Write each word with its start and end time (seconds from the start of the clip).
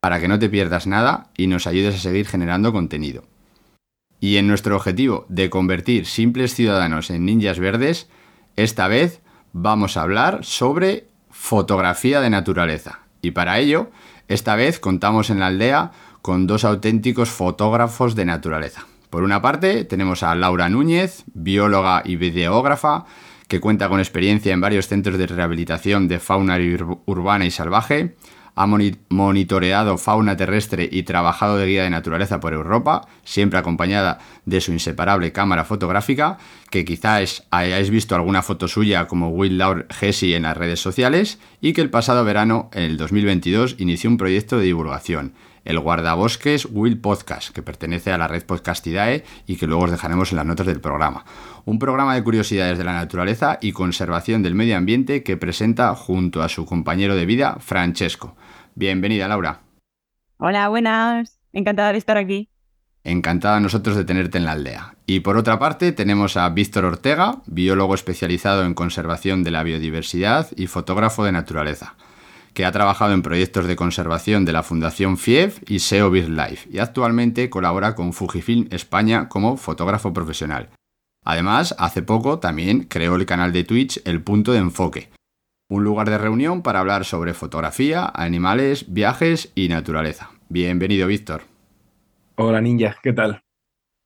para 0.00 0.20
que 0.20 0.28
no 0.28 0.38
te 0.38 0.48
pierdas 0.48 0.86
nada 0.86 1.30
y 1.36 1.46
nos 1.46 1.66
ayudes 1.66 1.96
a 1.96 1.98
seguir 1.98 2.26
generando 2.26 2.72
contenido. 2.72 3.24
Y 4.20 4.36
en 4.36 4.48
nuestro 4.48 4.76
objetivo 4.76 5.26
de 5.28 5.50
convertir 5.50 6.06
simples 6.06 6.54
ciudadanos 6.54 7.10
en 7.10 7.24
ninjas 7.24 7.58
verdes, 7.58 8.08
esta 8.56 8.88
vez 8.88 9.20
vamos 9.52 9.96
a 9.96 10.02
hablar 10.02 10.44
sobre 10.44 11.06
fotografía 11.30 12.20
de 12.20 12.30
naturaleza. 12.30 13.00
Y 13.22 13.30
para 13.30 13.58
ello, 13.58 13.90
esta 14.26 14.56
vez 14.56 14.80
contamos 14.80 15.30
en 15.30 15.40
la 15.40 15.46
aldea 15.46 15.92
con 16.22 16.46
dos 16.46 16.64
auténticos 16.64 17.30
fotógrafos 17.30 18.14
de 18.14 18.24
naturaleza. 18.24 18.86
Por 19.10 19.22
una 19.22 19.40
parte, 19.40 19.84
tenemos 19.84 20.22
a 20.22 20.34
Laura 20.34 20.68
Núñez, 20.68 21.24
bióloga 21.32 22.02
y 22.04 22.16
videógrafa, 22.16 23.06
que 23.46 23.60
cuenta 23.60 23.88
con 23.88 24.00
experiencia 24.00 24.52
en 24.52 24.60
varios 24.60 24.88
centros 24.88 25.16
de 25.16 25.26
rehabilitación 25.26 26.08
de 26.08 26.18
fauna 26.18 26.58
ur- 26.58 27.00
urbana 27.06 27.46
y 27.46 27.50
salvaje, 27.50 28.16
ha 28.58 28.66
moni- 28.66 28.96
monitoreado 29.08 29.98
fauna 29.98 30.36
terrestre 30.36 30.88
y 30.90 31.04
trabajado 31.04 31.56
de 31.56 31.66
guía 31.66 31.84
de 31.84 31.90
naturaleza 31.90 32.40
por 32.40 32.52
Europa, 32.52 33.06
siempre 33.24 33.58
acompañada 33.58 34.18
de 34.46 34.60
su 34.60 34.72
inseparable 34.72 35.32
cámara 35.32 35.64
fotográfica, 35.64 36.38
que 36.70 36.84
quizás 36.84 37.44
hayáis 37.50 37.90
visto 37.90 38.14
alguna 38.14 38.42
foto 38.42 38.66
suya 38.66 39.06
como 39.06 39.28
Will 39.30 39.58
Laur 39.58 39.86
Hesse 40.00 40.34
en 40.34 40.42
las 40.42 40.56
redes 40.56 40.80
sociales, 40.80 41.38
y 41.60 41.72
que 41.72 41.80
el 41.82 41.90
pasado 41.90 42.24
verano, 42.24 42.68
en 42.72 42.82
el 42.82 42.96
2022, 42.96 43.76
inició 43.78 44.10
un 44.10 44.16
proyecto 44.16 44.58
de 44.58 44.64
divulgación, 44.64 45.32
el 45.64 45.78
Guardabosques 45.80 46.66
Will 46.70 46.98
Podcast, 46.98 47.50
que 47.50 47.62
pertenece 47.62 48.10
a 48.10 48.16
la 48.18 48.26
red 48.26 48.42
Podcastidae 48.44 49.24
y 49.46 49.56
que 49.56 49.66
luego 49.66 49.84
os 49.84 49.90
dejaremos 49.90 50.32
en 50.32 50.36
las 50.36 50.46
notas 50.46 50.66
del 50.66 50.80
programa. 50.80 51.24
Un 51.66 51.78
programa 51.78 52.14
de 52.14 52.22
curiosidades 52.24 52.78
de 52.78 52.84
la 52.84 52.94
naturaleza 52.94 53.58
y 53.60 53.72
conservación 53.72 54.42
del 54.42 54.54
medio 54.54 54.78
ambiente 54.78 55.22
que 55.22 55.36
presenta 55.36 55.94
junto 55.94 56.42
a 56.42 56.48
su 56.48 56.64
compañero 56.64 57.14
de 57.16 57.26
vida, 57.26 57.58
Francesco. 57.60 58.34
Bienvenida, 58.78 59.26
Laura. 59.26 59.62
Hola, 60.36 60.68
buenas. 60.68 61.40
Encantada 61.52 61.90
de 61.90 61.98
estar 61.98 62.16
aquí. 62.16 62.48
Encantada 63.02 63.58
nosotros 63.58 63.96
de 63.96 64.04
tenerte 64.04 64.38
en 64.38 64.44
la 64.44 64.52
aldea. 64.52 64.94
Y 65.04 65.18
por 65.18 65.36
otra 65.36 65.58
parte 65.58 65.90
tenemos 65.90 66.36
a 66.36 66.48
Víctor 66.50 66.84
Ortega, 66.84 67.42
biólogo 67.46 67.96
especializado 67.96 68.64
en 68.64 68.74
conservación 68.74 69.42
de 69.42 69.50
la 69.50 69.64
biodiversidad 69.64 70.46
y 70.54 70.68
fotógrafo 70.68 71.24
de 71.24 71.32
naturaleza, 71.32 71.96
que 72.54 72.64
ha 72.64 72.70
trabajado 72.70 73.14
en 73.14 73.22
proyectos 73.22 73.66
de 73.66 73.74
conservación 73.74 74.44
de 74.44 74.52
la 74.52 74.62
Fundación 74.62 75.18
FIEF 75.18 75.60
y 75.68 75.80
SEO 75.80 76.12
BirdLife 76.12 76.68
y 76.70 76.78
actualmente 76.78 77.50
colabora 77.50 77.96
con 77.96 78.12
Fujifilm 78.12 78.68
España 78.70 79.28
como 79.28 79.56
fotógrafo 79.56 80.12
profesional. 80.12 80.68
Además, 81.24 81.74
hace 81.80 82.02
poco 82.02 82.38
también 82.38 82.84
creó 82.84 83.16
el 83.16 83.26
canal 83.26 83.52
de 83.52 83.64
Twitch 83.64 84.00
El 84.04 84.22
Punto 84.22 84.52
de 84.52 84.58
Enfoque, 84.58 85.10
un 85.68 85.84
lugar 85.84 86.08
de 86.08 86.18
reunión 86.18 86.62
para 86.62 86.80
hablar 86.80 87.04
sobre 87.04 87.34
fotografía, 87.34 88.10
animales, 88.14 88.86
viajes 88.88 89.52
y 89.54 89.68
naturaleza. 89.68 90.30
Bienvenido, 90.48 91.06
Víctor. 91.06 91.42
Hola 92.36 92.60
ninja, 92.60 92.96
¿qué 93.02 93.12
tal? 93.12 93.42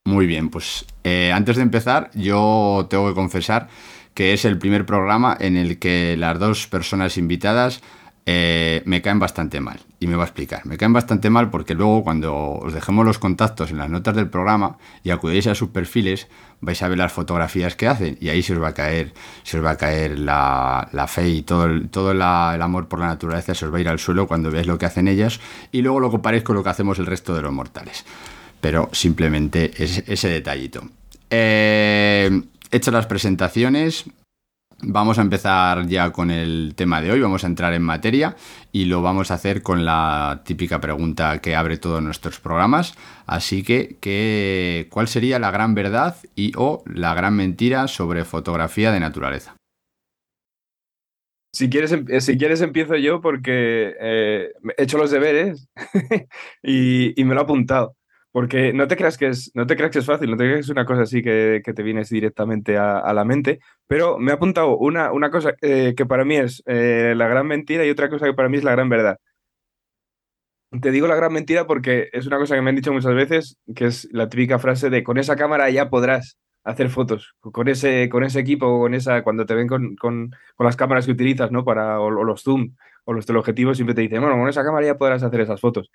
Muy 0.04 0.26
bien, 0.26 0.50
pues 0.50 0.84
eh, 1.04 1.30
antes 1.32 1.56
de 1.56 1.62
empezar, 1.62 2.10
yo 2.14 2.88
tengo 2.90 3.08
que 3.08 3.14
confesar 3.14 3.68
que 4.14 4.32
es 4.32 4.44
el 4.44 4.58
primer 4.58 4.84
programa 4.84 5.36
en 5.38 5.56
el 5.56 5.78
que 5.78 6.16
las 6.18 6.38
dos 6.38 6.66
personas 6.66 7.16
invitadas 7.16 7.80
eh, 8.26 8.82
me 8.84 9.00
caen 9.00 9.20
bastante 9.20 9.60
mal. 9.60 9.78
Y 10.02 10.08
me 10.08 10.16
va 10.16 10.24
a 10.24 10.26
explicar. 10.26 10.66
Me 10.66 10.76
caen 10.76 10.92
bastante 10.92 11.30
mal 11.30 11.48
porque 11.48 11.74
luego 11.74 12.02
cuando 12.02 12.34
os 12.34 12.72
dejemos 12.72 13.06
los 13.06 13.20
contactos 13.20 13.70
en 13.70 13.78
las 13.78 13.88
notas 13.88 14.16
del 14.16 14.28
programa 14.28 14.78
y 15.04 15.10
acudéis 15.10 15.46
a 15.46 15.54
sus 15.54 15.68
perfiles, 15.68 16.26
vais 16.60 16.82
a 16.82 16.88
ver 16.88 16.98
las 16.98 17.12
fotografías 17.12 17.76
que 17.76 17.86
hacen 17.86 18.18
y 18.20 18.28
ahí 18.28 18.42
se 18.42 18.54
os 18.54 18.60
va 18.60 18.68
a 18.68 18.74
caer, 18.74 19.14
se 19.44 19.58
os 19.58 19.64
va 19.64 19.70
a 19.70 19.76
caer 19.76 20.18
la, 20.18 21.06
fe 21.06 21.28
y 21.28 21.42
todo, 21.42 21.66
el, 21.66 21.88
todo 21.88 22.10
el 22.10 22.20
amor 22.20 22.88
por 22.88 22.98
la 22.98 23.06
naturaleza 23.06 23.54
se 23.54 23.64
os 23.64 23.72
va 23.72 23.78
a 23.78 23.80
ir 23.80 23.88
al 23.88 24.00
suelo 24.00 24.26
cuando 24.26 24.50
veáis 24.50 24.66
lo 24.66 24.76
que 24.76 24.86
hacen 24.86 25.06
ellas 25.06 25.38
y 25.70 25.82
luego 25.82 26.00
lo 26.00 26.10
comparéis 26.10 26.42
con 26.42 26.56
lo 26.56 26.64
que 26.64 26.70
hacemos 26.70 26.98
el 26.98 27.06
resto 27.06 27.34
de 27.34 27.42
los 27.42 27.52
mortales 27.52 28.04
pero 28.62 28.88
simplemente 28.92 29.72
es 29.76 30.04
ese 30.06 30.28
detallito. 30.28 30.88
Eh, 31.28 32.42
las 32.70 33.06
presentaciones, 33.06 34.04
vamos 34.82 35.18
a 35.18 35.22
empezar 35.22 35.86
ya 35.86 36.10
con 36.12 36.30
el 36.30 36.74
tema 36.76 37.00
de 37.00 37.10
hoy, 37.12 37.20
vamos 37.20 37.44
a 37.44 37.46
entrar 37.46 37.72
en 37.74 37.82
materia 37.82 38.36
y 38.72 38.86
lo 38.86 39.02
vamos 39.02 39.30
a 39.30 39.34
hacer 39.34 39.62
con 39.62 39.84
la 39.84 40.42
típica 40.44 40.80
pregunta 40.80 41.40
que 41.40 41.54
abre 41.56 41.78
todos 41.78 42.02
nuestros 42.02 42.40
programas. 42.40 42.94
Así 43.26 43.62
que, 43.62 43.96
¿qué- 44.00 44.88
¿cuál 44.90 45.08
sería 45.08 45.38
la 45.38 45.50
gran 45.50 45.74
verdad 45.74 46.16
y 46.34 46.52
o 46.56 46.82
la 46.86 47.14
gran 47.14 47.34
mentira 47.36 47.88
sobre 47.88 48.24
fotografía 48.24 48.92
de 48.92 49.00
naturaleza? 49.00 49.56
Si 51.54 51.68
quieres, 51.68 51.92
em- 51.92 52.06
eh, 52.08 52.20
si 52.20 52.38
quieres 52.38 52.62
empiezo 52.62 52.96
yo 52.96 53.20
porque 53.20 53.94
eh, 54.00 54.52
he 54.76 54.82
hecho 54.82 54.96
los 54.98 55.10
deberes 55.10 55.68
y, 56.62 57.20
y 57.20 57.24
me 57.24 57.34
lo 57.34 57.40
he 57.40 57.44
apuntado. 57.44 57.94
Porque 58.32 58.72
no 58.72 58.88
te 58.88 58.96
creas 58.96 59.18
que 59.18 59.28
es, 59.28 59.50
no 59.54 59.66
te 59.66 59.76
creas 59.76 59.92
que 59.92 59.98
es 59.98 60.06
fácil, 60.06 60.30
no 60.30 60.36
te 60.36 60.44
creas 60.44 60.56
que 60.56 60.60
es 60.62 60.68
una 60.70 60.86
cosa 60.86 61.02
así 61.02 61.22
que, 61.22 61.60
que 61.64 61.74
te 61.74 61.82
vienes 61.82 62.08
directamente 62.08 62.78
a, 62.78 62.98
a 62.98 63.12
la 63.12 63.24
mente, 63.24 63.60
pero 63.86 64.18
me 64.18 64.30
he 64.32 64.34
apuntado 64.34 64.76
una, 64.78 65.12
una 65.12 65.30
cosa 65.30 65.54
eh, 65.60 65.94
que 65.96 66.06
para 66.06 66.24
mí 66.24 66.36
es 66.36 66.62
eh, 66.66 67.12
la 67.16 67.28
gran 67.28 67.46
mentira 67.46 67.84
y 67.84 67.90
otra 67.90 68.08
cosa 68.08 68.26
que 68.26 68.34
para 68.34 68.48
mí 68.48 68.56
es 68.56 68.64
la 68.64 68.72
gran 68.72 68.88
verdad. 68.88 69.18
Te 70.80 70.90
digo 70.90 71.06
la 71.06 71.16
gran 71.16 71.32
mentira 71.34 71.66
porque 71.66 72.08
es 72.12 72.26
una 72.26 72.38
cosa 72.38 72.54
que 72.54 72.62
me 72.62 72.70
han 72.70 72.76
dicho 72.76 72.92
muchas 72.94 73.14
veces, 73.14 73.58
que 73.76 73.84
es 73.84 74.08
la 74.10 74.30
típica 74.30 74.58
frase 74.58 74.88
de 74.88 75.02
con 75.02 75.18
esa 75.18 75.36
cámara 75.36 75.68
ya 75.68 75.90
podrás 75.90 76.38
hacer 76.64 76.88
fotos, 76.88 77.34
con 77.40 77.68
ese, 77.68 78.08
con 78.08 78.24
ese 78.24 78.40
equipo, 78.40 78.80
con 78.80 78.94
esa, 78.94 79.22
cuando 79.22 79.44
te 79.44 79.54
ven 79.54 79.68
con, 79.68 79.96
con, 79.96 80.30
con 80.56 80.64
las 80.66 80.76
cámaras 80.76 81.04
que 81.04 81.12
utilizas, 81.12 81.50
¿no? 81.52 81.64
Para, 81.64 82.00
o, 82.00 82.06
o 82.06 82.24
los 82.24 82.42
zoom 82.42 82.74
o 83.04 83.12
los 83.12 83.26
teleobjetivos, 83.26 83.76
siempre 83.76 83.94
te 83.94 84.00
dicen, 84.00 84.20
bueno, 84.22 84.38
con 84.38 84.48
esa 84.48 84.64
cámara 84.64 84.86
ya 84.86 84.96
podrás 84.96 85.22
hacer 85.22 85.40
esas 85.42 85.60
fotos. 85.60 85.90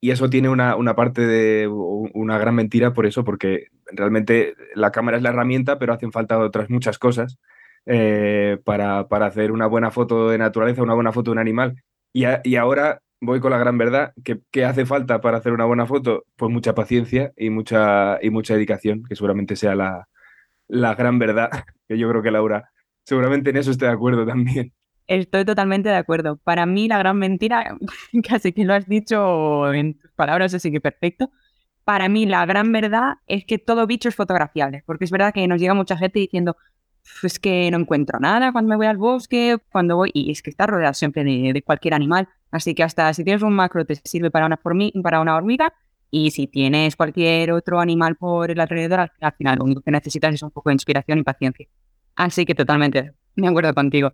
Y 0.00 0.10
eso 0.12 0.30
tiene 0.30 0.48
una, 0.48 0.76
una 0.76 0.94
parte 0.94 1.26
de 1.26 1.66
una 1.68 2.38
gran 2.38 2.54
mentira 2.54 2.92
por 2.94 3.06
eso, 3.06 3.24
porque 3.24 3.66
realmente 3.92 4.54
la 4.74 4.92
cámara 4.92 5.16
es 5.16 5.22
la 5.22 5.30
herramienta, 5.30 5.78
pero 5.78 5.92
hacen 5.92 6.12
falta 6.12 6.38
otras 6.38 6.70
muchas 6.70 6.98
cosas 6.98 7.38
eh, 7.86 8.58
para, 8.64 9.08
para 9.08 9.26
hacer 9.26 9.50
una 9.52 9.66
buena 9.66 9.90
foto 9.90 10.28
de 10.30 10.38
naturaleza, 10.38 10.82
una 10.82 10.94
buena 10.94 11.12
foto 11.12 11.30
de 11.30 11.32
un 11.32 11.38
animal. 11.38 11.82
Y, 12.12 12.24
a- 12.24 12.40
y 12.44 12.56
ahora 12.56 13.00
voy 13.20 13.40
con 13.40 13.50
la 13.50 13.58
gran 13.58 13.76
verdad, 13.78 14.12
que, 14.24 14.40
¿qué 14.52 14.64
hace 14.64 14.86
falta 14.86 15.20
para 15.20 15.38
hacer 15.38 15.52
una 15.52 15.64
buena 15.64 15.86
foto? 15.86 16.24
Pues 16.36 16.50
mucha 16.52 16.74
paciencia 16.74 17.32
y 17.36 17.50
mucha, 17.50 18.18
y 18.22 18.30
mucha 18.30 18.54
dedicación, 18.54 19.02
que 19.04 19.16
seguramente 19.16 19.56
sea 19.56 19.74
la, 19.74 20.08
la 20.68 20.94
gran 20.94 21.18
verdad, 21.18 21.50
que 21.88 21.98
yo 21.98 22.08
creo 22.10 22.22
que 22.22 22.30
Laura 22.30 22.70
seguramente 23.04 23.50
en 23.50 23.56
eso 23.58 23.70
esté 23.72 23.86
de 23.86 23.92
acuerdo 23.92 24.26
también. 24.26 24.72
Estoy 25.08 25.46
totalmente 25.46 25.88
de 25.88 25.96
acuerdo. 25.96 26.36
Para 26.36 26.66
mí 26.66 26.86
la 26.86 26.98
gran 26.98 27.18
mentira, 27.18 27.78
casi 28.28 28.52
que 28.52 28.64
lo 28.64 28.74
has 28.74 28.86
dicho 28.86 29.72
en 29.72 29.98
tus 29.98 30.12
palabras, 30.12 30.52
así 30.52 30.70
que 30.70 30.80
perfecto. 30.82 31.30
Para 31.84 32.08
mí 32.10 32.26
la 32.26 32.44
gran 32.44 32.70
verdad 32.72 33.14
es 33.26 33.46
que 33.46 33.58
todo 33.58 33.86
bicho 33.86 34.10
es 34.10 34.14
fotografiable, 34.14 34.82
porque 34.86 35.06
es 35.06 35.10
verdad 35.10 35.32
que 35.32 35.48
nos 35.48 35.60
llega 35.60 35.72
mucha 35.72 35.96
gente 35.96 36.18
diciendo, 36.20 36.56
"Uf, 37.04 37.24
es 37.24 37.38
que 37.38 37.70
no 37.70 37.78
encuentro 37.78 38.20
nada 38.20 38.52
cuando 38.52 38.68
me 38.68 38.76
voy 38.76 38.86
al 38.86 38.98
bosque, 38.98 39.56
cuando 39.72 39.96
voy, 39.96 40.10
y 40.12 40.30
es 40.30 40.42
que 40.42 40.50
está 40.50 40.66
rodeado 40.66 40.92
siempre 40.94 41.24
de, 41.24 41.62
cualquier 41.62 41.94
animal, 41.94 42.28
así 42.50 42.74
que 42.74 42.82
hasta 42.82 43.12
si 43.14 43.24
tienes 43.24 43.42
un 43.42 43.54
macro 43.54 43.86
te 43.86 43.94
sirve 44.04 44.30
para 44.30 44.44
una, 44.46 44.58
para 45.02 45.20
una 45.20 45.36
hormiga, 45.36 45.72
y 46.10 46.30
si 46.32 46.46
tienes 46.48 46.96
cualquier 46.96 47.52
otro 47.52 47.80
animal 47.80 48.16
por 48.16 48.50
el 48.50 48.60
alrededor, 48.60 49.00
al, 49.00 49.12
al 49.20 49.32
final 49.32 49.58
lo 49.58 49.64
único 49.64 49.80
que 49.82 49.90
necesitas 49.90 50.34
es 50.34 50.42
un 50.42 50.50
poco 50.50 50.70
de 50.70 50.74
inspiración 50.74 51.18
y 51.18 51.22
paciencia. 51.22 51.66
Así 52.16 52.44
que 52.46 52.54
totalmente, 52.54 53.12
me 53.36 53.48
acuerdo 53.48 53.74
contigo. 53.74 54.12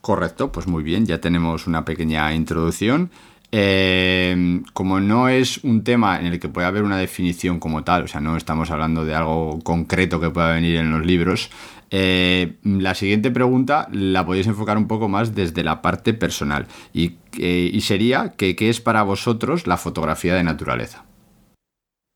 Correcto, 0.00 0.50
pues 0.50 0.66
muy 0.66 0.82
bien, 0.82 1.06
ya 1.06 1.20
tenemos 1.20 1.66
una 1.66 1.84
pequeña 1.84 2.34
introducción. 2.34 3.10
Eh, 3.52 4.62
como 4.72 5.00
no 5.00 5.28
es 5.28 5.64
un 5.64 5.82
tema 5.82 6.20
en 6.20 6.26
el 6.26 6.38
que 6.38 6.48
pueda 6.48 6.68
haber 6.68 6.84
una 6.84 6.98
definición 6.98 7.58
como 7.58 7.82
tal, 7.82 8.04
o 8.04 8.06
sea, 8.06 8.20
no 8.20 8.36
estamos 8.36 8.70
hablando 8.70 9.04
de 9.04 9.14
algo 9.14 9.58
concreto 9.64 10.20
que 10.20 10.30
pueda 10.30 10.52
venir 10.54 10.76
en 10.76 10.92
los 10.92 11.04
libros, 11.04 11.50
eh, 11.90 12.58
la 12.62 12.94
siguiente 12.94 13.32
pregunta 13.32 13.88
la 13.90 14.24
podéis 14.24 14.46
enfocar 14.46 14.78
un 14.78 14.86
poco 14.86 15.08
más 15.08 15.34
desde 15.34 15.64
la 15.64 15.82
parte 15.82 16.14
personal 16.14 16.68
y, 16.92 17.16
eh, 17.36 17.76
sería 17.80 18.34
que, 18.36 18.54
¿qué 18.54 18.68
es 18.68 18.80
para 18.80 19.02
vosotros 19.02 19.66
la 19.66 19.76
fotografía 19.76 20.36
de 20.36 20.44
naturaleza? 20.44 21.04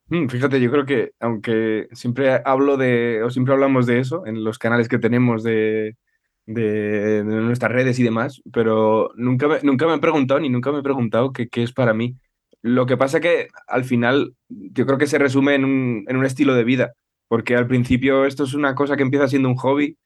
Mm, 0.08 0.28
fíjate, 0.28 0.60
yo 0.60 0.70
creo 0.70 0.86
que 0.86 1.10
aunque 1.18 1.88
siempre 1.92 2.40
hablo 2.44 2.76
de, 2.76 3.22
o 3.24 3.30
siempre 3.30 3.54
hablamos 3.54 3.86
de 3.86 3.98
eso 3.98 4.24
en 4.26 4.44
los 4.44 4.58
canales 4.58 4.88
que 4.88 4.98
tenemos 4.98 5.42
de, 5.42 5.96
de, 6.46 7.22
nuestras 7.24 7.72
redes 7.72 7.98
y 7.98 8.02
demás, 8.02 8.42
pero 8.52 9.10
nunca 9.16 9.48
me, 9.48 9.60
nunca 9.62 9.86
me 9.86 9.94
he 9.94 9.98
preguntado 9.98 10.40
ni 10.40 10.48
nunca 10.48 10.72
me 10.72 10.80
he 10.80 10.82
preguntado 10.82 11.32
qué, 11.32 11.48
qué 11.48 11.62
es 11.62 11.72
para 11.72 11.94
mí. 11.94 12.16
Lo 12.62 12.86
que 12.86 12.96
pasa 12.96 13.20
que 13.20 13.48
al 13.66 13.84
final 13.84 14.34
yo 14.48 14.86
creo 14.86 14.98
que 14.98 15.06
se 15.06 15.18
resume 15.18 15.54
en 15.54 15.64
un, 15.64 16.04
en 16.08 16.16
un 16.16 16.24
estilo 16.24 16.54
de 16.54 16.64
vida, 16.64 16.94
porque 17.28 17.56
al 17.56 17.66
principio 17.66 18.24
esto 18.24 18.44
es 18.44 18.54
una 18.54 18.74
cosa 18.74 18.96
que 18.96 19.02
empieza 19.02 19.28
siendo 19.28 19.48
un 19.48 19.56
hobby 19.56 19.98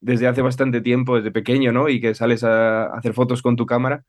desde 0.00 0.26
hace 0.26 0.42
bastante 0.42 0.80
tiempo, 0.80 1.16
desde 1.16 1.30
pequeño, 1.30 1.72
¿no? 1.72 1.88
Y 1.88 2.00
que 2.00 2.14
sales 2.14 2.44
a 2.44 2.86
hacer 2.86 3.14
fotos 3.14 3.40
con 3.40 3.56
tu 3.56 3.66
cámara 3.66 4.04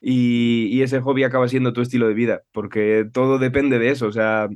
y, 0.00 0.68
y 0.70 0.82
ese 0.82 1.00
hobby 1.00 1.24
acaba 1.24 1.48
siendo 1.48 1.72
tu 1.72 1.80
estilo 1.80 2.08
de 2.08 2.14
vida, 2.14 2.42
porque 2.52 3.06
todo 3.12 3.38
depende 3.38 3.78
de 3.78 3.90
eso, 3.90 4.06
o 4.06 4.12
sea, 4.12 4.48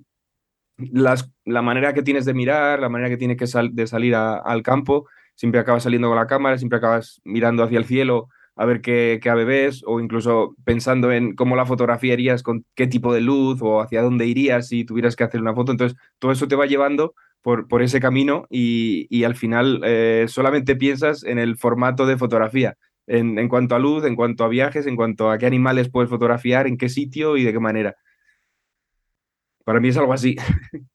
las, 0.78 1.31
la 1.44 1.62
manera 1.62 1.94
que 1.94 2.02
tienes 2.02 2.25
de 2.25 2.35
mirar, 2.35 2.81
la 2.81 2.88
manera 2.88 3.11
que 3.11 3.17
tienes 3.17 3.37
que 3.37 3.46
de 3.73 3.87
salir 3.87 4.14
al 4.14 4.62
campo, 4.62 5.06
siempre 5.34 5.61
acabas 5.61 5.82
saliendo 5.82 6.08
con 6.08 6.17
la 6.17 6.26
cámara, 6.26 6.58
siempre 6.58 6.79
acabas 6.79 7.20
mirando 7.25 7.62
hacia 7.62 7.79
el 7.79 7.84
cielo 7.84 8.29
a 8.55 8.67
ver 8.67 8.81
qué, 8.82 9.19
qué 9.23 9.31
ave 9.31 9.44
ves, 9.44 9.82
o 9.87 10.00
incluso 10.00 10.55
pensando 10.64 11.11
en 11.11 11.34
cómo 11.34 11.56
la 11.56 11.67
fotografiarías, 11.67 12.43
con 12.43 12.64
qué 12.75 12.87
tipo 12.87 13.14
de 13.14 13.20
luz 13.20 13.61
o 13.62 13.81
hacia 13.81 14.02
dónde 14.02 14.26
irías 14.26 14.69
si 14.69 14.84
tuvieras 14.84 15.17
que 15.17 15.25
hacer 15.25 15.40
una 15.40 15.55
foto. 15.55 15.73
Entonces, 15.73 15.99
todo 16.19 16.32
eso 16.32 16.49
te 16.49 16.56
va 16.56 16.67
llevando 16.67 17.14
por, 17.40 17.67
por 17.67 17.82
ese 17.82 18.00
camino 18.00 18.46
y, 18.50 19.06
y 19.11 19.25
al 19.25 19.34
final 19.34 19.81
eh, 19.84 20.26
solamente 20.29 20.76
piensas 20.76 21.25
en 21.25 21.38
el 21.38 21.56
formato 21.56 22.06
de 22.06 22.17
fotografía. 22.17 22.76
En, 23.06 23.38
en, 23.38 23.49
cuanto 23.49 23.75
a 23.75 23.78
luz, 23.81 24.05
en 24.05 24.14
cuanto 24.14 24.44
a 24.44 24.49
viajes, 24.49 24.87
en 24.87 24.96
cuanto 24.96 25.31
a 25.31 25.38
qué 25.38 25.46
animales 25.46 25.90
puedes 25.90 26.08
fotografiar, 26.08 26.67
en 26.67 26.76
qué 26.78 26.88
sitio 26.88 27.37
y 27.37 27.44
de 27.44 27.52
qué 27.52 27.58
manera. 27.58 27.96
Para 29.64 29.81
mí 29.81 29.88
es 29.88 29.96
algo 29.96 30.12
así. 30.12 30.37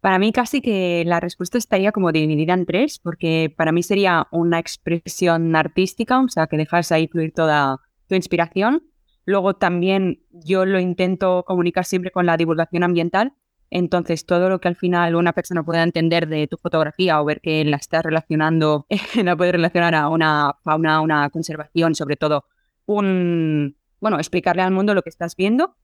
Para 0.00 0.18
mí 0.18 0.32
casi 0.32 0.62
que 0.62 1.04
la 1.06 1.20
respuesta 1.20 1.58
estaría 1.58 1.92
como 1.92 2.10
dividida 2.10 2.54
en 2.54 2.64
tres, 2.64 2.98
porque 2.98 3.52
para 3.54 3.70
mí 3.70 3.82
sería 3.82 4.26
una 4.30 4.58
expresión 4.58 5.54
artística, 5.54 6.20
o 6.20 6.28
sea, 6.28 6.46
que 6.46 6.56
dejas 6.56 6.90
ahí 6.90 7.06
fluir 7.06 7.32
toda 7.34 7.80
tu 8.08 8.14
inspiración. 8.14 8.82
Luego 9.26 9.54
también 9.54 10.22
yo 10.30 10.64
lo 10.64 10.80
intento 10.80 11.44
comunicar 11.46 11.84
siempre 11.84 12.10
con 12.10 12.24
la 12.24 12.38
divulgación 12.38 12.82
ambiental, 12.82 13.34
entonces 13.68 14.24
todo 14.24 14.48
lo 14.48 14.58
que 14.60 14.68
al 14.68 14.76
final 14.76 15.14
una 15.14 15.34
persona 15.34 15.62
pueda 15.62 15.82
entender 15.82 16.28
de 16.28 16.48
tu 16.48 16.56
fotografía 16.56 17.20
o 17.20 17.24
ver 17.24 17.40
que 17.42 17.64
la 17.64 17.76
estás 17.76 18.02
relacionando, 18.02 18.86
la 19.22 19.36
puede 19.36 19.52
relacionar 19.52 19.94
a 19.94 20.08
una 20.08 20.56
fauna, 20.64 21.02
una 21.02 21.28
conservación, 21.30 21.94
sobre 21.94 22.16
todo 22.16 22.44
un, 22.86 23.76
bueno, 24.00 24.16
explicarle 24.16 24.62
al 24.62 24.72
mundo 24.72 24.94
lo 24.94 25.02
que 25.02 25.10
estás 25.10 25.36
viendo. 25.36 25.76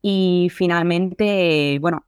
Y 0.00 0.48
finalmente, 0.52 1.78
bueno, 1.80 2.06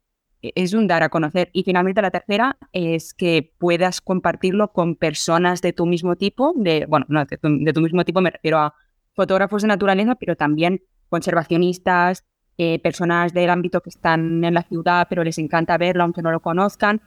es 0.54 0.74
un 0.74 0.86
dar 0.86 1.02
a 1.02 1.08
conocer. 1.08 1.50
Y 1.52 1.62
finalmente 1.64 2.02
la 2.02 2.10
tercera 2.10 2.56
es 2.72 3.14
que 3.14 3.52
puedas 3.58 4.00
compartirlo 4.00 4.72
con 4.72 4.96
personas 4.96 5.60
de 5.62 5.72
tu 5.72 5.86
mismo 5.86 6.16
tipo, 6.16 6.52
de, 6.56 6.86
bueno, 6.86 7.06
no, 7.08 7.24
de 7.24 7.72
tu, 7.72 7.80
mismo 7.80 8.04
tipo 8.04 8.20
me 8.20 8.30
refiero 8.30 8.58
a 8.58 8.74
fotógrafos 9.14 9.62
de 9.62 9.68
naturaleza, 9.68 10.14
pero 10.14 10.36
también 10.36 10.82
conservacionistas, 11.08 12.24
eh, 12.58 12.78
personas 12.80 13.32
del 13.32 13.50
ámbito 13.50 13.80
que 13.80 13.90
están 13.90 14.44
en 14.44 14.54
la 14.54 14.62
ciudad, 14.62 15.06
pero 15.08 15.24
les 15.24 15.38
encanta 15.38 15.78
verlo 15.78 16.02
aunque 16.02 16.22
no 16.22 16.30
lo 16.30 16.40
conozcan, 16.40 17.00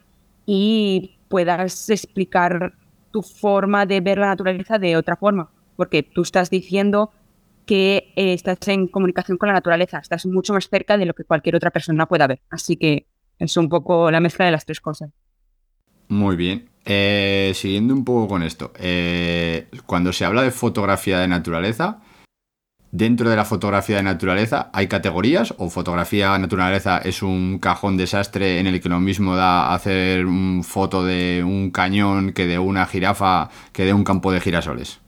y 0.45 1.19
puedas 1.27 1.89
explicar 1.89 2.73
tu 3.11 3.21
forma 3.21 3.85
de 3.85 4.01
ver 4.01 4.17
la 4.17 4.27
naturaleza 4.27 4.79
de 4.79 4.97
otra 4.97 5.15
forma, 5.15 5.51
porque 5.75 6.03
tú 6.03 6.21
estás 6.21 6.49
diciendo 6.49 7.11
que 7.69 8.13
eh, 8.15 8.33
estás 8.33 8.67
en 8.67 8.87
comunicación 8.87 9.37
con 9.37 9.45
la 9.45 9.53
naturaleza, 9.53 9.99
estás 9.99 10.25
mucho 10.25 10.53
más 10.53 10.69
cerca 10.69 10.97
de 10.97 11.05
lo 11.05 11.13
que 11.13 11.23
cualquier 11.23 11.55
otra 11.55 11.69
persona 11.69 12.07
pueda 12.07 12.25
ver. 12.25 12.41
Así 12.49 12.77
que 12.77 13.05
es 13.39 13.57
un 13.57 13.69
poco 13.69 14.11
la 14.11 14.19
mezcla 14.19 14.45
de 14.45 14.51
las 14.51 14.65
tres 14.65 14.81
cosas. 14.81 15.09
Muy 16.09 16.35
bien. 16.35 16.69
Eh, 16.85 17.51
siguiendo 17.55 17.93
un 17.93 18.03
poco 18.03 18.27
con 18.27 18.43
esto, 18.43 18.71
eh, 18.79 19.67
cuando 19.85 20.11
se 20.11 20.25
habla 20.25 20.41
de 20.41 20.51
fotografía 20.51 21.19
de 21.19 21.27
naturaleza, 21.27 22.01
dentro 22.91 23.29
de 23.29 23.35
la 23.35 23.45
fotografía 23.45 23.97
de 23.97 24.03
naturaleza 24.03 24.71
hay 24.73 24.87
categorías 24.87 25.53
o 25.57 25.69
fotografía 25.69 26.33
de 26.33 26.39
naturaleza 26.39 26.97
es 26.97 27.21
un 27.21 27.59
cajón 27.59 27.97
desastre 27.97 28.59
en 28.59 28.65
el 28.65 28.81
que 28.81 28.89
lo 28.89 28.99
mismo 28.99 29.35
da 29.35 29.73
hacer 29.73 30.25
una 30.25 30.63
foto 30.63 31.05
de 31.05 31.43
un 31.45 31.69
cañón 31.69 32.33
que 32.33 32.47
de 32.47 32.57
una 32.57 32.87
jirafa 32.87 33.49
que 33.71 33.85
de 33.85 33.93
un 33.93 34.03
campo 34.03 34.31
de 34.31 34.41
girasoles. 34.41 34.99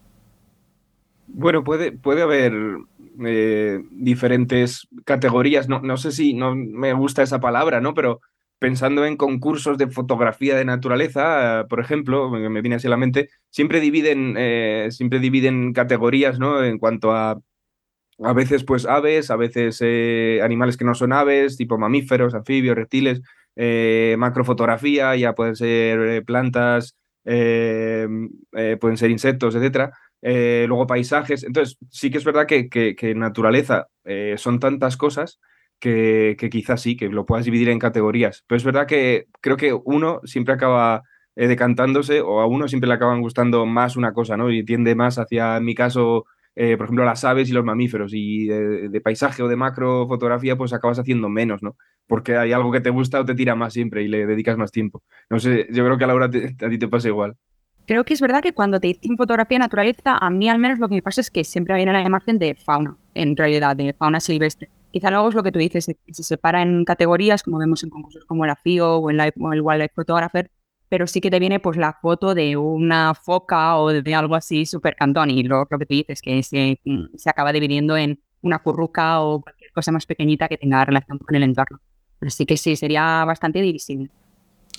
Bueno, 1.34 1.64
puede, 1.64 1.94
puede 1.94 2.22
haber 2.22 2.54
eh, 3.26 3.80
diferentes 3.92 4.88
categorías. 5.06 5.68
No, 5.70 5.82
no 5.82 5.98
sé 5.98 6.12
si 6.12 6.34
no 6.34 6.56
me 6.56 6.94
gusta 6.94 7.24
esa 7.24 7.40
palabra, 7.40 7.82
¿no? 7.82 7.94
Pero 7.94 8.22
pensando 8.60 9.06
en 9.06 9.18
concursos 9.18 9.78
de 9.78 9.88
fotografía 9.88 10.56
de 10.56 10.66
naturaleza, 10.66 11.66
por 11.70 11.80
ejemplo, 11.80 12.30
me 12.30 12.62
viene 12.62 12.76
así 12.76 12.88
a 12.88 12.92
la 12.92 12.98
mente, 12.98 13.30
siempre 13.50 13.80
dividen, 13.80 14.36
eh, 14.38 14.88
siempre 14.92 15.20
dividen 15.20 15.74
categorías, 15.74 16.40
¿no? 16.40 16.64
En 16.64 16.78
cuanto 16.78 17.12
a 17.12 17.40
a 18.24 18.34
veces 18.34 18.64
pues 18.64 18.86
aves, 18.86 19.32
a 19.32 19.36
veces 19.36 19.80
eh, 19.82 20.42
animales 20.44 20.78
que 20.78 20.86
no 20.86 20.94
son 20.94 21.12
aves, 21.12 21.58
tipo 21.58 21.78
mamíferos, 21.80 22.36
anfibios, 22.36 22.76
reptiles, 22.76 23.22
macrofotografía, 24.18 25.16
ya 25.16 25.34
pueden 25.34 25.56
ser 25.56 26.24
plantas, 26.24 26.96
pueden 27.24 28.98
ser 28.98 29.12
insectos, 29.12 29.56
etcétera. 29.56 29.92
Eh, 30.22 30.66
luego 30.68 30.88
paisajes. 30.88 31.44
Entonces, 31.44 31.78
sí 31.90 32.12
que 32.12 32.18
es 32.18 32.24
verdad 32.24 32.46
que, 32.48 33.14
naturaleza 33.16 33.88
eh, 34.06 34.36
son 34.38 34.60
tantas 34.60 34.98
cosas 34.98 35.40
que, 35.80 36.36
quizás 36.52 36.82
sí, 36.82 36.96
que 36.96 37.10
lo 37.10 37.26
puedas 37.26 37.46
dividir 37.46 37.70
en 37.70 37.80
categorías. 37.80 38.44
Pero 38.48 38.58
es 38.58 38.64
verdad 38.64 38.88
que 38.88 39.26
creo 39.42 39.58
que 39.58 39.74
uno 39.74 40.22
siempre 40.24 40.54
acaba 40.54 41.04
eh, 41.36 41.48
decantándose 41.48 42.22
o 42.22 42.42
a 42.42 42.46
uno 42.48 42.68
siempre 42.68 42.88
le 42.88 42.96
acaban 42.96 43.22
gustando 43.22 43.66
más 43.66 43.96
una 43.96 44.14
cosa, 44.14 44.38
¿no? 44.38 44.52
Y 44.52 44.64
tiende 44.64 44.96
más 44.96 45.18
hacia, 45.18 45.58
en 45.58 45.66
mi 45.66 45.76
caso, 45.76 46.26
por 46.54 46.84
ejemplo, 46.86 47.06
las 47.06 47.24
aves 47.24 47.50
y 47.50 47.54
los 47.54 47.66
mamíferos. 47.66 48.12
Y 48.14 48.48
de, 48.48 49.02
paisaje 49.02 49.42
o 49.42 49.48
de 49.48 49.56
macro 49.56 50.08
fotografía, 50.08 50.56
pues 50.56 50.74
acabas 50.74 51.00
haciendo 51.00 51.30
menos, 51.30 51.64
¿no? 51.64 51.78
Porque 52.08 52.38
hay 52.38 52.52
algo 52.52 52.72
que 52.72 52.82
te 52.82 52.90
gusta 52.92 53.20
o 53.22 53.26
te 53.26 53.36
tira 53.36 53.56
más 53.56 53.74
siempre 53.74 54.04
y 54.04 54.08
le 54.08 54.28
dedicas 54.28 54.58
más 54.58 54.72
tiempo. 54.72 55.02
No 55.30 55.40
sé, 55.40 55.68
yo 55.72 55.84
creo 55.86 55.98
que 55.98 56.04
a 56.04 56.08
Laura 56.08 56.26
a 56.26 56.30
ti 56.30 56.78
te 56.78 56.88
pasa 56.88 57.08
igual. 57.08 57.36
Creo 57.92 58.06
que 58.06 58.14
es 58.14 58.22
verdad 58.22 58.42
que 58.42 58.54
cuando 58.54 58.80
te 58.80 58.88
dicen 58.88 59.18
fotografía 59.18 59.60
naturaleza, 59.60 60.16
a 60.16 60.30
mí 60.30 60.48
al 60.48 60.60
menos 60.60 60.80
lo 60.80 60.88
que 60.88 60.96
me 60.96 61.02
pasa 61.02 61.20
es 61.20 61.30
que 61.30 61.44
siempre 61.44 61.76
viene 61.76 61.92
la 61.92 62.02
imagen 62.02 62.40
de 62.40 62.56
fauna, 62.56 62.96
en 63.14 63.36
realidad, 63.36 63.76
de 63.76 63.92
fauna 63.92 64.22
silvestre. 64.22 64.70
Quizá 64.92 65.12
luego 65.12 65.28
es 65.28 65.36
lo 65.36 65.44
que 65.44 65.52
tú 65.52 65.60
dices, 65.60 65.88
que 65.88 66.14
se 66.14 66.24
separa 66.24 66.62
en 66.62 66.86
categorías, 66.86 67.44
como 67.44 67.58
vemos 67.58 67.84
en 67.84 67.90
concursos 67.90 68.24
como 68.24 68.46
la 68.46 68.56
FIO 68.56 68.96
o, 68.96 69.12
en 69.12 69.20
el 69.20 69.34
Wildlife 69.36 69.92
Photographer, 69.94 70.50
pero 70.88 71.06
sí 71.06 71.20
que 71.20 71.30
te 71.30 71.38
viene 71.38 71.60
pues 71.60 71.76
la 71.76 71.92
foto 72.02 72.34
de 72.34 72.56
una 72.56 73.14
foca 73.14 73.76
o 73.76 73.90
de 73.90 74.16
algo 74.16 74.36
así 74.36 74.66
súper 74.66 74.96
cantón 74.96 75.30
y 75.30 75.44
lo, 75.44 75.68
lo, 75.70 75.78
que 75.78 75.86
tú 75.86 75.94
dices, 75.94 76.22
que 76.22 76.42
se, 76.44 76.80
se 77.18 77.30
acaba 77.30 77.52
dividiendo 77.52 77.98
en 77.98 78.22
una 78.42 78.60
curruca 78.60 79.20
o 79.20 79.42
cualquier 79.42 79.74
cosa 79.74 79.92
más 79.92 80.06
pequeñita 80.06 80.48
que 80.48 80.56
tenga 80.56 80.86
relación 80.86 81.18
con 81.18 81.36
el 81.36 81.44
entorno. 81.44 81.82
Así 82.22 82.46
que 82.46 82.56
sí, 82.56 82.78
sería 82.78 83.26
bastante 83.26 83.62
divisible. 83.62 84.10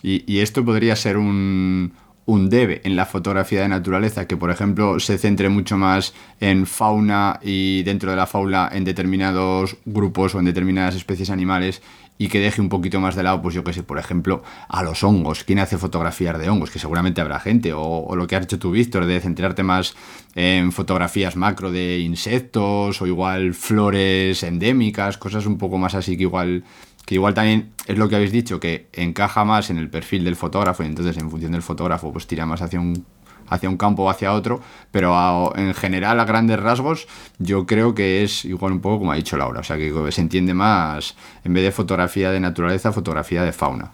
Y 0.05 0.39
esto 0.41 0.65
podría 0.65 0.97
ser 0.97 1.17
un, 1.17 1.93
un 2.27 2.49
debe 2.49 2.81
en 2.85 2.97
la 2.97 3.07
fotografía 3.07 3.63
de 3.63 3.69
naturaleza, 3.69 4.27
que 4.27 4.37
por 4.37 4.51
ejemplo 4.51 5.01
se 5.01 5.19
centre 5.19 5.49
mucho 5.49 5.77
más 5.77 6.15
en 6.41 6.67
fauna 6.67 7.41
y 7.43 7.83
dentro 7.83 8.11
de 8.11 8.17
la 8.17 8.27
fauna 8.27 8.69
en 8.73 8.85
determinados 8.85 9.77
grupos 9.85 10.35
o 10.35 10.39
en 10.39 10.45
determinadas 10.45 10.95
especies 10.95 11.31
animales 11.31 11.83
y 12.23 12.29
que 12.29 12.39
deje 12.39 12.61
un 12.61 12.69
poquito 12.69 13.01
más 13.01 13.17
de 13.17 13.25
lado, 13.25 13.43
pues 13.43 13.53
yo 13.53 13.65
que 13.65 13.73
sé, 13.73 13.83
por 13.83 13.99
ejemplo, 13.99 14.45
a 14.69 14.85
los 14.85 15.03
hongos. 15.03 15.43
¿Quién 15.43 15.59
hace 15.59 15.77
fotografías 15.77 16.39
de 16.39 16.49
hongos? 16.49 16.71
Que 16.71 16.79
seguramente 16.79 17.21
habrá 17.21 17.41
gente. 17.41 17.73
O, 17.75 18.15
lo 18.15 18.29
que 18.29 18.37
has 18.37 18.45
hecho 18.45 18.61
tú, 18.61 18.71
Víctor, 18.71 19.07
de 19.07 19.19
centrarte 19.19 19.65
más 19.65 19.97
en 20.37 20.71
fotografías 20.71 21.35
macro 21.35 21.73
de 21.73 21.99
insectos 21.99 23.03
o 23.03 23.07
igual 23.09 23.55
flores 23.55 24.45
endémicas, 24.45 25.19
cosas 25.19 25.47
un 25.47 25.59
poco 25.59 25.79
más 25.79 25.97
así 25.97 26.17
que 26.17 26.23
igual 26.23 26.63
que 27.05 27.17
igual 27.17 27.35
también 27.35 27.73
es 27.89 27.99
lo 27.99 28.09
que 28.09 28.15
habéis 28.15 28.31
dicho, 28.31 28.61
que 28.61 28.87
encaja 28.93 29.45
más 29.45 29.71
en 29.71 29.79
el 29.79 29.91
perfil 29.91 30.23
del 30.23 30.37
fotógrafo 30.37 30.85
y 30.85 30.87
entonces 30.87 31.17
en 31.17 31.29
función 31.29 31.51
del 31.51 31.63
fotógrafo 31.63 32.13
pues 32.13 32.29
tira 32.29 32.47
más 32.47 32.63
hacia 32.63 32.79
un, 32.79 33.05
hacia 33.49 33.69
un 33.69 33.77
campo 33.77 34.05
o 34.05 34.11
hacia 34.11 34.33
otro, 34.33 34.61
pero 34.91 35.57
en 35.57 35.75
general 35.75 36.21
a 36.21 36.25
grandes 36.25 36.61
rasgos 36.61 37.07
yo 37.39 37.67
creo 37.67 37.95
que 37.95 38.23
es 38.23 38.45
igual 38.45 38.73
un 38.73 38.81
poco 38.81 39.01
como 39.01 39.13
ha 39.13 39.17
dicho 39.17 39.37
Laura, 39.37 39.61
o 39.61 39.65
sea 39.65 39.77
que 39.77 39.93
se 40.13 40.21
entiende 40.21 40.55
más 40.55 41.17
en 41.45 41.55
vez 41.55 41.65
de 41.65 41.73
fotografía 41.73 42.31
de 42.31 42.41
naturaleza, 42.41 42.93
fotografía 42.93 43.43
de 43.43 43.53
fauna. 43.53 43.91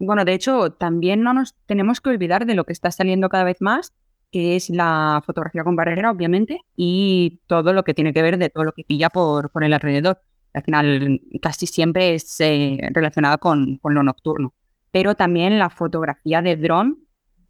Bueno, 0.00 0.24
de 0.24 0.32
hecho, 0.32 0.72
también 0.72 1.22
no 1.22 1.34
nos 1.34 1.54
tenemos 1.66 2.00
que 2.00 2.08
olvidar 2.08 2.46
de 2.46 2.54
lo 2.54 2.64
que 2.64 2.72
está 2.72 2.90
saliendo 2.90 3.28
cada 3.28 3.44
vez 3.44 3.58
más, 3.60 3.92
que 4.32 4.56
es 4.56 4.70
la 4.70 5.22
fotografía 5.26 5.62
con 5.62 5.76
barrera, 5.76 6.10
obviamente, 6.10 6.62
y 6.74 7.40
todo 7.46 7.74
lo 7.74 7.84
que 7.84 7.92
tiene 7.92 8.14
que 8.14 8.22
ver 8.22 8.38
de 8.38 8.48
todo 8.48 8.64
lo 8.64 8.72
que 8.72 8.84
pilla 8.84 9.10
por, 9.10 9.50
por 9.50 9.62
el 9.62 9.74
alrededor. 9.74 10.22
Al 10.54 10.62
final, 10.62 11.20
casi 11.42 11.66
siempre 11.66 12.14
es 12.14 12.40
eh, 12.40 12.78
relacionada 12.92 13.36
con, 13.36 13.76
con, 13.76 13.94
lo 13.94 14.02
nocturno. 14.02 14.54
Pero 14.90 15.14
también 15.14 15.58
la 15.58 15.68
fotografía 15.68 16.40
de 16.40 16.56
dron, 16.56 16.98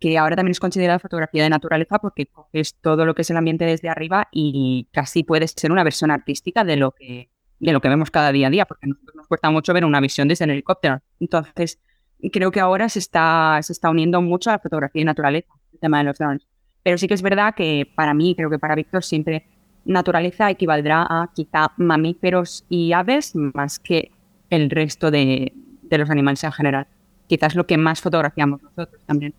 que 0.00 0.16
ahora 0.16 0.34
también 0.34 0.52
es 0.52 0.60
considerada 0.60 0.98
fotografía 0.98 1.42
de 1.42 1.50
naturaleza 1.50 1.98
porque 1.98 2.28
es 2.52 2.74
todo 2.76 3.04
lo 3.04 3.14
que 3.14 3.22
es 3.22 3.30
el 3.30 3.36
ambiente 3.36 3.66
desde 3.66 3.90
arriba 3.90 4.28
y 4.32 4.88
casi 4.92 5.22
puedes 5.22 5.52
ser 5.54 5.70
una 5.70 5.84
versión 5.84 6.10
artística 6.10 6.64
de 6.64 6.76
lo 6.76 6.92
que, 6.92 7.28
de 7.58 7.72
lo 7.72 7.80
que 7.80 7.88
vemos 7.90 8.10
cada 8.10 8.32
día 8.32 8.46
a 8.46 8.50
día, 8.50 8.64
porque 8.64 8.86
nos 8.86 9.26
cuesta 9.28 9.50
mucho 9.50 9.74
ver 9.74 9.84
una 9.84 10.00
visión 10.00 10.26
desde 10.26 10.46
el 10.46 10.52
helicóptero. 10.52 11.02
Entonces, 11.20 11.78
creo 12.32 12.50
que 12.50 12.60
ahora 12.60 12.88
se 12.88 12.98
está, 12.98 13.58
se 13.62 13.74
está 13.74 13.90
uniendo 13.90 14.22
mucho 14.22 14.48
a 14.50 14.54
la 14.54 14.58
fotografía 14.58 15.00
de 15.00 15.04
naturaleza, 15.04 15.52
el 15.72 15.78
tema 15.80 15.98
de 15.98 16.04
los 16.04 16.18
drones. 16.18 16.46
Pero 16.82 16.96
sí 16.96 17.06
que 17.06 17.14
es 17.14 17.22
verdad 17.22 17.54
que 17.54 17.86
para 17.94 18.14
mí, 18.14 18.34
creo 18.34 18.48
que 18.48 18.58
para 18.58 18.74
Víctor 18.74 19.04
siempre 19.04 19.46
naturaleza 19.84 20.50
equivaldrá 20.50 21.02
a 21.02 21.30
quizá 21.34 21.72
mamíferos 21.76 22.64
y 22.70 22.92
aves 22.92 23.34
más 23.34 23.78
que 23.78 24.10
el 24.48 24.70
resto 24.70 25.10
de, 25.10 25.52
de 25.82 25.98
los 25.98 26.08
animales 26.08 26.42
en 26.44 26.52
general. 26.52 26.86
Quizás 27.26 27.54
lo 27.54 27.66
que 27.66 27.76
más 27.76 28.00
fotografiamos 28.00 28.62
nosotros 28.62 29.02
también. 29.06 29.34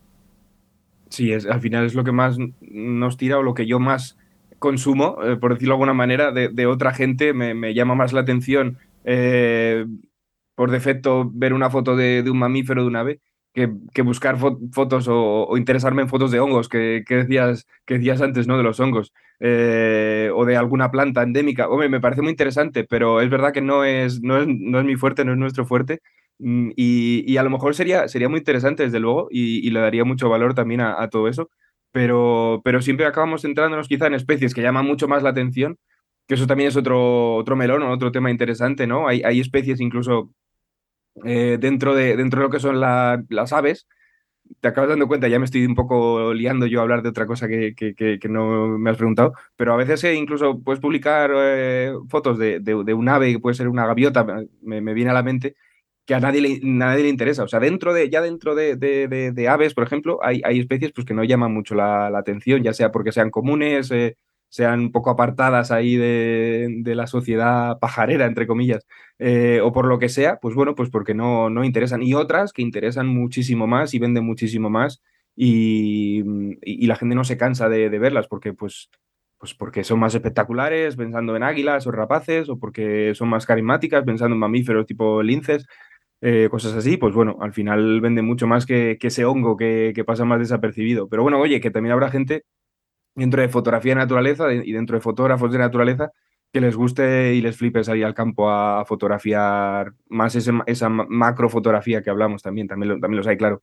Sí, 1.12 1.30
es, 1.30 1.44
al 1.44 1.60
final 1.60 1.84
es 1.84 1.94
lo 1.94 2.04
que 2.04 2.12
más 2.12 2.38
nos 2.62 3.18
tira 3.18 3.38
o 3.38 3.42
lo 3.42 3.52
que 3.52 3.66
yo 3.66 3.78
más 3.78 4.16
consumo, 4.58 5.18
eh, 5.22 5.36
por 5.36 5.52
decirlo 5.52 5.72
de 5.72 5.76
alguna 5.76 5.92
manera, 5.92 6.32
de, 6.32 6.66
otra 6.66 6.94
gente. 6.94 7.34
Me, 7.34 7.74
llama 7.74 7.94
más 7.94 8.14
la 8.14 8.22
atención 8.22 8.78
eh, 9.04 9.84
por 10.54 10.70
defecto 10.70 11.30
ver 11.30 11.52
una 11.52 11.68
foto 11.68 11.96
de, 11.96 12.24
un 12.30 12.38
mamífero, 12.38 12.80
de 12.80 12.88
un 12.88 12.96
ave, 12.96 13.20
que, 13.52 13.66
buscar 14.02 14.38
fo 14.38 14.58
fotos 14.72 15.06
o, 15.06 15.54
interesarme 15.58 16.00
en 16.00 16.08
fotos 16.08 16.30
de 16.30 16.40
hongos, 16.40 16.70
que, 16.70 17.04
que, 17.06 17.16
decías, 17.16 17.66
que 17.84 17.94
decías 17.98 18.22
antes, 18.22 18.46
¿no? 18.46 18.56
De 18.56 18.62
los 18.62 18.80
hongos. 18.80 19.12
Eh, 19.38 20.30
o 20.34 20.46
de 20.46 20.56
alguna 20.56 20.90
planta 20.90 21.22
endémica. 21.22 21.68
Hombre, 21.68 21.90
me 21.90 22.00
parece 22.00 22.22
muy 22.22 22.30
interesante, 22.30 22.84
pero 22.84 23.20
es 23.20 23.28
verdad 23.28 23.52
que 23.52 23.60
no 23.60 23.84
es, 23.84 24.22
no 24.22 24.40
es, 24.40 24.46
no 24.48 24.78
es 24.78 24.86
mi 24.86 24.96
fuerte, 24.96 25.26
no 25.26 25.32
es 25.32 25.38
nuestro 25.38 25.66
fuerte. 25.66 26.00
Mm, 26.42 26.70
y, 26.76 27.24
y, 27.32 27.36
a 27.36 27.44
lo 27.44 27.50
mejor 27.50 27.74
sería, 27.76 28.08
sería 28.08 28.28
muy 28.28 28.38
interesante, 28.38 28.82
desde 28.82 28.98
luego, 29.00 29.28
y, 29.30 29.66
y 29.66 29.70
le 29.70 29.80
daría 29.80 30.04
mucho 30.04 30.28
valor 30.28 30.54
también 30.54 30.80
a, 30.80 31.08
todo 31.08 31.28
eso. 31.28 31.50
Pero, 31.92 32.62
pero 32.64 32.82
siempre 32.82 33.06
acabamos 33.06 33.42
centrándonos 33.42 33.88
quizá 33.88 34.06
en 34.08 34.14
especies 34.14 34.54
que 34.54 34.62
llaman 34.62 34.86
mucho 34.86 35.08
más 35.08 35.22
la 35.22 35.30
atención, 35.30 35.78
que 36.26 36.34
eso 36.34 36.46
también 36.46 36.68
es 36.68 36.76
otro, 36.76 37.36
otro 37.36 37.56
melón, 37.56 37.82
otro 37.84 38.12
tema 38.12 38.30
interesante, 38.30 38.86
¿no? 38.86 39.08
Hay, 39.08 39.22
hay 39.22 39.40
especies 39.40 39.80
incluso 39.80 40.32
eh, 41.24 41.58
dentro, 41.60 41.94
de, 41.94 42.16
dentro 42.16 42.40
de 42.40 42.46
lo 42.46 42.50
que 42.50 42.60
son 42.60 42.80
la, 42.80 43.22
las 43.28 43.52
aves, 43.52 43.86
te 44.60 44.68
acabas 44.68 44.90
dando 44.90 45.08
cuenta, 45.08 45.28
ya 45.28 45.38
me 45.38 45.44
estoy 45.44 45.64
un 45.66 45.74
poco 45.74 46.34
liando 46.34 46.66
yo 46.66 46.80
a 46.80 46.82
hablar 46.82 47.02
de 47.02 47.10
otra 47.10 47.26
cosa 47.26 47.48
que, 47.48 47.74
que, 47.74 47.94
que, 47.94 48.18
que 48.18 48.28
no 48.28 48.78
me 48.78 48.90
has 48.90 48.96
preguntado, 48.96 49.32
pero 49.56 49.72
a 49.74 49.76
veces 49.76 50.02
eh, 50.04 50.14
incluso 50.14 50.60
puedes 50.60 50.80
publicar 50.80 51.30
eh, 51.34 51.92
fotos 52.08 52.38
de, 52.38 52.60
de, 52.60 52.82
de, 52.84 52.94
un 52.94 53.08
ave, 53.08 53.32
que 53.32 53.38
puede 53.40 53.54
ser 53.54 53.68
una 53.68 53.86
gaviota, 53.86 54.24
me, 54.62 54.80
me, 54.80 54.94
viene 54.94 55.10
a 55.10 55.14
la 55.14 55.22
mente, 55.22 55.56
que 56.06 56.14
a 56.14 56.20
nadie 56.20 56.40
le, 56.40 56.60
nadie 56.62 57.04
le 57.04 57.08
interesa. 57.08 57.44
O 57.44 57.48
sea, 57.48 57.60
dentro 57.60 57.94
de, 57.94 58.10
ya 58.10 58.20
dentro 58.20 58.54
de, 58.54 58.76
de 58.76 59.48
aves, 59.48 59.74
por 59.74 59.84
ejemplo, 59.84 60.18
hay, 60.22 60.40
hay, 60.44 60.60
especies 60.60 60.92
pues, 60.92 61.06
que 61.06 61.14
no 61.14 61.24
llaman 61.24 61.52
mucho 61.52 61.74
la, 61.74 62.10
la, 62.10 62.18
atención, 62.18 62.62
ya 62.62 62.72
sea 62.72 62.90
porque 62.90 63.12
sean 63.12 63.30
comunes, 63.30 63.90
eh, 63.90 64.16
sean 64.48 64.80
un 64.80 64.92
poco 64.92 65.10
apartadas 65.10 65.70
ahí 65.70 65.96
de, 65.96 66.68
de 66.80 66.94
la 66.94 67.06
sociedad 67.06 67.78
pajarera, 67.78 68.26
entre 68.26 68.46
comillas, 68.46 68.86
eh, 69.18 69.60
o 69.62 69.72
por 69.72 69.86
lo 69.86 69.98
que 69.98 70.10
sea, 70.10 70.38
pues 70.42 70.54
bueno, 70.54 70.74
pues 70.74 70.90
porque 70.90 71.14
no, 71.14 71.48
no 71.48 71.64
interesan. 71.64 72.02
Y 72.02 72.14
otras 72.14 72.52
que 72.52 72.62
interesan 72.62 73.06
muchísimo 73.06 73.66
más 73.66 73.94
y 73.94 73.98
venden 73.98 74.26
muchísimo 74.26 74.68
más 74.68 75.00
y, 75.34 76.22
y, 76.62 76.86
la 76.86 76.96
gente 76.96 77.14
no 77.14 77.24
se 77.24 77.38
cansa 77.38 77.70
de, 77.70 77.88
de, 77.88 77.98
verlas 77.98 78.28
porque 78.28 78.52
pues, 78.52 78.90
pues 79.38 79.54
porque 79.54 79.84
son 79.84 79.98
más 79.98 80.14
espectaculares 80.14 80.96
pensando 80.96 81.34
en 81.34 81.42
águilas 81.42 81.86
o 81.86 81.90
rapaces 81.90 82.50
o 82.50 82.58
porque 82.58 83.14
son 83.14 83.30
más 83.30 83.46
carismáticas 83.46 84.04
pensando 84.04 84.34
en 84.34 84.40
mamíferos 84.40 84.84
tipo 84.84 85.22
linces. 85.22 85.66
Eh, 86.24 86.48
cosas 86.50 86.74
así, 86.74 86.96
pues 86.96 87.14
bueno, 87.14 87.36
al 87.40 87.52
final 87.52 88.00
vende 88.00 88.22
mucho 88.22 88.46
más 88.46 88.64
que, 88.64 88.96
que 89.00 89.08
ese 89.08 89.24
hongo 89.24 89.56
que, 89.56 89.92
que 89.94 90.04
pasa 90.04 90.24
más 90.24 90.38
desapercibido. 90.38 91.08
Pero 91.08 91.24
bueno, 91.24 91.40
oye, 91.40 91.60
que 91.60 91.72
también 91.72 91.92
habrá 91.92 92.10
gente 92.10 92.44
dentro 93.14 93.42
de 93.42 93.48
fotografía 93.48 93.92
de 93.92 93.96
naturaleza 93.96 94.52
y 94.52 94.72
dentro 94.72 94.96
de 94.96 95.02
fotógrafos 95.02 95.52
de 95.52 95.58
naturaleza 95.58 96.12
que 96.52 96.60
les 96.60 96.76
guste 96.76 97.34
y 97.34 97.40
les 97.40 97.56
flipe 97.56 97.82
salir 97.82 98.04
al 98.04 98.14
campo 98.14 98.50
a, 98.50 98.84
fotografiar 98.84 99.94
más 100.08 100.34
ese, 100.36 100.52
esa 100.66 100.88
macro 100.88 101.48
fotografía 101.48 102.02
que 102.02 102.10
hablamos 102.10 102.42
también, 102.42 102.68
también, 102.68 103.00
también 103.00 103.16
los 103.16 103.26
hay, 103.26 103.36
claro. 103.36 103.62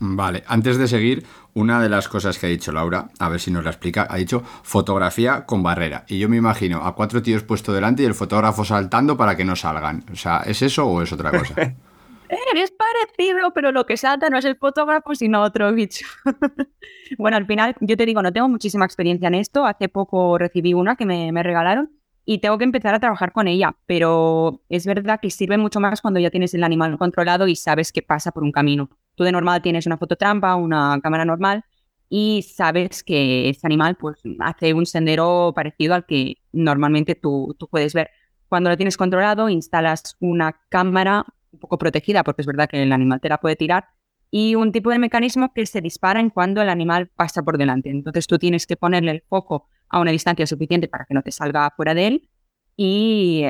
Vale, 0.00 0.42
antes 0.48 0.76
de 0.76 0.88
seguir, 0.88 1.24
una 1.54 1.80
de 1.80 1.88
las 1.88 2.08
cosas 2.08 2.38
que 2.38 2.46
ha 2.46 2.48
dicho 2.48 2.72
Laura, 2.72 3.10
a 3.18 3.28
ver 3.28 3.40
si 3.40 3.52
nos 3.52 3.62
la 3.62 3.70
explica, 3.70 4.06
ha 4.10 4.16
dicho 4.16 4.42
fotografía 4.62 5.46
con 5.46 5.62
barrera. 5.62 6.04
Y 6.08 6.18
yo 6.18 6.28
me 6.28 6.36
imagino 6.36 6.84
a 6.84 6.94
cuatro 6.94 7.22
tíos 7.22 7.44
puesto 7.44 7.72
delante 7.72 8.02
y 8.02 8.06
el 8.06 8.14
fotógrafo 8.14 8.64
saltando 8.64 9.16
para 9.16 9.36
que 9.36 9.44
no 9.44 9.54
salgan. 9.54 10.04
O 10.12 10.16
sea, 10.16 10.42
¿es 10.46 10.62
eso 10.62 10.86
o 10.86 11.00
es 11.00 11.12
otra 11.12 11.30
cosa? 11.30 11.54
es 12.28 12.72
parecido, 12.72 13.52
pero 13.54 13.72
lo 13.72 13.86
que 13.86 13.96
salta 13.96 14.30
no 14.30 14.38
es 14.38 14.44
el 14.44 14.56
fotógrafo, 14.56 15.14
sino 15.14 15.42
otro 15.42 15.72
bicho. 15.72 16.06
bueno, 17.18 17.36
al 17.36 17.46
final, 17.46 17.76
yo 17.80 17.96
te 17.96 18.06
digo, 18.06 18.22
no 18.22 18.32
tengo 18.32 18.48
muchísima 18.48 18.84
experiencia 18.84 19.28
en 19.28 19.34
esto. 19.34 19.64
Hace 19.64 19.88
poco 19.88 20.38
recibí 20.38 20.74
una 20.74 20.96
que 20.96 21.06
me, 21.06 21.32
me, 21.32 21.42
regalaron 21.42 21.90
y 22.24 22.38
tengo 22.38 22.58
que 22.58 22.64
empezar 22.64 22.94
a 22.94 23.00
trabajar 23.00 23.32
con 23.32 23.48
ella, 23.48 23.76
pero 23.86 24.62
es 24.68 24.86
verdad 24.86 25.20
que 25.20 25.30
sirve 25.30 25.58
mucho 25.58 25.80
más 25.80 26.00
cuando 26.00 26.20
ya 26.20 26.30
tienes 26.30 26.54
el 26.54 26.64
animal 26.64 26.98
controlado 26.98 27.46
y 27.46 27.56
sabes 27.56 27.92
que 27.92 28.02
pasa 28.02 28.32
por 28.32 28.42
un 28.42 28.52
camino. 28.52 28.90
Tú 29.14 29.24
de 29.24 29.32
normal 29.32 29.62
tienes 29.62 29.86
una 29.86 29.96
fototrampa, 29.96 30.56
una 30.56 31.00
cámara 31.02 31.24
normal 31.24 31.64
y 32.08 32.42
sabes 32.42 33.02
que 33.02 33.48
ese 33.48 33.66
animal 33.66 33.96
pues 33.96 34.20
hace 34.40 34.74
un 34.74 34.86
sendero 34.86 35.52
parecido 35.54 35.94
al 35.94 36.06
que 36.06 36.36
normalmente 36.52 37.14
tú, 37.14 37.56
tú 37.58 37.68
puedes 37.68 37.94
ver. 37.94 38.10
Cuando 38.48 38.70
lo 38.70 38.76
tienes 38.76 38.96
controlado, 38.96 39.48
instalas 39.48 40.16
una 40.20 40.60
cámara 40.68 41.24
un 41.50 41.58
poco 41.58 41.78
protegida, 41.78 42.22
porque 42.24 42.42
es 42.42 42.46
verdad 42.46 42.68
que 42.68 42.82
el 42.82 42.92
animal 42.92 43.20
te 43.20 43.28
la 43.28 43.38
puede 43.38 43.56
tirar, 43.56 43.86
y 44.30 44.56
un 44.56 44.72
tipo 44.72 44.90
de 44.90 44.98
mecanismo 44.98 45.52
que 45.54 45.64
se 45.66 45.80
dispara 45.80 46.20
en 46.20 46.30
cuando 46.30 46.60
el 46.60 46.68
animal 46.68 47.08
pasa 47.14 47.42
por 47.42 47.56
delante. 47.56 47.90
Entonces 47.90 48.26
tú 48.26 48.38
tienes 48.38 48.66
que 48.66 48.76
ponerle 48.76 49.12
el 49.12 49.22
foco 49.28 49.68
a 49.88 50.00
una 50.00 50.10
distancia 50.10 50.46
suficiente 50.46 50.88
para 50.88 51.04
que 51.04 51.14
no 51.14 51.22
te 51.22 51.30
salga 51.30 51.72
fuera 51.76 51.94
de 51.94 52.06
él 52.08 52.28
y 52.76 53.44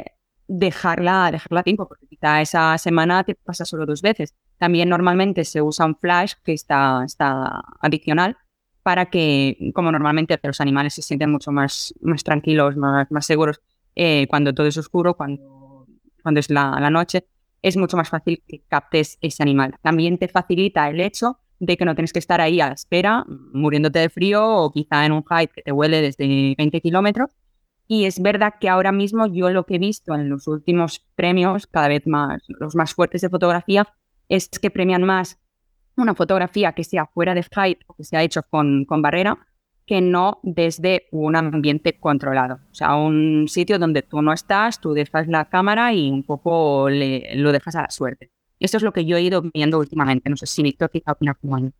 dejarla, 0.46 1.30
dejarla 1.32 1.60
a 1.60 1.62
tiempo, 1.62 1.88
porque 1.88 2.06
quizá 2.06 2.42
esa 2.42 2.76
semana 2.78 3.24
te 3.24 3.34
pasa 3.34 3.64
solo 3.64 3.86
dos 3.86 4.02
veces. 4.02 4.34
También 4.58 4.88
normalmente 4.88 5.44
se 5.44 5.62
usa 5.62 5.86
un 5.86 5.96
flash 5.96 6.34
que 6.44 6.52
está, 6.52 7.02
está 7.04 7.62
adicional 7.80 8.36
para 8.82 9.06
que, 9.06 9.72
como 9.74 9.90
normalmente 9.90 10.38
los 10.42 10.60
animales 10.60 10.94
se 10.94 11.02
sienten 11.02 11.30
mucho 11.30 11.50
más, 11.50 11.94
más 12.00 12.22
tranquilos, 12.22 12.76
más, 12.76 13.10
más 13.10 13.26
seguros 13.26 13.60
eh, 13.94 14.26
cuando 14.28 14.54
todo 14.54 14.66
es 14.66 14.76
oscuro, 14.76 15.14
cuando, 15.14 15.86
cuando 16.22 16.40
es 16.40 16.50
la, 16.50 16.78
la 16.80 16.90
noche, 16.90 17.26
es 17.62 17.76
mucho 17.76 17.96
más 17.96 18.10
fácil 18.10 18.42
que 18.46 18.62
captes 18.68 19.18
ese 19.20 19.42
animal. 19.42 19.74
También 19.80 20.18
te 20.18 20.28
facilita 20.28 20.88
el 20.90 21.00
hecho 21.00 21.38
de 21.58 21.76
que 21.76 21.84
no 21.84 21.94
tienes 21.94 22.12
que 22.12 22.18
estar 22.18 22.40
ahí 22.40 22.60
a 22.60 22.68
la 22.68 22.74
espera, 22.74 23.24
muriéndote 23.26 24.00
de 24.00 24.10
frío 24.10 24.46
o 24.46 24.70
quizá 24.70 25.06
en 25.06 25.12
un 25.12 25.24
hike 25.24 25.52
que 25.52 25.62
te 25.62 25.72
huele 25.72 26.02
desde 26.02 26.54
20 26.58 26.80
kilómetros. 26.80 27.30
Y 27.86 28.04
es 28.04 28.20
verdad 28.20 28.54
que 28.60 28.68
ahora 28.68 28.92
mismo 28.92 29.26
yo 29.26 29.50
lo 29.50 29.64
que 29.64 29.76
he 29.76 29.78
visto 29.78 30.14
en 30.14 30.28
los 30.28 30.46
últimos 30.46 31.04
premios, 31.14 31.66
cada 31.66 31.88
vez 31.88 32.06
más, 32.06 32.42
los 32.48 32.74
más 32.74 32.94
fuertes 32.94 33.20
de 33.20 33.28
fotografía, 33.28 33.86
es 34.28 34.48
que 34.48 34.70
premian 34.70 35.02
más 35.02 35.38
una 35.96 36.14
fotografía 36.14 36.72
que 36.72 36.84
sea 36.84 37.06
fuera 37.06 37.34
de 37.34 37.42
hike 37.42 37.84
o 37.86 37.94
que 37.94 38.04
sea 38.04 38.22
hecho 38.22 38.42
con, 38.42 38.84
con 38.84 39.02
barrera 39.02 39.38
que 39.86 40.00
no 40.00 40.40
desde 40.42 41.06
un 41.10 41.36
ambiente 41.36 41.98
controlado. 41.98 42.54
O 42.70 42.74
sea, 42.74 42.96
un 42.96 43.46
sitio 43.48 43.78
donde 43.78 44.02
tú 44.02 44.22
no 44.22 44.32
estás, 44.32 44.80
tú 44.80 44.94
dejas 44.94 45.28
la 45.28 45.44
cámara 45.48 45.92
y 45.92 46.10
un 46.10 46.22
poco 46.22 46.88
le, 46.88 47.34
lo 47.36 47.52
dejas 47.52 47.76
a 47.76 47.82
la 47.82 47.90
suerte. 47.90 48.30
Esto 48.60 48.78
es 48.78 48.82
lo 48.82 48.92
que 48.92 49.04
yo 49.04 49.16
he 49.16 49.22
ido 49.22 49.42
viendo 49.52 49.78
últimamente. 49.78 50.30
No 50.30 50.36
sé 50.36 50.46
si 50.46 50.62
Víctor 50.62 50.90
quizá 50.90 51.12
opina 51.12 51.34
como 51.34 51.58
yo. 51.58 51.70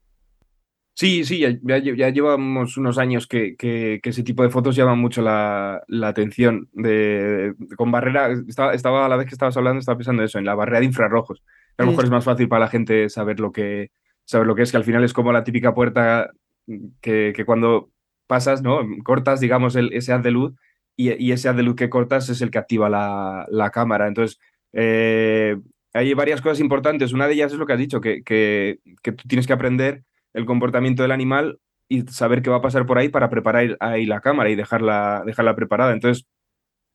Sí, 0.97 1.25
sí, 1.25 1.41
ya, 1.41 1.79
ya, 1.79 2.11
llevamos 2.11 2.77
unos 2.77 2.99
años 2.99 3.27
que, 3.27 3.57
que, 3.57 4.01
ese 4.01 4.23
tipo 4.23 4.45
de 4.45 4.51
fotos 4.51 4.77
llaman 4.77 4.99
mucho 4.99 5.23
la, 5.23 5.83
la 5.89 6.09
atención. 6.09 6.69
De, 6.73 7.53
de, 7.59 7.77
con 7.77 7.91
barrera, 7.91 8.31
estaba, 8.47 8.75
estaba, 8.75 9.07
a 9.07 9.09
la 9.09 9.17
vez 9.17 9.27
que 9.27 9.35
estabas 9.35 9.57
hablando, 9.57 9.81
estaba 9.81 9.99
pensando 9.99 10.23
eso, 10.23 10.39
en 10.39 10.45
la 10.45 10.55
barrera 10.55 10.79
de 10.79 10.87
infrarrojos. 10.87 11.43
A 11.77 11.83
lo 11.83 11.91
mejor 11.91 12.05
es 12.05 12.11
más 12.11 12.25
fácil 12.25 12.49
para 12.49 12.65
la 12.65 12.71
gente 12.71 13.09
saber 13.09 13.41
lo 13.41 13.53
que, 13.53 13.91
saber 14.25 14.47
lo 14.47 14.55
que 14.55 14.63
es, 14.63 14.71
que 14.71 14.77
al 14.77 14.85
final 14.85 15.05
es 15.05 15.13
como 15.13 15.33
la 15.33 15.45
típica 15.45 15.75
puerta 15.75 16.31
que, 17.01 17.33
que 17.35 17.45
cuando 17.45 17.91
pasas, 18.27 18.63
¿no? 18.63 18.81
Cortas, 19.05 19.41
digamos, 19.41 19.77
el, 19.77 19.93
ese 19.93 20.13
haz 20.13 20.23
de 20.23 20.31
luz 20.31 20.55
y, 20.97 21.13
y, 21.23 21.33
ese 21.33 21.49
haz 21.49 21.57
de 21.57 21.63
luz 21.63 21.77
que 21.77 21.91
cortas 21.91 22.29
es 22.29 22.41
el 22.41 22.51
que 22.51 22.59
activa 22.59 22.89
la, 22.89 23.47
la 23.51 23.71
cámara. 23.71 24.07
Entonces, 24.07 24.39
eh, 24.73 25.57
hay 25.93 26.15
varias 26.15 26.41
cosas 26.41 26.61
importantes. 26.61 27.13
Una 27.13 27.27
de 27.27 27.35
ellas 27.35 27.53
es 27.53 27.59
lo 27.59 27.67
que 27.67 27.73
has 27.73 27.79
dicho, 27.79 28.01
que, 28.01 28.23
que, 28.23 28.79
que, 29.03 29.13
tú 29.13 29.29
tienes 29.29 29.47
que 29.47 29.53
aprender 29.53 30.05
el 30.33 30.47
comportamiento 30.47 31.03
del 31.03 31.13
animal 31.13 31.59
y 31.89 32.03
saber 32.03 32.43
qué 32.43 32.51
va 32.51 32.57
a 32.57 32.63
pasar 32.63 32.87
por 32.87 32.99
ahí 32.99 33.09
para 33.09 33.31
preparar 33.31 33.77
ahí 33.81 34.07
la 34.07 34.21
cámara 34.21 34.51
y 34.51 34.57
dejarla, 34.57 35.23
dejarla 35.27 35.55
preparada. 35.55 35.93
Entonces, 35.93 36.27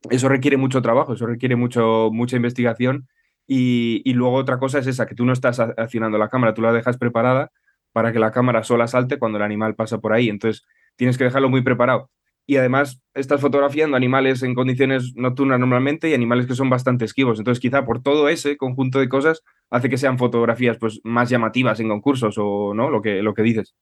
eso 0.09 0.29
requiere 0.29 0.57
mucho 0.57 0.81
trabajo, 0.81 1.13
eso 1.13 1.25
requiere 1.25 1.55
mucho, 1.55 2.09
mucha 2.11 2.37
investigación 2.37 3.07
Y, 3.51 4.13
luego 4.13 4.35
otra 4.35 4.59
cosa 4.59 4.77
es 4.77 4.85
esa, 4.85 5.07
que 5.07 5.15
tú 5.15 5.25
no 5.25 5.33
estás 5.33 5.59
accionando 5.59 6.19
la 6.19 6.29
cámara, 6.29 6.53
tú 6.53 6.61
la 6.61 6.71
dejas 6.71 6.99
preparada 6.99 7.51
para 7.91 8.13
que 8.13 8.19
la 8.19 8.31
cámara 8.31 8.63
sola 8.63 8.87
salte 8.87 9.17
cuando 9.17 9.39
el 9.39 9.43
animal 9.43 9.73
pasa 9.73 9.97
por 9.97 10.13
ahí. 10.13 10.29
Entonces 10.29 10.67
tienes 10.95 11.17
que 11.17 11.23
dejarlo 11.23 11.49
muy 11.49 11.63
preparado. 11.63 12.11
Y 12.45 12.57
además 12.57 13.01
estás 13.15 13.41
fotografiando 13.41 13.97
animales 13.97 14.43
en 14.43 14.53
condiciones 14.53 15.13
nocturnas 15.15 15.59
normalmente 15.59 16.09
y 16.09 16.13
animales 16.13 16.45
que 16.45 16.53
son 16.53 16.69
bastante 16.69 17.05
esquivos. 17.05 17.39
Entonces 17.39 17.59
quizá 17.59 17.85
por 17.85 18.03
todo 18.03 18.29
ese 18.29 18.55
conjunto 18.55 18.99
de 18.99 19.09
cosas 19.09 19.41
hace 19.71 19.89
que 19.89 19.97
sean 19.97 20.19
fotografías 20.19 20.77
pues, 20.77 21.01
más 21.03 21.29
llamativas 21.31 21.79
en 21.79 21.89
concursos 21.89 22.35
o 22.37 22.75
no, 22.75 22.91
lo 22.91 23.01
que, 23.01 23.23
lo 23.23 23.33
que 23.33 23.41
dices. 23.41 23.73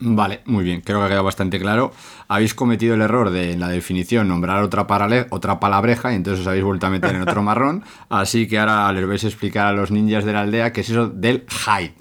Vale, 0.00 0.40
muy 0.44 0.64
bien, 0.64 0.80
creo 0.80 0.98
que 0.98 1.04
ha 1.04 1.08
quedado 1.08 1.24
bastante 1.24 1.58
claro. 1.60 1.92
Habéis 2.28 2.54
cometido 2.54 2.94
el 2.94 3.00
error 3.00 3.30
de 3.30 3.52
en 3.52 3.60
la 3.60 3.68
definición 3.68 4.28
nombrar 4.28 4.62
otra, 4.62 4.86
parale- 4.86 5.26
otra 5.30 5.60
palabreja 5.60 6.12
y 6.12 6.16
entonces 6.16 6.40
os 6.42 6.46
habéis 6.46 6.64
vuelto 6.64 6.86
a 6.86 6.90
meter 6.90 7.14
en 7.14 7.22
otro 7.22 7.42
marrón. 7.42 7.84
Así 8.10 8.46
que 8.48 8.58
ahora 8.58 8.92
les 8.92 9.06
vais 9.06 9.24
a 9.24 9.28
explicar 9.28 9.66
a 9.68 9.72
los 9.72 9.90
ninjas 9.90 10.24
de 10.24 10.32
la 10.32 10.40
aldea 10.40 10.72
qué 10.72 10.80
es 10.82 10.90
eso 10.90 11.08
del 11.08 11.44
hide. 11.66 11.94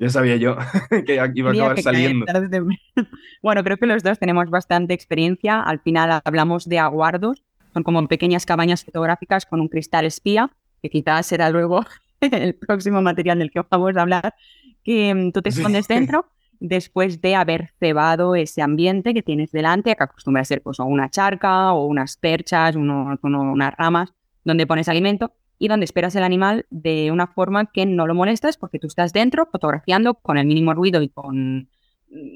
Ya 0.00 0.10
sabía 0.10 0.36
yo 0.36 0.56
que 1.06 1.14
iba 1.34 1.50
a 1.50 1.52
acabar 1.52 1.80
saliendo. 1.82 2.26
tarde. 2.26 2.60
Bueno, 3.42 3.62
creo 3.62 3.76
que 3.76 3.86
los 3.86 4.02
dos 4.02 4.18
tenemos 4.18 4.50
bastante 4.50 4.92
experiencia. 4.92 5.60
Al 5.60 5.80
final 5.80 6.20
hablamos 6.24 6.68
de 6.68 6.78
aguardos. 6.78 7.42
Son 7.72 7.84
como 7.84 8.06
pequeñas 8.08 8.44
cabañas 8.44 8.84
fotográficas 8.84 9.46
con 9.46 9.60
un 9.60 9.68
cristal 9.68 10.04
espía, 10.04 10.50
que 10.82 10.90
quizás 10.90 11.26
será 11.26 11.48
luego 11.50 11.84
el 12.20 12.54
próximo 12.54 13.00
material 13.02 13.38
del 13.38 13.50
que 13.50 13.60
vamos 13.70 13.96
a 13.96 14.02
hablar, 14.02 14.34
que 14.82 15.14
mm, 15.14 15.32
tú 15.32 15.42
te 15.42 15.52
Sí. 15.52 15.60
escondes 15.60 15.86
dentro 15.86 16.26
después 16.60 17.20
de 17.20 17.34
haber 17.34 17.70
cebado 17.78 18.34
ese 18.34 18.62
ambiente 18.62 19.14
que 19.14 19.22
tienes 19.22 19.52
delante, 19.52 19.94
que 19.94 20.02
acostumbra 20.02 20.42
a 20.42 20.44
ser 20.44 20.62
pues, 20.62 20.78
una 20.78 21.08
charca 21.10 21.72
o 21.72 21.86
unas 21.86 22.16
perchas, 22.16 22.76
uno- 22.76 23.18
unas 23.22 23.74
ramas, 23.76 24.14
donde 24.44 24.66
pones 24.66 24.88
alimento 24.88 25.32
y 25.58 25.68
donde 25.68 25.84
esperas 25.84 26.14
el 26.16 26.22
animal 26.22 26.66
de 26.70 27.10
una 27.10 27.26
forma 27.26 27.66
que 27.72 27.86
no 27.86 28.06
lo 28.06 28.14
molestas 28.14 28.56
porque 28.58 28.78
tú 28.78 28.86
estás 28.88 29.12
dentro 29.12 29.46
fotografiando 29.50 30.14
con 30.14 30.38
el 30.38 30.46
mínimo 30.46 30.74
ruido 30.74 31.00
y 31.02 31.08
con 31.08 31.68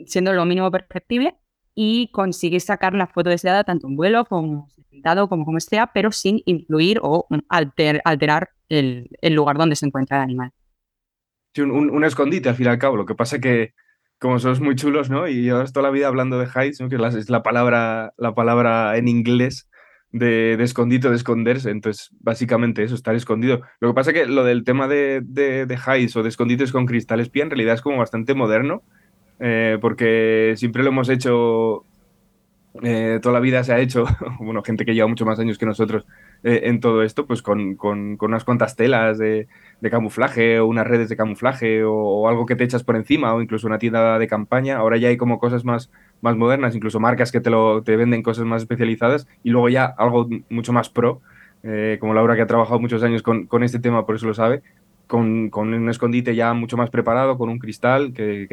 siendo 0.07 0.33
lo 0.33 0.45
mínimo 0.45 0.71
perceptible 0.71 1.37
y 1.75 2.09
consigues 2.13 2.65
sacar 2.65 2.95
la 2.95 3.07
foto 3.07 3.31
deseada 3.31 3.63
tanto 3.65 3.87
en 3.87 3.97
vuelo 3.97 4.25
como 4.25 4.69
sentado 4.91 5.29
como 5.29 5.45
como 5.45 5.61
sea, 5.61 5.89
pero 5.95 6.11
sin 6.13 6.43
influir 6.45 6.99
o 7.03 7.27
alter- 7.49 8.03
alterar 8.05 8.51
el, 8.69 9.09
el 9.23 9.35
lugar 9.35 9.57
donde 9.57 9.77
se 9.77 9.87
encuentra 9.87 10.17
el 10.19 10.25
animal. 10.25 10.51
Sí, 11.55 11.63
un, 11.63 11.71
un- 11.71 11.91
un 11.91 12.05
escondite 12.05 12.49
al 12.49 12.55
fin 12.57 12.67
y 12.67 12.69
al 12.71 12.79
cabo. 12.79 12.97
Lo 12.97 13.07
que 13.07 13.15
pasa 13.15 13.39
que, 13.41 13.75
como 14.21 14.39
sois 14.39 14.61
muy 14.61 14.77
chulos, 14.77 15.11
¿no? 15.11 15.27
Y 15.27 15.43
llevas 15.43 15.73
toda 15.73 15.85
la 15.85 15.91
vida 15.91 16.07
hablando 16.07 16.39
de 16.39 16.47
hides, 16.47 16.81
¿no? 16.81 16.89
Que 16.89 16.97
es 16.97 17.01
la, 17.01 17.09
es 17.09 17.31
la 17.31 17.43
palabra, 17.43 18.13
la 18.19 18.35
palabra 18.35 18.97
en 18.99 19.09
inglés 19.09 19.67
de, 20.13 20.57
de 20.59 20.65
escondite 20.65 21.09
o 21.09 21.11
de 21.11 21.17
esconderse. 21.17 21.71
Entonces, 21.71 22.11
básicamente 22.21 22.83
eso, 22.83 22.95
estar 22.95 23.15
escondido. 23.15 23.63
Lo 23.81 23.89
que 23.89 23.95
pasa 23.95 24.13
que 24.13 24.27
lo 24.27 24.45
del 24.45 24.63
tema 24.63 24.89
de, 24.89 25.23
de, 25.25 25.65
de 25.65 25.75
hides 25.75 26.15
o 26.17 26.23
de 26.23 26.29
escondites 26.29 26.71
con 26.71 26.85
cristal 26.85 27.21
espía 27.21 27.45
en 27.45 27.51
realidad 27.51 27.75
es 27.75 27.81
como 27.81 27.97
bastante 27.97 28.35
moderno, 28.35 28.83
eh, 29.39 29.79
porque 29.81 30.53
siempre 30.57 30.83
lo 30.83 30.91
hemos 30.91 31.09
hecho, 31.09 31.87
eh, 32.83 33.21
toda 33.23 33.33
la 33.33 33.41
vida 33.41 33.65
se 33.65 33.73
ha 33.73 33.81
hecho, 33.81 34.05
bueno, 34.39 34.63
gente 34.63 34.85
que 34.85 34.95
lleva 34.95 35.09
mucho 35.09 35.25
más 35.25 35.39
años 35.39 35.57
que 35.57 35.65
nosotros 35.65 36.07
eh, 36.43 36.61
en 36.65 36.81
todo 36.81 37.03
esto, 37.03 37.27
pues 37.27 37.41
con 37.41 37.79
unas 38.21 38.45
cuantas 38.45 38.77
telas 38.77 39.17
de, 39.17 39.49
de 39.81 39.91
camuflaje 39.91 40.61
o 40.61 40.67
unas 40.67 40.87
redes 40.87 41.09
de 41.09 41.17
camuflaje 41.17 41.83
o, 41.85 42.29
algo 42.29 42.47
que 42.47 42.57
te 42.57 42.65
echas 42.65 42.85
por 42.85 42.97
encima 42.97 43.35
o 43.35 43.41
incluso 43.41 43.67
una 43.67 43.79
tienda 43.79 44.19
de 44.19 44.29
campaña. 44.29 44.77
Ahora 44.77 44.97
ya 44.97 45.09
hay 45.09 45.17
como 45.17 45.39
cosas 45.39 45.65
más, 45.65 45.91
más 46.21 46.37
modernas, 46.37 46.75
incluso 46.75 47.01
marcas 47.01 47.33
que 47.33 47.41
te, 47.41 47.51
lo, 47.51 47.83
te 47.83 47.97
venden 47.97 48.23
cosas 48.23 48.45
más 48.45 48.63
especializadas 48.63 49.27
y 49.43 49.51
luego 49.51 49.69
ya 49.69 49.85
algo 49.85 50.29
mucho 50.49 50.73
más 50.73 50.91
pro, 50.91 51.21
eh, 51.63 51.99
como 52.01 52.15
Laura 52.15 52.37
que 52.37 52.43
ha 52.43 52.47
trabajado 52.47 52.81
muchos 52.81 53.03
años 53.03 53.23
con, 53.23 53.47
con 53.47 53.63
este 53.63 53.79
tema, 53.79 54.07
por 54.07 54.17
eso 54.17 54.27
lo 54.27 54.35
sabe, 54.35 54.63
con, 55.07 55.51
con, 55.51 55.73
un 55.73 55.89
escondite 55.89 56.35
ya 56.35 56.53
mucho 56.55 56.77
más 56.77 56.91
preparado, 56.91 57.39
con 57.39 57.49
un 57.49 57.59
cristal, 57.59 58.13
que, 58.13 58.47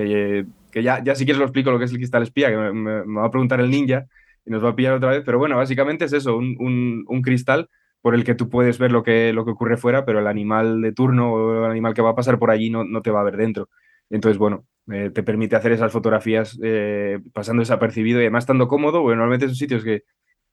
que, 0.71 0.83
ya, 0.83 1.03
ya 1.03 1.15
si 1.15 1.25
quieres 1.25 1.39
lo 1.39 1.45
explico 1.45 1.71
lo 1.71 1.79
que 1.79 1.85
es 1.85 1.91
el 1.91 1.97
cristal 1.97 2.23
espía, 2.23 2.49
que 2.49 2.57
me, 2.57 3.01
va 3.01 3.25
a 3.25 3.31
preguntar 3.31 3.59
el 3.59 3.69
ninja 3.69 4.05
y 4.45 4.51
nos 4.51 4.63
va 4.63 4.69
a 4.69 4.75
pillar 4.75 4.93
otra 4.93 5.09
vez, 5.09 5.23
pero 5.25 5.39
bueno, 5.39 5.57
básicamente 5.57 6.05
es 6.05 6.13
eso, 6.13 6.37
un, 6.37 7.05
un 7.07 7.21
cristal 7.21 7.69
por 8.07 8.15
el 8.15 8.23
que 8.23 8.35
tú 8.35 8.49
puedes 8.49 8.77
ver 8.77 8.89
lo 8.89 9.03
que, 9.03 9.33
lo 9.33 9.43
que 9.43 9.51
ocurre 9.51 9.75
fuera, 9.75 10.05
pero 10.05 10.19
el 10.19 10.27
animal 10.27 10.81
de 10.81 10.93
turno 10.93 11.33
o 11.33 11.65
el 11.65 11.69
animal 11.69 11.93
que 11.93 12.01
va 12.01 12.11
a 12.11 12.15
pasar 12.15 12.39
por 12.39 12.51
allí 12.51 12.69
no, 12.69 12.85
no 12.85 13.01
te 13.01 13.11
va 13.11 13.19
a 13.19 13.23
ver 13.25 13.35
dentro. 13.35 13.67
Entonces, 14.09 14.37
bueno, 14.37 14.65
eh, 14.89 15.11
te 15.13 15.23
permite 15.23 15.57
hacer 15.57 15.73
esas 15.73 15.91
fotografías 15.91 16.57
eh, 16.63 17.19
pasando 17.33 17.63
desapercibido 17.63 18.19
y 18.19 18.23
además 18.23 18.43
estando 18.45 18.69
cómodo, 18.69 19.01
porque 19.01 19.17
normalmente 19.17 19.47
esos 19.47 19.57
sitios 19.57 19.83
que, 19.83 20.03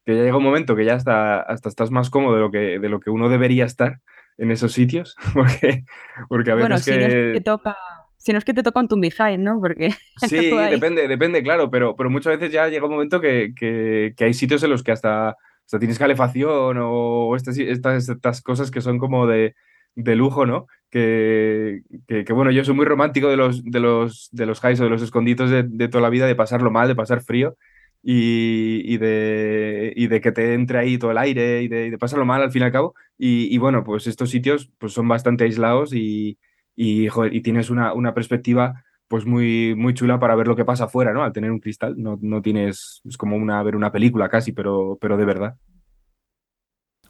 que 0.04 0.16
ya 0.16 0.22
llega 0.24 0.36
un 0.36 0.42
momento 0.42 0.74
que 0.74 0.84
ya 0.84 0.94
hasta, 0.94 1.42
hasta 1.42 1.68
estás 1.68 1.92
más 1.92 2.10
cómodo 2.10 2.34
de 2.34 2.40
lo, 2.40 2.50
que, 2.50 2.80
de 2.80 2.88
lo 2.88 2.98
que 2.98 3.10
uno 3.10 3.28
debería 3.28 3.66
estar 3.66 4.00
en 4.36 4.50
esos 4.50 4.72
sitios, 4.72 5.14
porque, 5.32 5.84
porque 6.28 6.50
a 6.50 6.54
veces 6.56 6.68
bueno, 6.68 6.78
si 6.78 6.90
que... 6.90 6.98
no 6.98 7.06
es 7.06 7.14
que 7.14 7.32
te 7.34 7.40
toca... 7.40 7.76
Si 8.16 8.32
no 8.32 8.38
es 8.38 8.44
que 8.44 8.54
te 8.54 8.64
toca 8.64 8.80
un 8.80 8.88
tumbijai, 8.88 9.38
¿no? 9.38 9.60
Porque 9.60 9.90
Sí, 10.28 10.50
depende, 10.50 11.06
depende, 11.06 11.40
claro, 11.44 11.70
pero, 11.70 11.94
pero 11.94 12.10
muchas 12.10 12.36
veces 12.36 12.52
ya 12.52 12.66
llega 12.66 12.86
un 12.86 12.94
momento 12.94 13.20
que, 13.20 13.52
que, 13.54 14.12
que 14.16 14.24
hay 14.24 14.34
sitios 14.34 14.64
en 14.64 14.70
los 14.70 14.82
que 14.82 14.90
hasta, 14.90 15.36
hasta 15.64 15.78
tienes 15.78 15.98
calefacción 15.98 16.78
o 16.80 17.36
estas, 17.36 17.58
estas, 17.58 18.08
estas 18.08 18.42
cosas 18.42 18.70
que 18.70 18.80
son 18.80 18.98
como 18.98 19.26
de, 19.26 19.54
de 19.94 20.16
lujo, 20.16 20.46
¿no? 20.46 20.66
Que, 20.90 21.82
que, 22.06 22.32
bueno, 22.32 22.50
yo 22.50 22.64
soy 22.64 22.74
muy 22.74 22.84
romántico 22.84 23.28
de 23.28 23.36
los, 23.36 23.64
de 23.64 23.80
los, 23.80 24.28
de 24.32 24.46
los 24.46 24.62
highs 24.62 24.80
o 24.80 24.84
de 24.84 24.90
los 24.90 25.02
esconditos 25.02 25.50
de, 25.50 25.64
de, 25.64 25.88
toda 25.88 26.02
la 26.02 26.10
vida, 26.10 26.26
de 26.26 26.36
pasarlo 26.36 26.70
mal, 26.70 26.86
de 26.86 26.94
pasar 26.94 27.22
frío 27.22 27.56
y, 28.02 28.82
y, 28.84 28.98
de, 28.98 29.92
y 29.96 30.06
de 30.06 30.20
que 30.20 30.30
te 30.30 30.54
entre 30.54 30.78
ahí 30.78 30.98
todo 30.98 31.10
el 31.10 31.18
aire 31.18 31.62
y 31.62 31.68
de, 31.68 31.90
de 31.90 31.98
pasarlo 31.98 32.24
mal 32.24 32.42
al 32.42 32.52
fin 32.52 32.62
y 32.62 32.64
al 32.66 32.72
cabo. 32.72 32.94
Y, 33.18 33.52
y, 33.52 33.58
bueno, 33.58 33.82
pues 33.82 34.06
estos 34.06 34.30
sitios 34.30 34.70
pues 34.78 34.92
son 34.92 35.08
bastante 35.08 35.44
aislados 35.44 35.92
y, 35.92 36.38
y, 36.76 37.08
y 37.08 37.40
tienes 37.40 37.70
una, 37.70 37.92
una 37.92 38.14
perspectiva 38.14 38.83
pues 39.08 39.26
muy, 39.26 39.74
muy 39.76 39.94
chula 39.94 40.18
para 40.18 40.34
ver 40.34 40.48
lo 40.48 40.56
que 40.56 40.64
pasa 40.64 40.84
afuera, 40.84 41.12
¿no? 41.12 41.22
Al 41.22 41.32
tener 41.32 41.50
un 41.50 41.60
cristal, 41.60 41.94
no, 41.96 42.18
no 42.20 42.42
tienes, 42.42 43.00
es 43.04 43.16
como 43.16 43.36
una, 43.36 43.62
ver 43.62 43.76
una 43.76 43.92
película 43.92 44.28
casi, 44.28 44.52
pero, 44.52 44.98
pero 45.00 45.16
de 45.16 45.24
verdad. 45.24 45.56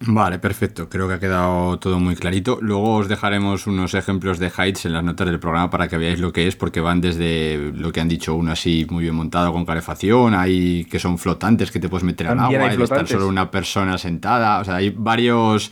Vale, 0.00 0.38
perfecto. 0.38 0.88
Creo 0.88 1.09
que 1.09 1.14
ha 1.14 1.20
quedado 1.20 1.78
todo 1.78 1.98
muy 1.98 2.16
clarito. 2.16 2.59
Luego 2.61 2.96
os 2.96 3.09
dejaremos 3.09 3.66
unos 3.66 3.94
ejemplos 3.94 4.38
de 4.38 4.50
heights 4.57 4.87
en 4.87 4.92
las 4.92 5.04
notas 5.04 5.28
del 5.28 5.38
programa 5.38 5.70
para 5.70 5.88
que 5.88 5.96
veáis 5.96 6.20
lo 6.20 6.33
que 6.33 6.46
es, 6.46 6.57
porque 6.57 6.80
van 6.80 7.00
desde 7.00 7.72
lo 7.72 7.92
que 7.92 8.00
han 8.00 8.09
dicho, 8.09 8.35
uno 8.35 8.52
así 8.52 8.87
muy 8.90 9.04
bien 9.04 9.14
montado 9.14 9.52
con 9.52 9.64
calefacción, 9.64 10.35
hay 10.35 10.85
que 10.87 10.98
son 10.98 11.16
flotantes 11.16 11.70
que 11.70 11.80
te 11.80 11.88
puedes 11.88 12.04
meter 12.04 12.26
al 12.26 12.38
agua, 12.38 12.68
hay 12.68 12.83
estar 12.83 13.07
solo 13.07 13.28
una 13.28 13.50
persona 13.50 13.96
sentada. 13.96 14.61
O 14.61 14.64
sea, 14.64 14.76
hay 14.76 14.90
varios 14.90 15.70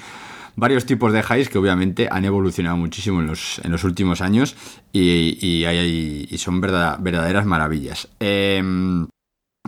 varios 0.57 0.87
tipos 0.87 1.13
de 1.13 1.21
highs 1.21 1.49
que 1.49 1.59
obviamente 1.59 2.09
han 2.11 2.25
evolucionado 2.25 2.77
muchísimo 2.77 3.21
en 3.21 3.27
los, 3.27 3.61
en 3.65 3.73
los 3.73 3.85
últimos 3.85 4.21
años 4.21 4.57
y, 4.93 5.39
y, 5.41 6.29
y 6.31 6.39
son 6.39 6.61
verdad, 6.61 6.99
verdaderas 7.01 7.47
maravillas. 7.47 8.09
Eh, 8.21 8.63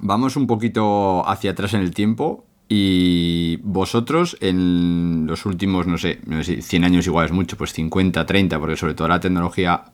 vamos 0.02 0.36
un 0.36 0.46
poquito 0.46 1.26
hacia 1.28 1.52
atrás 1.52 1.74
en 1.74 1.80
el 1.80 1.94
tiempo 1.94 2.46
y 2.68 3.58
vosotros 3.62 4.36
en 4.40 5.26
los 5.26 5.46
últimos, 5.46 5.86
no 5.86 5.98
sé, 5.98 6.20
no 6.26 6.42
sé 6.42 6.62
100 6.62 6.84
años 6.84 7.06
igual 7.06 7.26
es 7.26 7.32
mucho, 7.32 7.56
pues 7.56 7.72
50, 7.72 8.24
30, 8.24 8.58
porque 8.58 8.76
sobre 8.76 8.94
todo 8.94 9.08
la 9.08 9.20
tecnología 9.20 9.84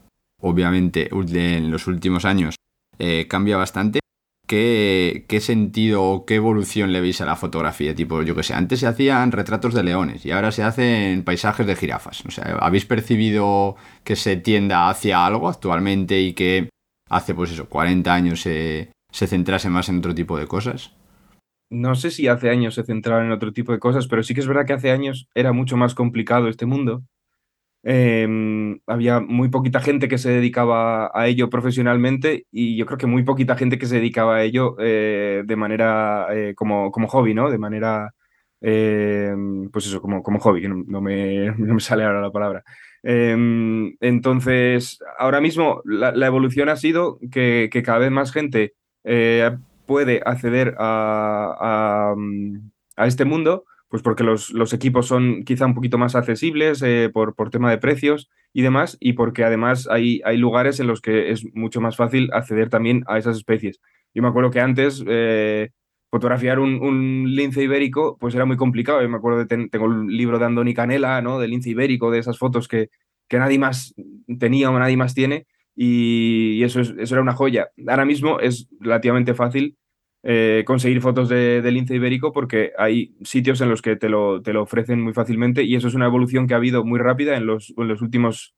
obviamente 0.43 1.11
en 1.13 1.71
los 1.71 1.87
últimos 1.87 2.25
años 2.25 2.57
eh, 2.99 3.27
cambia 3.29 3.57
bastante. 3.57 4.00
¿Qué, 4.51 5.27
¿Qué, 5.29 5.39
sentido 5.39 6.03
o 6.03 6.27
qué 6.27 6.35
evolución 6.35 6.93
le 6.93 7.01
veis 7.01 7.21
a 7.21 7.25
la 7.25 7.37
fotografía? 7.37 7.95
Tipo, 7.95 8.23
yo 8.23 8.35
que 8.35 8.43
sé, 8.43 8.53
antes 8.53 8.81
se 8.81 8.89
hacían 8.89 9.31
retratos 9.31 9.75
de 9.75 9.85
leones 9.85 10.27
y 10.27 10.33
ahora 10.33 10.51
se 10.51 10.65
hacen 10.65 11.23
paisajes 11.23 11.69
de 11.69 11.77
jirafas. 11.77 12.27
O 12.27 12.33
sea, 12.33 12.57
¿habéis 12.59 12.85
percibido 12.85 13.77
que 14.03 14.17
se 14.17 14.37
tienda 14.37 14.91
hacia 14.91 15.25
algo 15.25 15.49
actualmente 15.49 16.21
y 16.21 16.33
que 16.33 16.69
hace, 17.09 17.33
pues 17.33 17.53
eso, 17.53 17.69
40 17.69 18.13
años 18.13 18.41
se, 18.41 18.91
se 19.13 19.29
centrase 19.29 19.71
más 19.71 19.89
en 19.89 19.99
otro 19.99 20.17
tipo 20.17 20.37
de 20.37 20.49
cosas? 20.49 20.97
No 21.71 21.95
sé 21.95 22.11
si 22.11 22.27
hace 22.27 22.51
años 22.51 22.75
se 22.75 22.83
centraban 22.83 23.27
en 23.27 23.33
otro 23.33 23.53
tipo 23.53 23.71
de 23.71 23.79
cosas, 23.79 24.09
pero 24.09 24.25
sí 24.25 24.35
que 24.35 24.41
es 24.41 24.49
verdad 24.49 24.67
que 24.67 24.73
hace 24.73 24.91
años 24.91 25.29
era 25.33 25.53
mucho 25.53 25.77
más 25.77 25.95
complicado 25.95 26.49
este 26.49 26.67
mundo. 26.67 27.05
Eh, 27.83 28.29
había 28.87 29.21
muy 29.21 29.49
poquita 29.49 29.81
gente 29.81 30.09
que 30.09 30.19
se 30.19 30.31
dedicaba 30.31 31.11
a 31.15 31.27
ello 31.27 31.49
profesionalmente 31.49 32.47
y 32.51 32.77
yo 32.77 32.85
creo 32.87 32.99
que 32.99 33.07
muy 33.07 33.23
poquita 33.23 33.57
gente 33.57 33.79
que 33.79 33.87
se 33.87 33.97
dedicaba 33.97 34.37
a 34.37 34.43
ello 34.43 34.77
eh, 34.79 35.43
de 35.47 35.57
manera 35.57 36.27
eh, 36.31 36.55
como, 36.55 36.91
como 36.91 37.09
hobby, 37.09 37.35
¿no? 37.35 37.51
De 37.51 37.59
manera, 37.59 38.15
eh, 38.61 39.35
pues 39.73 39.87
eso, 39.87 40.01
como, 40.01 40.23
como 40.23 40.39
hobby, 40.41 40.69
no, 40.69 40.85
no, 40.87 41.01
me, 41.01 41.47
no, 41.59 41.75
me, 41.75 41.81
sale 41.81 42.05
ahora 42.05 42.21
la 42.21 42.31
palabra. 42.31 42.65
Em, 43.03 43.97
entonces, 44.01 44.99
ahora 45.19 45.41
mismo 45.41 45.81
la, 45.85 46.13
la, 46.13 46.27
evolución 46.27 46.69
ha 46.69 46.77
sido 46.77 47.19
que, 47.31 47.71
que, 47.73 47.83
cada 47.83 47.99
vez 47.99 48.11
más 48.11 48.31
gente 48.33 48.75
eh, 49.05 49.51
puede 49.87 50.21
acceder 50.25 50.75
a, 50.79 52.13
a, 52.15 52.15
a 52.97 53.07
este 53.07 53.25
mundo 53.25 53.65
pues 53.91 54.03
porque 54.05 54.23
los, 54.23 54.51
los, 54.51 54.73
equipos 54.73 55.09
son 55.09 55.43
quizá 55.43 55.67
un 55.67 55.75
poquito 55.75 55.99
más 55.99 56.15
accesibles 56.15 56.81
eh, 56.83 57.11
por, 57.13 57.35
por, 57.35 57.51
tema 57.51 57.71
de 57.71 57.79
precios 57.79 58.31
y 58.53 58.63
demás, 58.63 58.97
y 59.01 59.15
porque 59.15 59.43
además 59.43 59.89
hay, 59.91 60.21
hay, 60.25 60.37
lugares 60.37 60.79
en 60.79 60.87
los 60.87 61.01
que 61.01 61.33
es 61.33 61.45
mucho 61.55 61.81
más 61.81 61.97
fácil 61.97 62.31
acceder 62.33 62.71
también 62.71 63.03
a 63.09 63.19
esas 63.19 63.37
especies. 63.37 63.81
Yo 64.15 64.23
me 64.23 64.29
acuerdo 64.29 64.53
que 64.53 64.61
antes, 64.61 65.05
eh, 65.09 65.71
fotografiar 66.09 66.61
un, 66.61 66.81
un, 66.81 67.35
lince 67.35 67.65
ibérico, 67.65 68.17
pues 68.21 68.33
era 68.37 68.45
muy 68.45 68.57
complicado. 68.57 69.03
Yo 69.03 69.09
me 69.09 69.17
acuerdo, 69.17 69.45
de 69.45 69.69
tengo 69.69 69.87
el 69.87 70.07
libro 70.07 70.39
de 70.39 70.45
Andoni 70.45 70.73
Canela, 70.73 71.21
¿no? 71.21 71.41
Del 71.41 71.51
lince 71.51 71.71
ibérico, 71.71 72.13
de 72.13 72.21
esas 72.21 72.39
fotos 72.39 72.69
que, 72.69 72.91
que 73.29 73.39
nadie 73.39 73.59
más 73.59 73.93
tenía 74.39 74.71
o 74.71 74.79
nadie 74.79 74.97
más 74.97 75.15
tiene, 75.15 75.47
y, 75.75 76.63
eso, 76.63 76.81
es, 76.81 76.95
eso 76.97 77.15
era 77.17 77.23
una 77.23 77.35
joya. 77.35 77.71
Ahora 77.89 78.05
mismo 78.05 78.39
es 78.39 78.69
relativamente 78.79 79.35
fácil 79.35 79.77
eh, 80.23 80.65
conseguir 80.67 81.01
fotos 81.01 81.29
de, 81.29 81.63
lince 81.71 81.95
ibérico 81.95 82.33
porque 82.33 82.73
hay 82.77 83.17
sitios 83.23 83.61
en 83.61 83.71
los 83.71 83.81
que 83.81 83.97
te 83.97 84.09
lo, 84.09 84.43
te 84.43 84.53
lo 84.53 84.63
ofrecen 84.63 85.01
muy 85.01 85.15
fácilmente 85.15 85.63
y 85.63 85.77
eso 85.77 85.89
es 85.89 85.95
una 85.95 86.07
evolución 86.07 86.47
que 86.47 86.55
ha 86.55 86.59
habido 86.59 86.85
muy 86.85 86.99
rápida 86.99 87.37
en 87.37 87.47
los, 87.47 87.73
en 87.77 87.89
los 87.89 88.03
últimos 88.03 88.55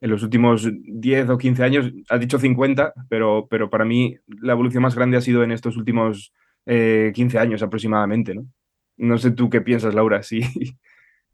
en 0.00 0.10
los 0.10 0.22
últimos 0.22 0.68
10 0.82 1.30
o 1.30 1.38
15 1.38 1.64
años, 1.64 1.92
has 2.10 2.20
dicho 2.20 2.38
50, 2.38 2.92
pero, 3.08 3.46
pero 3.48 3.70
para 3.70 3.86
mí 3.86 4.16
la 4.26 4.52
evolución 4.52 4.82
más 4.82 4.94
grande 4.94 5.16
ha 5.16 5.22
sido 5.22 5.42
en 5.42 5.52
estos 5.52 5.78
últimos 5.78 6.34
15 6.66 6.66
eh, 6.66 7.40
años 7.40 7.62
aproximadamente, 7.62 8.34
¿no? 8.34 8.46
No 8.98 9.18
sé 9.18 9.30
tú 9.30 9.48
qué 9.50 9.60
piensas, 9.60 9.94
Laura, 9.94 10.22
sí. 10.22 10.40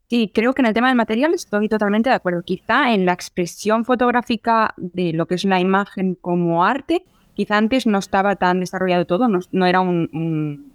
Sí, 0.09 0.29
creo 0.31 0.53
que 0.53 0.61
en 0.61 0.67
el 0.67 0.75
tema 0.75 0.89
del 0.89 0.97
material 0.97 1.33
estoy 1.33 1.67
totalmente 1.67 2.09
de 2.09 2.15
acuerdo. 2.15 2.43
Quizá 2.43 2.93
en 2.93 3.05
la 3.05 3.13
expresión 3.13 3.83
fotográfica 3.83 4.75
de 4.77 5.11
lo 5.11 5.25
que 5.25 5.35
es 5.35 5.43
la 5.43 5.59
imagen 5.59 6.13
como 6.13 6.63
arte, 6.63 7.03
quizá 7.35 7.57
antes 7.57 7.87
no 7.87 7.99
estaba 7.99 8.35
tan 8.35 8.59
desarrollado 8.59 9.05
todo, 9.05 9.27
no, 9.27 9.65
era 9.65 9.81
un, 9.81 10.71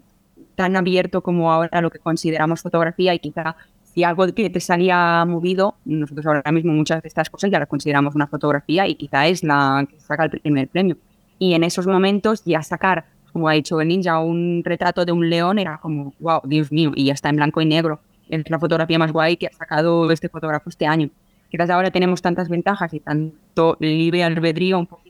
tan 0.55 0.77
abierto 0.77 1.23
como 1.23 1.53
ahora 1.53 1.81
lo 1.81 1.91
que 1.91 1.99
consideramos 1.99 2.63
fotografía 2.63 3.15
y 3.15 3.19
quizá 3.19 3.57
si 3.83 4.05
algo 4.05 4.27
que 4.33 4.51
te 4.51 4.61
salía 4.61 5.25
movido, 5.27 5.77
nosotros 5.85 6.27
ahora 6.27 6.53
mismo 6.53 6.73
muchas 6.73 7.03
de 7.03 7.09
estas 7.09 7.31
cosas 7.31 7.51
ya 7.51 7.59
las 7.59 7.69
consideramos 7.69 8.15
una 8.15 8.27
fotografía 8.27 8.87
y 8.87 8.95
quizá 8.95 9.27
es 9.27 9.43
la 9.43 9.87
que 9.89 9.99
saca 10.01 10.25
el 10.25 10.31
primer 10.41 10.69
premio. 10.69 10.97
Y 11.39 11.55
en 11.55 11.65
esos 11.65 11.87
momentos 11.87 12.45
ya 12.45 12.63
sacar 12.63 13.07
como 13.33 13.49
ha 13.49 13.53
dicho 13.53 13.81
el 13.81 13.89
ninja, 13.89 14.19
un 14.21 14.63
retrato 14.65 15.05
de 15.05 15.13
un 15.13 15.29
león 15.29 15.59
era 15.59 15.79
como, 15.79 16.13
wow, 16.19 16.41
Dios 16.45 16.73
mío, 16.73 16.93
y 16.95 17.05
ya 17.05 17.13
está 17.13 17.29
en 17.29 17.37
blanco 17.37 17.61
y 17.61 17.67
negro. 17.67 18.01
Es 18.29 18.49
la 18.51 18.59
fotografía 18.59 18.99
más 18.99 19.13
guay 19.13 19.37
que 19.37 19.47
ha 19.47 19.53
sacado 19.53 20.11
este 20.11 20.29
fotógrafo 20.29 20.69
este 20.69 20.87
año. 20.87 21.11
Quizás 21.51 21.71
ahora 21.71 21.91
tenemos 21.91 22.21
tantas 22.21 22.49
ventajas 22.49 22.93
y 22.93 23.01
tanto 23.01 23.77
libre 23.81 24.23
albedrío 24.23 24.79
un 24.79 24.87
poquito 24.87 25.08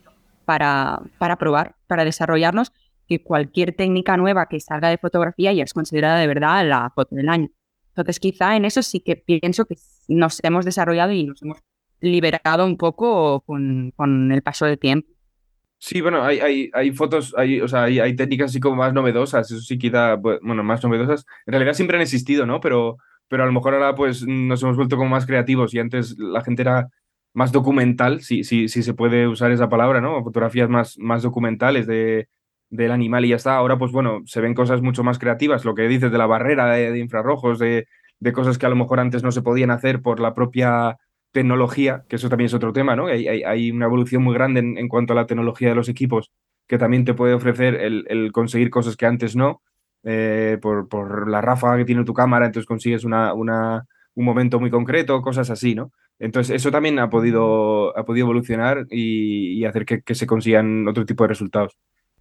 para, 0.48 1.02
para 1.18 1.36
probar, 1.36 1.76
para 1.86 2.06
desarrollarnos, 2.06 2.72
que 3.06 3.22
cualquier 3.22 3.74
técnica 3.74 4.16
nueva 4.16 4.46
que 4.46 4.60
salga 4.60 4.88
de 4.88 4.96
fotografía 4.96 5.52
ya 5.52 5.62
es 5.62 5.74
considerada 5.74 6.18
de 6.18 6.26
verdad 6.26 6.66
la 6.66 6.90
foto 6.94 7.14
del 7.16 7.28
año. 7.28 7.50
Entonces, 7.88 8.18
quizá 8.18 8.56
en 8.56 8.64
eso 8.64 8.82
sí 8.82 9.00
que 9.00 9.16
pienso 9.16 9.66
que 9.66 9.76
nos 10.08 10.42
hemos 10.42 10.64
desarrollado 10.64 11.12
y 11.12 11.24
nos 11.24 11.42
hemos 11.42 11.58
liberado 12.00 12.64
un 12.64 12.78
poco 12.78 13.42
con, 13.42 13.92
con 13.94 14.32
el 14.32 14.40
paso 14.40 14.64
del 14.64 14.78
tiempo. 14.78 15.06
Sí, 15.76 16.00
bueno, 16.00 16.24
hay, 16.24 16.40
hay, 16.40 16.70
hay 16.72 16.92
fotos, 16.92 17.34
hay, 17.36 17.60
o 17.60 17.68
sea, 17.68 17.82
hay, 17.82 18.00
hay, 18.00 18.16
técnicas 18.16 18.50
así 18.50 18.58
como 18.58 18.76
más 18.76 18.94
novedosas, 18.94 19.50
eso 19.50 19.60
sí 19.60 19.76
quizá, 19.76 20.14
bueno, 20.14 20.64
más 20.64 20.82
novedosas. 20.82 21.26
En 21.44 21.52
realidad 21.52 21.74
siempre 21.74 21.98
han 21.98 22.02
existido, 22.02 22.46
¿no? 22.46 22.60
Pero, 22.62 22.96
pero 23.28 23.42
a 23.42 23.46
lo 23.46 23.52
mejor 23.52 23.74
ahora 23.74 23.94
pues 23.94 24.26
nos 24.26 24.62
hemos 24.62 24.76
vuelto 24.76 24.96
como 24.96 25.10
más 25.10 25.26
creativos 25.26 25.74
y 25.74 25.78
antes 25.78 26.16
la 26.18 26.42
gente 26.42 26.62
era 26.62 26.88
más 27.38 27.52
documental, 27.52 28.20
si, 28.20 28.42
si, 28.42 28.68
si 28.68 28.82
se 28.82 28.94
puede 28.94 29.28
usar 29.28 29.52
esa 29.52 29.68
palabra, 29.68 30.00
¿no? 30.00 30.24
Fotografías 30.24 30.68
más, 30.68 30.98
más 30.98 31.22
documentales 31.22 31.86
de, 31.86 32.28
del 32.68 32.90
animal 32.90 33.24
y 33.24 33.28
ya 33.28 33.36
está. 33.36 33.54
Ahora 33.56 33.78
pues 33.78 33.92
bueno, 33.92 34.22
se 34.26 34.40
ven 34.40 34.54
cosas 34.54 34.82
mucho 34.82 35.04
más 35.04 35.20
creativas, 35.20 35.64
lo 35.64 35.76
que 35.76 35.86
dices 35.86 36.10
de 36.10 36.18
la 36.18 36.26
barrera 36.26 36.66
de, 36.66 36.98
infrarrojos, 36.98 37.60
de, 37.60 37.86
de 38.18 38.32
cosas 38.32 38.58
que 38.58 38.66
a 38.66 38.68
lo 38.68 38.74
mejor 38.74 38.98
antes 38.98 39.22
no 39.22 39.30
se 39.30 39.42
podían 39.42 39.70
hacer 39.70 40.02
por 40.02 40.18
la 40.18 40.34
propia 40.34 40.98
tecnología, 41.30 42.04
que 42.08 42.16
eso 42.16 42.28
también 42.28 42.46
es 42.46 42.54
otro 42.54 42.72
tema, 42.72 42.96
¿no? 42.96 43.06
Hay, 43.06 43.28
hay, 43.28 43.70
una 43.70 43.86
evolución 43.86 44.24
muy 44.24 44.34
grande 44.34 44.58
en, 44.58 44.88
cuanto 44.88 45.12
a 45.12 45.16
la 45.16 45.26
tecnología 45.26 45.68
de 45.68 45.76
los 45.76 45.88
equipos 45.88 46.32
que 46.66 46.76
también 46.76 47.04
te 47.04 47.14
puede 47.14 47.34
ofrecer 47.34 47.76
el, 47.76 48.32
conseguir 48.32 48.68
cosas 48.68 48.96
que 48.96 49.06
antes 49.06 49.36
no, 49.36 49.62
eh, 50.02 50.58
por, 50.60 50.88
por, 50.88 51.30
la 51.30 51.40
ráfaga 51.40 51.76
que 51.76 51.84
tiene 51.84 52.04
tu 52.04 52.14
cámara, 52.14 52.46
entonces 52.46 52.66
consigues 52.66 53.04
una, 53.04 53.32
una, 53.32 53.86
un 54.14 54.24
momento 54.24 54.58
muy 54.58 54.70
concreto, 54.70 55.22
cosas 55.22 55.50
así, 55.50 55.76
¿no? 55.76 55.92
Entonces 56.18 56.56
eso 56.56 56.70
también 56.70 56.98
ha 56.98 57.10
podido, 57.10 57.96
ha 57.96 58.04
podido 58.04 58.26
evolucionar 58.26 58.86
y, 58.90 59.64
hacer 59.64 59.84
que, 59.86 60.14
se 60.14 60.26
consigan 60.26 60.86
otro 60.88 61.06
tipo 61.06 61.24
de 61.24 61.28
resultados. 61.28 61.76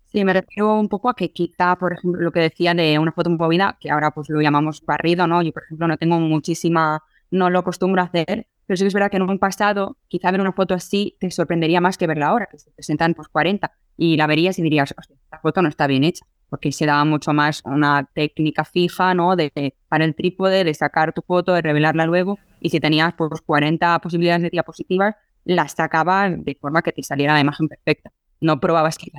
Sí, 0.05 0.23
me 0.23 0.33
refiero 0.33 0.79
un 0.79 0.87
poco 0.87 1.09
a 1.09 1.15
que 1.15 1.31
quizá, 1.31 1.75
por 1.75 1.93
ejemplo, 1.93 2.21
lo 2.21 2.31
que 2.31 2.39
decía 2.39 2.73
de 2.73 2.97
una 2.99 3.11
foto 3.11 3.29
movida, 3.29 3.77
que 3.79 3.89
ahora 3.89 4.11
pues 4.11 4.29
lo 4.29 4.41
llamamos 4.41 4.81
barrido, 4.85 5.27
¿no? 5.27 5.41
Yo, 5.41 5.51
por 5.51 5.63
ejemplo, 5.63 5.87
no 5.87 5.97
tengo 5.97 6.19
muchísima, 6.19 7.03
no 7.31 7.49
lo 7.49 7.59
acostumbro 7.59 8.01
a 8.01 8.05
hacer, 8.05 8.47
pero 8.65 8.77
sí 8.77 8.83
que 8.83 8.87
es 8.87 8.93
verdad 8.93 9.11
que 9.11 9.17
en 9.17 9.23
un 9.23 9.39
pasado, 9.39 9.97
quizá 10.07 10.31
ver 10.31 10.41
una 10.41 10.53
foto 10.53 10.73
así 10.73 11.17
te 11.19 11.29
sorprendería 11.31 11.81
más 11.81 11.97
que 11.97 12.07
verla 12.07 12.27
ahora, 12.27 12.47
que 12.49 12.57
se 12.57 12.71
presentan 12.71 13.15
pues 13.15 13.27
40, 13.27 13.71
y 13.97 14.15
la 14.15 14.27
verías 14.27 14.59
y 14.59 14.61
dirías, 14.61 14.93
esta 14.97 15.39
foto 15.39 15.61
no 15.61 15.67
está 15.67 15.87
bien 15.87 16.03
hecha, 16.03 16.25
porque 16.49 16.71
se 16.71 16.85
daba 16.85 17.03
mucho 17.05 17.33
más 17.33 17.61
una 17.65 18.07
técnica 18.13 18.63
fija, 18.65 19.13
¿no? 19.13 19.35
De, 19.35 19.73
para 19.89 20.05
el 20.05 20.15
trípode, 20.15 20.63
de 20.63 20.73
sacar 20.73 21.13
tu 21.13 21.21
foto, 21.21 21.53
de 21.53 21.61
revelarla 21.61 22.05
luego, 22.05 22.39
y 22.59 22.69
si 22.69 22.79
tenías 22.79 23.13
pues 23.13 23.41
40 23.41 23.99
posibilidades 23.99 24.43
de 24.43 24.49
diapositivas, 24.49 25.15
las 25.45 25.73
sacaba 25.73 26.29
de 26.29 26.57
forma 26.59 26.81
que 26.81 26.91
te 26.91 27.03
saliera 27.03 27.33
la 27.33 27.41
imagen 27.41 27.67
perfecta. 27.67 28.11
No 28.41 28.59
probabas 28.59 28.97
que 28.97 29.11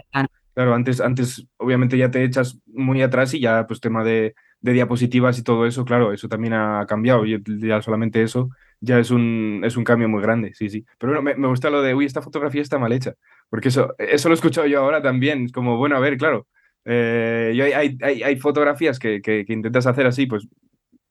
Claro, 0.54 0.74
antes, 0.74 1.00
antes 1.00 1.46
obviamente 1.56 1.96
ya 1.96 2.10
te 2.10 2.24
echas 2.24 2.58
muy 2.66 3.00
atrás 3.02 3.32
y 3.34 3.40
ya 3.40 3.66
pues 3.66 3.80
tema 3.80 4.02
de, 4.02 4.34
de 4.60 4.72
diapositivas 4.72 5.38
y 5.38 5.44
todo 5.44 5.66
eso, 5.66 5.84
claro, 5.84 6.12
eso 6.12 6.28
también 6.28 6.52
ha 6.54 6.84
cambiado. 6.86 7.24
Ya 7.24 7.80
solamente 7.80 8.22
eso 8.22 8.50
ya 8.80 8.98
es 8.98 9.10
un, 9.10 9.62
es 9.64 9.76
un 9.76 9.84
cambio 9.84 10.08
muy 10.08 10.22
grande, 10.22 10.52
sí, 10.54 10.68
sí. 10.70 10.84
Pero 10.98 11.12
bueno, 11.12 11.22
me, 11.22 11.34
me, 11.36 11.48
gusta 11.48 11.70
lo 11.70 11.82
de, 11.82 11.94
uy, 11.94 12.04
esta 12.04 12.22
fotografía 12.22 12.62
está 12.62 12.78
mal 12.78 12.92
hecha, 12.92 13.14
porque 13.48 13.68
eso, 13.68 13.94
eso 13.98 14.28
lo 14.28 14.34
he 14.34 14.36
escuchado 14.36 14.66
yo 14.66 14.80
ahora 14.80 15.02
también, 15.02 15.46
es 15.46 15.52
como, 15.52 15.76
bueno, 15.76 15.96
a 15.96 16.00
ver, 16.00 16.16
claro, 16.16 16.46
eh, 16.90 17.53
yo 17.55 17.64
hay, 17.64 17.98
hay, 18.01 18.22
hay, 18.22 18.37
fotografías 18.37 18.98
que, 18.98 19.20
que, 19.20 19.44
intentas 19.48 19.87
hacer 19.87 20.07
así, 20.07 20.24
pues 20.24 20.48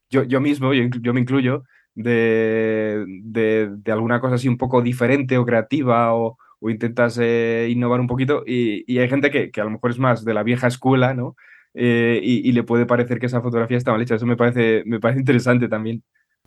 yo, 0.09 0.23
yo 0.23 0.41
mismo, 0.41 0.73
yo, 0.73 0.85
yo 1.01 1.13
me 1.13 1.19
incluyo, 1.19 1.63
de, 1.93 3.05
de, 3.23 3.69
de, 3.71 3.91
alguna 3.91 4.19
cosa 4.19 4.35
así 4.35 4.47
un 4.47 4.57
poco 4.57 4.81
diferente 4.81 5.37
o 5.37 5.45
creativa 5.45 6.15
o, 6.15 6.39
o 6.59 6.69
intentas 6.71 7.19
eh, 7.21 7.67
innovar 7.69 7.99
un 7.99 8.07
poquito 8.07 8.43
y, 8.45 8.91
y 8.91 8.97
hay 8.97 9.07
gente 9.07 9.29
que, 9.29 9.51
que, 9.51 9.61
a 9.61 9.65
lo 9.65 9.69
mejor 9.69 9.91
es 9.91 9.99
más 9.99 10.25
de 10.25 10.33
la 10.33 10.41
vieja 10.41 10.65
escuela, 10.65 11.13
¿no? 11.13 11.35
Eh, 11.75 12.19
y, 12.23 12.49
y, 12.49 12.53
le 12.53 12.63
puede 12.63 12.87
parecer 12.87 13.19
que 13.19 13.27
esa 13.27 13.41
fotografía 13.41 13.77
está 13.77 13.91
mal 13.91 14.01
hecha, 14.01 14.15
eso 14.15 14.25
me 14.25 14.35
parece, 14.35 14.81
me 14.87 14.99
parece 14.99 15.19
interesante 15.19 15.67
también. 15.67 16.01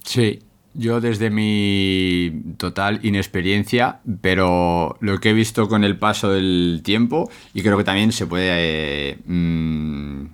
Sí, 0.05 0.41
yo 0.75 1.01
desde 1.01 1.31
mi 1.31 2.55
total 2.57 3.01
inexperiencia, 3.03 4.01
pero 4.21 4.97
lo 5.01 5.19
que 5.19 5.31
he 5.31 5.33
visto 5.33 5.69
con 5.69 5.85
el 5.85 5.99
paso 5.99 6.31
del 6.31 6.83
tiempo, 6.85 7.31
y 7.55 7.63
creo 7.63 7.77
que 7.77 7.85
también 7.85 8.13
se 8.13 8.27
puede, 8.27 8.51
eh, 8.51 9.19
mmm, 9.27 10.27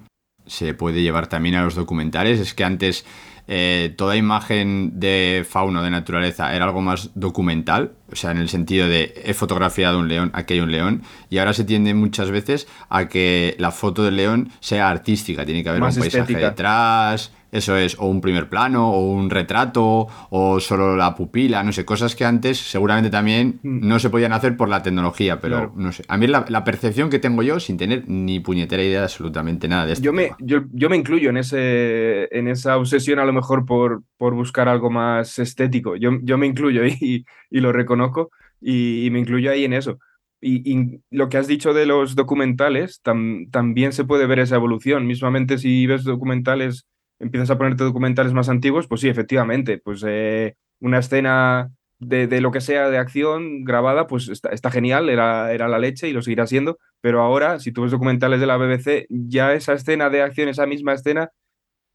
se 0.46 0.74
puede 0.74 1.02
llevar 1.02 1.28
también 1.28 1.54
a 1.54 1.64
los 1.64 1.74
documentales, 1.74 2.38
es 2.38 2.54
que 2.54 2.64
antes 2.64 3.04
eh, 3.48 3.94
toda 3.96 4.16
imagen 4.16 4.98
de 4.98 5.46
fauna 5.48 5.80
de 5.80 5.90
naturaleza 5.90 6.54
era 6.54 6.64
algo 6.64 6.80
más 6.80 7.10
documental, 7.14 7.92
o 8.10 8.16
sea, 8.16 8.32
en 8.32 8.38
el 8.38 8.48
sentido 8.48 8.88
de 8.88 9.14
he 9.24 9.34
fotografiado 9.34 10.00
un 10.00 10.08
león, 10.08 10.30
aquí 10.34 10.54
hay 10.54 10.60
un 10.60 10.72
león, 10.72 11.02
y 11.30 11.38
ahora 11.38 11.52
se 11.52 11.64
tiende 11.64 11.94
muchas 11.94 12.30
veces 12.30 12.66
a 12.88 13.08
que 13.08 13.54
la 13.58 13.70
foto 13.70 14.02
del 14.02 14.16
león 14.16 14.50
sea 14.60 14.90
artística, 14.90 15.44
tiene 15.44 15.62
que 15.62 15.68
haber 15.68 15.80
más 15.80 15.96
un 15.96 16.02
paisaje 16.02 16.34
detrás, 16.34 17.32
eso 17.56 17.76
es, 17.76 17.96
o 17.98 18.06
un 18.06 18.20
primer 18.20 18.48
plano, 18.48 18.90
o 18.90 19.10
un 19.10 19.30
retrato, 19.30 20.06
o 20.30 20.60
solo 20.60 20.96
la 20.96 21.14
pupila, 21.14 21.62
no 21.62 21.72
sé, 21.72 21.84
cosas 21.84 22.14
que 22.14 22.24
antes 22.24 22.58
seguramente 22.58 23.10
también 23.10 23.60
mm. 23.62 23.86
no 23.86 23.98
se 23.98 24.10
podían 24.10 24.32
hacer 24.32 24.56
por 24.56 24.68
la 24.68 24.82
tecnología, 24.82 25.40
pero 25.40 25.56
claro. 25.56 25.72
no 25.76 25.92
sé. 25.92 26.04
A 26.08 26.16
mí 26.16 26.26
la, 26.26 26.44
la, 26.48 26.64
percepción 26.64 27.10
que 27.10 27.18
tengo 27.18 27.42
yo, 27.42 27.60
sin 27.60 27.76
tener 27.76 28.08
ni 28.08 28.40
puñetera 28.40 28.82
idea 28.82 28.98
de 29.00 29.04
absolutamente 29.04 29.68
nada 29.68 29.86
de 29.86 29.94
esto. 29.94 30.04
Yo 30.04 30.12
me, 30.12 30.32
yo, 30.38 30.64
yo, 30.72 30.88
me 30.88 30.96
incluyo 30.96 31.30
en, 31.30 31.38
ese, 31.38 32.28
en 32.36 32.48
esa 32.48 32.76
obsesión 32.76 33.18
a 33.18 33.24
lo 33.24 33.32
mejor 33.32 33.64
por, 33.64 34.02
por 34.16 34.34
buscar 34.34 34.68
algo 34.68 34.90
más 34.90 35.38
estético. 35.38 35.96
Yo, 35.96 36.10
yo 36.22 36.38
me 36.38 36.46
incluyo 36.46 36.84
y, 36.84 37.24
y 37.50 37.60
lo 37.60 37.72
reconozco 37.72 38.30
y, 38.60 39.06
y, 39.06 39.10
me 39.10 39.18
incluyo 39.20 39.50
ahí 39.50 39.64
en 39.64 39.72
eso. 39.72 39.98
Y, 40.40 40.70
y, 40.70 41.00
lo 41.10 41.28
que 41.28 41.38
has 41.38 41.46
dicho 41.46 41.72
de 41.72 41.86
los 41.86 42.14
documentales, 42.14 43.00
tam, 43.02 43.48
también 43.50 43.92
se 43.92 44.04
puede 44.04 44.26
ver 44.26 44.40
esa 44.40 44.56
evolución. 44.56 45.06
Mismamente 45.06 45.58
si 45.58 45.86
ves 45.86 46.04
documentales 46.04 46.86
empiezas 47.18 47.50
a 47.50 47.58
ponerte 47.58 47.84
documentales 47.84 48.32
más 48.32 48.48
antiguos, 48.48 48.86
pues 48.86 49.00
sí, 49.00 49.08
efectivamente, 49.08 49.78
pues 49.78 50.04
eh, 50.06 50.56
una 50.80 50.98
escena 50.98 51.70
de, 51.98 52.26
de, 52.26 52.40
lo 52.40 52.52
que 52.52 52.60
sea 52.60 52.90
de 52.90 52.98
acción 52.98 53.64
grabada, 53.64 54.06
pues 54.06 54.28
está, 54.28 54.50
está, 54.50 54.70
genial, 54.70 55.08
era, 55.08 55.52
era 55.52 55.68
la 55.68 55.78
leche 55.78 56.08
y 56.08 56.12
lo 56.12 56.22
seguirá 56.22 56.46
siendo, 56.46 56.78
pero 57.00 57.22
ahora, 57.22 57.58
si 57.60 57.72
tú 57.72 57.82
ves 57.82 57.92
documentales 57.92 58.40
de 58.40 58.46
la 58.46 58.58
BBC, 58.58 59.06
ya 59.08 59.54
esa 59.54 59.72
escena 59.72 60.10
de 60.10 60.22
acción, 60.22 60.48
esa 60.48 60.66
misma 60.66 60.92
escena, 60.92 61.30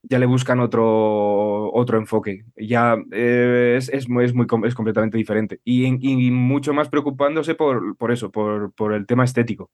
ya 0.04 0.18
le 0.18 0.26
buscan 0.26 0.60
otro, 0.60 1.72
otro 1.74 1.98
enfoque, 2.00 2.44
ya 2.58 2.98
eh, 3.12 3.76
es, 3.78 3.90
es, 3.90 4.08
es, 4.10 4.10
muy, 4.10 4.26
es 4.66 4.76
completamente 4.76 5.18
diferente. 5.18 5.60
Y, 5.64 5.86
y, 5.86 6.32
mucho 6.32 6.74
más 6.74 6.90
preocupándose 6.90 7.54
por, 7.54 7.96
por 7.98 8.12
eso, 8.12 8.32
por, 8.32 8.74
por 8.74 8.94
el 8.94 9.06
tema 9.06 9.24
estético 9.24 9.70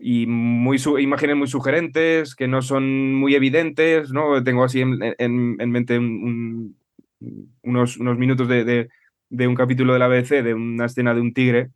y 0.00 0.26
muy 0.26 0.78
imágenes 0.98 1.36
muy 1.36 1.46
sugerentes, 1.46 2.34
que 2.34 2.48
no 2.48 2.62
son 2.62 3.14
muy 3.14 3.34
evidentes, 3.34 4.12
¿no? 4.12 4.42
Tengo 4.42 4.64
así 4.64 4.80
en, 4.80 4.98
en, 5.18 5.56
en 5.58 5.70
mente 5.70 5.98
un, 5.98 6.74
un, 7.20 7.50
unos, 7.62 7.98
unos 7.98 8.16
minutos 8.16 8.48
de, 8.48 8.88
de, 9.28 9.46
un 9.46 9.54
capítulo 9.54 9.92
de 9.92 9.98
la 9.98 10.08
BBC, 10.08 10.42
de 10.42 10.54
una 10.54 10.86
escena 10.86 11.14
de 11.14 11.20
un 11.20 11.34
tigre 11.34 11.68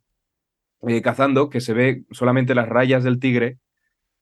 eh, 0.87 1.01
cazando, 1.01 1.49
que 1.49 1.61
se 1.61 1.73
ve 1.73 2.03
solamente 2.11 2.55
las 2.55 2.67
rayas 2.67 3.03
del 3.03 3.19
tigre 3.19 3.57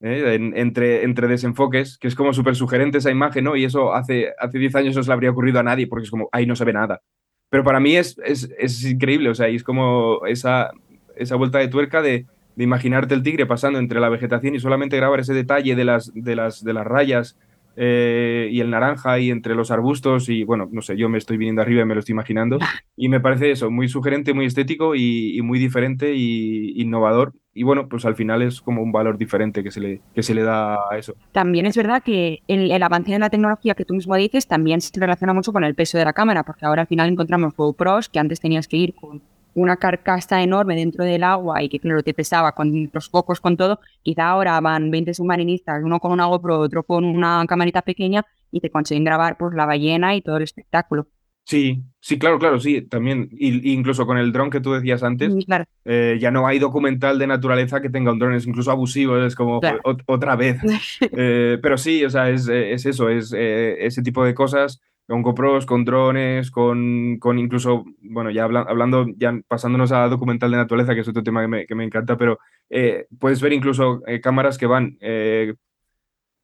¿eh? 0.00 0.34
En- 0.34 0.56
entre, 0.56 1.04
entre 1.04 1.26
desenfoques, 1.26 1.96
que 1.98 2.08
es 2.08 2.14
como 2.14 2.34
súper 2.34 2.56
sugerente 2.56 2.98
esa 2.98 3.10
imagen, 3.10 3.44
¿no? 3.44 3.56
Y 3.56 3.64
eso 3.64 3.94
hace, 3.94 4.32
hace 4.38 4.58
10 4.58 4.74
años 4.74 4.94
no 4.94 5.02
se 5.02 5.08
le 5.08 5.14
habría 5.14 5.30
ocurrido 5.30 5.60
a 5.60 5.62
nadie, 5.62 5.86
porque 5.86 6.04
es 6.04 6.10
como, 6.10 6.28
ahí 6.30 6.46
no 6.46 6.56
se 6.56 6.64
ve 6.66 6.74
nada. 6.74 7.00
Pero 7.48 7.64
para 7.64 7.80
mí 7.80 7.96
es, 7.96 8.18
es, 8.24 8.50
es 8.58 8.84
increíble, 8.84 9.30
o 9.30 9.34
sea, 9.34 9.48
es 9.48 9.64
como 9.64 10.26
esa, 10.26 10.72
esa 11.16 11.36
vuelta 11.36 11.58
de 11.58 11.68
tuerca 11.68 12.02
de, 12.02 12.26
de 12.56 12.64
imaginarte 12.64 13.14
el 13.14 13.22
tigre 13.22 13.46
pasando 13.46 13.78
entre 13.78 14.00
la 14.00 14.08
vegetación 14.08 14.54
y 14.54 14.60
solamente 14.60 14.96
grabar 14.96 15.20
ese 15.20 15.34
detalle 15.34 15.74
de 15.74 15.84
las, 15.84 16.12
de 16.14 16.36
las, 16.36 16.62
de 16.62 16.72
las 16.72 16.86
rayas 16.86 17.38
eh, 17.76 18.48
y 18.52 18.60
el 18.60 18.70
naranja 18.70 19.18
y 19.18 19.30
entre 19.30 19.54
los 19.54 19.70
arbustos 19.70 20.28
y 20.28 20.44
bueno, 20.44 20.68
no 20.70 20.80
sé, 20.80 20.96
yo 20.96 21.08
me 21.08 21.18
estoy 21.18 21.36
viniendo 21.36 21.60
arriba 21.62 21.82
y 21.82 21.84
me 21.84 21.94
lo 21.94 22.00
estoy 22.00 22.12
imaginando 22.12 22.58
y 22.96 23.08
me 23.08 23.20
parece 23.20 23.50
eso, 23.50 23.70
muy 23.70 23.88
sugerente, 23.88 24.32
muy 24.32 24.46
estético 24.46 24.94
y, 24.94 25.36
y 25.36 25.42
muy 25.42 25.58
diferente 25.58 26.14
y 26.14 26.80
innovador 26.80 27.32
y 27.52 27.62
bueno, 27.62 27.88
pues 27.88 28.04
al 28.04 28.16
final 28.16 28.42
es 28.42 28.60
como 28.60 28.82
un 28.82 28.92
valor 28.92 29.16
diferente 29.16 29.62
que 29.62 29.70
se 29.70 29.80
le, 29.80 30.00
que 30.14 30.22
se 30.22 30.34
le 30.34 30.42
da 30.42 30.74
a 30.74 30.98
eso. 30.98 31.14
También 31.32 31.66
es 31.66 31.76
verdad 31.76 32.02
que 32.02 32.40
el, 32.48 32.70
el 32.70 32.82
avance 32.82 33.12
de 33.12 33.18
la 33.18 33.30
tecnología 33.30 33.74
que 33.74 33.84
tú 33.84 33.94
mismo 33.94 34.16
dices 34.16 34.48
también 34.48 34.80
se 34.80 34.98
relaciona 34.98 35.32
mucho 35.32 35.52
con 35.52 35.62
el 35.62 35.74
peso 35.74 35.96
de 35.96 36.04
la 36.04 36.12
cámara, 36.12 36.42
porque 36.42 36.66
ahora 36.66 36.82
al 36.82 36.88
final 36.88 37.08
encontramos 37.08 37.54
GoPros 37.56 38.08
que 38.08 38.18
antes 38.18 38.40
tenías 38.40 38.66
que 38.66 38.76
ir 38.76 38.94
con 38.94 39.22
una 39.54 39.76
carcasa 39.76 40.42
enorme 40.42 40.76
dentro 40.76 41.04
del 41.04 41.22
agua 41.22 41.62
y 41.62 41.68
que 41.68 41.80
claro 41.80 42.02
te 42.02 42.14
pesaba 42.14 42.52
con 42.52 42.90
los 42.92 43.08
focos, 43.08 43.40
con 43.40 43.56
todo. 43.56 43.80
Quizá 44.02 44.28
ahora 44.28 44.60
van 44.60 44.90
20 44.90 45.14
submarinistas, 45.14 45.82
uno 45.84 46.00
con 46.00 46.12
una 46.12 46.26
GoPro, 46.26 46.58
otro 46.60 46.82
con 46.82 47.04
una 47.04 47.44
camarita 47.48 47.82
pequeña 47.82 48.24
y 48.50 48.60
te 48.60 48.70
consiguen 48.70 49.04
grabar 49.04 49.36
pues 49.36 49.54
la 49.54 49.66
ballena 49.66 50.14
y 50.14 50.22
todo 50.22 50.36
el 50.38 50.42
espectáculo. 50.44 51.06
Sí, 51.46 51.82
sí, 52.00 52.18
claro, 52.18 52.38
claro, 52.38 52.58
sí, 52.58 52.80
también. 52.80 53.28
Y, 53.30 53.70
incluso 53.74 54.06
con 54.06 54.16
el 54.16 54.32
dron 54.32 54.48
que 54.48 54.60
tú 54.60 54.72
decías 54.72 55.02
antes, 55.02 55.30
claro, 55.44 55.66
eh, 55.84 56.16
ya 56.18 56.30
no 56.30 56.46
hay 56.46 56.58
documental 56.58 57.18
de 57.18 57.26
naturaleza 57.26 57.82
que 57.82 57.90
tenga 57.90 58.12
un 58.12 58.18
dron, 58.18 58.32
es 58.32 58.46
incluso 58.46 58.70
abusivo, 58.70 59.18
es 59.18 59.34
como 59.36 59.60
Claro. 59.60 59.78
"Ot- 59.84 60.02
otra 60.06 60.36
vez. 60.36 60.56
Eh, 61.16 61.58
pero 61.62 61.76
sí, 61.76 62.02
o 62.04 62.08
sea, 62.08 62.30
es, 62.30 62.48
es 62.48 62.86
eso, 62.86 63.10
es 63.10 63.34
eh, 63.36 63.76
ese 63.80 64.02
tipo 64.02 64.24
de 64.24 64.34
cosas, 64.34 64.80
con 65.06 65.22
GoPros, 65.22 65.66
con 65.66 65.84
drones, 65.84 66.50
con, 66.50 67.18
con 67.18 67.38
incluso, 67.38 67.84
bueno, 68.00 68.30
ya 68.30 68.44
habla- 68.44 68.64
hablando, 68.68 69.06
ya 69.16 69.38
pasándonos 69.48 69.92
a 69.92 70.08
documental 70.08 70.50
de 70.50 70.56
naturaleza, 70.56 70.94
que 70.94 71.00
es 71.00 71.08
otro 71.08 71.22
tema 71.22 71.42
que 71.42 71.48
me, 71.48 71.66
que 71.66 71.74
me 71.74 71.84
encanta, 71.84 72.16
pero 72.16 72.38
eh, 72.70 73.06
puedes 73.18 73.40
ver 73.42 73.52
incluso 73.52 74.02
eh, 74.06 74.20
cámaras 74.20 74.56
que 74.56 74.66
van 74.66 74.96
eh, 75.00 75.54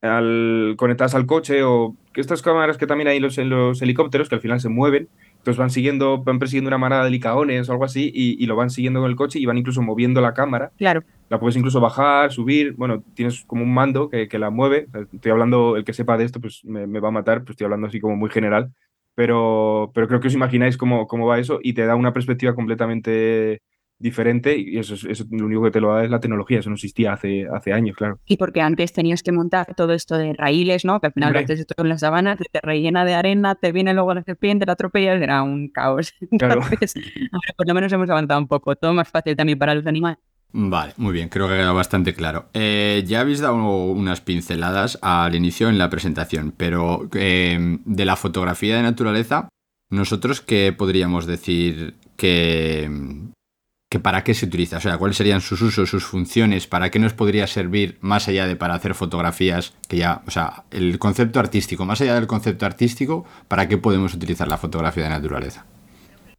al, 0.02 0.74
conectadas 0.76 1.14
al 1.14 1.26
coche 1.26 1.62
o 1.62 1.96
que 2.12 2.20
estas 2.20 2.42
cámaras 2.42 2.78
que 2.78 2.86
también 2.86 3.08
hay 3.08 3.20
los, 3.20 3.38
en 3.38 3.50
los 3.50 3.80
helicópteros 3.82 4.28
que 4.28 4.34
al 4.34 4.40
final 4.40 4.60
se 4.60 4.68
mueven, 4.68 5.08
entonces 5.38 5.58
van 5.58 5.70
siguiendo, 5.70 6.22
van 6.22 6.38
persiguiendo 6.38 6.68
una 6.68 6.78
manada 6.78 7.04
de 7.04 7.10
licaones 7.10 7.68
o 7.68 7.72
algo 7.72 7.84
así 7.84 8.10
y, 8.14 8.42
y 8.42 8.46
lo 8.46 8.56
van 8.56 8.70
siguiendo 8.70 9.00
con 9.00 9.10
el 9.10 9.16
coche 9.16 9.38
y 9.38 9.46
van 9.46 9.58
incluso 9.58 9.80
moviendo 9.82 10.20
la 10.20 10.34
cámara 10.34 10.70
claro. 10.76 11.02
La 11.30 11.40
puedes 11.40 11.56
incluso 11.56 11.80
bajar, 11.80 12.30
subir, 12.32 12.74
bueno, 12.74 13.02
tienes 13.14 13.44
como 13.46 13.62
un 13.62 13.72
mando 13.72 14.10
que, 14.10 14.28
que 14.28 14.38
la 14.38 14.50
mueve. 14.50 14.88
Estoy 15.12 15.32
hablando, 15.32 15.76
el 15.76 15.84
que 15.84 15.92
sepa 15.94 16.18
de 16.18 16.24
esto, 16.24 16.40
pues 16.40 16.60
me, 16.64 16.86
me 16.86 17.00
va 17.00 17.08
a 17.08 17.12
matar, 17.12 17.38
pues 17.40 17.50
estoy 17.50 17.64
hablando 17.64 17.86
así 17.86 18.00
como 18.00 18.16
muy 18.16 18.28
general, 18.30 18.72
pero, 19.14 19.90
pero 19.94 20.08
creo 20.08 20.20
que 20.20 20.28
os 20.28 20.34
imagináis 20.34 20.76
cómo, 20.76 21.06
cómo 21.06 21.26
va 21.26 21.38
eso 21.38 21.58
y 21.62 21.72
te 21.72 21.86
da 21.86 21.94
una 21.94 22.12
perspectiva 22.12 22.54
completamente 22.54 23.60
diferente 23.98 24.56
y 24.56 24.78
eso, 24.78 24.94
es- 24.94 25.04
eso 25.04 25.24
lo 25.30 25.44
único 25.44 25.62
que 25.64 25.70
te 25.70 25.80
lo 25.80 25.92
da 25.92 26.02
es 26.04 26.10
la 26.10 26.20
tecnología, 26.20 26.58
eso 26.60 26.70
no 26.70 26.74
existía 26.76 27.12
hace, 27.12 27.46
hace 27.52 27.72
años, 27.74 27.96
claro. 27.96 28.18
Y 28.24 28.38
porque 28.38 28.62
antes 28.62 28.94
tenías 28.94 29.22
que 29.22 29.30
montar 29.30 29.74
todo 29.74 29.92
esto 29.92 30.16
de 30.16 30.32
raíles, 30.32 30.86
¿no? 30.86 31.00
Que 31.00 31.08
al 31.08 31.12
final 31.12 31.36
haces 31.36 31.60
esto 31.60 31.74
en 31.76 31.90
la 31.90 31.98
sabana, 31.98 32.34
te, 32.36 32.44
te 32.50 32.60
rellena 32.62 33.04
de 33.04 33.12
arena, 33.14 33.56
te 33.56 33.72
viene 33.72 33.92
luego 33.92 34.14
la 34.14 34.22
serpiente, 34.22 34.64
la 34.64 34.72
atropella, 34.72 35.12
era 35.14 35.42
un 35.42 35.68
caos. 35.68 36.14
Claro. 36.38 36.62
Entonces, 36.62 36.94
ahora 37.30 37.52
por 37.56 37.68
lo 37.68 37.74
menos 37.74 37.92
hemos 37.92 38.08
avanzado 38.08 38.40
un 38.40 38.48
poco, 38.48 38.74
todo 38.74 38.94
más 38.94 39.08
fácil 39.10 39.36
también 39.36 39.58
para 39.58 39.74
los 39.74 39.86
animales. 39.86 40.18
Vale, 40.52 40.94
muy 40.96 41.12
bien, 41.12 41.28
creo 41.28 41.46
que 41.46 41.54
ha 41.54 41.56
quedado 41.58 41.74
bastante 41.74 42.12
claro. 42.12 42.48
Eh, 42.54 43.04
ya 43.06 43.20
habéis 43.20 43.38
dado 43.40 43.54
unas 43.54 44.20
pinceladas 44.20 44.98
al 45.00 45.34
inicio 45.36 45.68
en 45.68 45.78
la 45.78 45.90
presentación, 45.90 46.52
pero 46.56 47.08
eh, 47.14 47.78
de 47.84 48.04
la 48.04 48.16
fotografía 48.16 48.76
de 48.76 48.82
naturaleza, 48.82 49.48
nosotros 49.90 50.40
qué 50.40 50.72
podríamos 50.76 51.26
decir 51.26 51.94
que, 52.16 52.90
que 53.88 54.00
para 54.00 54.24
qué 54.24 54.34
se 54.34 54.46
utiliza, 54.46 54.78
o 54.78 54.80
sea, 54.80 54.98
cuáles 54.98 55.16
serían 55.16 55.40
sus 55.40 55.62
usos, 55.62 55.88
sus 55.88 56.04
funciones, 56.04 56.66
para 56.66 56.90
qué 56.90 56.98
nos 56.98 57.12
podría 57.12 57.46
servir 57.46 57.98
más 58.00 58.26
allá 58.26 58.48
de 58.48 58.56
para 58.56 58.74
hacer 58.74 58.94
fotografías, 58.94 59.74
que 59.88 59.98
ya, 59.98 60.22
o 60.26 60.32
sea, 60.32 60.64
el 60.72 60.98
concepto 60.98 61.38
artístico, 61.38 61.84
más 61.84 62.00
allá 62.00 62.14
del 62.14 62.26
concepto 62.26 62.66
artístico, 62.66 63.24
¿para 63.46 63.68
qué 63.68 63.78
podemos 63.78 64.14
utilizar 64.14 64.48
la 64.48 64.58
fotografía 64.58 65.04
de 65.04 65.10
naturaleza? 65.10 65.64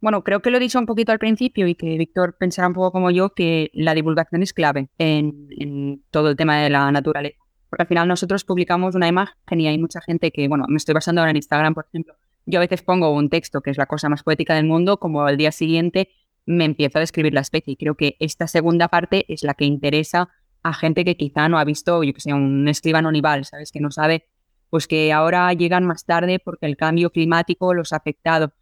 Bueno, 0.02 0.24
creo 0.24 0.42
que 0.42 0.50
lo 0.50 0.56
he 0.56 0.60
dicho 0.60 0.80
un 0.80 0.86
poquito 0.86 1.12
al 1.12 1.20
principio 1.20 1.68
y 1.68 1.76
que 1.76 1.96
Víctor 1.96 2.36
pensará 2.36 2.66
un 2.66 2.74
poco 2.74 2.90
como 2.90 3.12
yo 3.12 3.34
que 3.34 3.70
la 3.72 3.94
divulgación 3.94 4.42
es 4.42 4.52
clave 4.52 4.90
en, 4.98 5.46
en 5.50 6.02
todo 6.10 6.30
el 6.30 6.36
tema 6.36 6.58
de 6.58 6.70
la 6.70 6.90
naturaleza. 6.90 7.38
Porque 7.70 7.82
al 7.84 7.86
final 7.86 8.08
nosotros 8.08 8.44
publicamos 8.44 8.96
una 8.96 9.06
imagen 9.06 9.60
y 9.60 9.68
hay 9.68 9.78
mucha 9.78 10.00
gente 10.00 10.32
que, 10.32 10.48
bueno, 10.48 10.64
me 10.68 10.78
estoy 10.78 10.92
basando 10.92 11.20
ahora 11.20 11.30
en 11.30 11.36
Instagram, 11.36 11.72
por 11.72 11.86
ejemplo. 11.86 12.16
Yo 12.46 12.58
a 12.58 12.62
veces 12.62 12.82
pongo 12.82 13.12
un 13.12 13.30
texto 13.30 13.60
que 13.60 13.70
es 13.70 13.78
la 13.78 13.86
cosa 13.86 14.08
más 14.08 14.24
poética 14.24 14.56
del 14.56 14.66
mundo, 14.66 14.98
como 14.98 15.22
al 15.22 15.36
día 15.36 15.52
siguiente 15.52 16.08
me 16.46 16.64
empiezo 16.64 16.98
a 16.98 17.00
describir 17.00 17.32
la 17.32 17.42
especie. 17.42 17.74
Y 17.74 17.76
creo 17.76 17.94
que 17.94 18.16
esta 18.18 18.48
segunda 18.48 18.88
parte 18.88 19.24
es 19.28 19.44
la 19.44 19.54
que 19.54 19.66
interesa 19.66 20.30
a 20.64 20.74
gente 20.74 21.04
que 21.04 21.16
quizá 21.16 21.48
no 21.48 21.60
ha 21.60 21.64
visto, 21.64 22.02
yo 22.02 22.12
que 22.12 22.20
sé, 22.20 22.34
un 22.34 22.66
escribano 22.66 23.12
nival, 23.12 23.44
¿sabes? 23.44 23.70
Que 23.70 23.78
no 23.78 23.92
sabe, 23.92 24.26
pues 24.68 24.88
que 24.88 25.12
ahora 25.12 25.52
llegan 25.52 25.84
más 25.84 26.04
tarde 26.06 26.40
porque 26.44 26.66
el 26.66 26.76
cambio 26.76 27.10
climático 27.10 27.72
los 27.72 27.92
ha 27.92 27.98
afectado 27.98 28.52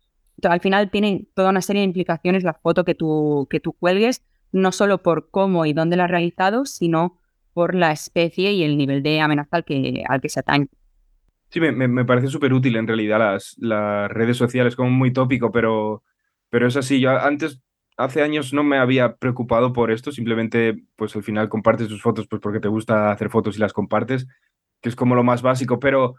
al 0.43 0.61
final 0.61 0.91
tiene 0.91 1.27
toda 1.35 1.51
una 1.51 1.63
serie 1.63 1.81
de 1.81 1.87
implicaciones 1.87 2.45
la 2.45 2.55
foto 2.55 2.85
que 2.85 2.95
tú, 2.95 3.47
que 3.51 3.61
tú 3.61 3.73
cuelgues, 3.73 4.23
no 4.53 4.73
solo 4.73 5.03
por 5.03 5.31
cómo 5.31 5.67
y 5.67 5.73
dónde 5.73 5.97
la 5.97 6.05
has 6.05 6.11
realizado, 6.11 6.65
sino 6.65 7.19
por 7.53 7.75
la 7.75 7.93
especie 7.93 8.53
y 8.53 8.63
el 8.63 8.77
nivel 8.77 9.03
de 9.03 9.21
amenaza 9.21 9.57
al 9.57 9.65
que, 9.65 10.05
al 10.09 10.21
que 10.21 10.29
se 10.29 10.41
atañe. 10.41 10.69
Sí, 11.51 11.61
me, 11.61 11.73
me, 11.73 11.89
me 11.89 12.05
parece 12.05 12.29
súper 12.29 12.53
útil 12.53 12.77
en 12.77 12.87
realidad 12.87 13.19
las, 13.19 13.57
las 13.59 14.11
redes 14.11 14.37
sociales, 14.37 14.77
como 14.77 14.91
muy 14.91 15.13
tópico, 15.13 15.51
pero, 15.51 16.05
pero 16.49 16.69
es 16.69 16.77
así. 16.77 17.01
Yo 17.01 17.11
antes, 17.11 17.61
hace 17.97 18.23
años 18.23 18.53
no 18.53 18.63
me 18.63 18.79
había 18.79 19.17
preocupado 19.17 19.73
por 19.73 19.91
esto, 19.91 20.13
simplemente 20.13 20.85
pues 20.97 21.15
al 21.17 21.23
final 21.23 21.49
compartes 21.49 21.89
tus 21.89 22.03
fotos 22.03 22.29
pues 22.29 22.41
porque 22.41 22.61
te 22.61 22.69
gusta 22.69 23.11
hacer 23.11 23.31
fotos 23.31 23.57
y 23.57 23.61
las 23.61 23.73
compartes, 23.73 24.29
que 24.81 24.89
es 24.89 24.97
como 24.97 25.15
lo 25.15 25.25
más 25.25 25.43
básico, 25.43 25.81
pero, 25.81 26.15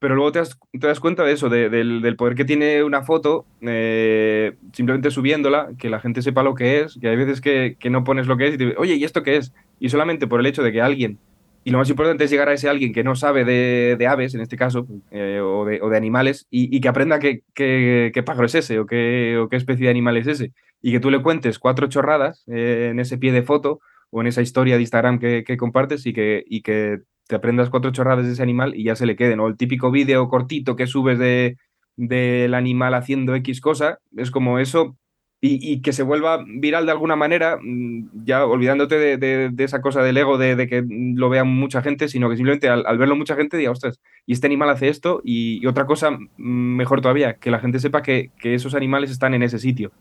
pero 0.00 0.16
luego 0.16 0.32
te 0.32 0.40
das, 0.40 0.58
te 0.72 0.86
das 0.86 0.98
cuenta 0.98 1.22
de 1.22 1.32
eso, 1.32 1.48
de- 1.48 1.68
del, 1.70 2.02
del 2.02 2.16
poder 2.16 2.34
que 2.34 2.44
tiene 2.44 2.82
una 2.82 3.02
foto, 3.02 3.46
eh, 3.60 4.54
simplemente 4.72 5.10
subiéndola, 5.12 5.70
que 5.78 5.88
la 5.90 6.00
gente 6.00 6.22
sepa 6.22 6.42
lo 6.42 6.54
que 6.56 6.80
es, 6.80 6.98
que 7.00 7.08
hay 7.08 7.16
veces 7.16 7.40
que, 7.40 7.76
que 7.78 7.90
no 7.90 8.02
pones 8.02 8.26
lo 8.26 8.36
que 8.36 8.48
es 8.48 8.54
y 8.54 8.58
te 8.58 8.74
oye, 8.76 8.94
¿y 8.96 9.04
esto 9.04 9.22
qué 9.22 9.36
es? 9.36 9.52
Y 9.78 9.88
solamente 9.90 10.26
por 10.26 10.40
el 10.40 10.46
hecho 10.46 10.62
de 10.64 10.72
que 10.72 10.80
alguien 10.82 11.18
y 11.62 11.70
lo 11.72 11.78
más 11.78 11.90
importante 11.90 12.24
es 12.24 12.30
llegar 12.30 12.48
a 12.48 12.54
ese 12.54 12.70
alguien 12.70 12.94
que 12.94 13.04
no 13.04 13.14
sabe 13.14 13.44
de, 13.44 13.94
de 13.98 14.06
aves, 14.06 14.34
en 14.34 14.40
este 14.40 14.56
caso, 14.56 14.86
eh, 15.10 15.40
o, 15.44 15.66
de, 15.66 15.78
o 15.82 15.90
de 15.90 15.96
animales, 15.98 16.46
y, 16.50 16.74
y 16.74 16.80
que 16.80 16.88
aprenda 16.88 17.18
qué, 17.18 17.42
qué, 17.52 18.10
qué 18.14 18.22
pájaro 18.22 18.46
es 18.46 18.54
ese 18.54 18.78
o 18.78 18.86
qué, 18.86 19.36
o 19.38 19.50
qué 19.50 19.56
especie 19.56 19.84
de 19.84 19.90
animal 19.90 20.16
es 20.16 20.26
ese. 20.26 20.52
Y 20.80 20.90
que 20.90 21.00
tú 21.00 21.10
le 21.10 21.20
cuentes 21.20 21.58
cuatro 21.58 21.86
chorradas 21.88 22.44
eh, 22.48 22.88
en 22.90 22.98
ese 22.98 23.18
pie 23.18 23.30
de 23.32 23.42
foto 23.42 23.80
o 24.08 24.22
en 24.22 24.28
esa 24.28 24.40
historia 24.40 24.76
de 24.76 24.80
Instagram 24.80 25.18
que, 25.18 25.44
que 25.44 25.58
compartes 25.58 26.06
y 26.06 26.14
que, 26.14 26.42
y 26.48 26.62
que 26.62 27.00
te 27.30 27.36
aprendas 27.36 27.70
cuatro 27.70 27.92
chorradas 27.92 28.26
de 28.26 28.32
ese 28.32 28.42
animal 28.42 28.74
y 28.74 28.82
ya 28.82 28.96
se 28.96 29.06
le 29.06 29.14
queden. 29.14 29.38
O 29.38 29.46
el 29.46 29.56
típico 29.56 29.92
vídeo 29.92 30.28
cortito 30.28 30.74
que 30.74 30.88
subes 30.88 31.16
de, 31.16 31.56
del 31.96 32.54
animal 32.54 32.92
haciendo 32.94 33.36
X 33.36 33.60
cosa, 33.60 33.98
es 34.16 34.32
como 34.32 34.58
eso. 34.58 34.96
Y, 35.42 35.58
y 35.72 35.80
que 35.80 35.92
se 35.94 36.02
vuelva 36.02 36.44
viral 36.46 36.86
de 36.86 36.92
alguna 36.92 37.14
manera, 37.16 37.56
mm, 37.62 38.24
ya 38.26 38.44
olvidándote 38.44 38.98
de, 38.98 39.16
de- 39.16 39.50
de 39.50 39.64
esa 39.64 39.80
cosa 39.80 40.02
del 40.02 40.16
ego 40.18 40.36
de, 40.38 40.56
de 40.56 40.66
que 40.66 40.84
lo 40.88 41.30
vea 41.30 41.44
mucha 41.44 41.80
gente, 41.82 42.08
sino 42.08 42.28
que 42.28 42.36
simplemente 42.36 42.68
al, 42.68 42.98
verlo 42.98 43.14
mucha 43.16 43.36
gente 43.36 43.56
diga, 43.56 43.70
ostras, 43.70 44.00
y 44.26 44.32
este 44.34 44.48
animal 44.48 44.68
hace 44.70 44.88
esto, 44.88 45.22
y, 45.24 45.60
y 45.62 45.66
otra 45.66 45.86
cosa 45.86 46.10
mm, 46.10 46.76
mejor 46.76 47.00
todavía, 47.00 47.34
que 47.34 47.50
la 47.52 47.60
gente 47.60 47.78
sepa 47.78 48.02
que, 48.02 48.32
que 48.38 48.54
esos 48.54 48.74
animales 48.74 49.10
están 49.10 49.32
en 49.32 49.42
ese 49.44 49.58
sitio. 49.58 49.92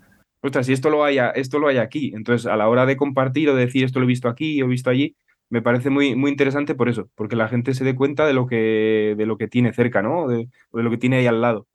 Ostras, 0.41 0.65
si 0.65 0.73
esto 0.73 0.89
lo 0.89 1.05
hay, 1.05 1.19
a- 1.19 1.29
esto 1.29 1.59
lo 1.59 1.67
hay 1.69 1.77
aquí, 1.77 2.11
entonces 2.15 2.45
a 2.47 2.57
la 2.57 2.67
hora 2.67 2.85
de 2.85 2.97
compartir 2.97 3.49
o 3.49 3.55
de 3.55 3.65
decir 3.65 3.85
esto 3.85 3.99
lo 3.99 4.05
he 4.05 4.07
visto 4.07 4.27
aquí 4.29 4.59
he 4.59 4.63
visto 4.65 4.89
allí, 4.89 5.15
me 5.49 5.61
parece 5.61 5.89
muy, 5.89 6.15
muy 6.15 6.31
interesante 6.31 6.75
por 6.75 6.89
eso, 6.89 7.09
porque 7.15 7.35
la 7.35 7.47
gente 7.47 7.73
se 7.73 7.83
dé 7.83 7.95
cuenta 7.95 8.25
de 8.27 8.33
lo 8.33 8.47
que, 8.47 9.15
de 9.17 9.25
lo 9.25 9.37
que 9.37 9.47
tiene 9.47 9.73
cerca, 9.73 10.01
¿no? 10.01 10.27
De, 10.27 10.49
de 10.73 10.83
lo 10.83 10.89
que 10.89 10.97
tiene 10.97 11.17
ahí 11.17 11.27
al 11.27 11.41
lado. 11.41 11.67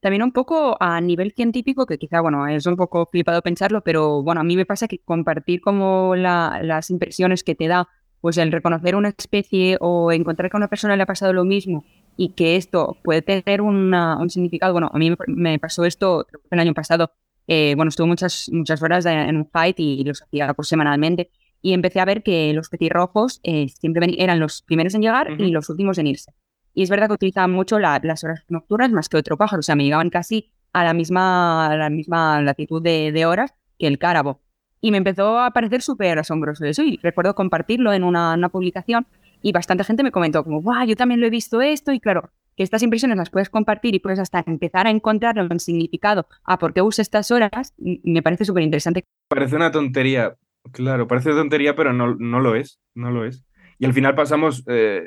También 0.00 0.22
un 0.22 0.32
poco 0.32 0.76
a 0.80 0.98
nivel 1.02 1.32
científico, 1.32 1.84
que 1.84 1.98
quizá, 1.98 2.22
bueno, 2.22 2.46
es 2.48 2.64
un 2.66 2.76
poco 2.76 3.06
flipado 3.06 3.42
pensarlo, 3.42 3.82
pero 3.82 4.22
bueno, 4.22 4.40
a 4.40 4.44
mí 4.44 4.56
me 4.56 4.64
pasa 4.64 4.88
que 4.88 4.98
compartir 5.00 5.60
como 5.60 6.16
la- 6.16 6.60
las 6.62 6.88
impresiones 6.90 7.44
que 7.44 7.54
te 7.54 7.68
da, 7.68 7.86
pues 8.22 8.38
el 8.38 8.50
reconocer 8.52 8.96
una 8.96 9.10
especie 9.10 9.76
o 9.80 10.10
encontrar 10.12 10.50
que 10.50 10.56
a 10.56 10.58
una 10.58 10.68
persona 10.68 10.96
le 10.96 11.02
ha 11.02 11.06
pasado 11.06 11.32
lo 11.34 11.44
mismo 11.44 11.84
y 12.16 12.30
que 12.34 12.56
esto 12.56 12.96
puede 13.04 13.20
tener 13.22 13.60
una- 13.60 14.16
un 14.18 14.30
significado. 14.30 14.72
Bueno, 14.72 14.90
a 14.92 14.98
mí 14.98 15.14
me, 15.26 15.58
pasó 15.58 15.84
esto 15.84 16.26
el 16.50 16.60
año 16.60 16.74
pasado. 16.74 17.12
eh, 17.52 17.74
bueno, 17.74 17.88
estuve 17.88 18.06
muchas, 18.06 18.48
muchas 18.52 18.80
horas 18.82 19.04
en 19.06 19.36
un 19.36 19.48
fight 19.50 19.78
y 19.80 20.04
los 20.04 20.22
hacía 20.22 20.54
pues, 20.54 20.68
semanalmente. 20.68 21.30
Y 21.62 21.72
empecé 21.74 22.00
a 22.00 22.04
ver 22.04 22.22
que 22.22 22.52
los 22.54 22.68
petirrojos 22.68 23.40
eh, 23.42 23.68
siempre 23.68 24.06
eran 24.18 24.40
los 24.40 24.62
primeros 24.62 24.94
en 24.94 25.02
llegar 25.02 25.28
y 25.40 25.50
los 25.50 25.68
últimos 25.68 25.98
en 25.98 26.06
irse. 26.06 26.32
Y 26.74 26.82
es 26.82 26.90
verdad 26.90 27.08
que 27.08 27.14
utilizaban 27.14 27.50
mucho 27.50 27.78
la- 27.78 28.00
las 28.02 28.24
horas 28.24 28.44
nocturnas 28.48 28.90
más 28.92 29.08
que 29.08 29.16
otro 29.16 29.36
pájaro. 29.36 29.60
O 29.60 29.62
sea, 29.62 29.74
me 29.76 29.84
llegaban 29.84 30.08
casi 30.10 30.50
a 30.72 30.84
la 30.84 30.94
misma, 30.94 31.66
a 31.66 31.76
la 31.76 31.90
misma 31.90 32.40
latitud 32.42 32.80
de, 32.82 33.12
de 33.12 33.26
horas 33.26 33.54
que 33.78 33.86
el 33.86 33.98
cárabo. 33.98 34.40
Y 34.80 34.90
me 34.92 34.96
empezó 34.98 35.38
a 35.40 35.50
parecer 35.50 35.82
súper 35.82 36.18
asombroso 36.18 36.64
eso. 36.64 36.82
Y 36.82 36.98
recuerdo 37.02 37.34
compartirlo 37.34 37.92
en 37.92 38.04
una, 38.04 38.34
una 38.34 38.48
publicación. 38.48 39.06
y 39.42 39.52
bastante 39.52 39.84
gente 39.84 40.02
me 40.02 40.12
comentó 40.12 40.44
como, 40.44 40.60
wow, 40.62 40.84
yo 40.86 40.96
también 40.96 41.20
lo 41.20 41.26
he 41.26 41.30
visto 41.30 41.60
esto 41.62 41.92
y 41.92 41.98
claro, 42.00 42.30
que 42.56 42.62
estas 42.62 42.82
impresiones 42.82 43.16
las 43.16 43.30
puedes 43.30 43.48
compartir 43.48 43.94
y 43.94 43.98
puedes 43.98 44.18
hasta 44.18 44.44
empezar 44.46 44.86
a 44.86 44.90
encontrar 44.90 45.38
un 45.40 45.58
significado 45.60 46.26
a 46.44 46.58
por 46.58 46.72
qué 46.74 46.82
usa 46.82 47.00
estas 47.02 47.30
horas, 47.30 47.72
me 47.78 48.22
parece 48.22 48.44
súper 48.44 48.62
interesante. 48.64 49.04
Parece 49.28 49.56
una 49.56 49.70
tontería, 49.72 50.36
claro, 50.72 51.06
parece 51.06 51.30
tontería, 51.30 51.74
pero 51.74 51.92
no, 51.92 52.14
no 52.16 52.40
lo 52.40 52.54
es, 52.54 52.80
no 52.94 53.10
lo 53.10 53.24
es. 53.24 53.44
Y 53.78 53.86
al 53.86 53.94
final 53.94 54.14
pasamos, 54.14 54.62
eh, 54.66 55.02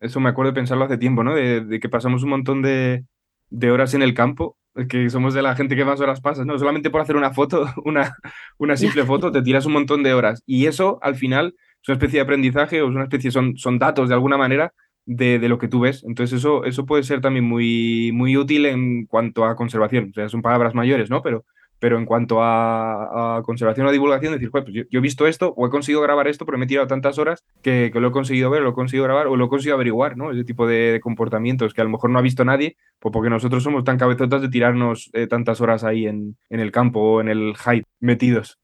eso 0.00 0.20
me 0.20 0.28
acuerdo 0.28 0.52
de 0.52 0.56
pensarlo 0.56 0.84
hace 0.84 0.98
tiempo, 0.98 1.24
¿no? 1.24 1.34
De, 1.34 1.78
que 1.80 1.88
pasamos 1.88 2.22
un 2.22 2.30
montón 2.30 2.62
de, 2.62 3.04
de, 3.50 3.70
horas 3.70 3.94
en 3.94 4.02
el 4.02 4.14
campo, 4.14 4.56
que 4.88 5.08
somos 5.10 5.34
de 5.34 5.42
la 5.42 5.56
gente 5.56 5.76
que 5.76 5.84
más 5.84 6.00
horas 6.00 6.20
pasas, 6.20 6.46
¿no? 6.46 6.58
Solamente 6.58 6.90
por 6.90 7.00
hacer 7.00 7.16
una 7.16 7.32
foto, 7.32 7.66
una, 7.84 8.14
una 8.58 8.76
simple 8.76 9.04
foto, 9.04 9.32
te 9.32 9.42
tiras 9.42 9.66
un 9.66 9.72
montón 9.72 10.02
de 10.02 10.14
horas. 10.14 10.42
Y 10.46 10.66
eso 10.66 10.98
al 11.02 11.16
final 11.16 11.54
es 11.82 11.88
una 11.88 11.94
especie 11.94 12.18
de 12.18 12.24
aprendizaje 12.24 12.82
o 12.82 12.88
es 12.88 12.94
una 12.94 13.04
especie, 13.04 13.30
son, 13.30 13.56
son 13.56 13.78
datos 13.78 14.08
de 14.08 14.14
alguna 14.14 14.36
manera 14.36 14.72
de, 15.06 15.38
de, 15.38 15.48
lo 15.48 15.58
que 15.58 15.68
tú 15.68 15.80
ves. 15.80 16.04
Entonces 16.04 16.38
eso, 16.38 16.64
eso 16.64 16.86
puede 16.86 17.02
ser 17.02 17.20
también 17.20 17.44
muy, 17.44 18.12
muy 18.12 18.36
útil 18.36 18.66
en 18.66 19.06
cuanto 19.06 19.44
a 19.44 19.56
conservación. 19.56 20.10
O 20.10 20.14
sea, 20.14 20.28
son 20.28 20.42
palabras 20.42 20.74
mayores, 20.74 21.10
¿no? 21.10 21.22
Pero 21.22 21.44
pero 21.82 21.98
en 21.98 22.06
cuanto 22.06 22.38
a, 22.40 23.42
conservación 23.44 23.88
o 23.88 23.90
divulgación, 23.90 24.34
decir, 24.34 24.52
pues 24.52 24.64
yo, 24.68 24.84
he 24.88 25.00
visto 25.00 25.26
esto 25.26 25.52
o 25.56 25.66
he 25.66 25.68
conseguido 25.68 26.00
grabar 26.00 26.28
esto, 26.28 26.46
pero 26.46 26.56
me 26.56 26.66
he 26.66 26.68
tirado 26.68 26.86
tantas 26.86 27.18
horas 27.18 27.42
que, 27.60 27.90
lo 27.92 28.06
he 28.06 28.12
conseguido 28.12 28.50
ver, 28.50 28.62
lo 28.62 28.70
he 28.70 28.72
conseguido 28.72 29.02
grabar 29.02 29.26
o 29.26 29.34
lo 29.34 29.46
he 29.46 29.48
conseguido 29.48 29.74
averiguar, 29.74 30.16
¿no? 30.16 30.30
Ese 30.30 30.44
tipo 30.44 30.64
de, 30.68 31.00
comportamientos 31.02 31.74
que 31.74 31.80
a 31.80 31.84
lo 31.84 31.90
mejor 31.90 32.10
no 32.10 32.20
ha 32.20 32.22
visto 32.22 32.44
nadie, 32.44 32.76
pues 33.00 33.12
porque 33.12 33.30
nosotros 33.30 33.64
somos 33.64 33.82
tan 33.82 33.98
cabezotas 33.98 34.42
de 34.42 34.48
tirarnos 34.48 35.10
eh, 35.12 35.26
tantas 35.26 35.60
horas 35.60 35.82
ahí 35.82 36.06
en, 36.06 36.36
en 36.50 36.60
el 36.60 36.70
campo 36.70 37.00
o 37.00 37.20
en 37.20 37.26
el 37.26 37.56
hype 37.56 37.88
metidos. 37.98 38.60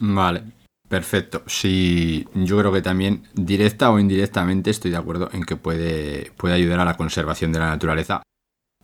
Vale, 0.00 0.44
Perfecto. 0.88 1.42
Sí, 1.46 2.26
yo 2.34 2.58
creo 2.58 2.72
que 2.72 2.80
también 2.80 3.24
directa 3.34 3.90
o 3.90 3.98
indirectamente 3.98 4.70
estoy 4.70 4.90
de 4.90 4.96
acuerdo 4.96 5.28
en 5.32 5.42
que 5.42 5.56
puede, 5.56 6.30
puede 6.36 6.54
ayudar 6.54 6.80
a 6.80 6.84
la 6.84 6.96
conservación 6.96 7.52
de 7.52 7.58
la 7.58 7.68
naturaleza. 7.68 8.22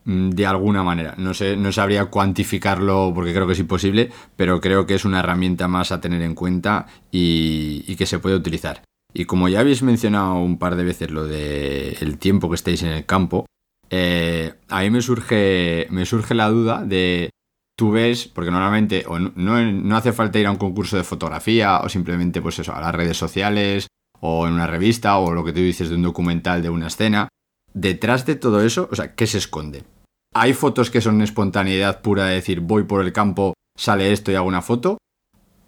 Mm, 0.04 0.30
de 0.30 0.46
alguna 0.46 0.82
manera. 0.82 1.14
No 1.18 1.34
sé, 1.34 1.56
no 1.56 1.72
sabría 1.72 2.06
cuantificarlo 2.06 3.12
porque 3.14 3.34
creo 3.34 3.46
que 3.46 3.52
es 3.52 3.58
imposible, 3.58 4.10
pero 4.36 4.60
creo 4.60 4.86
que 4.86 4.94
es 4.94 5.04
una 5.04 5.20
herramienta 5.20 5.68
más 5.68 5.92
a 5.92 6.00
tener 6.00 6.22
en 6.22 6.34
cuenta 6.34 6.86
y, 7.10 7.94
que 7.96 8.06
se 8.06 8.18
puede 8.18 8.36
utilizar. 8.36 8.82
Y 9.12 9.24
como 9.26 9.48
ya 9.48 9.60
habéis 9.60 9.82
mencionado 9.82 10.36
un 10.36 10.58
par 10.58 10.76
de 10.76 10.84
veces 10.84 11.10
lo 11.10 11.26
de 11.26 11.96
el 12.00 12.18
tiempo 12.18 12.48
que 12.48 12.54
estéis 12.54 12.82
en 12.82 12.90
el 12.90 13.04
campo, 13.06 13.46
eh, 13.90 14.54
a 14.68 14.80
mí 14.80 14.90
me 14.90 15.02
surge, 15.02 15.86
me 15.90 16.06
surge 16.06 16.34
la 16.34 16.48
duda 16.48 16.84
de 16.84 17.30
tú 17.76 17.90
ves, 17.90 18.28
porque 18.28 18.50
normalmente 18.50 19.04
o 19.06 19.18
no, 19.18 19.62
no, 19.62 19.96
hace 19.96 20.12
falta 20.12 20.38
ir 20.38 20.46
a 20.46 20.50
un 20.50 20.58
concurso 20.58 20.96
de 20.96 21.04
fotografía 21.04 21.80
o 21.80 21.88
simplemente 21.88 22.40
pues 22.40 22.58
eso, 22.58 22.74
a 22.74 22.80
las 22.80 22.94
redes 22.94 23.16
sociales 23.16 23.88
o 24.20 24.46
en 24.46 24.54
una 24.54 24.66
revista 24.66 25.18
o 25.18 25.32
lo 25.32 25.44
que 25.44 25.52
tú 25.52 25.60
dices 25.60 25.88
de 25.88 25.96
un 25.96 26.02
documental 26.02 26.62
de 26.62 26.70
una 26.70 26.86
escena, 26.86 27.28
detrás 27.74 28.26
de 28.26 28.36
todo 28.36 28.62
eso, 28.62 28.88
o 28.90 28.96
sea, 28.96 29.14
¿qué 29.14 29.26
se 29.26 29.38
esconde? 29.38 29.84
Hay 30.34 30.52
fotos 30.52 30.90
que 30.90 31.00
son 31.00 31.22
espontaneidad 31.22 32.02
pura 32.02 32.26
de 32.26 32.34
decir 32.34 32.60
voy 32.60 32.84
por 32.84 33.04
el 33.04 33.12
campo, 33.12 33.54
sale 33.76 34.12
esto 34.12 34.30
y 34.30 34.36
hago 34.36 34.46
una 34.46 34.62
foto. 34.62 34.98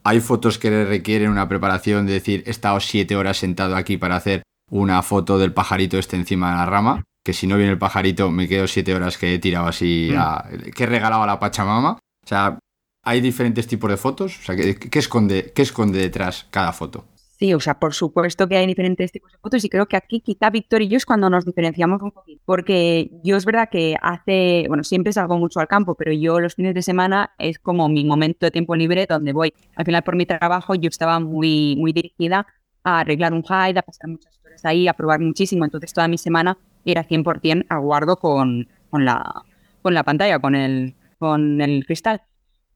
Hay 0.04 0.20
fotos 0.20 0.58
que 0.58 0.84
requieren 0.84 1.30
una 1.30 1.48
preparación 1.48 2.06
de 2.06 2.14
decir 2.14 2.42
he 2.46 2.50
estado 2.50 2.80
siete 2.80 3.16
horas 3.16 3.38
sentado 3.38 3.76
aquí 3.76 3.96
para 3.96 4.16
hacer 4.16 4.42
una 4.70 5.02
foto 5.02 5.38
del 5.38 5.52
pajarito 5.52 5.98
este 5.98 6.16
encima 6.16 6.50
de 6.50 6.56
la 6.56 6.66
rama, 6.66 7.04
que 7.24 7.32
si 7.32 7.46
no 7.46 7.56
viene 7.56 7.72
el 7.72 7.78
pajarito 7.78 8.30
me 8.30 8.48
quedo 8.48 8.66
siete 8.66 8.94
horas 8.94 9.18
que 9.18 9.34
he 9.34 9.38
tirado 9.38 9.66
así, 9.66 10.10
mm. 10.12 10.70
que 10.70 10.84
he 10.84 10.86
regalado 10.86 11.22
a 11.22 11.26
la 11.26 11.38
Pachamama. 11.38 11.92
O 11.92 12.28
sea, 12.28 12.58
hay 13.04 13.20
diferentes 13.20 13.66
tipos 13.66 13.90
de 13.90 13.96
fotos. 13.96 14.38
O 14.38 14.42
sea, 14.42 14.56
¿qué, 14.56 14.98
esconde, 14.98 15.52
qué 15.54 15.62
esconde 15.62 15.98
detrás 15.98 16.46
cada 16.50 16.72
foto? 16.72 17.06
Sí, 17.42 17.52
o 17.54 17.58
sea, 17.58 17.80
por 17.80 17.92
supuesto 17.92 18.46
que 18.46 18.56
hay 18.56 18.68
diferentes 18.68 19.10
tipos 19.10 19.32
de 19.32 19.38
fotos 19.38 19.64
y 19.64 19.68
creo 19.68 19.86
que 19.86 19.96
aquí 19.96 20.20
quizá 20.20 20.48
Víctor 20.48 20.80
y 20.80 20.86
yo 20.86 20.96
es 20.96 21.04
cuando 21.04 21.28
nos 21.28 21.44
diferenciamos 21.44 22.00
un 22.00 22.12
poquito. 22.12 22.40
Porque 22.44 23.10
yo 23.24 23.36
es 23.36 23.44
verdad 23.44 23.68
que 23.68 23.96
hace, 24.00 24.66
bueno, 24.68 24.84
siempre 24.84 25.12
salgo 25.12 25.36
mucho 25.38 25.58
al 25.58 25.66
campo, 25.66 25.96
pero 25.96 26.12
yo 26.12 26.38
los 26.38 26.54
fines 26.54 26.72
de 26.72 26.82
semana 26.82 27.32
es 27.38 27.58
como 27.58 27.88
mi 27.88 28.04
momento 28.04 28.46
de 28.46 28.52
tiempo 28.52 28.76
libre 28.76 29.06
donde 29.08 29.32
voy. 29.32 29.52
Al 29.74 29.84
final 29.84 30.04
por 30.04 30.14
mi 30.14 30.24
trabajo 30.24 30.76
yo 30.76 30.88
estaba 30.88 31.18
muy, 31.18 31.74
muy 31.76 31.92
dirigida 31.92 32.46
a 32.84 33.00
arreglar 33.00 33.32
un 33.32 33.42
hide, 33.42 33.80
a 33.80 33.82
pasar 33.82 34.08
muchas 34.08 34.38
horas 34.44 34.64
ahí, 34.64 34.86
a 34.86 34.92
probar 34.92 35.18
muchísimo. 35.18 35.64
Entonces 35.64 35.92
toda 35.92 36.06
mi 36.06 36.18
semana 36.18 36.56
era 36.84 37.02
100% 37.02 37.66
aguardo 37.70 38.18
con, 38.18 38.68
con, 38.88 39.04
la, 39.04 39.42
con 39.82 39.94
la 39.94 40.04
pantalla, 40.04 40.38
con 40.38 40.54
el, 40.54 40.94
con 41.18 41.60
el 41.60 41.84
cristal. 41.86 42.22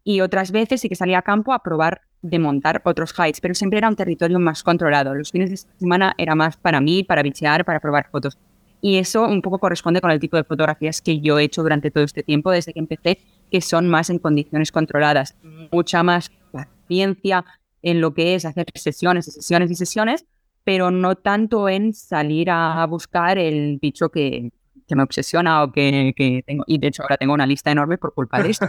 Y 0.08 0.20
otras 0.20 0.52
veces 0.52 0.80
sí 0.80 0.88
que 0.88 0.94
salía 0.94 1.18
a 1.18 1.22
campo 1.22 1.52
a 1.52 1.64
probar 1.64 2.02
de 2.22 2.38
montar 2.38 2.80
otros 2.84 3.12
hides, 3.18 3.40
pero 3.40 3.56
siempre 3.56 3.78
era 3.78 3.88
un 3.88 3.96
territorio 3.96 4.38
más 4.38 4.62
controlado. 4.62 5.16
Los 5.16 5.32
fines 5.32 5.50
de 5.50 5.56
semana 5.56 6.14
era 6.16 6.36
más 6.36 6.56
para 6.56 6.80
mí, 6.80 7.02
para 7.02 7.24
bichear, 7.24 7.64
para 7.64 7.80
probar 7.80 8.08
fotos. 8.08 8.38
Y 8.80 8.98
eso 8.98 9.24
un 9.24 9.42
poco 9.42 9.58
corresponde 9.58 10.00
con 10.00 10.12
el 10.12 10.20
tipo 10.20 10.36
de 10.36 10.44
fotografías 10.44 11.02
que 11.02 11.18
yo 11.18 11.40
he 11.40 11.42
hecho 11.42 11.64
durante 11.64 11.90
todo 11.90 12.04
este 12.04 12.22
tiempo, 12.22 12.52
desde 12.52 12.72
que 12.72 12.78
empecé, 12.78 13.18
que 13.50 13.60
son 13.60 13.88
más 13.88 14.08
en 14.08 14.20
condiciones 14.20 14.70
controladas. 14.70 15.34
Mucha 15.72 16.04
más 16.04 16.30
paciencia 16.52 17.44
en 17.82 18.00
lo 18.00 18.14
que 18.14 18.36
es 18.36 18.44
hacer 18.44 18.66
sesiones 18.76 19.26
y 19.26 19.32
sesiones 19.32 19.72
y 19.72 19.74
sesiones, 19.74 20.24
pero 20.62 20.92
no 20.92 21.16
tanto 21.16 21.68
en 21.68 21.92
salir 21.92 22.48
a 22.48 22.86
buscar 22.86 23.38
el 23.38 23.80
bicho 23.82 24.10
que, 24.10 24.52
que 24.86 24.94
me 24.94 25.02
obsesiona 25.02 25.64
o 25.64 25.72
que, 25.72 26.14
que 26.16 26.44
tengo. 26.46 26.62
Y 26.68 26.78
de 26.78 26.86
hecho 26.86 27.02
ahora 27.02 27.16
tengo 27.16 27.34
una 27.34 27.46
lista 27.46 27.72
enorme 27.72 27.98
por 27.98 28.14
culpa 28.14 28.40
de 28.40 28.50
esto. 28.50 28.66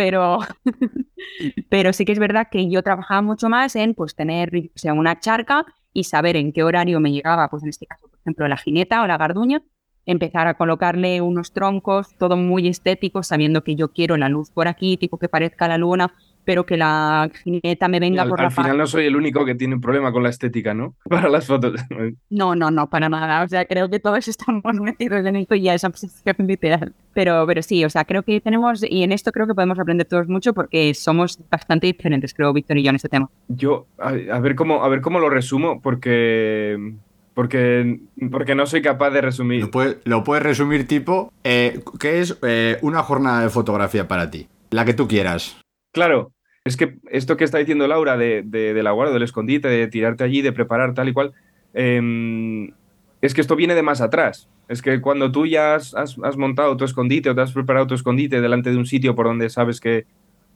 Pero, 0.00 0.38
pero 1.68 1.92
sí 1.92 2.06
que 2.06 2.12
es 2.12 2.18
verdad 2.18 2.48
que 2.50 2.70
yo 2.70 2.82
trabajaba 2.82 3.20
mucho 3.20 3.50
más 3.50 3.76
en 3.76 3.92
pues 3.92 4.14
tener 4.14 4.70
sea, 4.74 4.94
una 4.94 5.20
charca 5.20 5.66
y 5.92 6.04
saber 6.04 6.36
en 6.36 6.54
qué 6.54 6.62
horario 6.62 7.00
me 7.00 7.12
llegaba, 7.12 7.50
pues 7.50 7.64
en 7.64 7.68
este 7.68 7.84
caso, 7.84 8.08
por 8.08 8.18
ejemplo, 8.18 8.48
la 8.48 8.56
jineta 8.56 9.02
o 9.02 9.06
la 9.06 9.18
garduña, 9.18 9.62
empezar 10.06 10.46
a 10.46 10.54
colocarle 10.54 11.20
unos 11.20 11.52
troncos, 11.52 12.16
todo 12.16 12.38
muy 12.38 12.66
estético, 12.66 13.22
sabiendo 13.22 13.62
que 13.62 13.76
yo 13.76 13.92
quiero 13.92 14.16
la 14.16 14.30
luz 14.30 14.50
por 14.50 14.68
aquí, 14.68 14.96
tipo 14.96 15.18
que 15.18 15.28
parezca 15.28 15.68
la 15.68 15.76
luna, 15.76 16.14
pero 16.50 16.66
que 16.66 16.76
la 16.76 17.30
jineta 17.44 17.86
me 17.86 18.00
venga 18.00 18.26
por 18.26 18.40
la 18.40 18.46
Al 18.46 18.50
final 18.50 18.76
no 18.76 18.84
soy 18.84 19.06
el 19.06 19.14
único 19.14 19.44
que 19.44 19.54
tiene 19.54 19.76
un 19.76 19.80
problema 19.80 20.10
con 20.10 20.24
la 20.24 20.30
estética, 20.30 20.74
¿no? 20.74 20.96
Para 21.08 21.28
las 21.28 21.46
fotos. 21.46 21.80
No, 22.28 22.56
no, 22.56 22.72
no, 22.72 22.90
para 22.90 23.08
nada. 23.08 23.44
O 23.44 23.48
sea, 23.48 23.66
creo 23.66 23.88
que 23.88 24.00
todos 24.00 24.26
estamos 24.26 24.64
metidos 24.80 25.24
en 25.24 25.36
esto 25.36 25.54
y 25.54 25.62
ya 25.62 25.74
es 25.74 25.84
obsesión 25.84 26.34
literal. 26.40 26.92
Pero, 27.14 27.46
pero 27.46 27.62
sí, 27.62 27.84
o 27.84 27.88
sea, 27.88 28.04
creo 28.04 28.24
que 28.24 28.40
tenemos, 28.40 28.82
y 28.82 29.04
en 29.04 29.12
esto 29.12 29.30
creo 29.30 29.46
que 29.46 29.54
podemos 29.54 29.78
aprender 29.78 30.08
todos 30.08 30.26
mucho 30.26 30.52
porque 30.52 30.92
somos 30.92 31.38
bastante 31.48 31.86
diferentes, 31.86 32.34
creo, 32.34 32.52
Víctor 32.52 32.78
y 32.78 32.82
yo, 32.82 32.90
en 32.90 32.96
este 32.96 33.08
tema. 33.08 33.30
Yo, 33.46 33.86
a, 33.98 34.10
ver 34.40 34.56
cómo, 34.56 34.82
a 34.82 34.88
ver 34.88 35.02
cómo 35.02 35.20
lo 35.20 35.30
resumo, 35.30 35.80
porque 35.80 36.94
porque, 37.34 38.00
porque 38.32 38.56
no 38.56 38.66
soy 38.66 38.82
capaz 38.82 39.10
de 39.10 39.20
resumir. 39.20 39.70
Lo, 40.02 40.24
puedes 40.24 40.42
resumir 40.42 40.88
tipo, 40.88 41.32
eh, 41.44 41.80
¿qué 42.00 42.18
es 42.18 42.36
eh, 42.42 42.78
una 42.82 43.04
jornada 43.04 43.42
de 43.42 43.50
fotografía 43.50 44.08
para 44.08 44.32
ti? 44.32 44.48
La 44.70 44.84
que 44.84 44.94
tú 44.94 45.06
quieras. 45.06 45.56
Claro, 45.92 46.32
es 46.64 46.76
que 46.76 46.98
esto 47.10 47.36
que 47.36 47.44
está 47.44 47.58
diciendo 47.58 47.86
Laura 47.86 48.16
de, 48.16 48.42
de, 48.44 48.74
de 48.74 48.82
la 48.82 48.92
guarda, 48.92 49.12
del 49.12 49.22
escondite, 49.22 49.68
de 49.68 49.88
tirarte 49.88 50.24
allí, 50.24 50.42
de 50.42 50.52
preparar 50.52 50.94
tal 50.94 51.08
y 51.08 51.12
cual, 51.12 51.32
em, 51.72 52.72
es 53.22 53.34
que 53.34 53.40
esto 53.40 53.56
viene 53.56 53.74
de 53.74 53.82
más 53.82 54.00
atrás. 54.00 54.48
Es 54.68 54.82
que 54.82 55.00
cuando 55.00 55.32
tú 55.32 55.46
ya 55.46 55.74
has, 55.74 56.16
montado 56.36 56.76
tu 56.76 56.84
escondite 56.84 57.30
o 57.30 57.34
te 57.34 57.40
has 57.40 57.52
preparado 57.52 57.86
tu 57.86 57.94
escondite 57.94 58.40
delante 58.40 58.70
de 58.70 58.76
un 58.76 58.86
sitio 58.86 59.14
por 59.14 59.26
donde 59.26 59.48
sabes 59.50 59.80
que, 59.80 60.06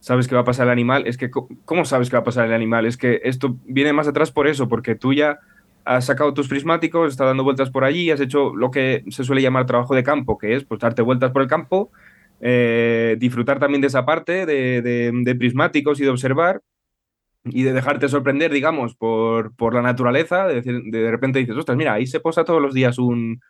sabes 0.01 0.29
que 0.29 0.35
va 0.35 0.43
a 0.43 0.45
pasar 0.45 0.67
el 0.67 0.73
animal, 0.73 1.07
es 1.07 1.17
que 1.17 1.31
¿cómo 1.31 1.85
sabes 1.85 2.11
que 2.11 2.17
va 2.17 2.21
a 2.21 2.25
pasar 2.25 2.47
el 2.47 2.53
animal? 2.53 2.87
Es 2.87 2.97
que 2.97 3.21
esto 3.25 3.57
viene 3.65 3.93
más 3.93 4.07
atrás 4.07 4.31
por 4.31 4.47
eso, 4.47 4.69
porque 4.69 4.95
tú 4.95 5.15
ya 5.15 5.41
has 5.85 6.07
sacado 6.07 6.33
tus 6.33 6.49
prismáticos, 6.49 7.11
estás 7.11 7.27
dando 7.27 7.45
vueltas 7.45 7.71
por 7.71 7.85
allí, 7.85 8.11
has 8.11 8.21
hecho 8.21 8.55
lo 8.55 8.71
que 8.71 9.05
se 9.09 9.25
suele 9.25 9.43
llamar 9.43 9.67
trabajo 9.67 9.95
de 9.95 10.03
campo, 10.03 10.39
que 10.39 10.55
es 10.55 10.65
pues 10.65 10.81
darte 10.81 11.03
vueltas 11.03 11.31
por 11.33 11.43
el 11.43 11.49
campo, 11.49 11.91
eh, 12.41 13.17
disfrutar 13.19 13.59
también 13.59 13.81
de 13.81 13.87
esa 13.87 14.05
parte 14.05 14.47
de, 14.47 15.37
prismáticos 15.39 16.01
y 16.01 16.05
de 16.05 16.11
observar 16.11 16.61
y 17.45 17.63
de 17.63 17.73
dejarte 17.73 18.09
sorprender, 18.09 18.53
digamos, 18.53 18.95
por, 18.95 19.55
por 19.55 19.75
la 19.75 19.83
naturaleza, 19.83 20.47
de, 20.47 20.63
de, 20.63 21.11
repente 21.11 21.39
dices, 21.39 21.57
ostras, 21.57 21.77
mira, 21.77 21.93
ahí 21.93 22.07
se 22.07 22.21
posa 22.21 22.45
todos 22.45 22.61
los 22.61 22.73
días 22.73 22.99
un, 22.99 23.41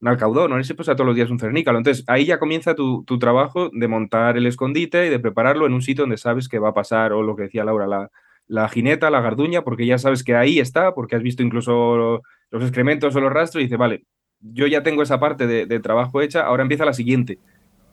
un 0.00 0.08
alcaudón, 0.08 0.52
ahí 0.52 0.64
se 0.64 0.74
posa 0.74 0.94
todos 0.94 1.06
los 1.06 1.16
días 1.16 1.30
un 1.30 1.38
cernícalo. 1.38 1.78
Entonces, 1.78 2.04
ahí 2.06 2.26
ya 2.26 2.38
comienza 2.38 2.74
tu, 2.74 3.04
trabajo 3.18 3.70
de 3.72 3.88
montar 3.88 4.36
el 4.36 4.46
escondite 4.46 5.06
y 5.06 5.10
de 5.10 5.18
prepararlo 5.18 5.66
en 5.66 5.74
un 5.74 5.82
sitio 5.82 6.02
donde 6.04 6.16
sabes 6.16 6.48
que 6.48 6.58
va 6.58 6.70
a 6.70 6.74
pasar, 6.74 7.12
o 7.12 7.22
lo 7.22 7.36
que 7.36 7.44
decía 7.44 7.64
Laura, 7.64 7.86
la, 7.86 8.10
la 8.46 8.68
jineta, 8.68 9.10
la 9.10 9.20
garduña, 9.20 9.62
porque 9.62 9.86
ya 9.86 9.98
sabes 9.98 10.24
que 10.24 10.36
ahí 10.36 10.60
está, 10.60 10.94
porque 10.94 11.16
has 11.16 11.22
visto 11.22 11.42
incluso 11.42 12.22
los 12.50 12.62
excrementos 12.62 13.14
o 13.16 13.20
los 13.20 13.32
rastros 13.32 13.62
y 13.62 13.64
dices, 13.66 13.78
vale, 13.78 14.04
yo 14.40 14.66
ya 14.66 14.82
tengo 14.82 15.02
esa 15.02 15.20
parte 15.20 15.46
de 15.46 15.80
trabajo 15.80 16.22
hecha, 16.22 16.42
ahora 16.42 16.62
empieza 16.62 16.84
la 16.84 16.94
siguiente 16.94 17.38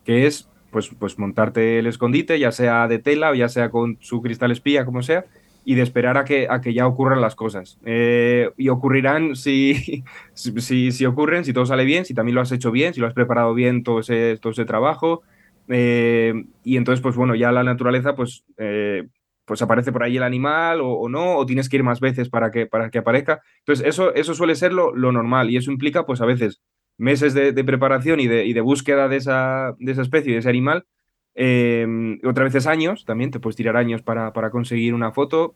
que 0.08 0.26
es 0.26 0.48
pues, 0.72 0.90
pues 0.98 1.20
montarte 1.20 1.80
el 1.80 1.86
escondite, 1.86 2.40
ya 2.40 2.54
sea 2.54 2.88
de 2.88 2.98
tela 2.98 3.32
o 3.32 3.36
ya 3.36 3.50
sea 3.50 3.70
con 3.70 3.98
su 4.00 4.22
cristal 4.22 4.52
espía, 4.52 4.86
como 4.86 5.04
sea, 5.04 5.26
y 5.66 5.76
de 5.76 5.82
esperar 5.82 6.18
a 6.18 6.24
que, 6.24 6.48
a 6.50 6.62
que 6.62 6.74
ya 6.74 6.88
ocurran 6.88 7.20
las 7.20 7.36
cosas. 7.36 7.78
Eh, 7.84 8.50
y 8.56 8.70
ocurrirán 8.70 9.36
si, 9.36 10.06
si, 10.34 10.92
si, 10.94 11.06
ocurren, 11.06 11.44
si 11.44 11.52
todo 11.52 11.66
sale 11.66 11.84
bien, 11.84 12.06
si 12.06 12.14
también 12.14 12.36
lo 12.36 12.42
has 12.42 12.54
hecho 12.54 12.72
bien, 12.72 12.94
si 12.94 13.02
lo 13.02 13.08
has 13.08 13.14
preparado 13.14 13.54
bien 13.54 13.84
todo 13.84 14.00
ese, 14.00 14.38
todo 14.42 14.54
ese 14.54 14.64
trabajo. 14.64 15.24
Eh, 15.68 16.46
y 16.64 16.78
entonces, 16.78 17.02
pues 17.02 17.18
bueno, 17.18 17.36
ya 17.36 17.52
la 17.52 17.66
naturaleza, 17.66 18.16
pues 18.16 18.46
eh, 18.58 19.08
pues 19.44 19.62
aparece 19.62 19.92
por 19.92 20.04
ahí 20.04 20.18
el 20.18 20.24
animal 20.24 20.80
o, 20.82 21.10
no, 21.10 21.38
o 21.38 21.46
tienes 21.46 21.68
que 21.70 21.78
ir 21.78 21.84
más 21.84 22.00
veces 22.00 22.30
para 22.30 22.50
que, 22.50 22.66
para 22.66 22.90
que 22.90 23.00
aparezca. 23.00 23.42
Entonces, 23.60 23.86
eso, 23.86 24.14
eso 24.14 24.34
suele 24.34 24.56
ser 24.56 24.74
lo, 24.74 24.94
normal 24.94 25.50
y 25.50 25.58
eso 25.58 25.72
implica, 25.72 26.06
pues 26.06 26.22
a 26.22 26.26
veces, 26.26 26.62
meses 26.98 27.34
de, 27.34 27.64
preparación 27.64 28.20
y 28.20 28.28
de, 28.28 28.62
búsqueda 28.62 29.08
de 29.08 29.18
esa, 29.18 29.76
de 29.80 29.92
esa 29.92 30.02
especie, 30.02 30.34
de 30.34 30.40
ese 30.40 30.50
animal. 30.50 30.86
Eh, 31.36 32.18
otras 32.26 32.54
veces 32.54 32.68
años, 32.68 33.06
también 33.06 33.32
te 33.32 33.40
puedes 33.40 33.56
tirar 33.56 33.78
años 33.78 34.02
para, 34.02 34.34
para 34.34 34.50
conseguir 34.50 34.94
una 34.94 35.12
foto. 35.12 35.54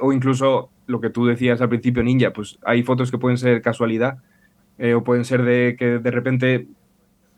O, 0.00 0.12
incluso 0.12 0.70
lo 0.86 1.00
que 1.00 1.10
tú 1.10 1.26
decías 1.26 1.60
al 1.60 1.68
principio, 1.68 2.02
Ninja, 2.02 2.32
pues 2.32 2.58
hay 2.64 2.82
fotos 2.82 3.10
que 3.10 3.18
pueden 3.18 3.38
ser 3.38 3.60
casualidad 3.60 4.18
eh, 4.78 4.94
o 4.94 5.02
pueden 5.02 5.24
ser 5.24 5.42
de 5.42 5.74
que 5.76 5.98
de 5.98 6.10
repente 6.10 6.68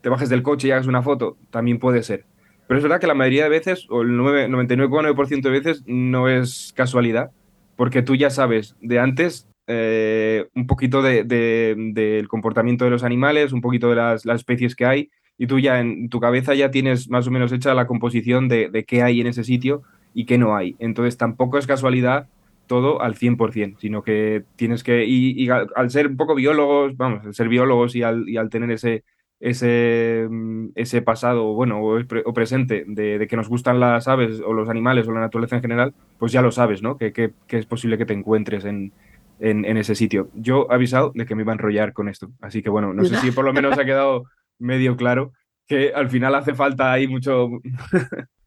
te 0.02 0.08
bajes 0.08 0.28
del 0.28 0.42
coche 0.42 0.68
y 0.68 0.70
hagas 0.72 0.86
una 0.86 1.02
foto, 1.02 1.38
también 1.50 1.78
puede 1.78 2.02
ser. 2.02 2.26
Pero 2.66 2.78
es 2.78 2.82
verdad 2.82 3.00
que 3.00 3.06
la 3.06 3.14
mayoría 3.14 3.44
de 3.44 3.48
veces, 3.48 3.86
o 3.90 4.02
el 4.02 4.10
99,9% 4.10 5.42
de 5.42 5.50
veces, 5.50 5.82
no 5.86 6.28
es 6.28 6.72
casualidad, 6.76 7.30
porque 7.76 8.02
tú 8.02 8.14
ya 8.14 8.30
sabes 8.30 8.76
de 8.80 8.98
antes 8.98 9.49
eh, 9.72 10.48
un 10.56 10.66
poquito 10.66 11.00
del 11.00 11.28
de, 11.28 12.26
comportamiento 12.28 12.84
de 12.84 12.90
los 12.90 13.04
animales, 13.04 13.52
un 13.52 13.60
poquito 13.60 13.88
de 13.88 13.94
las, 13.94 14.26
especies 14.26 14.74
que 14.74 14.84
hay, 14.84 15.10
y 15.38 15.46
tú 15.46 15.60
ya 15.60 15.78
en 15.78 16.08
tu 16.08 16.18
cabeza 16.18 16.54
ya 16.54 16.72
tienes 16.72 17.08
más 17.08 17.28
o 17.28 17.30
menos 17.30 17.52
hecha 17.52 17.72
la 17.72 17.86
composición 17.86 18.48
de, 18.48 18.84
qué 18.86 19.02
hay 19.02 19.20
en 19.20 19.28
ese 19.28 19.44
sitio 19.44 19.82
y 20.12 20.26
qué 20.26 20.38
no 20.38 20.56
hay. 20.56 20.74
Entonces 20.80 21.16
tampoco 21.16 21.56
es 21.56 21.68
casualidad 21.68 22.28
todo 22.66 23.00
al 23.00 23.14
100%, 23.14 23.76
sino 23.78 24.02
que 24.02 24.42
tienes 24.56 24.82
que, 24.82 25.04
y, 25.06 25.48
al, 25.50 25.90
ser 25.90 26.08
un 26.08 26.16
poco 26.16 26.34
biólogos, 26.34 26.96
vamos, 26.96 27.24
al 27.24 27.34
ser 27.34 27.48
biólogos 27.48 27.94
y 27.94 28.02
al, 28.02 28.26
tener 28.50 28.72
ese, 28.72 29.04
ese, 29.38 30.26
mm, 30.28 30.70
ese 30.74 31.00
pasado, 31.00 31.54
bueno, 31.54 31.80
o, 31.80 32.32
presente 32.34 32.84
de, 32.88 33.24
que 33.28 33.36
nos 33.36 33.48
gustan 33.48 33.78
las 33.78 34.08
aves 34.08 34.40
o 34.44 34.52
los 34.52 34.68
animales 34.68 35.06
o 35.06 35.12
la 35.12 35.20
naturaleza 35.20 35.56
en 35.56 35.62
general, 35.62 35.94
pues 36.18 36.32
ya 36.32 36.42
lo 36.42 36.50
sabes, 36.50 36.82
¿no? 36.82 36.96
Que, 36.98 37.32
es 37.48 37.66
posible 37.66 37.98
que 37.98 38.06
te 38.06 38.14
encuentres 38.14 38.64
en, 38.64 38.92
en, 39.40 39.76
ese 39.76 39.94
sitio. 39.94 40.30
Yo 40.34 40.66
he 40.70 40.74
avisado 40.74 41.12
de 41.14 41.26
que 41.26 41.34
me 41.34 41.42
iba 41.42 41.52
a 41.52 41.54
enrollar 41.54 41.92
con 41.92 42.08
esto, 42.08 42.30
así 42.40 42.62
que 42.62 42.70
bueno, 42.70 42.92
no 42.92 43.04
sé 43.04 43.16
si 43.16 43.30
por 43.30 43.44
lo 43.44 43.52
menos 43.52 43.78
ha 43.78 43.84
quedado 43.84 44.24
medio 44.58 44.96
claro 44.96 45.32
que 45.66 45.92
al 45.94 46.10
final 46.10 46.34
hace 46.34 46.52
falta 46.52 46.92
ahí 46.92 47.06
mucho... 47.06 47.48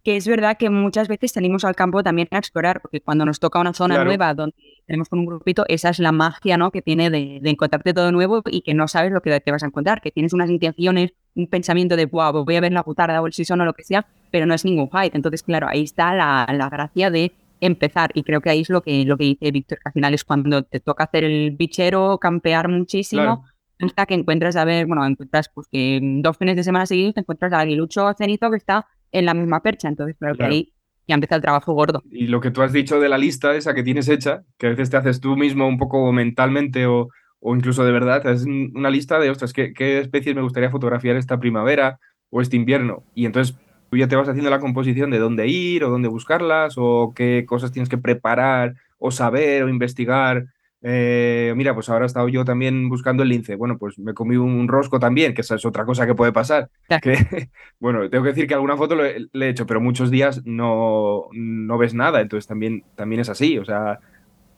que 0.04 0.18
es 0.18 0.28
verdad 0.28 0.58
que 0.58 0.70
muchas 0.70 1.08
veces 1.08 1.32
salimos 1.32 1.64
al 1.64 1.74
campo 1.74 2.04
también 2.04 2.28
a 2.32 2.38
explorar, 2.38 2.82
porque 2.82 3.00
cuando 3.00 3.26
nos 3.26 3.40
toca 3.40 3.62
una 3.62 3.74
zona 3.74 4.04
nueva 4.04 4.34
donde 4.34 4.54
tenemos 4.86 5.08
con 5.08 5.20
un 5.20 5.26
grupito, 5.26 5.64
esa 5.70 5.88
es 5.88 6.00
la 6.00 6.12
magia 6.12 6.58
¿no? 6.58 6.72
que 6.72 6.82
tiene 6.82 7.10
de, 7.10 7.40
encontrarte 7.46 7.94
todo 7.94 8.12
nuevo 8.12 8.44
y 8.46 8.62
que 8.62 8.74
no 8.74 8.90
sabes 8.90 9.14
lo 9.14 9.22
que 9.22 9.40
te 9.40 9.52
vas 9.52 9.64
a 9.64 9.68
encontrar, 9.68 10.02
que 10.02 10.12
tienes 10.12 10.34
unas 10.34 10.50
intenciones, 10.50 11.14
un 11.34 11.48
pensamiento 11.48 11.96
de, 11.96 12.08
wow, 12.08 12.44
voy 12.44 12.58
a 12.58 12.62
ver 12.62 12.74
la 12.74 12.84
putada 12.84 13.22
o 13.22 13.28
el 13.28 13.32
season 13.32 13.62
o 13.62 13.66
lo 13.66 13.74
que 13.74 13.86
sea, 13.86 14.06
pero 14.30 14.46
no 14.46 14.54
es 14.54 14.66
ningún 14.66 14.90
fight. 14.90 15.16
Entonces, 15.16 15.44
claro, 15.44 15.70
ahí 15.70 15.84
está 15.84 16.14
la, 16.14 16.46
la 16.52 16.70
gracia 16.70 17.10
de 17.10 17.32
empezar 17.66 18.12
y 18.14 18.24
creo 18.24 18.42
que 18.42 18.50
ahí 18.50 18.62
es 18.62 18.70
lo 18.70 18.82
que, 18.82 19.06
lo 19.06 19.18
que 19.18 19.24
dice 19.26 19.52
Víctor, 19.52 19.80
que 19.80 19.90
al 19.90 19.94
final 19.94 20.14
es 20.14 20.24
cuando 20.24 20.64
te 20.64 20.80
toca 20.80 21.06
hacer 21.06 21.24
el 21.24 21.52
bichero, 21.52 22.18
campear 22.20 22.68
muchísimo. 22.68 23.46
Hasta 23.80 24.06
que 24.06 24.14
encuentras, 24.14 24.56
a 24.56 24.66
ver, 24.66 24.86
bueno, 24.86 25.06
encuentras 25.06 25.50
pues 25.54 25.68
que 25.70 26.00
dos 26.02 26.38
fines 26.38 26.56
de 26.56 26.64
semana 26.64 26.86
seguidos 26.86 27.16
te 27.16 27.22
encuentras 27.22 27.52
al 27.54 27.62
aguilucho 27.62 28.14
cenizo 28.18 28.50
que 28.50 28.58
está 28.58 28.86
en 29.12 29.26
la 29.26 29.34
misma 29.34 29.62
percha. 29.62 29.88
Entonces, 29.88 30.16
creo 30.18 30.36
que 30.36 30.44
ahí 30.44 30.74
ya 31.08 31.16
empieza 31.16 31.36
el 31.36 31.42
trabajo 31.42 31.74
gordo. 31.74 32.02
Y 32.10 32.28
lo 32.28 32.40
que 32.40 32.52
tú 32.52 32.62
has 32.62 32.72
dicho 32.72 33.00
de 33.00 33.10
la 33.10 33.18
lista 33.18 33.56
esa 33.56 33.74
que 33.74 33.84
tienes 33.84 34.08
hecha, 34.08 34.44
que 34.58 34.68
a 34.68 34.70
veces 34.70 34.90
te 34.90 34.98
haces 34.98 35.20
tú 35.20 35.36
mismo 35.36 35.68
un 35.68 35.78
poco 35.78 36.12
mentalmente 36.14 36.86
o, 36.86 37.10
o 37.40 37.56
incluso 37.56 37.84
de 37.84 37.92
verdad, 37.92 38.26
es 38.28 38.46
una 38.46 38.90
lista 38.90 39.20
de, 39.20 39.30
ostras, 39.30 39.54
¿qué, 39.54 39.74
¿qué, 39.74 40.00
especies 40.00 40.36
me 40.36 40.42
gustaría 40.42 40.70
fotografiar 40.70 41.18
esta 41.18 41.40
primavera 41.40 42.00
o 42.30 42.42
este 42.42 42.56
invierno? 42.56 43.04
Y 43.16 43.26
entonces 43.26 43.58
tú 43.94 43.98
ya 43.98 44.08
te 44.08 44.16
vas 44.16 44.28
haciendo 44.28 44.50
la 44.50 44.60
composición 44.60 45.12
de 45.12 45.20
dónde 45.20 45.48
ir 45.48 45.84
o 45.84 45.92
dónde 45.92 46.08
buscarlas 46.08 46.74
o 46.78 47.14
qué 47.16 47.46
cosas 47.48 47.72
tienes 47.72 47.90
que 47.90 48.00
preparar 48.00 48.74
o 48.98 49.12
saber 49.12 49.62
o 49.62 49.70
investigar 49.70 50.48
eh, 50.86 51.54
mira, 51.56 51.74
pues 51.74 51.88
ahora 51.88 52.04
he 52.04 52.08
estado 52.08 52.28
yo 52.28 52.44
también 52.44 52.90
buscando 52.90 53.24
el 53.24 53.30
lince. 53.30 53.56
Bueno, 53.56 53.78
pues 53.78 53.98
me 53.98 54.14
comí 54.14 54.36
un 54.36 54.68
rosco 54.68 55.00
también, 55.00 55.34
que 55.34 55.40
esa 55.42 55.56
es 55.56 55.66
otra 55.66 55.86
cosa 55.86 56.06
que 56.06 56.14
puede 56.14 56.34
pasar. 56.34 56.70
Que, 57.02 57.16
bueno, 57.80 58.10
tengo 58.10 58.24
que 58.24 58.32
decir 58.32 58.48
que 58.48 58.54
alguna 58.54 58.76
foto 58.76 58.96
le, 58.96 59.30
he 59.32 59.50
hecho, 59.50 59.66
pero 59.66 59.80
muchos 59.80 60.12
días 60.12 60.42
no, 60.46 61.30
no 61.32 61.78
ves 61.78 61.94
nada, 61.94 62.20
entonces 62.20 62.48
también, 62.48 62.84
también 62.96 63.22
es 63.22 63.30
así. 63.30 63.58
O 63.60 63.66
sea, 63.66 64.02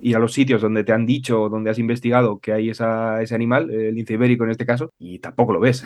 ir 0.06 0.16
a 0.16 0.20
los 0.20 0.34
sitios 0.34 0.62
donde 0.62 0.84
te 0.84 0.94
han 0.94 1.06
dicho, 1.06 1.50
donde 1.50 1.72
has 1.72 1.80
investigado 1.80 2.38
que 2.38 2.54
hay 2.54 2.70
esa, 2.70 3.22
ese 3.24 3.34
animal, 3.34 3.72
el 3.72 3.96
lince 3.96 4.14
ibérico 4.14 4.44
en 4.44 4.52
este 4.52 4.66
caso, 4.66 4.92
y 5.00 5.18
tampoco 5.18 5.54
lo 5.54 5.60
ves. 5.60 5.84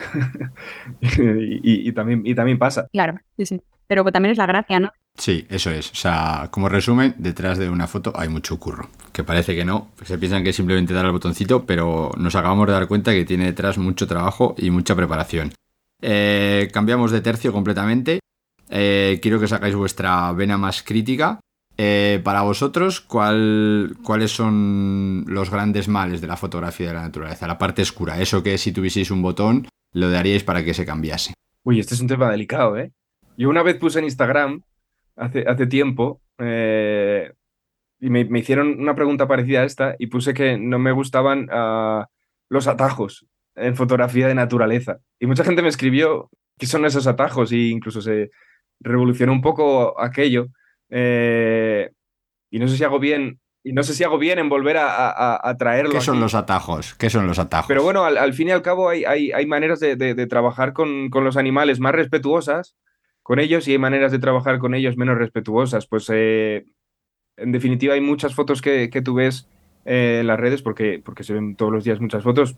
y, 1.00 1.90
también, 1.92 2.22
y 2.24 2.34
también 2.34 2.58
pasa. 2.58 2.86
Claro, 2.92 3.18
sí, 3.38 3.46
sí. 3.46 3.60
Pero 3.86 4.04
también 4.04 4.32
es 4.32 4.38
la 4.38 4.46
gracia, 4.46 4.78
¿no? 4.78 4.92
Sí, 5.16 5.46
eso 5.48 5.70
es. 5.70 5.90
O 5.90 5.94
sea, 5.94 6.48
como 6.50 6.68
resumen, 6.68 7.14
detrás 7.18 7.58
de 7.58 7.70
una 7.70 7.86
foto 7.86 8.12
hay 8.14 8.28
mucho 8.28 8.58
curro. 8.58 8.88
Que 9.12 9.24
parece 9.24 9.56
que 9.56 9.64
no, 9.64 9.88
se 10.04 10.18
piensan 10.18 10.44
que 10.44 10.50
es 10.50 10.56
simplemente 10.56 10.94
dar 10.94 11.06
al 11.06 11.12
botoncito, 11.12 11.64
pero 11.64 12.12
nos 12.16 12.36
acabamos 12.36 12.66
de 12.66 12.74
dar 12.74 12.86
cuenta 12.86 13.12
que 13.12 13.24
tiene 13.24 13.46
detrás 13.46 13.78
mucho 13.78 14.06
trabajo 14.06 14.54
y 14.58 14.70
mucha 14.70 14.94
preparación. 14.94 15.52
Eh, 16.02 16.68
cambiamos 16.72 17.10
de 17.10 17.20
tercio 17.22 17.52
completamente. 17.52 18.20
Eh, 18.68 19.18
quiero 19.20 19.40
que 19.40 19.48
sacáis 19.48 19.74
vuestra 19.74 20.30
vena 20.32 20.56
más 20.56 20.82
crítica. 20.82 21.40
Eh, 21.82 22.20
para 22.22 22.42
vosotros, 22.42 23.00
¿cuál, 23.00 23.96
¿cuáles 24.04 24.32
son 24.32 25.24
los 25.26 25.50
grandes 25.50 25.88
males 25.88 26.20
de 26.20 26.26
la 26.26 26.36
fotografía 26.36 26.88
de 26.88 26.92
la 26.92 27.00
naturaleza? 27.00 27.46
La 27.46 27.56
parte 27.56 27.80
oscura, 27.80 28.20
eso 28.20 28.42
que 28.42 28.58
si 28.58 28.70
tuvieseis 28.70 29.10
un 29.10 29.22
botón, 29.22 29.66
lo 29.94 30.10
daríais 30.10 30.44
para 30.44 30.62
que 30.62 30.74
se 30.74 30.84
cambiase. 30.84 31.32
Uy, 31.64 31.80
este 31.80 31.94
es 31.94 32.02
un 32.02 32.06
tema 32.06 32.30
delicado, 32.30 32.76
¿eh? 32.76 32.92
Yo 33.38 33.48
una 33.48 33.62
vez 33.62 33.76
puse 33.76 33.98
en 33.98 34.04
Instagram 34.04 34.62
hace, 35.16 35.66
tiempo 35.68 36.20
eh, 36.36 37.32
y 37.98 38.10
me, 38.10 38.28
hicieron 38.38 38.78
una 38.78 38.94
pregunta 38.94 39.26
parecida 39.26 39.62
a 39.62 39.64
esta 39.64 39.96
y 39.98 40.08
puse 40.08 40.34
que 40.34 40.58
no 40.58 40.78
me 40.78 40.92
gustaban 40.92 41.48
ah, 41.50 42.08
los 42.50 42.66
atajos 42.66 43.24
en 43.54 43.74
fotografía 43.74 44.28
de 44.28 44.34
naturaleza. 44.34 44.98
Y 45.18 45.24
mucha 45.24 45.44
gente 45.44 45.62
me 45.62 45.68
escribió 45.68 46.28
qué 46.58 46.66
son 46.66 46.84
esos 46.84 47.06
atajos 47.06 47.52
y 47.52 47.70
incluso 47.70 48.02
se 48.02 48.28
revolucionó 48.80 49.32
un 49.32 49.40
poco 49.40 49.98
aquello. 49.98 50.48
Eh, 50.90 51.90
y 52.50 52.58
no 52.58 52.68
sé 52.68 52.76
si 52.76 52.84
hago 52.84 52.98
bien. 52.98 53.40
Y 53.62 53.72
no 53.72 53.82
sé 53.82 53.94
si 53.94 54.04
hago 54.04 54.18
bien 54.18 54.38
en 54.38 54.48
volver 54.48 54.76
a, 54.78 55.54
traerlo. 55.58 55.92
¿Qué 55.92 56.00
son 56.00 56.18
los 56.18 56.34
atajos? 56.34 56.94
¿Qué 56.94 57.10
son 57.10 57.26
los 57.26 57.38
atajos? 57.38 57.68
Pero 57.68 57.82
bueno, 57.82 58.04
al, 58.04 58.32
fin 58.32 58.48
y 58.48 58.52
al 58.52 58.62
cabo 58.62 58.88
hay, 58.88 59.04
hay, 59.04 59.32
hay 59.32 59.44
maneras 59.44 59.80
de, 59.80 60.26
trabajar 60.28 60.72
con, 60.72 61.10
con, 61.10 61.24
los 61.24 61.36
animales 61.36 61.78
más 61.78 61.92
respetuosas 61.92 62.76
con 63.22 63.38
ellos 63.38 63.68
y 63.68 63.72
hay 63.72 63.78
maneras 63.78 64.12
de 64.12 64.18
trabajar 64.18 64.58
con 64.58 64.74
ellos 64.74 64.96
menos 64.96 65.18
respetuosas. 65.18 65.86
Pues 65.86 66.10
eh, 66.10 66.64
en 67.36 67.52
definitiva 67.52 67.94
hay 67.94 68.00
muchas 68.00 68.34
fotos 68.34 68.62
que, 68.62 68.88
tú 69.04 69.14
ves 69.14 69.48
eh, 69.84 70.18
en 70.20 70.26
las 70.26 70.40
redes, 70.40 70.62
porque, 70.62 71.02
porque 71.04 71.22
se 71.22 71.34
ven 71.34 71.54
todos 71.54 71.72
los 71.72 71.84
días 71.84 72.00
muchas 72.00 72.24
fotos 72.24 72.56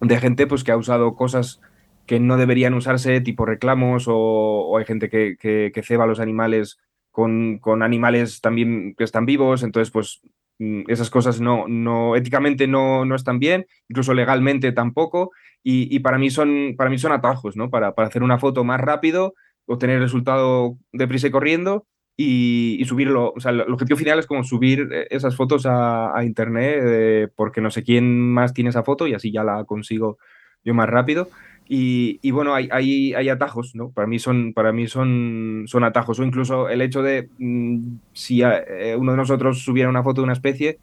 de 0.00 0.18
gente 0.18 0.46
pues, 0.46 0.64
que 0.64 0.72
ha 0.72 0.76
usado 0.76 1.14
cosas 1.14 1.60
que 2.06 2.20
no 2.20 2.36
deberían 2.36 2.74
usarse, 2.74 3.20
tipo 3.20 3.44
reclamos, 3.44 4.06
o, 4.08 4.76
hay 4.78 4.84
gente 4.84 5.10
que, 5.10 5.36
que, 5.38 5.82
ceba 5.82 6.04
a 6.04 6.06
los 6.06 6.20
animales 6.20 6.78
con, 7.18 7.58
con, 7.58 7.82
animales 7.82 8.40
también 8.40 8.94
que 8.96 9.02
están 9.02 9.26
vivos, 9.26 9.64
entonces 9.64 9.90
pues 9.90 10.20
mm, 10.60 10.82
esas 10.86 11.10
cosas 11.10 11.40
no, 11.40 11.66
no 11.66 12.14
éticamente 12.14 12.68
no, 12.68 13.04
no 13.04 13.16
están 13.16 13.40
bien, 13.40 13.66
incluso 13.88 14.14
legalmente 14.14 14.70
tampoco, 14.70 15.32
y, 15.64 15.98
para, 15.98 16.16
mí 16.16 16.30
son, 16.30 16.76
para 16.78 16.90
mí 16.90 16.96
son 16.96 17.10
atajos, 17.10 17.56
¿no? 17.56 17.70
Para, 17.70 17.96
para 17.96 18.06
hacer 18.06 18.22
una 18.22 18.38
foto 18.38 18.62
más 18.62 18.80
rápido 18.80 19.34
obtener 19.66 19.96
el 19.96 20.02
resultado 20.02 20.78
deprisa 20.92 21.26
y 21.26 21.30
corriendo 21.32 21.86
y, 22.16 22.84
subirlo. 22.86 23.32
O 23.36 23.40
sea, 23.40 23.50
el 23.50 23.60
objetivo 23.62 23.98
final 23.98 24.20
es 24.20 24.26
como 24.26 24.44
subir 24.44 24.88
eh, 24.92 25.08
esas 25.10 25.34
fotos 25.34 25.66
a, 25.66 26.14
internet 26.22 26.80
eh, 26.84 27.28
porque 27.34 27.60
no 27.60 27.72
sé 27.72 27.82
quién 27.82 28.30
más 28.32 28.54
tiene 28.54 28.70
esa 28.70 28.84
foto 28.84 29.08
y 29.08 29.14
así 29.14 29.32
ya 29.32 29.42
la 29.42 29.64
consigo 29.64 30.18
yo 30.64 30.72
más 30.72 30.88
rápido. 30.88 31.28
Y, 31.70 32.30
bueno, 32.30 32.54
hay, 32.54 32.68
hay, 32.72 33.28
atajos, 33.28 33.74
¿no? 33.74 33.90
Para 33.90 34.06
mí 34.06 34.18
son, 34.18 34.54
para 34.54 34.72
mí 34.72 34.86
son, 34.86 35.64
son 35.66 35.84
atajos. 35.84 36.18
O 36.18 36.24
incluso 36.24 36.70
el 36.70 36.80
hecho 36.80 37.02
de 37.02 37.28
mm, 37.38 37.98
si 38.14 38.40
eh, 38.42 38.96
uno 38.98 39.12
de 39.12 39.18
nosotros 39.18 39.62
subiera 39.62 39.90
una 39.90 40.02
foto 40.02 40.22
de 40.22 40.24
una 40.24 40.32
especie 40.32 40.78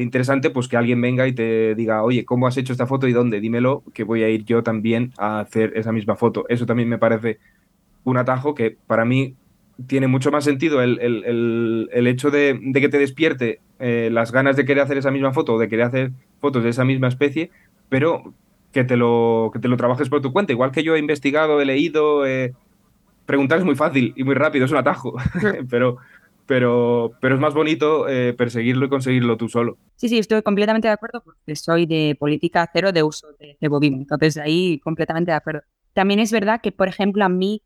interesante, 0.00 0.48
pues 0.48 0.66
que 0.66 0.78
alguien 0.78 0.98
venga 1.00 1.28
y 1.28 1.34
te 1.34 1.74
diga, 1.74 2.02
oye, 2.02 2.24
¿cómo 2.24 2.46
has 2.46 2.56
hecho 2.56 2.72
esta 2.72 2.86
foto 2.86 3.06
y 3.06 3.12
dónde? 3.12 3.40
Dímelo, 3.40 3.84
que 3.92 4.02
voy 4.02 4.22
a 4.22 4.30
ir 4.30 4.44
yo 4.44 4.62
también 4.62 5.12
a 5.18 5.40
hacer 5.40 5.72
esa 5.76 5.92
misma 5.92 6.16
foto. 6.16 6.46
Eso 6.48 6.64
también 6.64 6.88
me 6.88 6.96
parece 6.96 7.38
un 8.04 8.16
atajo 8.16 8.54
que 8.54 8.76
para 8.86 9.04
mí 9.04 9.36
tiene 9.86 10.06
mucho 10.06 10.30
más 10.30 10.44
sentido 10.44 10.82
el, 10.82 12.06
hecho 12.06 12.30
de, 12.30 12.58
que 12.74 12.88
te 12.88 12.98
despierte 12.98 13.60
eh, 13.78 14.10
las 14.12 14.32
ganas 14.32 14.56
de 14.56 14.64
querer 14.64 14.82
hacer 14.82 14.98
esa 14.98 15.10
misma 15.10 15.32
foto 15.32 15.54
o 15.54 15.58
de 15.58 15.68
querer 15.68 15.86
hacer 15.86 16.12
fotos 16.40 16.62
de 16.62 16.70
esa 16.70 16.84
misma 16.84 17.08
especie, 17.08 17.50
pero 17.88 18.34
que 18.72 18.84
te 18.84 18.96
lo, 18.96 19.50
que 19.52 19.58
te 19.58 19.68
lo 19.68 19.76
trabajes 19.76 20.08
por 20.08 20.20
tu 20.20 20.32
cuenta. 20.32 20.52
Igual 20.52 20.70
que 20.70 20.82
yo 20.82 20.94
he 20.94 20.98
investigado, 20.98 21.60
he 21.60 21.64
leído, 21.64 22.24
preguntar 23.26 23.58
es 23.58 23.64
muy 23.64 23.76
fácil 23.76 24.12
y 24.16 24.24
muy 24.24 24.34
rápido, 24.34 24.64
es 24.64 24.72
un 24.72 24.78
atajo, 24.78 25.14
pero, 25.70 25.98
pero, 26.46 27.12
pero 27.20 27.36
es 27.36 27.40
más 27.40 27.54
bonito 27.54 28.08
eh, 28.08 28.34
perseguirlo 28.36 28.86
y 28.86 28.88
conseguirlo 28.88 29.36
tú 29.36 29.48
solo. 29.48 29.78
Sí, 29.94 30.08
sí, 30.08 30.18
estoy 30.18 30.42
completamente 30.42 30.88
de 30.88 30.94
acuerdo 30.94 31.22
porque 31.22 31.54
soy 31.54 31.86
de 31.86 32.16
política 32.18 32.68
cero 32.72 32.90
de 32.90 33.02
uso 33.02 33.28
de, 33.38 33.56
de 33.60 33.68
bobina, 33.68 33.98
entonces 33.98 34.36
ahí 34.36 34.80
completamente 34.80 35.30
de 35.30 35.36
acuerdo. 35.36 35.62
También 35.92 36.18
es 36.18 36.32
verdad 36.32 36.60
que, 36.60 36.72
por 36.72 36.88
ejemplo, 36.88 37.24
a 37.24 37.28
mí 37.28 37.62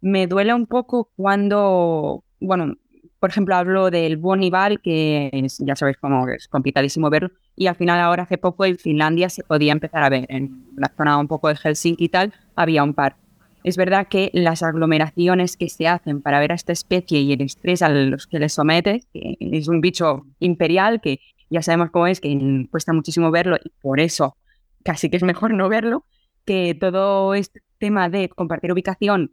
me 0.00 0.26
duele 0.26 0.52
un 0.52 0.66
poco 0.66 1.10
cuando 1.16 2.22
bueno, 2.40 2.76
por 3.18 3.30
ejemplo, 3.30 3.54
hablo 3.54 3.90
del 3.90 4.16
Bonival, 4.16 4.80
que 4.80 5.30
ya 5.58 5.76
sabéis 5.76 5.96
cómo 5.98 6.28
es 6.28 6.48
complicadísimo 6.48 7.10
verlo, 7.10 7.30
y 7.54 7.66
al 7.66 7.76
final 7.76 8.00
ahora 8.00 8.24
hace 8.24 8.38
poco 8.38 8.64
en 8.64 8.76
Finlandia 8.78 9.28
se 9.28 9.42
podía 9.42 9.72
empezar 9.72 10.02
a 10.02 10.08
ver, 10.08 10.26
en 10.28 10.66
la 10.76 10.92
zona 10.96 11.18
un 11.18 11.28
poco 11.28 11.48
de 11.48 11.56
Helsinki 11.56 12.04
y 12.04 12.08
tal, 12.08 12.34
había 12.54 12.82
un 12.82 12.94
par. 12.94 13.16
Es 13.64 13.76
verdad 13.76 14.06
que 14.08 14.30
las 14.32 14.62
aglomeraciones 14.62 15.56
que 15.56 15.68
se 15.68 15.88
hacen 15.88 16.22
para 16.22 16.38
ver 16.38 16.52
a 16.52 16.54
esta 16.54 16.72
especie 16.72 17.20
y 17.20 17.32
el 17.32 17.40
estrés 17.40 17.82
a 17.82 17.88
los 17.88 18.26
que 18.26 18.38
le 18.38 18.48
somete, 18.48 19.02
que 19.12 19.36
es 19.40 19.66
un 19.66 19.80
bicho 19.80 20.24
imperial 20.38 21.00
que 21.00 21.18
ya 21.50 21.62
sabemos 21.62 21.90
cómo 21.90 22.06
es, 22.06 22.20
que 22.20 22.66
cuesta 22.70 22.92
muchísimo 22.92 23.30
verlo 23.30 23.56
y 23.56 23.70
por 23.80 23.98
eso 23.98 24.36
casi 24.84 25.10
que 25.10 25.16
es 25.16 25.24
mejor 25.24 25.52
no 25.52 25.68
verlo, 25.68 26.04
que 26.44 26.76
todo 26.78 27.34
este 27.34 27.60
tema 27.78 28.08
de 28.08 28.28
compartir 28.28 28.72
ubicación, 28.72 29.32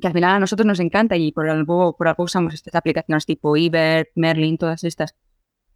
que 0.00 0.06
al 0.06 0.12
final 0.12 0.36
a 0.36 0.40
nosotros 0.40 0.66
nos 0.66 0.80
encanta 0.80 1.16
y 1.16 1.32
por 1.32 1.48
algo, 1.48 1.96
por 1.96 2.08
algo 2.08 2.24
usamos 2.24 2.54
estas 2.54 2.74
aplicaciones 2.74 3.26
tipo 3.26 3.56
Ebert, 3.56 4.08
Merlin, 4.14 4.58
todas 4.58 4.84
estas, 4.84 5.14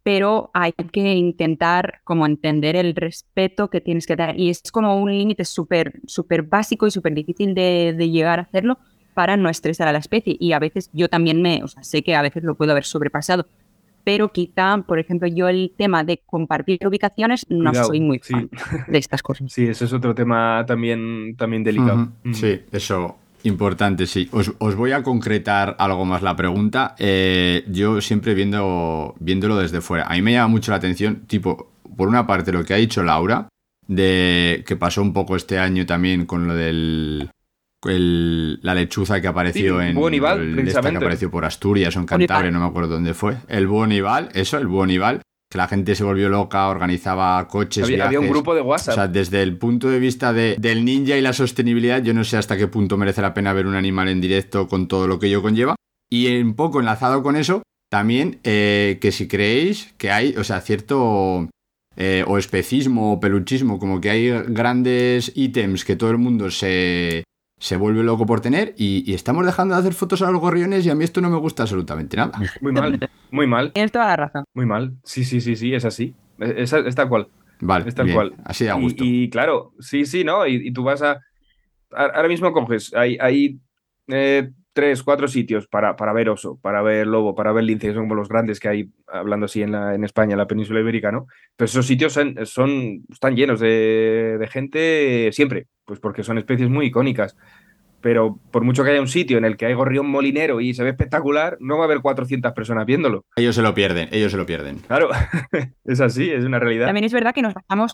pero 0.03 0.51
hay 0.53 0.73
que 0.73 1.13
intentar 1.13 2.01
como 2.03 2.25
entender 2.25 2.75
el 2.75 2.95
respeto 2.95 3.69
que 3.69 3.81
tienes 3.81 4.05
que 4.05 4.15
dar. 4.15 4.39
Y 4.39 4.49
es 4.49 4.61
como 4.71 5.01
un 5.01 5.11
límite 5.11 5.45
súper 5.45 6.01
súper 6.05 6.43
básico 6.43 6.87
y 6.87 6.91
súper 6.91 7.13
difícil 7.13 7.53
de, 7.53 7.93
de, 7.97 8.09
llegar 8.09 8.39
a 8.39 8.43
hacerlo 8.43 8.77
para 9.13 9.37
no 9.37 9.49
estresar 9.49 9.87
a 9.87 9.93
la 9.93 9.99
especie. 9.99 10.35
Y 10.39 10.53
a 10.53 10.59
veces 10.59 10.89
yo 10.93 11.07
también 11.09 11.41
me, 11.41 11.63
o 11.63 11.67
sea, 11.67 11.83
sé 11.83 12.03
que 12.03 12.15
a 12.15 12.21
veces 12.21 12.43
lo 12.43 12.55
puedo 12.55 12.71
haber 12.71 12.83
sobrepasado, 12.83 13.47
pero 14.03 14.31
quizá, 14.31 14.77
por 14.85 14.99
ejemplo, 14.99 15.27
yo 15.27 15.47
el 15.47 15.73
tema 15.77 16.03
de 16.03 16.21
compartir 16.25 16.85
ubicaciones 16.85 17.45
no 17.49 17.73
soy 17.73 18.01
muy 18.01 18.19
fan 18.19 18.49
de 18.87 18.97
estas 18.97 19.21
cosas. 19.23 19.33
Sí, 19.53 19.67
eso 19.67 19.85
es 19.85 19.93
otro 19.93 20.13
tema 20.13 20.63
también, 20.67 21.35
también 21.37 21.63
delicado. 21.63 22.09
Sí, 22.33 22.61
eso, 22.71 23.17
Importante, 23.43 24.07
sí. 24.07 24.29
Os, 24.31 24.75
voy 24.75 24.91
a 24.91 25.03
concretar 25.03 25.75
algo 25.77 26.05
más 26.05 26.21
la 26.21 26.35
pregunta. 26.35 26.95
Eh, 26.97 27.65
yo 27.67 27.99
siempre 27.99 28.33
viendo, 28.33 29.15
viéndolo 29.19 29.57
desde 29.57 29.81
fuera. 29.81 30.05
A 30.05 30.13
mí 30.13 30.21
me 30.21 30.33
llama 30.33 30.47
mucho 30.47 30.71
la 30.71 30.77
atención, 30.77 31.25
tipo, 31.27 31.73
por 31.95 32.07
una 32.07 32.25
parte 32.25 32.51
lo 32.51 32.63
que 32.63 32.73
ha 32.73 32.77
dicho 32.77 33.03
Laura, 33.03 33.49
de 33.87 34.63
que 34.65 34.75
pasó 34.77 35.01
un 35.01 35.13
poco 35.13 35.35
este 35.35 35.59
año 35.59 35.85
también 35.85 36.25
con 36.25 36.47
lo 36.47 36.55
del 36.55 37.29
la 37.85 38.73
lechuza 38.73 39.19
que 39.19 39.27
apareció 39.27 39.81
en 39.81 39.97
el, 39.97 40.71
que 40.71 40.77
apareció 40.77 41.29
por 41.29 41.43
Asturias 41.43 41.95
o 41.97 41.99
en 41.99 42.05
Cantabria, 42.05 42.49
no 42.49 42.61
me 42.61 42.65
acuerdo 42.65 42.93
dónde 42.93 43.13
fue. 43.13 43.35
El 43.49 43.67
Bonival, 43.67 44.29
eso, 44.33 44.57
el 44.57 44.67
Bonival, 44.67 45.21
que 45.53 45.57
la 45.59 45.67
gente 45.67 45.93
se 45.93 46.03
volvió 46.03 46.29
loca, 46.29 46.67
organizaba 46.67 47.47
coches, 47.47 47.83
había, 47.83 48.05
había 48.05 48.19
un 48.19 48.27
grupo 48.27 48.55
de 48.55 48.61
WhatsApp. 48.61 48.93
O 48.93 48.95
sea, 48.95 49.07
desde 49.07 49.43
el 49.43 49.55
punto 49.55 49.87
de 49.87 49.99
vista 49.99 50.33
de, 50.33 50.55
del 50.59 50.83
ninja 50.83 51.15
y 51.15 51.21
la 51.21 51.31
sostenibilidad, 51.31 52.01
yo 52.01 52.11
no 52.15 52.23
sé 52.23 52.37
hasta 52.37 52.57
qué 52.57 52.67
punto 52.67 52.97
merece 52.97 53.21
la 53.21 53.35
pena 53.35 53.53
ver 53.53 53.67
un 53.67 53.75
animal 53.75 54.09
en 54.09 54.19
directo 54.19 54.67
con 54.67 54.87
todo 54.87 55.07
lo 55.07 55.19
que 55.19 55.27
ello 55.27 55.43
conlleva. 55.43 55.75
Y 56.11 56.41
un 56.41 56.55
poco 56.55 56.79
enlazado 56.79 57.21
con 57.21 57.35
eso, 57.35 57.61
también 57.91 58.39
eh, 58.43 58.97
que 58.99 59.11
si 59.11 59.27
creéis 59.27 59.93
que 59.99 60.09
hay, 60.09 60.35
o 60.37 60.43
sea, 60.43 60.59
cierto 60.59 61.47
eh, 61.97 62.23
o 62.25 62.39
especismo 62.39 63.13
o 63.13 63.19
peluchismo, 63.19 63.77
como 63.77 64.01
que 64.01 64.09
hay 64.09 64.31
grandes 64.47 65.31
ítems 65.35 65.85
que 65.85 65.95
todo 65.95 66.09
el 66.09 66.17
mundo 66.17 66.49
se, 66.49 67.23
se 67.63 67.77
vuelve 67.77 68.03
loco 68.03 68.25
por 68.25 68.41
tener 68.41 68.75
y, 68.77 69.13
estamos 69.13 69.45
dejando 69.45 69.73
de 69.73 69.79
hacer 69.79 69.93
fotos 69.93 70.21
a 70.21 70.29
los 70.29 70.41
gorriones 70.41 70.85
y 70.85 70.89
a 70.89 70.95
mí 70.95 71.05
esto 71.05 71.21
no 71.21 71.29
me 71.29 71.37
gusta 71.37 71.63
absolutamente 71.63 72.17
nada. 72.17 72.37
Muy 72.61 72.73
mal, 72.73 73.09
muy 73.31 73.47
mal. 73.47 73.71
Tienes 73.71 73.93
toda 73.93 74.05
la 74.07 74.15
razón. 74.17 74.43
Muy 74.53 74.65
mal. 74.65 74.97
Sí, 75.05 75.23
sí, 75.23 75.39
sí, 75.39 75.55
sí, 75.55 75.73
es 75.73 75.85
así. 75.85 76.13
Es, 76.39 76.71
tal 76.93 77.07
cual. 77.07 77.29
Vale, 77.61 77.87
es 77.87 77.95
tal 77.95 78.11
cual. 78.11 78.33
Así 78.43 78.65
de 78.65 78.73
gusto. 78.73 79.05
Y, 79.05 79.29
claro, 79.29 79.71
sí, 79.79 80.05
sí, 80.05 80.25
¿no? 80.25 80.45
Y, 80.45 80.73
tú 80.73 80.83
vas 80.83 81.01
a... 81.03 81.21
Ahora 81.91 82.27
mismo 82.27 82.51
coges, 82.51 82.93
hay, 82.93 83.17
hay 83.21 83.57
eh, 84.07 84.49
tres, 84.73 85.01
cuatro 85.01 85.29
sitios 85.29 85.65
para, 85.67 85.95
para 85.95 86.11
ver 86.11 86.27
oso, 86.27 86.59
para 86.61 86.81
ver 86.81 87.07
lobo, 87.07 87.33
para 87.33 87.53
ver 87.53 87.63
lince, 87.63 87.87
que 87.87 87.93
son 87.93 88.03
como 88.03 88.15
los 88.15 88.27
grandes 88.27 88.59
que 88.59 88.67
hay, 88.67 88.89
hablando 89.07 89.45
así 89.45 89.61
en, 89.61 89.71
la, 89.71 89.95
en 89.95 90.03
España, 90.03 90.33
en 90.33 90.39
la 90.39 90.47
península 90.47 90.81
ibérica, 90.81 91.13
¿no? 91.13 91.27
Pero 91.55 91.67
esos 91.67 91.87
sitios 91.87 92.11
son, 92.11 92.35
son 92.45 93.05
están 93.09 93.37
llenos 93.37 93.61
de, 93.61 94.37
de 94.37 94.47
gente 94.47 95.29
siempre, 95.31 95.67
pues 95.85 95.99
porque 95.99 96.23
son 96.23 96.37
especies 96.37 96.69
muy 96.69 96.87
icónicas 96.87 97.35
pero 98.03 98.37
por 98.51 98.65
mucho 98.65 98.83
que 98.83 98.91
haya 98.91 98.99
un 98.99 99.07
sitio 99.07 99.37
en 99.37 99.45
el 99.45 99.55
que 99.55 99.65
hay 99.65 99.73
gorrión 99.73 100.07
molinero 100.07 100.59
y 100.59 100.73
se 100.73 100.83
ve 100.83 100.89
espectacular, 100.89 101.57
no 101.61 101.77
va 101.77 101.83
a 101.83 101.85
haber 101.85 102.01
400 102.01 102.51
personas 102.51 102.85
viéndolo. 102.85 103.23
Ellos 103.37 103.55
se 103.55 103.61
lo 103.61 103.73
pierden, 103.73 104.09
ellos 104.11 104.33
se 104.33 104.37
lo 104.37 104.45
pierden. 104.45 104.79
Claro, 104.79 105.09
es 105.85 106.01
así, 106.01 106.29
es 106.29 106.43
una 106.43 106.59
realidad. 106.59 106.85
También 106.85 107.05
es 107.05 107.13
verdad 107.13 107.33
que 107.33 107.41
nos 107.41 107.53
basamos 107.53 107.93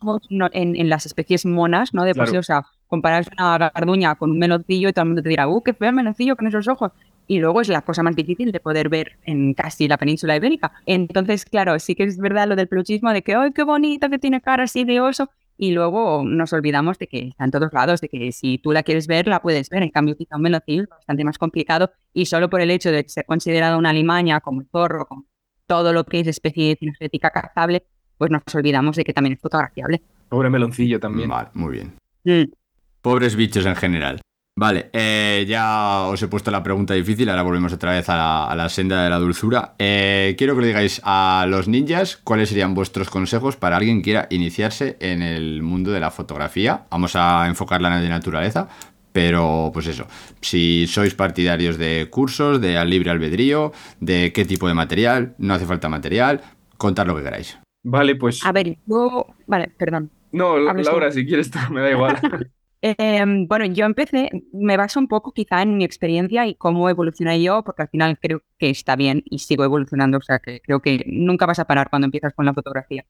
en, 0.51 0.89
las 0.89 1.05
especies 1.05 1.45
monas, 1.45 1.93
¿no? 1.93 2.03
De 2.05 2.15
por 2.15 2.27
sí, 2.27 2.37
o 2.37 2.43
sea, 2.43 2.65
comparar 2.87 3.25
una 3.37 3.69
garduña 3.69 4.15
con 4.15 4.31
un 4.31 4.39
meloncillo 4.39 4.89
y 4.89 4.93
todo 4.93 5.03
el 5.03 5.09
mundo 5.09 5.21
te 5.21 5.29
dirá, 5.29 5.47
¡uh, 5.47 5.61
qué 5.61 5.75
feo 5.75 5.89
el 5.89 5.95
meloncillo 5.95 6.35
con 6.35 6.47
esos 6.47 6.67
ojos! 6.67 6.91
Y 7.27 7.37
luego 7.37 7.61
es 7.61 7.69
la 7.69 7.83
cosa 7.83 8.01
más 8.01 8.15
difícil 8.15 8.51
de 8.51 8.59
poder 8.59 8.89
ver 8.89 9.17
en 9.25 9.53
casi 9.53 9.87
la 9.87 9.97
península 9.97 10.35
ibérica. 10.35 10.71
Entonces, 10.87 11.45
claro, 11.45 11.77
sí 11.77 11.93
que 11.93 12.05
es 12.05 12.17
verdad 12.17 12.47
lo 12.47 12.55
del 12.55 12.67
peluchismo 12.67 13.13
de 13.13 13.21
que, 13.21 13.35
¡ay, 13.35 13.51
qué 13.53 13.61
bonito 13.61 14.09
que 14.09 14.17
tiene 14.17 14.41
cara 14.41 14.63
así 14.63 14.85
de 14.85 14.99
oso! 14.99 15.29
Y 15.61 15.71
luego 15.71 16.23
nos 16.25 16.53
olvidamos 16.53 16.97
de 16.99 17.07
que 17.07 17.27
está 17.27 17.43
en 17.43 17.51
todos 17.51 17.73
lados, 17.73 17.99
de 17.99 18.07
que 18.07 18.31
si 18.31 18.59
tú 18.59 18.71
la 18.71 18.81
quieres 18.81 19.07
ver, 19.07 19.27
la 19.27 19.41
puedes 19.41 19.69
ver. 19.69 19.83
En 19.83 19.89
cambio, 19.89 20.15
quizá 20.15 20.37
un 20.37 20.43
velocil 20.43 20.83
es 20.83 20.89
bastante 20.89 21.25
más 21.25 21.37
complicado 21.37 21.91
y 22.13 22.27
solo 22.27 22.49
por 22.49 22.61
el 22.61 22.71
hecho 22.71 22.93
de 22.93 23.03
ser 23.09 23.25
considerada 23.25 23.75
una 23.75 23.91
limaña 23.91 24.39
como 24.39 24.61
el 24.61 24.67
zorro, 24.71 25.05
como 25.05 25.25
todo 25.67 25.91
lo 25.91 26.05
que 26.05 26.21
es 26.21 26.27
especie 26.27 26.77
cinegética 26.79 27.29
cazable, 27.31 27.83
pues 28.17 28.31
nos 28.31 28.41
olvidamos 28.55 28.95
de 28.95 29.03
que 29.03 29.11
también 29.11 29.33
es 29.33 29.41
fotografiable. 29.41 30.01
Pobre 30.29 30.49
meloncillo 30.49 30.97
también. 30.97 31.27
Vale, 31.27 31.49
muy 31.53 31.73
bien. 31.73 31.93
Mm. 32.23 32.53
Pobres 33.01 33.35
bichos 33.35 33.65
en 33.65 33.75
general. 33.75 34.21
Vale, 34.59 34.89
eh, 34.91 35.45
ya 35.47 36.01
os 36.09 36.21
he 36.21 36.27
puesto 36.27 36.51
la 36.51 36.61
pregunta 36.61 36.93
difícil, 36.93 37.29
ahora 37.29 37.43
volvemos 37.43 37.71
otra 37.71 37.93
vez 37.93 38.09
a 38.09 38.53
la, 38.53 38.67
senda 38.67 39.05
de 39.05 39.09
la 39.09 39.17
dulzura. 39.17 39.75
Eh, 39.79 40.35
quiero 40.37 40.53
que 40.53 40.59
le 40.59 40.67
digáis 40.67 40.99
a 41.05 41.45
los 41.47 41.69
ninjas 41.69 42.17
cuáles 42.17 42.49
serían 42.49 42.73
vuestros 42.73 43.09
consejos 43.09 43.55
para 43.55 43.77
alguien 43.77 43.99
que 43.99 44.03
quiera 44.03 44.27
iniciarse 44.31 44.97
en 44.99 45.21
el 45.21 45.61
mundo 45.61 45.91
de 45.91 46.01
la 46.01 46.11
fotografía. 46.11 46.87
Vamos 46.91 47.15
a 47.15 47.47
enfocarla 47.47 47.87
en 47.87 47.93
el 47.93 48.01
de 48.01 48.09
naturaleza, 48.09 48.67
pero 49.13 49.71
pues 49.73 49.87
eso, 49.87 50.07
si 50.41 50.87
sois 50.87 51.15
partidarios 51.15 51.77
de 51.77 52.09
cursos, 52.09 52.59
de 52.59 52.77
al 52.77 52.89
libre 52.89 53.11
albedrío, 53.11 53.71
de 54.01 54.33
qué 54.33 54.43
tipo 54.43 54.67
de 54.67 54.73
material, 54.73 55.35
no 55.37 55.53
hace 55.53 55.67
falta 55.67 55.87
material, 55.87 56.41
contad 56.75 57.07
lo 57.07 57.15
que 57.15 57.23
queráis. 57.23 57.57
Vale, 57.81 58.15
pues... 58.17 58.45
A 58.45 58.51
ver, 58.51 58.77
yo... 58.85 59.25
Vale, 59.47 59.71
perdón. 59.77 60.11
No, 60.33 60.57
Laura, 60.57 61.13
si 61.13 61.25
quieres, 61.25 61.49
me 61.71 61.79
da 61.79 61.91
igual. 61.91 62.19
Em, 62.81 63.45
bueno, 63.47 63.65
yo 63.65 63.85
empecé, 63.85 64.29
me 64.53 64.77
baso 64.77 64.99
un 65.01 65.09
poco 65.09 65.33
quizá 65.33 65.61
en 65.61 65.77
mi 65.77 65.83
experiencia 65.83 66.47
y 66.47 66.55
cómo 66.55 66.89
evolucioné 66.89 67.41
yo, 67.41 67.61
porque 67.63 67.81
al 67.81 67.89
final 67.89 68.17
creo 68.19 68.41
que 68.57 68.69
está 68.69 68.95
bien 68.95 69.21
y 69.25 69.39
sigo 69.39 69.65
evolucionando, 69.65 70.17
o 70.17 70.21
sea, 70.21 70.39
que 70.39 70.61
creo 70.61 70.81
que 70.81 71.03
nunca 71.07 71.45
vas 71.45 71.59
a 71.59 71.65
parar 71.65 71.89
cuando 71.89 72.05
empiezas 72.05 72.33
con 72.33 72.45
la 72.45 72.53
fotografía. 72.53 73.05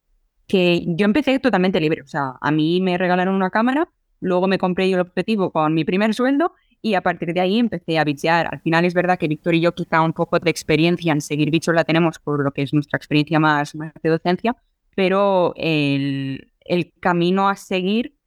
Que 0.47 0.83
yo 0.87 1.05
empecé 1.05 1.37
totalmente 1.39 1.79
libre, 1.79 2.01
o 2.01 2.07
sea, 2.07 2.33
a 2.41 2.51
mí 2.51 2.81
me 2.81 2.97
regalaron 2.97 3.35
una 3.35 3.51
cámara, 3.51 3.87
luego 4.19 4.47
me 4.47 4.57
compré 4.57 4.89
yo 4.89 4.95
el 4.95 5.01
objetivo 5.01 5.51
con 5.51 5.75
mi 5.75 5.85
primer 5.85 6.15
sueldo 6.15 6.53
y 6.81 6.95
a 6.95 7.01
partir 7.01 7.33
de 7.33 7.41
ahí 7.41 7.59
empecé 7.59 7.99
a 7.99 8.03
bichear. 8.03 8.49
Al 8.51 8.61
final 8.61 8.85
es 8.85 8.95
verdad 8.95 9.19
que 9.19 9.27
Víctor 9.27 9.53
y 9.53 9.61
yo 9.61 9.75
quizá 9.75 10.01
un 10.01 10.13
poco 10.13 10.39
de 10.39 10.49
experiencia 10.49 11.13
en 11.13 11.21
seguir 11.21 11.51
bichos 11.51 11.75
la 11.75 11.83
tenemos 11.83 12.17
por 12.17 12.43
lo 12.43 12.51
que 12.51 12.63
es 12.63 12.73
nuestra 12.73 12.97
experiencia 12.97 13.39
más, 13.39 13.75
más 13.75 13.93
de 14.01 14.09
docencia, 14.09 14.55
pero 14.95 15.53
el, 15.57 16.51
el 16.61 16.91
camino 16.99 17.49
a 17.49 17.55
seguir 17.55 18.18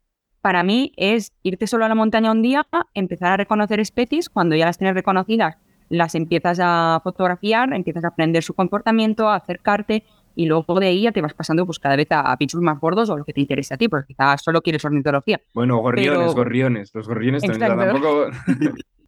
para 0.43 0.63
mí 0.65 0.93
es 0.97 1.33
irte 1.43 1.67
solo 1.67 1.85
a 1.85 1.89
la 1.89 1.95
montaña 1.95 2.33
un 2.33 2.43
día, 2.43 2.67
empezar 2.95 3.33
a 3.33 3.37
reconocer 3.37 3.81
especies, 3.81 4.29
cuando 4.29 4.57
ya 4.57 4.67
las 4.67 4.77
tienes 4.77 4.95
reconocidas, 4.95 5.57
las 5.89 6.15
empiezas 6.15 6.59
a 6.61 7.01
fotografiar, 7.03 7.73
empiezas 7.73 8.05
a 8.05 8.09
aprender 8.09 8.43
su 8.43 8.53
comportamiento, 8.53 9.29
a 9.29 9.37
acercarte 9.37 10.05
y 10.35 10.47
luego 10.47 10.81
de 10.81 10.89
ahí 10.89 11.03
ya 11.03 11.13
te 11.13 11.21
vas 11.21 11.35
pasando 11.35 11.65
pues 11.65 11.79
cada 11.79 11.97
vez 11.97 12.09
a, 12.11 12.35
bichos 12.37 12.61
más 12.61 12.81
gordos 12.81 13.09
o 13.11 13.17
lo 13.17 13.25
que 13.25 13.33
te 13.33 13.41
interese 13.41 13.75
a 13.75 13.77
ti, 13.77 13.89
porque 13.89 14.09
quizás 14.09 14.43
solo 14.43 14.63
quieres 14.63 14.85
ornitología. 14.85 15.41
Bueno, 15.55 15.79
gorriones, 15.79 16.35
gorriones, 16.35 16.91
los 16.95 17.07
gorriones 17.07 17.43
también 17.43 17.77
tampoco... 17.77 18.27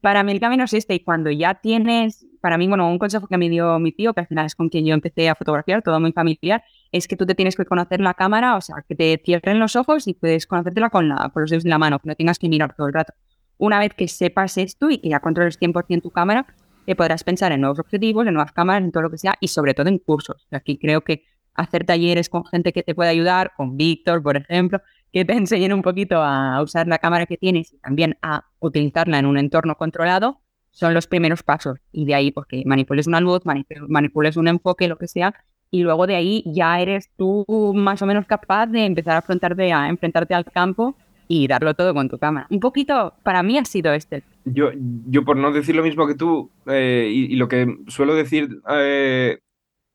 para 0.00 0.22
mí 0.22 0.32
el 0.32 0.40
camino 0.40 0.64
es 0.64 0.72
este 0.72 0.94
y 0.94 1.00
cuando 1.00 1.30
ya 1.30 1.54
tienes, 1.54 2.26
para 2.40 2.58
mí, 2.58 2.68
bueno, 2.68 2.90
un 2.90 2.98
consejo 2.98 3.26
que 3.26 3.36
me 3.36 3.48
dio 3.48 3.78
mi 3.78 3.92
tío, 3.92 4.14
que 4.14 4.20
al 4.20 4.26
final 4.26 4.46
es 4.46 4.54
con 4.54 4.68
quien 4.68 4.86
yo 4.86 4.94
empecé 4.94 5.28
a 5.28 5.34
fotografiar, 5.34 5.82
todo 5.82 6.00
muy 6.00 6.12
familiar, 6.12 6.62
es 6.92 7.08
que 7.08 7.16
tú 7.16 7.26
te 7.26 7.34
tienes 7.34 7.56
que 7.56 7.64
conocer 7.64 8.00
la 8.00 8.14
cámara, 8.14 8.56
o 8.56 8.60
sea, 8.60 8.76
que 8.88 8.94
te 8.94 9.20
cierren 9.24 9.58
los 9.58 9.76
ojos 9.76 10.06
y 10.06 10.14
puedes 10.14 10.46
conocértela 10.46 10.90
con, 10.90 11.08
la, 11.08 11.30
los 11.34 11.50
dedos 11.50 11.64
de 11.64 11.70
la 11.70 11.78
mano, 11.78 11.98
que 11.98 12.08
no 12.08 12.14
tengas 12.14 12.38
que 12.38 12.48
mirar 12.48 12.74
todo 12.74 12.86
el 12.86 12.92
rato. 12.92 13.12
Una 13.58 13.78
vez 13.78 13.92
que 13.94 14.08
sepas 14.08 14.56
esto 14.56 14.90
y 14.90 14.98
que 14.98 15.08
ya 15.08 15.20
controles 15.20 15.58
100% 15.60 16.02
tu 16.02 16.10
cámara, 16.10 16.46
te 16.86 16.96
podrás 16.96 17.24
pensar 17.24 17.52
en 17.52 17.60
nuevos 17.60 17.78
objetivos, 17.78 18.26
en 18.26 18.34
nuevas 18.34 18.52
cámaras, 18.52 18.82
en 18.82 18.92
todo 18.92 19.02
lo 19.02 19.10
que 19.10 19.18
sea 19.18 19.34
y 19.40 19.48
sobre 19.48 19.74
todo 19.74 19.88
en 19.88 19.98
cursos. 19.98 20.46
Aquí 20.50 20.78
creo 20.78 21.02
que 21.02 21.24
hacer 21.54 21.84
talleres 21.84 22.28
con 22.28 22.44
gente 22.46 22.72
que 22.72 22.82
te 22.82 22.94
pueda 22.94 23.10
ayudar, 23.10 23.52
con 23.56 23.76
Víctor, 23.76 24.22
por 24.22 24.36
ejemplo, 24.36 24.80
que 25.12 25.24
te 25.24 25.32
enseñen 25.36 25.72
un 25.72 25.82
poquito 25.82 26.22
a 26.22 26.62
usar 26.62 26.86
la 26.86 26.98
cámara 26.98 27.26
que 27.26 27.36
tienes 27.36 27.72
y 27.72 27.78
también 27.78 28.16
a 28.22 28.44
utilizarla 28.60 29.18
en 29.18 29.26
un 29.26 29.38
entorno 29.38 29.76
controlado, 29.76 30.40
son 30.70 30.94
los 30.94 31.06
primeros 31.06 31.42
pasos. 31.42 31.80
Y 31.92 32.06
de 32.06 32.14
ahí, 32.14 32.30
porque 32.30 32.62
manipules 32.64 33.06
una 33.06 33.20
luz, 33.20 33.42
manipules 33.88 34.36
un 34.36 34.48
enfoque, 34.48 34.88
lo 34.88 34.96
que 34.96 35.08
sea, 35.08 35.34
y 35.70 35.82
luego 35.82 36.06
de 36.06 36.16
ahí 36.16 36.42
ya 36.46 36.80
eres 36.80 37.10
tú 37.16 37.44
más 37.74 38.00
o 38.00 38.06
menos 38.06 38.26
capaz 38.26 38.66
de 38.66 38.84
empezar 38.84 39.14
a 39.14 39.18
enfrentarte, 39.18 39.72
a 39.72 39.88
enfrentarte 39.88 40.34
al 40.34 40.44
campo 40.44 40.96
y 41.26 41.46
darlo 41.46 41.74
todo 41.74 41.92
con 41.94 42.08
tu 42.08 42.18
cámara. 42.18 42.46
Un 42.50 42.60
poquito, 42.60 43.14
para 43.22 43.42
mí 43.42 43.58
ha 43.58 43.64
sido 43.64 43.92
este. 43.92 44.22
Yo, 44.44 44.70
yo 45.06 45.24
por 45.24 45.36
no 45.36 45.52
decir 45.52 45.76
lo 45.76 45.82
mismo 45.82 46.06
que 46.06 46.14
tú, 46.14 46.50
eh, 46.66 47.10
y, 47.12 47.34
y, 47.34 47.36
lo 47.36 47.48
que 47.48 47.66
suelo 47.88 48.14
decir 48.14 48.48
eh, 48.70 49.38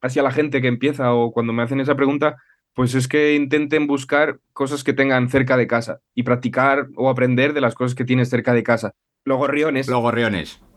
hacia 0.02 0.22
la 0.22 0.32
gente 0.32 0.62
que 0.62 0.68
empieza 0.68 1.12
o 1.14 1.32
cuando 1.32 1.54
me 1.54 1.64
hacen 1.64 1.80
esa 1.80 1.96
pregunta, 1.96 2.36
pues 2.74 2.96
es 2.96 3.08
que 3.08 3.36
intenten 3.36 3.88
buscar 3.88 4.40
cosas 4.52 4.84
que 4.84 4.94
tengan 4.94 5.30
cerca 5.30 5.58
de 5.58 5.68
casa 5.68 6.00
y 6.16 6.24
practicar 6.24 6.88
o 6.96 7.10
aprender 7.10 7.54
de 7.54 7.62
las 7.62 7.76
cosas 7.76 7.96
que 7.96 8.06
tienes 8.06 8.30
cerca 8.30 8.54
de 8.54 8.64
casa. 8.64 8.94
Los 9.26 9.38
gorriones. 9.38 9.88
Los 9.88 10.02
gorriones. 10.02 10.60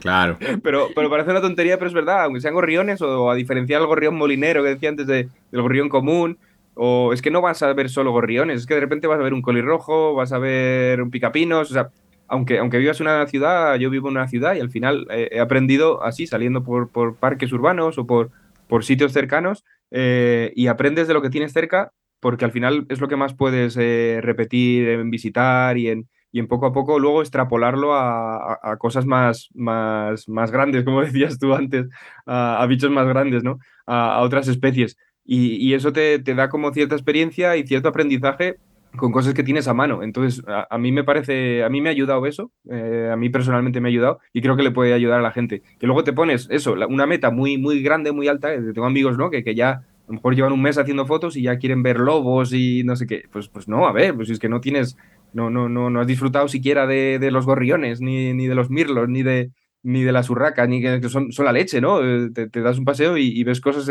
Claro. 0.00 0.36
Pero, 0.62 0.88
pero 0.94 1.08
parece 1.08 1.30
una 1.30 1.40
tontería, 1.40 1.78
pero 1.78 1.88
es 1.88 1.94
verdad, 1.94 2.24
aunque 2.24 2.42
sean 2.42 2.52
gorriones 2.52 3.00
o 3.00 3.30
a 3.30 3.34
diferenciar 3.34 3.80
el 3.80 3.86
gorrión 3.86 4.14
molinero 4.14 4.62
que 4.62 4.68
decía 4.68 4.90
antes 4.90 5.06
de, 5.06 5.30
del 5.50 5.62
gorrión 5.62 5.88
común, 5.88 6.36
o 6.74 7.14
es 7.14 7.22
que 7.22 7.30
no 7.30 7.40
vas 7.40 7.62
a 7.62 7.72
ver 7.72 7.88
solo 7.88 8.12
gorriones, 8.12 8.60
es 8.60 8.66
que 8.66 8.74
de 8.74 8.80
repente 8.80 9.06
vas 9.06 9.18
a 9.18 9.22
ver 9.22 9.32
un 9.32 9.40
colirrojo, 9.40 10.14
vas 10.14 10.32
a 10.32 10.38
ver 10.38 11.00
un 11.00 11.10
picapinos, 11.10 11.70
o 11.70 11.72
sea, 11.74 11.88
aunque, 12.28 12.58
aunque 12.58 12.76
vivas 12.76 13.00
en 13.00 13.06
una 13.06 13.26
ciudad, 13.26 13.76
yo 13.76 13.88
vivo 13.88 14.08
en 14.08 14.18
una 14.18 14.28
ciudad 14.28 14.54
y 14.54 14.60
al 14.60 14.70
final 14.70 15.06
he 15.10 15.40
aprendido 15.40 16.04
así, 16.04 16.26
saliendo 16.26 16.62
por, 16.62 16.90
por, 16.90 17.16
parques 17.16 17.50
urbanos 17.52 17.96
o 17.96 18.06
por, 18.06 18.30
por 18.68 18.84
sitios 18.84 19.12
cercanos, 19.12 19.64
eh, 19.90 20.52
y 20.54 20.66
aprendes 20.66 21.08
de 21.08 21.14
lo 21.14 21.22
que 21.22 21.30
tienes 21.30 21.52
cerca, 21.52 21.92
porque 22.20 22.44
al 22.44 22.52
final 22.52 22.86
es 22.88 23.00
lo 23.00 23.08
que 23.08 23.16
más 23.16 23.34
puedes 23.34 23.76
eh, 23.76 24.20
repetir 24.22 24.88
en 24.88 25.10
visitar 25.10 25.78
y 25.78 25.88
en, 25.88 26.08
y 26.32 26.40
en 26.40 26.48
poco 26.48 26.66
a 26.66 26.72
poco 26.72 26.98
luego 26.98 27.22
extrapolarlo 27.22 27.94
a, 27.94 28.76
cosas 28.78 29.06
más, 29.06 29.48
más, 29.54 30.28
más 30.28 30.50
grandes, 30.50 30.84
como 30.84 31.00
decías 31.04 31.38
tú 31.38 31.54
antes, 31.54 31.86
a, 32.26 32.62
a 32.62 32.66
bichos 32.66 32.90
más 32.90 33.06
grandes, 33.06 33.42
¿no? 33.42 33.58
A, 33.86 34.20
otras 34.20 34.48
especies. 34.48 34.96
Y, 35.24 35.56
y 35.56 35.74
eso 35.74 35.92
te, 35.92 36.18
te, 36.18 36.34
da 36.34 36.48
como 36.48 36.72
cierta 36.72 36.94
experiencia 36.94 37.56
y 37.56 37.66
cierto 37.66 37.88
aprendizaje 37.88 38.58
con 38.98 39.12
cosas 39.12 39.32
que 39.32 39.42
tienes 39.42 39.66
a 39.68 39.74
mano. 39.74 40.02
Entonces, 40.02 40.44
a, 40.46 40.76
mí 40.76 40.92
me 40.92 41.04
parece, 41.04 41.64
a 41.64 41.70
mí 41.70 41.80
me 41.80 41.88
ha 41.88 41.92
ayudado 41.92 42.26
eso, 42.26 42.52
eh, 42.70 43.08
a 43.10 43.16
mí 43.16 43.30
personalmente 43.30 43.80
me 43.80 43.88
ha 43.88 43.90
ayudado 43.90 44.18
y 44.34 44.42
creo 44.42 44.56
que 44.56 44.62
le 44.62 44.70
puede 44.70 44.92
ayudar 44.92 45.20
a 45.20 45.22
la 45.22 45.30
gente. 45.30 45.62
Que 45.78 45.86
luego 45.86 46.04
te 46.04 46.12
pones 46.12 46.46
eso, 46.50 46.74
una 46.88 47.06
meta 47.06 47.30
muy, 47.30 47.56
muy 47.56 47.82
grande, 47.82 48.12
muy 48.12 48.28
alta, 48.28 48.52
eh, 48.52 48.60
tengo 48.74 48.86
amigos, 48.86 49.16
¿no? 49.16 49.30
Que, 49.30 49.42
que 49.42 49.54
ya 49.54 49.70
a 49.70 49.84
lo 50.08 50.14
mejor 50.14 50.34
llevan 50.34 50.52
un 50.52 50.62
mes 50.62 50.76
haciendo 50.76 51.06
fotos 51.06 51.36
y 51.36 51.42
ya 51.42 51.58
quieren 51.58 51.82
ver 51.82 51.98
lobos 51.98 52.52
y 52.52 52.82
no 52.84 52.96
sé 52.96 53.06
qué. 53.06 53.22
Pues, 53.32 53.48
pues 53.48 53.68
no, 53.68 53.86
a 53.86 53.92
ver, 53.92 54.14
pues 54.14 54.28
es 54.28 54.38
que 54.38 54.48
no 54.48 54.60
tienes 54.60 54.96
no, 55.32 55.50
no, 55.50 55.68
no, 55.68 55.90
no 55.90 56.00
has 56.00 56.06
disfrutado 56.06 56.48
siquiera 56.48 56.86
de, 56.86 57.30
los 57.30 57.46
gorriones, 57.46 58.00
ni, 58.00 58.32
ni, 58.34 58.46
de 58.46 58.54
los 58.54 58.70
mirlos, 58.70 59.08
ni 59.08 59.22
de, 59.22 59.52
ni 59.82 60.02
de 60.02 60.12
las 60.12 60.30
urracas, 60.30 60.68
ni 60.68 60.80
que, 60.80 61.08
son, 61.08 61.32
son, 61.32 61.44
la 61.44 61.52
leche, 61.52 61.80
¿no? 61.80 62.02
Eh, 62.02 62.30
te, 62.30 62.60
das 62.60 62.78
un 62.78 62.84
paseo 62.84 63.16
y, 63.16 63.42
ves 63.44 63.60
cosas 63.60 63.88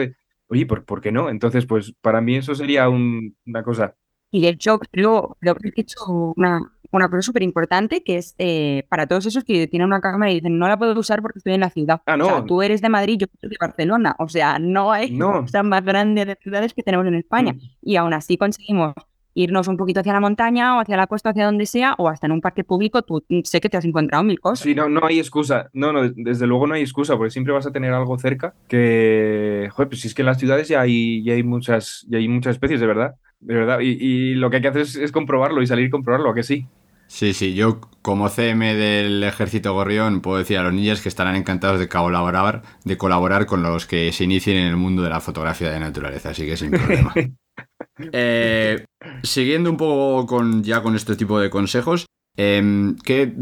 oye, 0.48 0.66
¿por, 0.66 0.86
¿por 0.86 1.02
qué 1.02 1.12
no? 1.12 1.30
Entonces, 1.30 1.66
pues 1.66 1.94
para 2.02 2.22
mí 2.22 2.36
eso 2.38 2.56
sería 2.56 2.90
un, 2.90 3.36
una 3.46 3.64
cosa. 3.64 3.96
Y 4.32 4.42
de 4.42 4.50
hecho, 4.50 4.80
creo, 4.80 5.38
creo 5.40 5.56
que 5.56 5.70
he 5.70 5.82
hecho 5.82 6.34
una, 6.36 6.60
una 6.92 7.10
cosa 7.10 7.22
súper 7.22 7.44
importante 7.44 8.04
que 8.04 8.18
es 8.18 8.36
eh, 8.38 8.86
para 8.90 9.08
todos 9.08 9.26
esos 9.26 9.44
que 9.44 9.68
tienen 9.68 9.88
una 9.88 10.02
cámara 10.02 10.32
y 10.32 10.36
dicen 10.36 10.58
no 10.58 10.68
la 10.68 10.78
puedo 10.78 10.98
usar 11.00 11.22
porque 11.22 11.40
estoy 11.40 11.54
en 11.54 11.62
la 11.62 11.70
ciudad. 11.70 12.02
Ah, 12.06 12.18
no. 12.18 12.26
O 12.26 12.30
sea, 12.30 12.46
tú 12.46 12.62
eres 12.62 12.82
de 12.82 12.90
Madrid, 12.90 13.18
yo 13.20 13.28
soy 13.40 13.50
de 13.50 13.58
Barcelona. 13.60 14.16
O 14.20 14.28
sea, 14.28 14.60
no 14.60 14.92
hay 14.92 15.12
no. 15.12 15.46
más 15.64 15.84
grande 15.84 16.26
de 16.26 16.38
ciudades 16.42 16.74
que 16.74 16.84
tenemos 16.84 17.06
en 17.08 17.16
España. 17.16 17.54
Mm. 17.54 17.60
Y 17.82 17.96
aún 17.96 18.14
así 18.14 18.38
conseguimos 18.38 18.94
irnos 19.38 19.68
un 19.68 19.78
poquito 19.78 20.00
hacia 20.00 20.14
la 20.14 20.20
montaña 20.20 20.76
o 20.76 20.80
hacia 20.82 20.98
la 20.98 21.08
costa, 21.08 21.30
hacia 21.30 21.46
donde 21.46 21.68
sea, 21.68 21.94
o 22.00 22.10
hasta 22.10 22.26
en 22.26 22.34
un 22.34 22.42
parque 22.42 22.64
público, 22.64 23.04
tú 23.04 23.24
sé 23.44 23.62
que 23.62 23.70
te 23.70 23.78
has 23.78 23.86
encontrado 23.86 24.24
mil 24.24 24.40
cosas. 24.40 24.64
Sí, 24.64 24.74
no, 24.74 24.90
no 24.90 25.06
hay 25.06 25.20
excusa. 25.20 25.70
No, 25.74 25.94
no, 25.94 26.10
desde 26.10 26.48
luego 26.48 26.66
no 26.66 26.74
hay 26.74 26.82
excusa, 26.82 27.16
porque 27.16 27.30
siempre 27.30 27.54
vas 27.54 27.68
a 27.68 27.72
tener 27.72 27.94
algo 27.94 28.18
cerca 28.18 28.56
que, 28.68 29.70
joder, 29.72 29.90
pues 29.90 30.02
si 30.02 30.08
es 30.08 30.16
que 30.16 30.24
en 30.24 30.26
las 30.26 30.40
ciudades 30.40 30.68
ya 30.68 30.82
hay, 30.82 31.24
ya 31.24 31.34
hay, 31.34 31.44
muchas, 31.44 32.06
ya 32.10 32.18
hay 32.18 32.28
muchas 32.28 32.56
especies, 32.56 32.80
de 32.80 32.88
verdad. 32.88 33.16
De 33.40 33.54
verdad. 33.54 33.80
Y, 33.82 33.98
y 34.00 34.34
lo 34.34 34.50
que 34.50 34.56
hay 34.56 34.62
que 34.64 34.70
hacer 34.70 34.82
es, 34.82 34.96
es, 34.96 35.12
comprobarlo 35.12 35.62
y 35.62 35.68
salir 35.68 35.86
y 35.86 35.90
comprobarlo, 35.92 36.32
¿a 36.32 36.34
que 36.34 36.42
sí? 36.42 36.66
Sí, 37.06 37.34
sí, 37.34 37.54
yo 37.54 37.80
como 38.02 38.30
CM 38.30 38.74
del 38.74 39.24
Ejército 39.24 39.74
Gorrión 39.74 40.22
puedo 40.22 40.40
decir 40.40 40.58
a 40.58 40.64
los 40.64 40.74
niños 40.74 41.02
que 41.02 41.10
estarán 41.10 41.36
encantados 41.36 41.80
de 41.80 41.88
colaborar, 41.88 42.64
de 42.84 42.98
colaborar 42.98 43.46
con 43.46 43.64
los 43.64 43.86
que 43.86 44.12
se 44.12 44.26
inicien 44.26 44.58
en 44.58 44.68
el 44.68 44.76
mundo 44.76 45.04
de 45.04 45.10
la 45.10 45.22
fotografía 45.22 45.70
de 45.70 45.80
naturaleza, 45.80 46.32
así 46.32 46.46
que 46.46 46.58
sin 46.58 46.72
problema. 46.72 47.14
Eh, 48.12 48.86
siguiendo 49.24 49.70
un 49.70 49.78
poco 49.78 50.26
con, 50.26 50.64
ya 50.64 50.82
con 50.82 50.96
este 50.96 51.16
tipo 51.16 51.40
de 51.40 51.50
consejos, 51.50 52.06
eh, 52.38 52.94
¿qué 53.04 53.34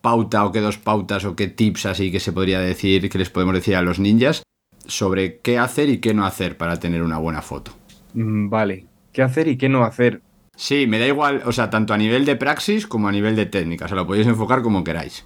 pauta 0.00 0.44
o 0.44 0.52
qué 0.52 0.60
dos 0.60 0.78
pautas 0.78 1.24
o 1.24 1.34
qué 1.34 1.48
tips 1.48 1.86
así 1.86 2.12
que 2.12 2.20
se 2.20 2.32
podría 2.32 2.60
decir, 2.60 3.10
que 3.10 3.18
les 3.18 3.30
podemos 3.30 3.54
decir 3.54 3.74
a 3.74 3.82
los 3.82 3.98
ninjas 3.98 4.42
sobre 4.86 5.38
qué 5.40 5.58
hacer 5.58 5.88
y 5.88 5.98
qué 5.98 6.14
no 6.14 6.24
hacer 6.24 6.56
para 6.56 6.78
tener 6.78 7.02
una 7.02 7.18
buena 7.18 7.42
foto? 7.42 7.72
Mm, 8.14 8.48
vale, 8.48 8.86
¿qué 9.12 9.22
hacer 9.22 9.48
y 9.48 9.56
qué 9.56 9.68
no 9.68 9.84
hacer? 9.84 10.22
Sí, 10.54 10.86
me 10.86 10.98
da 10.98 11.06
igual, 11.06 11.42
o 11.44 11.52
sea, 11.52 11.70
tanto 11.70 11.92
a 11.92 11.98
nivel 11.98 12.24
de 12.24 12.36
praxis 12.36 12.86
como 12.86 13.08
a 13.08 13.12
nivel 13.12 13.36
de 13.36 13.46
técnica, 13.46 13.86
o 13.86 13.88
sea, 13.88 13.96
lo 13.96 14.06
podéis 14.06 14.28
enfocar 14.28 14.62
como 14.62 14.84
queráis. 14.84 15.24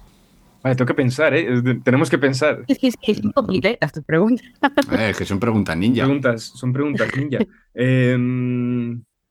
Vale, 0.63 0.75
tengo 0.75 0.87
que 0.87 0.93
pensar, 0.93 1.33
¿eh? 1.33 1.47
Tenemos 1.83 2.09
que 2.09 2.17
pensar. 2.17 2.63
Es 2.67 2.77
que 2.77 2.87
es, 2.87 2.95
es 3.01 3.19
un 3.19 3.31
complicadas 3.31 3.91
tus 3.91 4.03
preguntas. 4.03 4.45
Eh, 4.97 5.09
es 5.09 5.17
que 5.17 5.25
son 5.25 5.39
preguntas 5.39 5.75
ninja. 5.77 6.03
Preguntas, 6.03 6.43
son 6.43 6.73
preguntas 6.73 7.09
ninja. 7.15 7.39
eh, 7.73 8.17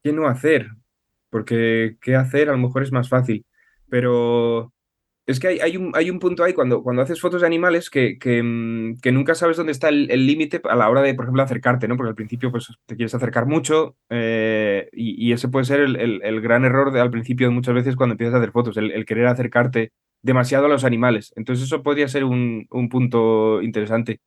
¿Qué 0.02 0.12
no 0.12 0.26
hacer? 0.26 0.70
Porque 1.30 1.96
qué 2.00 2.16
hacer 2.16 2.48
a 2.48 2.52
lo 2.52 2.58
mejor 2.58 2.82
es 2.82 2.92
más 2.92 3.08
fácil. 3.08 3.44
Pero 3.88 4.72
es 5.26 5.38
que 5.38 5.48
hay, 5.48 5.60
hay, 5.60 5.76
un, 5.76 5.92
hay 5.94 6.10
un 6.10 6.18
punto 6.18 6.42
ahí 6.42 6.54
cuando, 6.54 6.82
cuando 6.82 7.02
haces 7.02 7.20
fotos 7.20 7.42
de 7.42 7.46
animales 7.46 7.90
que, 7.90 8.18
que, 8.18 8.94
que 9.00 9.12
nunca 9.12 9.34
sabes 9.36 9.56
dónde 9.56 9.72
está 9.72 9.88
el 9.88 10.26
límite 10.26 10.60
a 10.64 10.74
la 10.74 10.88
hora 10.88 11.02
de, 11.02 11.14
por 11.14 11.26
ejemplo, 11.26 11.42
acercarte, 11.42 11.86
¿no? 11.86 11.96
Porque 11.96 12.08
al 12.10 12.14
principio 12.16 12.50
pues, 12.50 12.66
te 12.86 12.96
quieres 12.96 13.14
acercar 13.14 13.46
mucho 13.46 13.96
eh, 14.08 14.88
y, 14.92 15.28
y, 15.28 15.32
ese 15.32 15.48
puede 15.48 15.66
ser 15.66 15.80
el, 15.80 15.96
el, 15.96 16.20
el 16.24 16.40
gran 16.40 16.64
error 16.64 16.90
de, 16.92 17.00
al 17.00 17.10
principio 17.10 17.50
muchas 17.52 17.74
veces 17.74 17.94
cuando 17.94 18.14
empiezas 18.14 18.34
a 18.34 18.38
hacer 18.38 18.50
fotos, 18.50 18.76
el, 18.76 18.90
el 18.90 19.04
querer 19.04 19.26
acercarte 19.26 19.92
demasiado 20.22 20.66
a 20.66 20.68
los 20.68 20.84
animales. 20.84 21.32
Entonces 21.36 21.64
eso 21.66 21.82
podría 21.82 22.08
ser 22.08 22.24
un, 22.24 22.66
un 22.70 22.88
punto 22.88 23.62
interesante. 23.62 24.20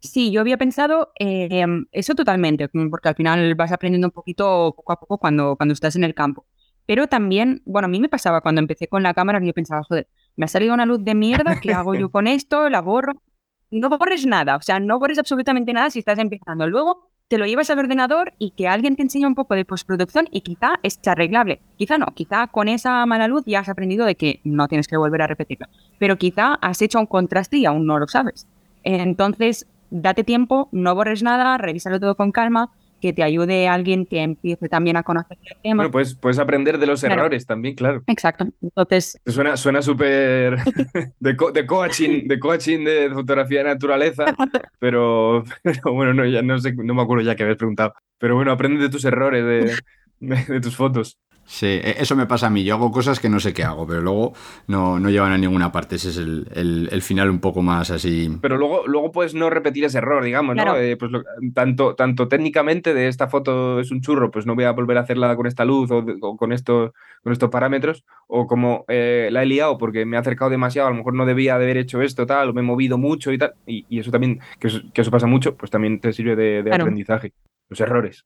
Sí, 0.00 0.30
yo 0.30 0.40
había 0.40 0.56
pensado 0.56 1.12
eh, 1.18 1.66
eso 1.92 2.14
totalmente, 2.14 2.68
porque 2.68 3.08
al 3.10 3.14
final 3.16 3.54
vas 3.54 3.70
aprendiendo 3.70 4.08
un 4.08 4.12
poquito 4.12 4.72
poco 4.74 4.92
a 4.92 5.00
poco 5.00 5.18
cuando, 5.18 5.56
cuando 5.56 5.74
estás 5.74 5.94
en 5.96 6.04
el 6.04 6.14
campo. 6.14 6.46
Pero 6.86 7.06
también, 7.06 7.62
bueno, 7.66 7.86
a 7.86 7.88
mí 7.88 8.00
me 8.00 8.08
pasaba 8.08 8.40
cuando 8.40 8.60
empecé 8.60 8.88
con 8.88 9.02
la 9.02 9.12
cámara, 9.12 9.40
yo 9.42 9.52
pensaba, 9.52 9.82
joder, 9.84 10.08
me 10.36 10.46
ha 10.46 10.48
salido 10.48 10.72
una 10.72 10.86
luz 10.86 11.04
de 11.04 11.14
mierda, 11.14 11.60
¿qué 11.60 11.74
hago 11.74 11.94
yo 11.94 12.10
con 12.10 12.26
esto? 12.26 12.70
La 12.70 12.80
borro. 12.80 13.22
No 13.70 13.88
borres 13.90 14.26
nada, 14.26 14.56
o 14.56 14.62
sea, 14.62 14.80
no 14.80 14.98
borres 14.98 15.18
absolutamente 15.18 15.72
nada 15.72 15.90
si 15.90 16.00
estás 16.00 16.18
empezando. 16.18 16.66
Luego 16.66 17.09
te 17.30 17.38
lo 17.38 17.46
llevas 17.46 17.70
al 17.70 17.78
ordenador 17.78 18.32
y 18.40 18.50
que 18.50 18.66
alguien 18.66 18.96
te 18.96 19.02
enseñe 19.02 19.24
un 19.24 19.36
poco 19.36 19.54
de 19.54 19.64
postproducción 19.64 20.26
y 20.32 20.40
quizá 20.40 20.80
es 20.82 20.98
arreglable. 21.06 21.60
Quizá 21.76 21.96
no, 21.96 22.06
quizá 22.06 22.48
con 22.48 22.66
esa 22.66 23.06
mala 23.06 23.28
luz 23.28 23.44
ya 23.46 23.60
has 23.60 23.68
aprendido 23.68 24.04
de 24.04 24.16
que 24.16 24.40
no 24.42 24.66
tienes 24.66 24.88
que 24.88 24.96
volver 24.96 25.22
a 25.22 25.28
repetirlo. 25.28 25.68
Pero 26.00 26.18
quizá 26.18 26.54
has 26.54 26.82
hecho 26.82 26.98
un 26.98 27.06
contraste 27.06 27.58
y 27.58 27.66
aún 27.66 27.86
no 27.86 28.00
lo 28.00 28.08
sabes. 28.08 28.48
Entonces, 28.82 29.68
date 29.90 30.24
tiempo, 30.24 30.68
no 30.72 30.96
borres 30.96 31.22
nada, 31.22 31.56
revísalo 31.56 32.00
todo 32.00 32.16
con 32.16 32.32
calma, 32.32 32.72
que 33.00 33.12
te 33.12 33.22
ayude 33.22 33.68
alguien 33.68 34.06
que 34.06 34.22
empiece 34.22 34.68
también 34.68 34.96
a 34.96 35.02
conocer 35.02 35.38
el 35.42 35.56
tema. 35.62 35.82
Bueno, 35.82 35.90
pues 35.90 36.14
puedes 36.14 36.38
aprender 36.38 36.78
de 36.78 36.86
los 36.86 37.00
claro. 37.00 37.14
errores 37.14 37.46
también, 37.46 37.74
claro. 37.74 38.02
Exacto. 38.06 38.46
Entonces. 38.60 39.18
Suena 39.26 39.56
súper 39.56 39.80
suena 39.80 39.80
de, 41.20 41.36
co 41.36 41.52
de, 41.52 41.66
coaching, 41.66 42.28
de 42.28 42.38
coaching 42.38 42.84
de 42.84 43.10
fotografía 43.12 43.58
de 43.58 43.64
naturaleza, 43.64 44.24
pero, 44.78 45.44
pero, 45.62 45.92
bueno, 45.92 46.14
no, 46.14 46.24
ya 46.24 46.42
no 46.42 46.58
sé, 46.58 46.72
no 46.72 46.94
me 46.94 47.02
acuerdo 47.02 47.24
ya 47.24 47.34
que 47.34 47.42
habías 47.42 47.58
preguntado. 47.58 47.94
Pero 48.18 48.34
bueno, 48.34 48.52
aprende 48.52 48.82
de 48.82 48.90
tus 48.90 49.04
errores, 49.04 49.44
de, 49.44 49.74
de, 50.20 50.44
de 50.44 50.60
tus 50.60 50.76
fotos. 50.76 51.18
Sí, 51.50 51.80
eso 51.82 52.14
me 52.14 52.26
pasa 52.26 52.46
a 52.46 52.50
mí. 52.50 52.62
Yo 52.62 52.76
hago 52.76 52.92
cosas 52.92 53.18
que 53.18 53.28
no 53.28 53.40
sé 53.40 53.52
qué 53.52 53.64
hago, 53.64 53.84
pero 53.84 54.00
luego 54.00 54.34
no, 54.68 55.00
no 55.00 55.10
llevan 55.10 55.32
a 55.32 55.36
ninguna 55.36 55.72
parte. 55.72 55.96
Ese 55.96 56.10
es 56.10 56.16
el, 56.16 56.46
el, 56.54 56.88
el, 56.92 57.02
final 57.02 57.28
un 57.28 57.40
poco 57.40 57.60
más 57.60 57.90
así. 57.90 58.30
Pero 58.40 58.56
luego, 58.56 58.86
luego 58.86 59.10
puedes 59.10 59.34
no 59.34 59.50
repetir 59.50 59.84
ese 59.84 59.98
error, 59.98 60.22
digamos, 60.22 60.54
claro. 60.54 60.74
¿no? 60.74 60.78
Eh, 60.78 60.96
pues 60.96 61.10
lo, 61.10 61.24
tanto, 61.52 61.96
tanto 61.96 62.28
técnicamente 62.28 62.94
de 62.94 63.08
esta 63.08 63.26
foto 63.26 63.80
es 63.80 63.90
un 63.90 64.00
churro, 64.00 64.30
pues 64.30 64.46
no 64.46 64.54
voy 64.54 64.62
a 64.62 64.70
volver 64.70 64.96
a 64.98 65.00
hacerla 65.00 65.34
con 65.34 65.48
esta 65.48 65.64
luz 65.64 65.90
o, 65.90 66.02
de, 66.02 66.18
o 66.20 66.36
con, 66.36 66.52
esto, 66.52 66.94
con 67.24 67.32
estos 67.32 67.50
parámetros, 67.50 68.04
o 68.28 68.46
como 68.46 68.84
eh, 68.86 69.28
la 69.32 69.42
he 69.42 69.46
liado 69.46 69.76
porque 69.76 70.06
me 70.06 70.16
he 70.16 70.20
acercado 70.20 70.52
demasiado, 70.52 70.86
a 70.86 70.92
lo 70.92 70.98
mejor 70.98 71.14
no 71.14 71.26
debía 71.26 71.58
de 71.58 71.64
haber 71.64 71.78
hecho 71.78 72.00
esto, 72.00 72.26
tal, 72.26 72.50
o 72.50 72.52
me 72.52 72.60
he 72.60 72.64
movido 72.64 72.96
mucho 72.96 73.32
y 73.32 73.38
tal. 73.38 73.54
Y, 73.66 73.84
y 73.88 73.98
eso 73.98 74.12
también, 74.12 74.38
que 74.60 74.68
eso, 74.68 74.82
que 74.94 75.00
eso, 75.00 75.10
pasa 75.10 75.26
mucho, 75.26 75.56
pues 75.56 75.72
también 75.72 75.98
te 75.98 76.12
sirve 76.12 76.36
de, 76.36 76.62
de 76.62 76.70
claro. 76.70 76.84
aprendizaje. 76.84 77.32
Los 77.68 77.80
errores, 77.80 78.24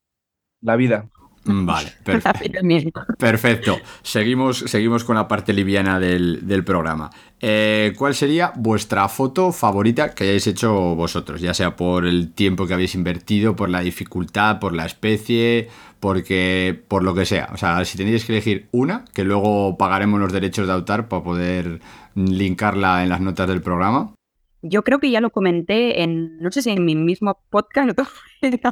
la 0.60 0.76
vida. 0.76 1.08
Vale, 1.44 1.92
perfecto. 2.04 3.04
perfecto. 3.18 3.78
Seguimos, 4.02 4.58
seguimos 4.66 5.04
con 5.04 5.16
la 5.16 5.28
parte 5.28 5.52
liviana 5.52 6.00
del, 6.00 6.46
del 6.46 6.64
programa. 6.64 7.10
Eh, 7.40 7.92
¿Cuál 7.98 8.14
sería 8.14 8.52
vuestra 8.56 9.06
foto 9.08 9.52
favorita 9.52 10.14
que 10.14 10.24
hayáis 10.24 10.46
hecho 10.46 10.72
vosotros? 10.94 11.40
Ya 11.42 11.52
sea 11.52 11.76
por 11.76 12.06
el 12.06 12.32
tiempo 12.32 12.66
que 12.66 12.74
habéis 12.74 12.94
invertido, 12.94 13.54
por 13.54 13.68
la 13.68 13.80
dificultad, 13.80 14.58
por 14.58 14.74
la 14.74 14.86
especie, 14.86 15.68
porque 16.00 16.82
por 16.88 17.02
lo 17.02 17.14
que 17.14 17.26
sea. 17.26 17.50
O 17.52 17.58
sea, 17.58 17.84
si 17.84 17.98
tenéis 17.98 18.24
que 18.24 18.32
elegir 18.32 18.68
una, 18.72 19.04
que 19.12 19.24
luego 19.24 19.76
pagaremos 19.76 20.20
los 20.20 20.32
derechos 20.32 20.66
de 20.66 20.72
autor 20.72 21.08
para 21.08 21.22
poder 21.22 21.80
linkarla 22.14 23.02
en 23.02 23.10
las 23.10 23.20
notas 23.20 23.48
del 23.48 23.60
programa. 23.60 24.14
Yo 24.62 24.82
creo 24.82 24.98
que 24.98 25.10
ya 25.10 25.20
lo 25.20 25.28
comenté 25.28 26.02
en, 26.02 26.38
no 26.38 26.50
sé 26.50 26.62
si 26.62 26.70
en 26.70 26.86
mi 26.86 26.94
mismo 26.94 27.38
podcast, 27.50 27.90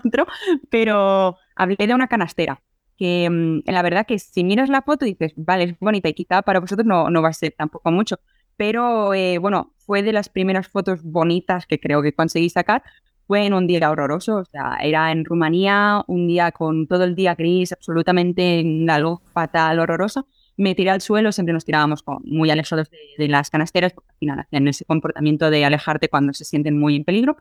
otro, 0.05 0.27
pero 0.71 1.37
hablé 1.57 1.87
de 1.87 1.95
una 1.95 2.09
canastera, 2.09 2.61
que 2.97 3.29
mm, 3.31 3.71
la 3.71 3.83
verdad 3.83 4.07
que 4.07 4.19
si 4.19 4.45
miras 4.45 4.69
la 4.69 4.83
foto 4.83 5.05
dices, 5.05 5.33
vale, 5.37 5.65
es 5.65 5.79
bonita 5.81 6.09
y 6.09 6.15
quizá 6.15 6.43
para 6.43 6.61
vosotros 6.61 6.87
no, 6.87 7.11
no 7.11 7.23
va 7.23 7.29
a 7.29 7.33
ser 7.33 7.55
tampoco 7.57 7.91
mucho, 7.91 8.19
pero 8.57 9.15
eh, 9.15 9.39
bueno, 9.39 9.73
fue 9.79 10.03
de 10.03 10.13
las 10.13 10.29
primeras 10.29 10.69
fotos 10.69 11.03
bonitas 11.03 11.67
que 11.67 11.81
creo 11.81 12.03
que 12.03 12.13
conseguí 12.13 12.49
sacar. 12.49 12.83
Fue 13.27 13.47
en 13.47 13.55
un 13.55 13.67
día 13.67 13.91
horroroso, 13.91 14.37
o 14.37 14.45
sea, 14.45 14.79
era 14.83 15.11
en 15.11 15.25
Rumanía, 15.25 16.03
un 16.07 16.27
día 16.27 16.53
con 16.53 16.87
todo 16.87 17.05
el 17.05 17.15
día 17.15 17.35
gris, 17.35 17.73
absolutamente 17.73 18.65
algo 18.89 19.23
fatal, 19.33 19.79
horroroso. 19.79 20.27
Me 20.57 20.75
tiré 20.75 20.91
al 20.91 21.01
suelo, 21.01 21.33
siempre 21.33 21.55
nos 21.55 21.65
tirábamos 21.65 22.05
muy 22.25 22.51
alejados 22.51 22.91
de, 22.91 22.99
de, 23.17 23.29
las 23.29 23.49
canasteras, 23.49 23.93
porque 23.95 24.11
al 24.11 24.19
final 24.19 24.41
hacen 24.41 24.69
ese 24.69 24.85
comportamiento 24.85 25.51
de 25.51 25.65
alejarte 25.65 26.09
cuando 26.09 26.35
se 26.35 26.45
sienten 26.45 26.79
muy 26.79 26.97
en 26.97 27.05
peligro. 27.05 27.37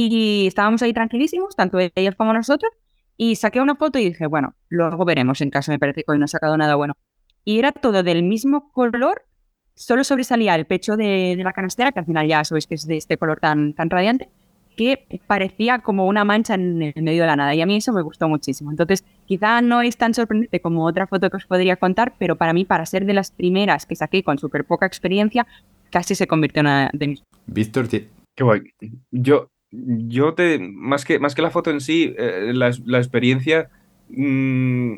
Y 0.00 0.46
estábamos 0.46 0.80
ahí 0.82 0.92
tranquilísimos, 0.92 1.56
tanto 1.56 1.76
ellos 1.80 2.14
como 2.14 2.32
nosotros, 2.32 2.70
y 3.16 3.34
saqué 3.34 3.60
una 3.60 3.74
foto 3.74 3.98
y 3.98 4.04
dije, 4.04 4.28
bueno, 4.28 4.54
luego 4.68 5.04
veremos 5.04 5.40
en 5.40 5.50
caso 5.50 5.72
me 5.72 5.80
parece 5.80 6.04
que 6.04 6.12
hoy 6.12 6.20
no 6.20 6.26
he 6.26 6.28
sacado 6.28 6.56
nada 6.56 6.76
bueno. 6.76 6.94
Y 7.44 7.58
era 7.58 7.72
todo 7.72 8.04
del 8.04 8.22
mismo 8.22 8.70
color, 8.70 9.24
solo 9.74 10.04
sobresalía 10.04 10.54
el 10.54 10.66
pecho 10.66 10.96
de, 10.96 11.34
de 11.36 11.42
la 11.42 11.52
canastera, 11.52 11.90
que 11.90 11.98
al 11.98 12.06
final 12.06 12.28
ya 12.28 12.44
sabéis 12.44 12.68
que 12.68 12.76
es 12.76 12.86
de 12.86 12.96
este 12.96 13.16
color 13.16 13.40
tan, 13.40 13.74
tan 13.74 13.90
radiante, 13.90 14.28
que 14.76 15.20
parecía 15.26 15.80
como 15.80 16.06
una 16.06 16.24
mancha 16.24 16.54
en 16.54 16.80
el 16.80 17.02
medio 17.02 17.22
de 17.22 17.26
la 17.26 17.34
nada. 17.34 17.56
Y 17.56 17.60
a 17.60 17.66
mí 17.66 17.74
eso 17.74 17.92
me 17.92 18.02
gustó 18.02 18.28
muchísimo. 18.28 18.70
Entonces, 18.70 19.04
quizá 19.26 19.60
no 19.62 19.82
es 19.82 19.96
tan 19.96 20.14
sorprendente 20.14 20.60
como 20.60 20.86
otra 20.86 21.08
foto 21.08 21.28
que 21.28 21.38
os 21.38 21.46
podría 21.46 21.74
contar, 21.74 22.14
pero 22.20 22.36
para 22.36 22.52
mí, 22.52 22.64
para 22.64 22.86
ser 22.86 23.04
de 23.04 23.14
las 23.14 23.32
primeras 23.32 23.84
que 23.84 23.96
saqué 23.96 24.22
con 24.22 24.38
súper 24.38 24.64
poca 24.64 24.86
experiencia, 24.86 25.44
casi 25.90 26.14
se 26.14 26.28
convirtió 26.28 26.60
en 26.60 26.66
una 26.66 26.90
de 26.92 27.08
mis. 27.08 27.24
Víctor, 27.46 27.88
qué 27.88 28.44
guay. 28.44 28.62
Yo, 29.10 29.48
yo 29.70 30.34
te, 30.34 30.58
más 30.58 31.04
que, 31.04 31.18
más 31.18 31.34
que 31.34 31.42
la 31.42 31.50
foto 31.50 31.70
en 31.70 31.80
sí, 31.80 32.14
eh, 32.16 32.52
la, 32.54 32.70
la, 32.84 32.98
experiencia 32.98 33.70
mmm, 34.08 34.96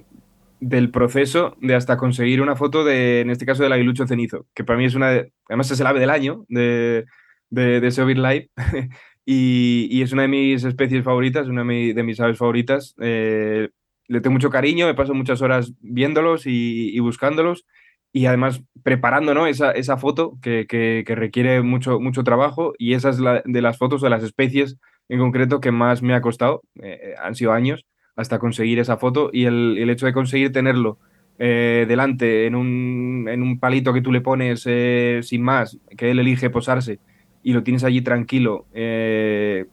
del 0.60 0.90
proceso 0.90 1.56
de 1.60 1.74
hasta 1.74 1.96
conseguir 1.96 2.40
una 2.40 2.56
foto 2.56 2.84
de, 2.84 3.20
en 3.20 3.30
este 3.30 3.46
caso, 3.46 3.62
del 3.62 3.72
aguilucho 3.72 4.06
cenizo, 4.06 4.46
que 4.54 4.64
para 4.64 4.78
mí 4.78 4.84
es 4.84 4.94
una, 4.94 5.10
de, 5.10 5.32
además 5.48 5.70
es 5.70 5.80
el 5.80 5.86
ave 5.86 6.00
del 6.00 6.10
año 6.10 6.44
de, 6.48 7.06
de, 7.50 7.80
de 7.80 7.90
Seovir 7.90 8.18
Live, 8.18 8.50
y, 9.24 9.88
y, 9.90 10.02
es 10.02 10.12
una 10.12 10.22
de 10.22 10.28
mis 10.28 10.64
especies 10.64 11.04
favoritas, 11.04 11.48
una 11.48 11.62
de, 11.62 11.66
mi, 11.66 11.92
de 11.92 12.02
mis 12.02 12.20
aves 12.20 12.38
favoritas. 12.38 12.94
Eh, 13.00 13.70
le 14.08 14.20
tengo 14.20 14.34
mucho 14.34 14.50
cariño, 14.50 14.86
me 14.86 14.94
paso 14.94 15.14
muchas 15.14 15.40
horas 15.40 15.72
viéndolos 15.80 16.42
y 16.46 16.98
buscándolos, 16.98 17.64
y 18.12 18.26
además 18.26 18.62
preparando 18.82 19.34
¿no? 19.34 19.46
esa, 19.46 19.70
esa 19.72 19.96
foto 19.96 20.38
que, 20.42 20.66
que, 20.66 21.14
requiere 21.14 21.62
mucho, 21.62 22.00
mucho 22.00 22.24
trabajo 22.24 22.74
y 22.78 22.94
esa 22.94 23.10
es 23.10 23.20
la, 23.20 23.42
de 23.44 23.62
las 23.62 23.78
fotos 23.78 24.02
de 24.02 24.10
las 24.10 24.22
especies 24.22 24.78
en 25.08 25.18
concreto 25.18 25.60
que 25.60 25.70
más 25.70 26.02
me 26.02 26.14
ha 26.14 26.20
costado, 26.20 26.62
eh, 26.82 27.14
han 27.22 27.34
sido 27.34 27.52
años 27.52 27.84
hasta 28.16 28.38
conseguir 28.38 28.78
esa 28.78 28.96
foto 28.96 29.30
y 29.32 29.44
el, 29.44 29.76
el 29.78 29.90
hecho 29.90 30.06
de 30.06 30.12
conseguir 30.12 30.52
tenerlo 30.52 30.98
eh, 31.38 31.84
delante 31.88 32.46
en 32.46 32.54
un, 32.54 33.26
en 33.28 33.42
un, 33.42 33.58
palito 33.58 33.92
que 33.92 34.02
tú 34.02 34.12
le 34.12 34.20
pones 34.20 34.64
eh, 34.66 35.20
sin 35.22 35.42
más, 35.42 35.78
que 35.96 36.10
él 36.10 36.18
elige 36.18 36.50
posarse 36.50 36.98
y 37.42 37.52
lo 37.52 37.62
tienes 37.62 37.84
allí 37.84 38.02
tranquilo 38.02 38.66
y, 38.74 39.64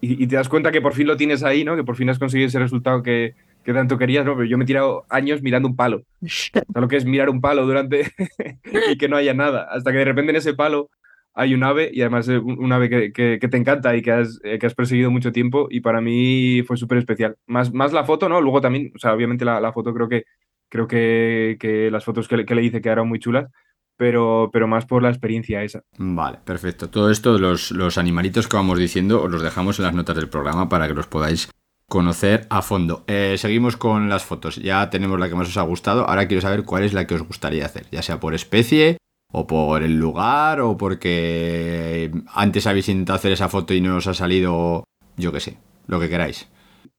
y, 0.00 0.26
te 0.26 0.36
das 0.36 0.48
cuenta 0.48 0.72
que 0.72 0.80
por 0.80 0.94
fin 0.94 1.06
lo 1.06 1.16
tienes 1.16 1.42
ahí, 1.42 1.64
¿no? 1.64 1.76
que 1.76 1.84
por 1.84 1.96
fin 1.96 2.10
has 2.10 2.18
conseguido 2.18 2.48
ese 2.48 2.58
resultado 2.58 3.02
que, 3.02 3.34
que 3.64 3.72
tanto 3.72 3.98
querías, 3.98 4.24
¿no? 4.24 4.34
Pero 4.36 4.46
yo 4.46 4.58
me 4.58 4.64
he 4.64 4.66
tirado 4.66 5.04
años 5.08 5.42
mirando 5.42 5.68
un 5.68 5.76
palo. 5.76 6.02
O 6.74 6.80
lo 6.80 6.88
que 6.88 6.96
es 6.96 7.04
mirar 7.04 7.28
un 7.30 7.40
palo 7.40 7.66
durante 7.66 8.10
y 8.90 8.96
que 8.96 9.08
no 9.08 9.16
haya 9.16 9.34
nada. 9.34 9.68
Hasta 9.70 9.92
que 9.92 9.98
de 9.98 10.04
repente 10.04 10.30
en 10.30 10.36
ese 10.36 10.54
palo 10.54 10.90
hay 11.34 11.54
un 11.54 11.64
ave 11.64 11.90
y 11.92 12.02
además 12.02 12.28
un 12.28 12.72
ave 12.72 12.90
que, 12.90 13.12
que, 13.12 13.38
que 13.40 13.48
te 13.48 13.56
encanta 13.56 13.96
y 13.96 14.02
que 14.02 14.12
has, 14.12 14.38
eh, 14.44 14.58
que 14.58 14.66
has, 14.66 14.74
perseguido 14.74 15.10
mucho 15.10 15.32
tiempo 15.32 15.66
y 15.70 15.80
para 15.80 16.00
mí 16.00 16.62
fue 16.66 16.76
súper 16.76 16.98
especial. 16.98 17.36
Más, 17.46 17.72
más 17.72 17.92
la 17.92 18.04
foto, 18.04 18.28
¿no? 18.28 18.40
Luego 18.40 18.60
también, 18.60 18.92
o 18.94 18.98
sea, 18.98 19.14
obviamente 19.14 19.44
la, 19.44 19.60
la 19.60 19.72
foto 19.72 19.94
creo 19.94 20.08
que, 20.08 20.24
creo 20.68 20.86
que, 20.86 21.56
que 21.58 21.90
las 21.90 22.04
fotos 22.04 22.28
que 22.28 22.38
le, 22.38 22.44
que 22.44 22.54
le 22.54 22.64
hice 22.64 22.80
quedaron 22.80 23.08
muy 23.08 23.18
chulas. 23.18 23.50
Pero, 23.96 24.48
pero, 24.52 24.66
más 24.66 24.86
por 24.86 25.02
la 25.02 25.10
experiencia 25.10 25.62
esa. 25.62 25.82
Vale, 25.98 26.38
perfecto. 26.44 26.88
Todo 26.88 27.10
esto, 27.10 27.38
los, 27.38 27.70
los 27.70 27.98
animalitos 27.98 28.48
que 28.48 28.56
vamos 28.56 28.78
diciendo, 28.78 29.22
os 29.22 29.30
los 29.30 29.42
dejamos 29.42 29.78
en 29.78 29.84
las 29.84 29.94
notas 29.94 30.16
del 30.16 30.30
programa 30.30 30.68
para 30.68 30.88
que 30.88 30.94
los 30.94 31.06
podáis 31.06 31.50
conocer 31.92 32.46
a 32.48 32.62
fondo. 32.62 33.04
Eh, 33.06 33.34
seguimos 33.36 33.76
con 33.76 34.08
las 34.08 34.24
fotos. 34.24 34.56
Ya 34.56 34.88
tenemos 34.88 35.20
la 35.20 35.28
que 35.28 35.34
más 35.34 35.48
os 35.48 35.58
ha 35.58 35.62
gustado. 35.62 36.08
Ahora 36.08 36.26
quiero 36.26 36.40
saber 36.40 36.64
cuál 36.64 36.84
es 36.84 36.94
la 36.94 37.06
que 37.06 37.14
os 37.14 37.22
gustaría 37.22 37.66
hacer, 37.66 37.84
ya 37.92 38.00
sea 38.00 38.18
por 38.18 38.32
especie 38.32 38.96
o 39.30 39.46
por 39.46 39.82
el 39.82 39.98
lugar 39.98 40.62
o 40.62 40.78
porque 40.78 42.10
antes 42.32 42.66
habéis 42.66 42.88
intentado 42.88 43.18
hacer 43.18 43.32
esa 43.32 43.50
foto 43.50 43.74
y 43.74 43.82
no 43.82 43.96
os 43.96 44.06
ha 44.06 44.14
salido, 44.14 44.84
yo 45.18 45.32
qué 45.32 45.40
sé, 45.40 45.58
lo 45.86 46.00
que 46.00 46.08
queráis. 46.08 46.48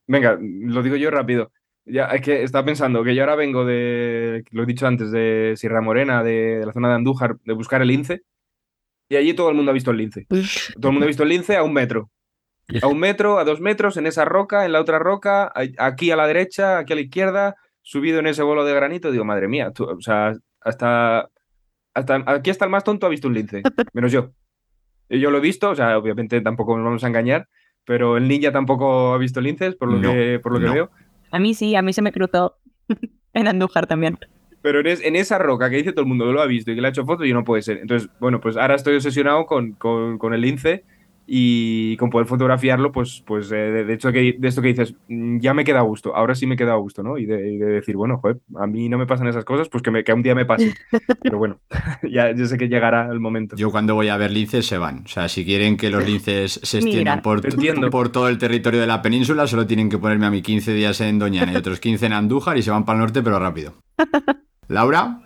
Venga, 0.06 0.38
lo 0.40 0.84
digo 0.84 0.96
yo 0.96 1.10
rápido. 1.10 1.52
Ya, 1.86 2.06
es 2.10 2.22
que 2.22 2.44
estaba 2.44 2.64
pensando 2.64 3.04
que 3.04 3.16
yo 3.16 3.24
ahora 3.24 3.36
vengo 3.36 3.66
de, 3.66 4.44
lo 4.52 4.62
he 4.62 4.68
dicho 4.68 4.86
antes, 4.86 5.10
de 5.10 5.56
Sierra 5.58 5.82
Morena, 5.82 6.22
de, 6.22 6.60
de 6.60 6.66
la 6.68 6.72
zona 6.72 6.90
de 6.90 6.94
Andújar, 6.94 7.38
de 7.44 7.54
buscar 7.54 7.82
el 7.82 7.88
lince. 7.88 8.22
Y 9.10 9.16
allí 9.16 9.34
todo 9.34 9.50
el 9.50 9.56
mundo 9.56 9.72
ha 9.72 9.74
visto 9.74 9.90
el 9.90 9.98
lince. 9.98 10.28
Todo 10.30 10.90
el 10.90 10.92
mundo 10.92 11.06
ha 11.06 11.08
visto 11.08 11.24
el 11.24 11.30
lince 11.30 11.58
a 11.58 11.64
un 11.64 11.74
metro 11.74 12.12
a 12.82 12.88
un 12.88 13.00
metro, 13.00 13.40
a 13.40 13.44
dos 13.44 13.60
metros, 13.60 13.98
en 13.98 14.08
esa 14.08 14.26
roca, 14.26 14.66
en 14.66 14.72
la 14.72 14.82
otra 14.82 15.00
roca, 15.00 15.52
aquí 15.78 16.12
a 16.12 16.16
la 16.16 16.28
derecha, 16.28 16.78
aquí 16.80 16.94
a 16.94 16.96
la 16.96 17.02
izquierda, 17.02 17.56
subido 17.82 18.20
en 18.20 18.28
ese 18.28 18.44
bolo 18.44 18.66
de 18.66 18.74
granito, 18.74 19.12
digo, 19.12 19.26
madre 19.26 19.48
mía, 19.48 19.72
tú, 19.72 19.86
o 19.86 20.02
sea, 20.02 20.34
hasta, 20.62 21.30
hasta 21.94 22.24
aquí 22.26 22.50
hasta 22.50 22.66
el 22.66 22.72
más 22.72 22.84
tonto 22.84 23.06
ha 23.06 23.10
visto 23.10 23.28
un 23.28 23.34
lince, 23.34 23.62
menos 23.94 24.12
yo. 24.12 24.32
Yo 25.10 25.30
lo 25.30 25.38
he 25.38 25.42
visto, 25.42 25.70
o 25.70 25.76
sea, 25.76 25.98
obviamente 25.98 26.40
tampoco 26.42 26.76
nos 26.76 26.86
vamos 26.86 27.04
a 27.04 27.08
engañar, 27.08 27.48
pero 27.86 28.18
el 28.18 28.28
ninja 28.28 28.52
tampoco 28.52 29.14
ha 29.14 29.18
visto 29.18 29.42
linces, 29.42 29.76
por 29.76 29.92
lo 29.92 30.00
no, 30.00 30.12
que, 30.12 30.40
por 30.42 30.54
lo 30.54 30.60
que 30.60 30.66
no. 30.66 30.74
veo. 30.74 30.92
A 31.32 31.40
mí 31.40 31.54
sí, 31.54 31.76
a 31.76 31.82
mí 31.82 31.94
se 31.94 32.02
me 32.02 32.12
cruzó 32.12 32.58
en 33.34 33.48
Andújar 33.48 33.86
también. 33.86 34.18
Pero 34.62 34.80
en, 34.80 34.88
es, 34.88 35.04
en, 35.04 35.18
esa 35.18 35.38
roca 35.38 35.70
que 35.70 35.76
dice 35.76 35.92
todo 35.92 36.04
el 36.04 36.08
mundo 36.08 36.26
que 36.26 36.32
lo 36.32 36.42
ha 36.42 36.46
visto 36.46 36.72
y 36.72 36.76
que 36.76 36.82
le 36.82 36.88
ha 36.88 36.92
hecho 36.92 37.06
foto, 37.06 37.26
y 37.26 37.34
no 37.34 37.44
puede 37.44 37.62
ser. 37.62 37.80
Entonces, 37.80 38.10
bueno, 38.20 38.40
pues 38.40 38.56
ahora 38.56 38.76
estoy 38.76 38.96
obsesionado 38.96 39.46
con, 39.46 39.74
con, 39.74 40.18
con 40.18 40.34
el 40.34 40.42
lince 40.42 40.86
y 41.26 41.96
con 41.98 42.10
poder 42.10 42.28
fotografiarlo, 42.28 42.92
pues, 42.92 43.24
pues 43.26 43.52
eh, 43.52 43.56
de, 43.56 43.86
de, 43.86 43.94
hecho 43.94 44.12
que, 44.12 44.36
de 44.38 44.48
esto 44.48 44.62
que 44.62 44.70
dices, 44.70 44.96
mm, 45.08 45.40
ya 45.40 45.54
me 45.54 45.64
queda 45.64 45.80
a 45.80 45.84
gusto, 45.84 46.16
ahora 46.16 46.36
sí 46.36 46.46
me 46.46 46.58
queda 46.58 46.74
a 46.74 46.78
gusto, 46.78 47.02
¿no? 47.02 47.18
Y 47.18 47.26
de, 47.26 47.54
y 47.54 47.58
de 47.58 47.66
decir, 47.66 47.96
bueno, 47.96 48.18
joder, 48.18 48.40
a 48.56 48.68
mí 48.68 48.90
no 48.90 48.98
me 48.98 49.08
pasan 49.08 49.28
esas 49.28 49.46
cosas, 49.46 49.70
pues 49.70 49.82
que, 49.82 49.92
me, 49.92 50.04
que 50.04 50.12
un 50.12 50.22
día 50.22 50.36
me 50.36 50.46
pase. 50.46 50.74
Pero 51.24 51.38
bueno, 51.38 51.60
ya 52.04 52.34
yo 52.34 52.46
sé 52.46 52.58
que 52.58 52.68
llegará 52.68 53.10
el 53.12 53.20
momento. 53.20 53.56
Yo 53.56 53.72
cuando 53.72 53.96
voy 53.96 54.10
a 54.10 54.18
ver 54.18 54.32
linces 54.32 54.66
se 54.66 54.78
van. 54.78 55.04
O 55.06 55.08
sea, 55.08 55.30
si 55.30 55.46
quieren 55.46 55.78
que 55.78 55.90
los 55.90 56.06
linces 56.06 56.60
se 56.62 56.80
extiendan 56.80 57.22
por, 57.22 57.42
por, 57.90 58.10
todo 58.10 58.28
el 58.28 58.38
territorio 58.38 58.82
de 58.82 58.88
la 58.88 59.02
península, 59.02 59.48
solo 59.48 59.66
tienen 59.66 59.90
que 59.90 59.98
ponerme 59.98 60.26
a 60.26 60.30
mí 60.30 60.42
15 60.42 60.74
días 60.74 61.00
en 61.02 61.20
Doñana 61.20 61.54
y 61.54 61.56
otros 61.56 61.80
15 61.80 62.06
en 62.06 62.14
Andújar 62.14 62.58
y 62.58 62.62
se 62.62 62.72
van 62.72 62.86
para 62.86 62.98
el 62.98 63.02
norte, 63.02 63.22
pero 63.22 63.40
rápido. 63.40 63.74
¿Laura? 64.68 65.22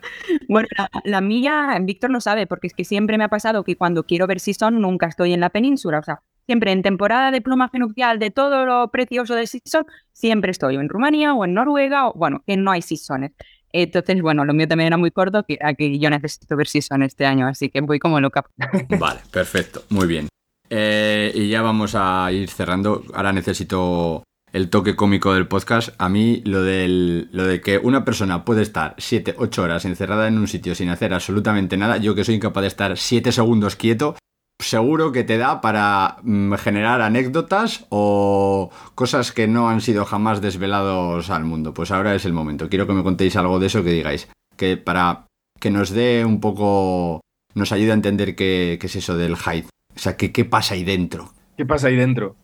Bueno, 0.47 0.67
la, 0.77 0.89
la, 1.03 1.21
mía, 1.21 1.77
Víctor 1.81 2.09
no 2.09 2.21
sabe, 2.21 2.47
porque 2.47 2.67
es 2.67 2.73
que 2.73 2.83
siempre 2.83 3.17
me 3.17 3.23
ha 3.23 3.29
pasado 3.29 3.63
que 3.63 3.75
cuando 3.75 4.03
quiero 4.03 4.27
ver 4.27 4.39
si 4.39 4.53
son, 4.53 4.81
nunca 4.81 5.07
estoy 5.07 5.33
en 5.33 5.39
la 5.39 5.49
península. 5.49 5.99
O 5.99 6.03
sea, 6.03 6.21
siempre 6.47 6.71
en 6.71 6.81
temporada 6.81 7.29
de 7.29 7.41
plumaje 7.41 7.77
nupcial 7.77 8.19
de 8.19 8.31
todo 8.31 8.65
lo 8.65 8.87
precioso 8.89 9.35
de 9.35 9.45
season, 9.45 9.85
siempre 10.13 10.51
estoy 10.51 10.77
o 10.77 10.81
en 10.81 10.89
Rumanía 10.89 11.33
o 11.33 11.45
en 11.45 11.53
Noruega, 11.53 12.07
o 12.07 12.13
bueno, 12.13 12.41
que 12.47 12.57
no 12.57 12.71
hay 12.71 12.81
seasones. 12.81 13.31
Entonces, 13.73 14.21
bueno, 14.21 14.45
lo 14.45 14.53
mío 14.53 14.67
también 14.67 14.87
era 14.87 14.97
muy 14.97 15.11
corto, 15.11 15.43
que 15.43 15.59
aquí 15.61 15.99
yo 15.99 16.09
necesito 16.09 16.55
ver 16.55 16.67
season 16.67 17.03
este 17.03 17.25
año, 17.25 17.47
así 17.47 17.69
que 17.69 17.81
voy 17.81 17.99
como 17.99 18.19
loca. 18.19 18.45
Vale, 18.99 19.19
perfecto, 19.29 19.83
muy 19.89 20.07
bien. 20.07 20.29
Eh, 20.69 21.31
y 21.35 21.49
ya 21.49 21.61
vamos 21.61 21.93
a 21.95 22.31
ir 22.31 22.49
cerrando. 22.49 23.03
Ahora 23.13 23.33
necesito 23.33 24.23
el 24.57 24.71
toque 24.71 24.95
cómico 24.95 25.35
del 25.35 25.47
podcast, 25.47 25.89
a 25.99 26.09
mí 26.09 26.41
lo, 26.43 26.63
del, 26.63 27.29
lo 27.31 27.45
de 27.45 27.61
que 27.61 27.77
una 27.77 28.03
persona 28.03 28.43
puede 28.43 28.63
estar 28.63 28.95
7, 28.97 29.35
8 29.37 29.61
horas 29.61 29.85
encerrada 29.85 30.27
en 30.27 30.39
un 30.39 30.47
sitio 30.47 30.73
sin 30.73 30.89
hacer 30.89 31.13
absolutamente 31.13 31.77
nada, 31.77 31.97
yo 31.97 32.15
que 32.15 32.23
soy 32.23 32.35
incapaz 32.35 32.61
de 32.61 32.67
estar 32.67 32.97
7 32.97 33.31
segundos 33.31 33.75
quieto, 33.75 34.15
seguro 34.59 35.11
que 35.11 35.23
te 35.23 35.37
da 35.37 35.61
para 35.61 36.17
mm, 36.23 36.53
generar 36.53 37.01
anécdotas 37.01 37.85
o 37.89 38.71
cosas 38.95 39.31
que 39.31 39.47
no 39.47 39.69
han 39.69 39.79
sido 39.79 40.05
jamás 40.05 40.41
desvelados 40.41 41.29
al 41.29 41.45
mundo. 41.45 41.75
Pues 41.75 41.91
ahora 41.91 42.15
es 42.15 42.25
el 42.25 42.33
momento. 42.33 42.67
Quiero 42.67 42.87
que 42.87 42.93
me 42.93 43.03
contéis 43.03 43.35
algo 43.35 43.59
de 43.59 43.67
eso 43.67 43.83
que 43.83 43.91
digáis. 43.91 44.27
Que 44.55 44.75
para 44.75 45.27
que 45.59 45.69
nos 45.69 45.91
dé 45.91 46.25
un 46.25 46.41
poco... 46.41 47.21
nos 47.53 47.71
ayude 47.71 47.91
a 47.91 47.93
entender 47.93 48.35
qué, 48.35 48.79
es 48.81 48.95
eso 48.95 49.15
del 49.15 49.37
Hyde. 49.37 49.67
O 49.95 49.99
sea, 49.99 50.17
¿qué, 50.17 50.31
¿qué 50.31 50.45
pasa 50.45 50.73
ahí 50.73 50.83
dentro? 50.83 51.31
¿Qué 51.55 51.65
pasa 51.65 51.89
ahí 51.89 51.95
dentro? 51.95 52.35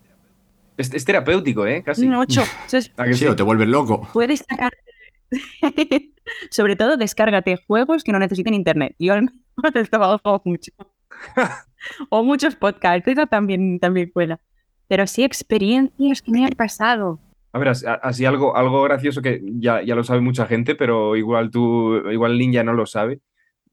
Es, 0.76 0.92
es, 0.92 1.04
terapéutico, 1.04 1.66
¿eh? 1.66 1.82
Casi. 1.84 2.06
Mucho. 2.06 2.42
sí, 2.66 2.80
sí, 3.12 3.26
o 3.26 3.36
te 3.36 3.42
vuelves 3.42 3.68
loco. 3.68 4.08
Puedes 4.12 4.44
sacar. 4.48 4.72
Sobre 6.50 6.76
todo, 6.76 6.96
descárgate 6.96 7.58
juegos 7.66 8.02
que 8.04 8.12
no 8.12 8.18
necesiten 8.18 8.54
internet. 8.54 8.94
Yo 8.98 9.14
te 9.72 9.80
estaba 9.80 10.20
mucho. 10.44 10.72
o 12.08 12.22
muchos 12.22 12.56
podcasts, 12.56 13.06
eso 13.06 13.26
también, 13.26 13.78
también 13.78 14.10
cuela. 14.10 14.40
Pero 14.88 15.06
sí, 15.06 15.24
experiencias 15.24 16.22
que 16.22 16.30
me 16.30 16.44
han 16.44 16.52
pasado. 16.52 17.20
A 17.52 17.58
ver, 17.58 17.68
así, 17.68 17.86
así 18.02 18.24
algo, 18.24 18.56
algo 18.56 18.82
gracioso 18.82 19.22
que 19.22 19.40
ya, 19.44 19.80
ya, 19.82 19.94
lo 19.94 20.02
sabe 20.02 20.20
mucha 20.20 20.46
gente, 20.46 20.74
pero 20.74 21.14
igual 21.14 21.50
tú, 21.50 21.96
igual 22.10 22.32
el 22.32 22.38
ninja 22.38 22.64
no 22.64 22.72
lo 22.72 22.84
sabe. 22.84 23.20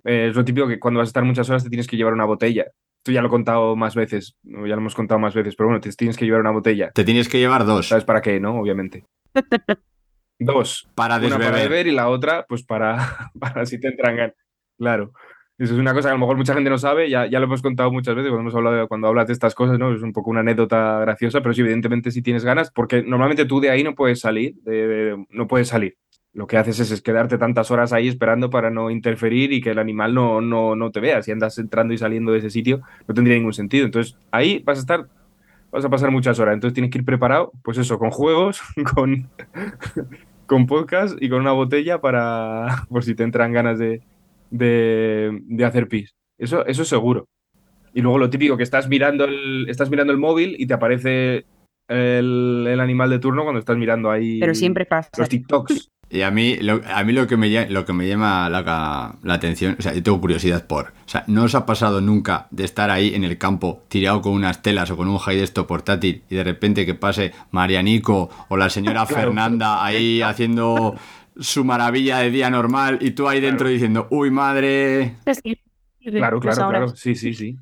Eh, 0.03 0.27
es 0.29 0.35
lo 0.35 0.45
típico 0.45 0.67
que 0.67 0.79
cuando 0.79 0.99
vas 0.99 1.07
a 1.07 1.09
estar 1.09 1.23
muchas 1.23 1.49
horas 1.49 1.63
te 1.63 1.69
tienes 1.69 1.87
que 1.87 1.97
llevar 1.97 2.13
una 2.13 2.25
botella 2.25 2.65
tú 3.03 3.11
ya 3.11 3.21
lo 3.21 3.27
he 3.27 3.31
contado 3.31 3.75
más 3.75 3.95
veces, 3.95 4.35
ya 4.43 4.59
lo 4.59 4.73
hemos 4.77 4.95
contado 4.95 5.19
más 5.19 5.33
veces, 5.33 5.55
pero 5.55 5.69
bueno, 5.69 5.81
te 5.81 5.91
tienes 5.91 6.17
que 6.17 6.25
llevar 6.25 6.41
una 6.41 6.51
botella. 6.51 6.91
Te 6.91 7.03
tienes 7.03 7.27
que 7.29 7.39
llevar 7.39 7.65
dos. 7.65 7.87
¿Sabes 7.87 8.05
para 8.05 8.21
qué, 8.21 8.39
no? 8.39 8.59
Obviamente. 8.59 9.03
Dos. 10.39 10.87
Para 10.95 11.17
Una 11.17 11.29
para 11.29 11.37
desbeber. 11.37 11.69
beber 11.69 11.87
y 11.87 11.91
la 11.91 12.09
otra, 12.09 12.45
pues 12.47 12.63
para, 12.63 13.29
para 13.39 13.65
si 13.65 13.79
te 13.79 13.89
entran 13.89 14.15
ganas. 14.15 14.35
Claro. 14.77 15.11
Eso 15.59 15.73
es 15.75 15.79
una 15.79 15.93
cosa 15.93 16.07
que 16.07 16.13
a 16.13 16.15
lo 16.15 16.19
mejor 16.21 16.37
mucha 16.37 16.55
gente 16.55 16.71
no 16.71 16.79
sabe, 16.79 17.07
ya, 17.07 17.27
ya 17.27 17.39
lo 17.39 17.45
hemos 17.45 17.61
contado 17.61 17.91
muchas 17.91 18.15
veces 18.15 18.29
cuando 18.31 18.41
hemos 18.41 18.55
hablado 18.55 18.75
de- 18.77 18.87
cuando 18.87 19.07
hablas 19.07 19.27
de 19.27 19.33
estas 19.33 19.53
cosas, 19.53 19.77
¿no? 19.77 19.93
Es 19.93 20.01
un 20.01 20.11
poco 20.11 20.31
una 20.31 20.39
anécdota 20.39 20.99
graciosa, 21.01 21.41
pero 21.41 21.53
sí, 21.53 21.61
evidentemente 21.61 22.09
si 22.09 22.23
tienes 22.23 22.43
ganas, 22.43 22.71
porque 22.71 23.03
normalmente 23.03 23.45
tú 23.45 23.59
de 23.59 23.69
ahí 23.69 23.83
no 23.83 23.93
puedes 23.93 24.19
salir, 24.21 24.55
de- 24.63 24.87
de- 24.87 25.25
no 25.29 25.47
puedes 25.47 25.67
salir. 25.67 25.97
Lo 26.33 26.47
que 26.47 26.57
haces 26.57 26.79
es, 26.79 26.91
es 26.91 27.01
quedarte 27.01 27.37
tantas 27.37 27.71
horas 27.71 27.91
ahí 27.91 28.07
esperando 28.07 28.49
para 28.49 28.69
no 28.69 28.89
interferir 28.89 29.51
y 29.51 29.59
que 29.59 29.71
el 29.71 29.79
animal 29.79 30.13
no, 30.13 30.39
no, 30.39 30.75
no 30.77 30.89
te 30.91 31.01
vea. 31.01 31.21
Si 31.21 31.31
andas 31.31 31.57
entrando 31.57 31.93
y 31.93 31.97
saliendo 31.97 32.31
de 32.31 32.39
ese 32.39 32.49
sitio, 32.49 32.81
no 33.07 33.13
tendría 33.13 33.35
ningún 33.35 33.53
sentido. 33.53 33.85
Entonces, 33.85 34.17
ahí 34.31 34.63
vas 34.65 34.77
a 34.77 34.81
estar, 34.81 35.07
vas 35.71 35.83
a 35.83 35.89
pasar 35.89 36.09
muchas 36.09 36.39
horas. 36.39 36.53
Entonces 36.53 36.73
tienes 36.73 36.89
que 36.89 36.99
ir 36.99 37.05
preparado, 37.05 37.51
pues 37.63 37.77
eso, 37.77 37.99
con 37.99 38.11
juegos, 38.11 38.61
con, 38.95 39.29
con 40.45 40.67
podcast 40.67 41.21
y 41.21 41.27
con 41.29 41.41
una 41.41 41.51
botella 41.51 41.99
para, 41.99 42.85
por 42.89 43.03
si 43.03 43.13
te 43.13 43.23
entran 43.23 43.51
ganas 43.51 43.77
de, 43.77 44.01
de, 44.49 45.37
de 45.43 45.65
hacer 45.65 45.89
pis. 45.89 46.15
Eso, 46.37 46.65
eso 46.65 46.83
es 46.83 46.87
seguro. 46.87 47.27
Y 47.93 48.01
luego 48.01 48.17
lo 48.17 48.29
típico, 48.29 48.55
que 48.55 48.63
estás 48.63 48.87
mirando 48.87 49.25
el, 49.25 49.67
estás 49.69 49.89
mirando 49.89 50.13
el 50.13 50.19
móvil 50.19 50.55
y 50.57 50.65
te 50.65 50.73
aparece 50.73 51.45
el, 51.89 52.65
el 52.69 52.79
animal 52.79 53.09
de 53.09 53.19
turno 53.19 53.43
cuando 53.43 53.59
estás 53.59 53.75
mirando 53.75 54.09
ahí 54.09 54.39
Pero 54.39 54.55
siempre 54.55 54.85
pasa. 54.85 55.09
los 55.17 55.27
TikToks. 55.27 55.90
Y 56.13 56.23
a 56.23 56.31
mí, 56.31 56.57
lo, 56.57 56.81
a 56.85 57.03
mí 57.05 57.13
lo, 57.13 57.25
que 57.25 57.37
me, 57.37 57.69
lo 57.69 57.85
que 57.85 57.93
me 57.93 58.05
llama 58.05 58.49
la, 58.49 59.15
la 59.23 59.33
atención, 59.33 59.77
o 59.79 59.81
sea, 59.81 59.93
yo 59.93 60.03
tengo 60.03 60.19
curiosidad 60.19 60.67
por, 60.67 60.87
o 60.87 61.09
sea, 61.09 61.23
¿no 61.27 61.43
os 61.43 61.55
ha 61.55 61.65
pasado 61.65 62.01
nunca 62.01 62.47
de 62.51 62.65
estar 62.65 62.89
ahí 62.89 63.15
en 63.15 63.23
el 63.23 63.37
campo 63.37 63.83
tirado 63.87 64.21
con 64.21 64.33
unas 64.33 64.61
telas 64.61 64.91
o 64.91 64.97
con 64.97 65.07
un 65.07 65.17
high 65.19 65.37
de 65.37 65.43
esto 65.43 65.65
portátil 65.67 66.23
y 66.29 66.35
de 66.35 66.43
repente 66.43 66.85
que 66.85 66.95
pase 66.95 67.31
Marianico 67.51 68.29
o 68.49 68.57
la 68.57 68.69
señora 68.69 69.05
Claro. 69.07 69.21
Fernanda 69.23 69.85
ahí 69.85 70.21
haciendo 70.25 70.95
su 71.39 71.63
maravilla 71.63 72.17
de 72.19 72.29
día 72.29 72.49
normal 72.49 72.97
y 72.99 73.11
tú 73.11 73.29
ahí 73.29 73.39
dentro 73.39 73.69
diciendo, 73.69 74.07
uy 74.11 74.31
madre, 74.31 75.15
Claro, 76.03 76.39
claro, 76.39 76.69
claro. 76.69 76.87
Sí, 76.89 77.15
sí, 77.15 77.33
sí. 77.33 77.55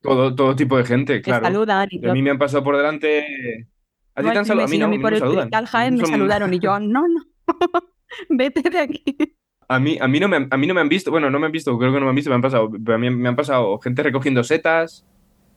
Todo, 0.00 0.34
todo 0.34 0.56
tipo 0.56 0.76
de 0.76 0.84
gente, 0.84 1.16
te 1.16 1.22
claro. 1.22 1.44
saludan 1.44 1.88
y 1.90 2.04
Y 2.04 2.08
a 2.08 2.12
mí 2.12 2.22
me 2.22 2.30
han 2.30 2.38
pasado 2.38 2.64
por 2.64 2.76
delante. 2.76 3.68
¿A 4.14 4.22
ti 4.22 4.30
te 4.30 4.38
han 4.38 4.44
saludado? 4.44 4.66
A 4.66 4.70
mí 4.70 4.78
no, 4.78 4.86
a 4.86 4.88
mí 4.88 4.96
no 4.96 5.02
por 5.02 5.10
me 5.12 5.16
el 5.16 5.20
saludan. 5.20 5.66
Jaén 5.66 5.94
me 5.96 6.06
saludaron 6.06 6.54
y 6.54 6.58
yo, 6.58 6.78
no, 6.80 7.06
no, 7.06 7.20
vete 8.30 8.62
de 8.70 8.78
aquí. 8.78 9.04
A 9.68 9.78
mí, 9.80 9.96
a, 10.00 10.06
mí 10.08 10.20
no 10.20 10.28
me, 10.28 10.36
han- 10.36 10.48
a 10.50 10.56
mí 10.58 10.66
no 10.66 10.74
me 10.74 10.80
han 10.82 10.88
visto, 10.90 11.10
bueno, 11.10 11.30
no 11.30 11.38
me 11.38 11.46
han 11.46 11.52
visto, 11.52 11.76
creo 11.78 11.92
que 11.92 11.98
no 11.98 12.04
me 12.06 12.10
han 12.10 12.14
visto, 12.16 12.30
me 12.30 12.36
han 12.36 12.42
pasado, 12.42 12.70
pero 12.70 12.96
a 12.96 12.98
mí 12.98 13.08
me 13.10 13.28
han 13.28 13.36
pasado 13.36 13.78
gente 13.78 14.02
recogiendo 14.02 14.44
setas, 14.44 15.06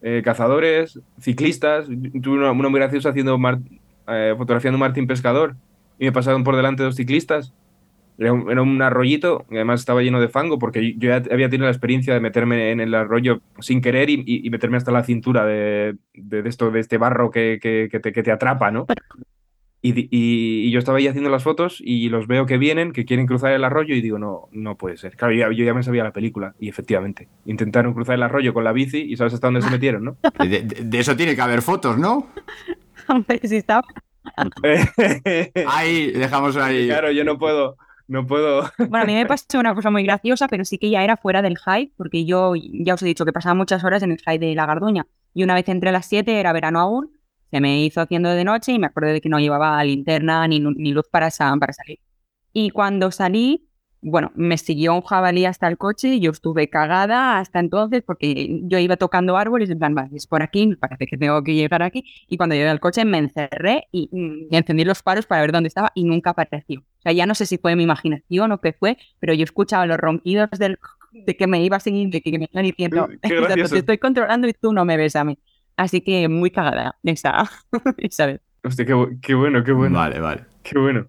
eh, 0.01 0.21
cazadores, 0.23 0.99
ciclistas. 1.19 1.87
Tuve 2.21 2.37
una, 2.37 2.51
una 2.51 2.69
muy 2.69 2.79
graciosa 2.79 3.09
haciendo 3.09 3.37
mar- 3.37 3.59
eh, 4.07 4.33
fotografiando 4.37 4.77
un 4.77 4.81
Martín 4.81 5.07
Pescador 5.07 5.57
y 5.99 6.05
me 6.05 6.11
pasaron 6.13 6.43
por 6.43 6.55
delante 6.55 6.83
dos 6.83 6.95
ciclistas. 6.95 7.53
Era 8.19 8.33
un, 8.33 8.51
era 8.51 8.61
un 8.63 8.81
arroyito, 8.81 9.45
y 9.51 9.55
además 9.55 9.81
estaba 9.81 10.01
lleno 10.03 10.21
de 10.21 10.29
fango, 10.29 10.59
porque 10.59 10.93
yo 10.97 11.09
ya 11.09 11.17
había 11.31 11.49
tenido 11.49 11.65
la 11.65 11.71
experiencia 11.71 12.13
de 12.15 12.19
meterme 12.21 12.71
en 12.71 12.79
el 12.81 12.95
arroyo 12.95 13.41
sin 13.59 13.81
querer 13.81 14.09
y, 14.09 14.15
y- 14.25 14.47
y 14.47 14.49
meterme 14.51 14.77
hasta 14.77 14.91
la 14.91 15.03
cintura 15.03 15.45
de, 15.45 15.97
de, 16.13 16.43
de 16.43 16.49
esto, 16.49 16.71
de 16.71 16.79
este 16.81 16.97
barro 16.97 17.31
que, 17.31 17.59
que- 17.61 17.89
que 17.91 17.99
te, 17.99 18.13
que 18.13 18.23
te 18.23 18.31
atrapa, 18.31 18.71
¿no? 18.71 18.87
Y, 19.87 19.91
di- 19.93 20.07
y- 20.11 20.67
y 20.67 20.71
yo 20.71 20.79
estaba 20.79 20.97
ahí 20.97 21.07
haciendo 21.07 21.29
las 21.29 21.43
fotos 21.43 21.81
y 21.83 22.09
los 22.09 22.27
veo 22.27 22.45
que 22.45 22.57
vienen, 22.57 22.91
que 22.91 23.05
quieren 23.05 23.25
cruzar 23.25 23.51
el 23.53 23.63
arroyo 23.63 23.95
y 23.95 24.01
digo, 24.01 24.19
no, 24.19 24.49
no 24.51 24.75
puede 24.77 24.97
ser. 24.97 25.15
Claro, 25.15 25.33
yo, 25.33 25.51
yo 25.51 25.63
ya 25.65 25.73
me 25.73 25.83
sabía 25.83 26.03
la 26.03 26.11
película 26.11 26.55
y 26.59 26.67
efectivamente, 26.69 27.29
intentaron 27.45 27.93
cruzar 27.93 28.15
el 28.15 28.23
arroyo 28.23 28.53
con 28.53 28.63
la 28.63 28.71
bici 28.73 28.99
y 28.99 29.15
sabes 29.15 29.33
hasta 29.33 29.47
dónde 29.47 29.61
se 29.61 29.69
metieron, 29.69 30.03
¿no? 30.03 30.17
de, 30.39 30.61
de- 30.63 30.83
de 30.83 30.99
eso 30.99 31.15
tiene 31.15 31.35
que 31.35 31.41
haber 31.41 31.61
fotos, 31.61 31.97
¿no? 31.97 32.27
Hombre, 33.07 33.39
si 33.43 33.55
está- 33.57 33.81
Ahí, 35.67 36.11
dejamos 36.11 36.57
ahí. 36.57 36.87
claro, 36.87 37.11
yo 37.11 37.23
no 37.23 37.37
puedo, 37.37 37.77
no 38.07 38.25
puedo. 38.27 38.69
Bueno, 38.77 39.03
a 39.03 39.05
mí 39.05 39.13
me 39.13 39.25
pasó 39.25 39.59
una 39.59 39.73
cosa 39.73 39.89
muy 39.89 40.03
graciosa, 40.03 40.47
pero 40.47 40.65
sí 40.65 40.77
que 40.77 40.89
ya 40.89 41.03
era 41.03 41.17
fuera 41.17 41.41
del 41.41 41.57
hike, 41.57 41.93
porque 41.95 42.25
yo 42.25 42.53
ya 42.55 42.93
os 42.95 43.01
he 43.01 43.05
dicho 43.05 43.25
que 43.25 43.33
pasaba 43.33 43.55
muchas 43.55 43.83
horas 43.83 44.03
en 44.03 44.11
el 44.11 44.17
hike 44.19 44.39
de 44.41 44.55
la 44.55 44.65
Garduña. 44.65 45.05
Y 45.33 45.43
una 45.43 45.53
vez 45.55 45.67
entré 45.69 45.89
a 45.89 45.93
las 45.93 46.05
7, 46.07 46.39
era 46.39 46.51
verano 46.53 46.79
aún, 46.79 47.11
se 47.51 47.59
me 47.61 47.83
hizo 47.83 48.01
haciendo 48.01 48.29
de 48.29 48.43
noche 48.43 48.71
y 48.73 48.79
me 48.79 48.87
acuerdo 48.87 49.11
de 49.11 49.21
que 49.21 49.29
no 49.29 49.39
llevaba 49.39 49.83
linterna 49.83 50.47
ni, 50.47 50.59
ni 50.59 50.91
luz 50.91 51.05
para, 51.11 51.29
para 51.59 51.73
salir. 51.73 51.99
Y 52.53 52.71
cuando 52.71 53.11
salí, 53.11 53.67
bueno, 54.01 54.31
me 54.35 54.57
siguió 54.57 54.93
un 54.95 55.01
jabalí 55.01 55.45
hasta 55.45 55.67
el 55.67 55.77
coche 55.77 56.15
y 56.15 56.19
yo 56.19 56.31
estuve 56.31 56.69
cagada 56.69 57.39
hasta 57.39 57.59
entonces 57.59 58.03
porque 58.05 58.61
yo 58.63 58.79
iba 58.79 58.95
tocando 58.97 59.37
árboles, 59.37 59.69
en 59.69 59.79
plan, 59.79 59.95
vale, 59.95 60.15
es 60.15 60.27
por 60.27 60.41
aquí, 60.43 60.67
me 60.67 60.77
parece 60.77 61.07
que 61.07 61.17
tengo 61.17 61.43
que 61.43 61.55
llegar 61.55 61.83
aquí. 61.83 62.03
Y 62.27 62.37
cuando 62.37 62.55
llegué 62.55 62.69
al 62.69 62.79
coche 62.79 63.05
me 63.05 63.17
encerré 63.19 63.87
y, 63.91 64.09
mm, 64.11 64.47
y 64.53 64.57
encendí 64.57 64.83
los 64.85 65.01
faros 65.01 65.25
para 65.25 65.41
ver 65.41 65.51
dónde 65.51 65.67
estaba 65.67 65.91
y 65.95 66.03
nunca 66.03 66.31
apareció. 66.31 66.81
O 66.81 67.01
sea, 67.01 67.11
ya 67.11 67.25
no 67.25 67.35
sé 67.35 67.45
si 67.45 67.57
fue 67.57 67.75
mi 67.75 67.83
imaginación 67.83 68.51
o 68.51 68.59
qué 68.61 68.73
fue, 68.73 68.97
pero 69.19 69.33
yo 69.33 69.43
escuchaba 69.43 69.85
los 69.85 69.97
ronquidos 69.97 70.49
del, 70.51 70.77
de 71.11 71.35
que 71.35 71.47
me 71.47 71.63
iba 71.63 71.77
a 71.77 71.79
seguir, 71.79 72.09
de 72.09 72.21
que 72.21 72.37
me 72.37 72.49
iban 72.51 72.63
diciendo, 72.65 73.07
Qué 73.07 73.13
"Exacto, 73.35 73.43
gracioso. 73.43 73.73
te 73.73 73.79
estoy 73.79 73.97
controlando 73.97 74.47
y 74.47 74.53
tú 74.53 74.73
no 74.73 74.85
me 74.85 74.97
ves 74.97 75.15
a 75.15 75.23
mí. 75.23 75.37
Así 75.77 76.01
que 76.01 76.27
muy 76.27 76.51
cagada 76.51 76.97
esa, 77.03 77.49
esa 77.97 78.25
vez. 78.25 78.41
Hostia, 78.63 78.85
qué, 78.85 79.17
qué 79.21 79.33
bueno, 79.35 79.63
qué 79.63 79.71
bueno, 79.71 79.97
Vale, 79.97 80.19
vale. 80.19 80.45
qué 80.63 80.77
bueno. 80.79 81.07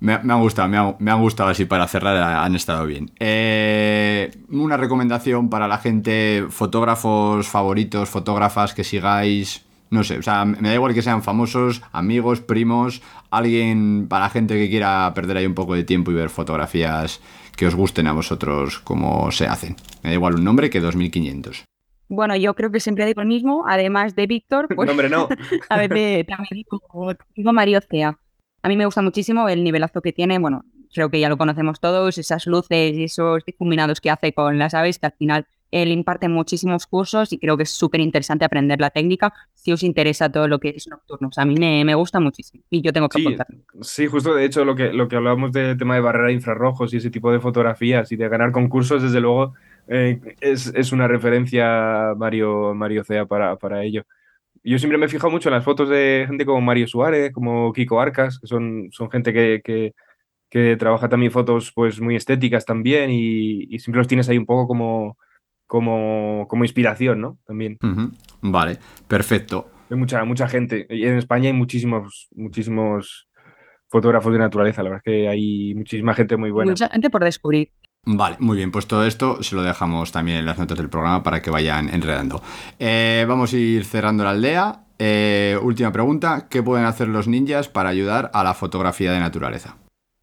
Me, 0.00 0.18
me 0.18 0.32
han 0.34 0.40
gustado, 0.40 0.68
me, 0.68 0.76
ha- 0.76 0.96
me 0.98 1.10
han 1.10 1.20
gustado 1.22 1.48
así 1.50 1.64
para 1.64 1.86
cerrar, 1.88 2.16
han 2.16 2.54
estado 2.54 2.84
bien. 2.86 3.10
Eh, 3.20 4.30
una 4.50 4.76
recomendación 4.76 5.48
para 5.48 5.68
la 5.68 5.78
gente, 5.78 6.46
fotógrafos 6.50 7.48
favoritos, 7.48 8.08
fotógrafas 8.08 8.74
que 8.74 8.84
sigáis, 8.84 9.64
no 9.90 10.04
sé, 10.04 10.18
o 10.18 10.22
sea, 10.22 10.44
me 10.44 10.68
da 10.68 10.74
igual 10.74 10.92
que 10.94 11.00
sean 11.02 11.22
famosos, 11.22 11.82
amigos, 11.92 12.40
primos, 12.40 13.00
alguien 13.30 14.06
para 14.08 14.24
la 14.24 14.30
gente 14.30 14.54
que 14.56 14.68
quiera 14.68 15.12
perder 15.14 15.38
ahí 15.38 15.46
un 15.46 15.54
poco 15.54 15.74
de 15.74 15.84
tiempo 15.84 16.10
y 16.10 16.14
ver 16.14 16.28
fotografías 16.28 17.20
que 17.56 17.66
os 17.66 17.74
gusten 17.74 18.06
a 18.06 18.12
vosotros 18.12 18.78
como 18.80 19.30
se 19.32 19.46
hacen. 19.46 19.76
Me 20.02 20.10
da 20.10 20.14
igual 20.14 20.34
un 20.34 20.44
nombre 20.44 20.68
que 20.68 20.80
2500. 20.80 21.64
Bueno, 22.08 22.36
yo 22.36 22.54
creo 22.54 22.70
que 22.70 22.80
siempre 22.80 23.06
digo 23.06 23.20
el 23.20 23.26
mismo, 23.28 23.64
además 23.66 24.14
de 24.14 24.26
Víctor, 24.26 24.68
pues 24.74 24.86
No, 24.86 24.92
hombre, 24.92 25.08
no. 25.08 25.28
a 25.68 25.78
veces 25.78 26.26
también 26.26 26.48
digo, 26.52 26.80
digo 27.34 27.52
Mario 27.52 27.80
Cea. 27.80 28.18
A 28.62 28.68
mí 28.68 28.76
me 28.76 28.84
gusta 28.84 29.02
muchísimo 29.02 29.48
el 29.48 29.62
nivelazo 29.64 30.02
que 30.02 30.12
tiene, 30.12 30.38
bueno, 30.38 30.64
creo 30.92 31.10
que 31.10 31.20
ya 31.20 31.28
lo 31.28 31.36
conocemos 31.36 31.78
todos, 31.80 32.18
esas 32.18 32.46
luces 32.46 32.96
y 32.96 33.04
esos 33.04 33.44
difuminados 33.44 34.00
que 34.00 34.10
hace 34.10 34.32
con 34.32 34.58
las 34.58 34.74
aves, 34.74 34.98
que 34.98 35.06
al 35.06 35.12
final 35.12 35.46
él 35.72 35.88
imparte 35.90 36.28
muchísimos 36.28 36.86
cursos 36.86 37.32
y 37.32 37.38
creo 37.38 37.56
que 37.56 37.64
es 37.64 37.70
súper 37.70 38.00
interesante 38.00 38.44
aprender 38.44 38.80
la 38.80 38.90
técnica 38.90 39.32
si 39.54 39.72
os 39.72 39.82
interesa 39.82 40.30
todo 40.30 40.48
lo 40.48 40.58
que 40.60 40.70
es 40.70 40.86
nocturnos. 40.88 41.38
A 41.38 41.44
mí 41.44 41.56
me, 41.56 41.84
me 41.84 41.94
gusta 41.94 42.18
muchísimo 42.20 42.62
y 42.70 42.82
yo 42.82 42.92
tengo 42.92 43.08
que 43.08 43.18
Sí, 43.18 43.26
apuntar. 43.26 43.46
Sí, 43.82 44.06
justo 44.06 44.34
de 44.34 44.44
hecho 44.44 44.64
lo 44.64 44.74
que, 44.74 44.92
lo 44.92 45.08
que 45.08 45.16
hablábamos 45.16 45.52
del 45.52 45.76
tema 45.76 45.94
de 45.96 46.00
barrera 46.00 46.28
de 46.28 46.34
infrarrojos 46.34 46.94
y 46.94 46.98
ese 46.98 47.10
tipo 47.10 47.30
de 47.32 47.40
fotografías 47.40 48.10
y 48.12 48.16
de 48.16 48.28
ganar 48.28 48.52
concursos, 48.52 49.02
desde 49.02 49.20
luego 49.20 49.54
eh, 49.88 50.20
es, 50.40 50.72
es 50.74 50.92
una 50.92 51.08
referencia 51.08 52.14
Mario, 52.16 52.74
Mario 52.74 53.04
Cea 53.04 53.26
para, 53.26 53.56
para 53.56 53.82
ello. 53.82 54.04
Yo 54.62 54.78
siempre 54.78 54.98
me 54.98 55.06
he 55.06 55.08
fijado 55.08 55.30
mucho 55.30 55.48
en 55.48 55.54
las 55.54 55.64
fotos 55.64 55.88
de 55.88 56.24
gente 56.26 56.44
como 56.44 56.60
Mario 56.60 56.88
Suárez, 56.88 57.32
como 57.32 57.72
Kiko 57.72 58.00
Arcas, 58.00 58.40
que 58.40 58.46
son, 58.48 58.88
son 58.90 59.10
gente 59.10 59.32
que, 59.32 59.60
que, 59.64 59.94
que 60.50 60.76
trabaja 60.76 61.08
también 61.08 61.30
fotos 61.30 61.72
pues 61.72 62.00
muy 62.00 62.16
estéticas 62.16 62.64
también 62.64 63.10
y, 63.10 63.64
y 63.72 63.78
siempre 63.78 63.98
los 63.98 64.08
tienes 64.08 64.28
ahí 64.28 64.38
un 64.38 64.46
poco 64.46 64.66
como, 64.66 65.16
como, 65.66 66.46
como 66.48 66.64
inspiración, 66.64 67.20
¿no? 67.20 67.38
También. 67.46 67.78
Vale, 68.40 68.78
perfecto. 69.06 69.70
Hay 69.90 69.96
mucha, 69.96 70.24
mucha 70.24 70.48
gente. 70.48 70.86
Y 70.90 71.04
en 71.04 71.18
España 71.18 71.48
hay 71.48 71.52
muchísimos, 71.52 72.28
muchísimos 72.34 73.28
fotógrafos 73.88 74.32
de 74.32 74.38
naturaleza. 74.38 74.82
La 74.82 74.90
verdad 74.90 75.02
es 75.04 75.12
que 75.12 75.28
hay 75.28 75.74
muchísima 75.74 76.14
gente 76.14 76.36
muy 76.36 76.50
buena. 76.50 76.72
Mucha 76.72 76.88
gente 76.88 77.10
por 77.10 77.22
descubrir. 77.22 77.70
Vale, 78.08 78.36
muy 78.38 78.56
bien, 78.56 78.70
pues 78.70 78.86
todo 78.86 79.04
esto 79.04 79.42
se 79.42 79.56
lo 79.56 79.62
dejamos 79.62 80.12
también 80.12 80.38
en 80.38 80.46
las 80.46 80.58
notas 80.58 80.78
del 80.78 80.88
programa 80.88 81.24
para 81.24 81.42
que 81.42 81.50
vayan 81.50 81.88
enredando. 81.92 82.40
Eh, 82.78 83.24
vamos 83.28 83.52
a 83.52 83.56
ir 83.56 83.84
cerrando 83.84 84.22
la 84.22 84.30
aldea. 84.30 84.84
Eh, 84.98 85.58
última 85.60 85.90
pregunta, 85.90 86.46
¿qué 86.48 86.62
pueden 86.62 86.86
hacer 86.86 87.08
los 87.08 87.26
ninjas 87.26 87.68
para 87.68 87.88
ayudar 87.88 88.30
a 88.32 88.44
la 88.44 88.54
fotografía 88.54 89.10
de 89.10 89.18
naturaleza? 89.18 89.76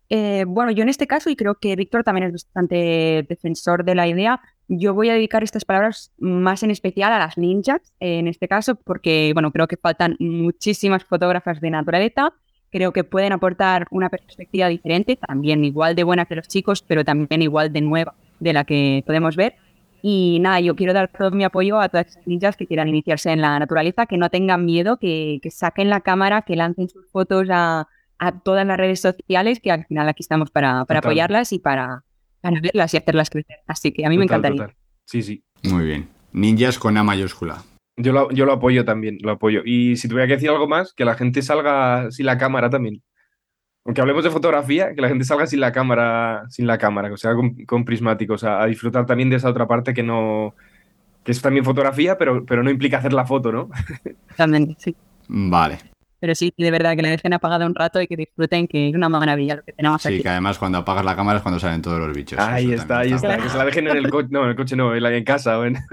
Eh, 0.09 0.45
bueno, 0.47 0.71
yo 0.71 0.83
en 0.83 0.89
este 0.89 1.07
caso, 1.07 1.29
y 1.29 1.35
creo 1.35 1.55
que 1.55 1.75
Víctor 1.75 2.03
también 2.03 2.27
es 2.27 2.31
bastante 2.31 3.25
defensor 3.27 3.83
de 3.83 3.95
la 3.95 4.07
idea, 4.07 4.39
yo 4.67 4.93
voy 4.93 5.09
a 5.09 5.13
dedicar 5.13 5.43
estas 5.43 5.65
palabras 5.65 6.11
más 6.19 6.63
en 6.63 6.71
especial 6.71 7.11
a 7.11 7.19
las 7.19 7.37
ninjas, 7.37 7.81
eh, 7.99 8.19
en 8.19 8.27
este 8.27 8.47
caso, 8.47 8.75
porque, 8.75 9.31
bueno, 9.33 9.51
creo 9.51 9.67
que 9.67 9.75
faltan 9.75 10.15
muchísimas 10.19 11.03
fotógrafas 11.03 11.59
de 11.59 11.69
naturaleza, 11.69 12.33
creo 12.73 12.91
que 12.91 13.03
pueden 13.03 13.31
aportar 13.31 13.85
una 13.91 14.09
perspectiva 14.09 14.67
diferente, 14.67 15.15
también 15.15 15.63
igual 15.63 15.95
de 15.95 16.03
buena 16.03 16.25
que 16.25 16.35
los 16.35 16.47
chicos, 16.47 16.81
pero 16.81 17.05
también 17.05 17.41
igual 17.43 17.71
de 17.71 17.81
nueva 17.81 18.15
de 18.39 18.51
la 18.51 18.65
que 18.65 19.03
podemos 19.05 19.35
ver. 19.35 19.55
Y 20.01 20.39
nada, 20.41 20.59
yo 20.59 20.75
quiero 20.75 20.91
dar 20.91 21.07
todo 21.07 21.31
mi 21.31 21.45
apoyo 21.45 21.79
a 21.79 21.87
todas 21.87 22.07
esas 22.07 22.27
ninjas 22.27 22.57
que 22.57 22.65
quieran 22.67 22.89
iniciarse 22.89 23.31
en 23.31 23.39
la 23.41 23.57
naturaleza, 23.59 24.07
que 24.07 24.17
no 24.17 24.29
tengan 24.29 24.65
miedo, 24.65 24.97
que, 24.97 25.39
que 25.41 25.51
saquen 25.51 25.89
la 25.89 26.01
cámara, 26.01 26.41
que 26.41 26.55
lancen 26.55 26.89
sus 26.89 27.05
fotos 27.11 27.47
a, 27.51 27.87
a 28.17 28.31
todas 28.39 28.65
las 28.65 28.77
redes 28.77 28.99
sociales, 28.99 29.59
que 29.61 29.71
al 29.71 29.85
final 29.85 30.09
aquí 30.09 30.23
estamos 30.23 30.49
para, 30.49 30.83
para 30.85 30.99
apoyarlas 30.99 31.53
y 31.53 31.59
para, 31.59 32.03
para 32.41 32.59
verlas 32.59 32.93
y 32.93 32.97
hacerlas 32.97 33.29
crecer. 33.29 33.59
Así 33.67 33.93
que 33.93 34.05
a 34.05 34.09
mí 34.09 34.17
me 34.17 34.25
encantaría. 34.25 34.61
total. 34.63 34.75
Sí, 35.05 35.21
sí. 35.21 35.43
Muy 35.63 35.85
bien. 35.85 36.09
Ninjas 36.33 36.79
con 36.79 36.97
A 36.97 37.03
mayúscula. 37.03 37.63
Yo 37.97 38.11
lo, 38.11 38.31
yo 38.31 38.45
lo 38.45 38.53
apoyo 38.53 38.85
también, 38.85 39.17
lo 39.21 39.31
apoyo. 39.33 39.61
Y 39.65 39.97
si 39.97 40.07
tuviera 40.07 40.27
que 40.27 40.33
decir 40.33 40.49
algo 40.49 40.67
más, 40.67 40.93
que 40.93 41.05
la 41.05 41.15
gente 41.15 41.41
salga 41.41 42.09
sin 42.11 42.25
la 42.25 42.37
cámara 42.37 42.69
también. 42.69 43.01
aunque 43.85 44.01
hablemos 44.01 44.23
de 44.23 44.31
fotografía, 44.31 44.95
que 44.95 45.01
la 45.01 45.09
gente 45.09 45.25
salga 45.25 45.45
sin 45.45 45.59
la 45.59 45.71
cámara, 45.71 46.43
sin 46.49 46.65
la 46.67 46.77
cámara, 46.77 47.09
que 47.09 47.17
sea 47.17 47.35
con, 47.35 47.53
con 47.65 47.85
prismáticos, 47.85 48.43
a, 48.43 48.63
a 48.63 48.65
disfrutar 48.65 49.05
también 49.05 49.29
de 49.29 49.35
esa 49.35 49.49
otra 49.49 49.67
parte 49.67 49.93
que 49.93 50.01
no, 50.03 50.55
que 51.23 51.31
es 51.33 51.41
también 51.41 51.63
fotografía, 51.65 52.17
pero, 52.17 52.45
pero 52.45 52.63
no 52.63 52.69
implica 52.71 52.97
hacer 52.97 53.13
la 53.13 53.25
foto, 53.25 53.51
¿no? 53.51 53.69
También, 54.37 54.75
sí. 54.79 54.95
Vale. 55.27 55.77
Pero 56.19 56.33
sí, 56.35 56.53
de 56.57 56.71
verdad, 56.71 56.95
que 56.95 57.01
la 57.01 57.09
dejen 57.09 57.33
apagada 57.33 57.65
un 57.65 57.75
rato 57.75 58.01
y 58.01 58.07
que 58.07 58.15
disfruten, 58.15 58.65
que 58.67 58.87
es 58.89 58.95
una 58.95 59.09
maravilla 59.09 59.57
lo 59.57 59.63
que 59.63 59.73
tenemos 59.73 60.01
Sí, 60.01 60.07
aquí. 60.07 60.21
que 60.23 60.29
además 60.29 60.57
cuando 60.57 60.77
apagas 60.79 61.03
la 61.05 61.15
cámara 61.17 61.37
es 61.37 61.43
cuando 61.43 61.59
salen 61.59 61.81
todos 61.81 61.99
los 61.99 62.15
bichos. 62.15 62.39
ahí 62.39 62.71
está, 62.71 62.99
ahí 62.99 63.11
está. 63.11 63.37
Que 63.37 63.49
se 63.49 63.57
la 63.57 63.65
dejen 63.65 63.87
en 63.89 63.97
el 63.97 64.09
coche, 64.09 64.29
no, 64.31 64.43
en 64.45 64.49
el 64.51 64.55
coche 64.55 64.75
no, 64.77 64.95
en, 64.95 65.03
la- 65.03 65.13
en 65.15 65.23
casa 65.25 65.59
o 65.59 65.65
en... 65.65 65.75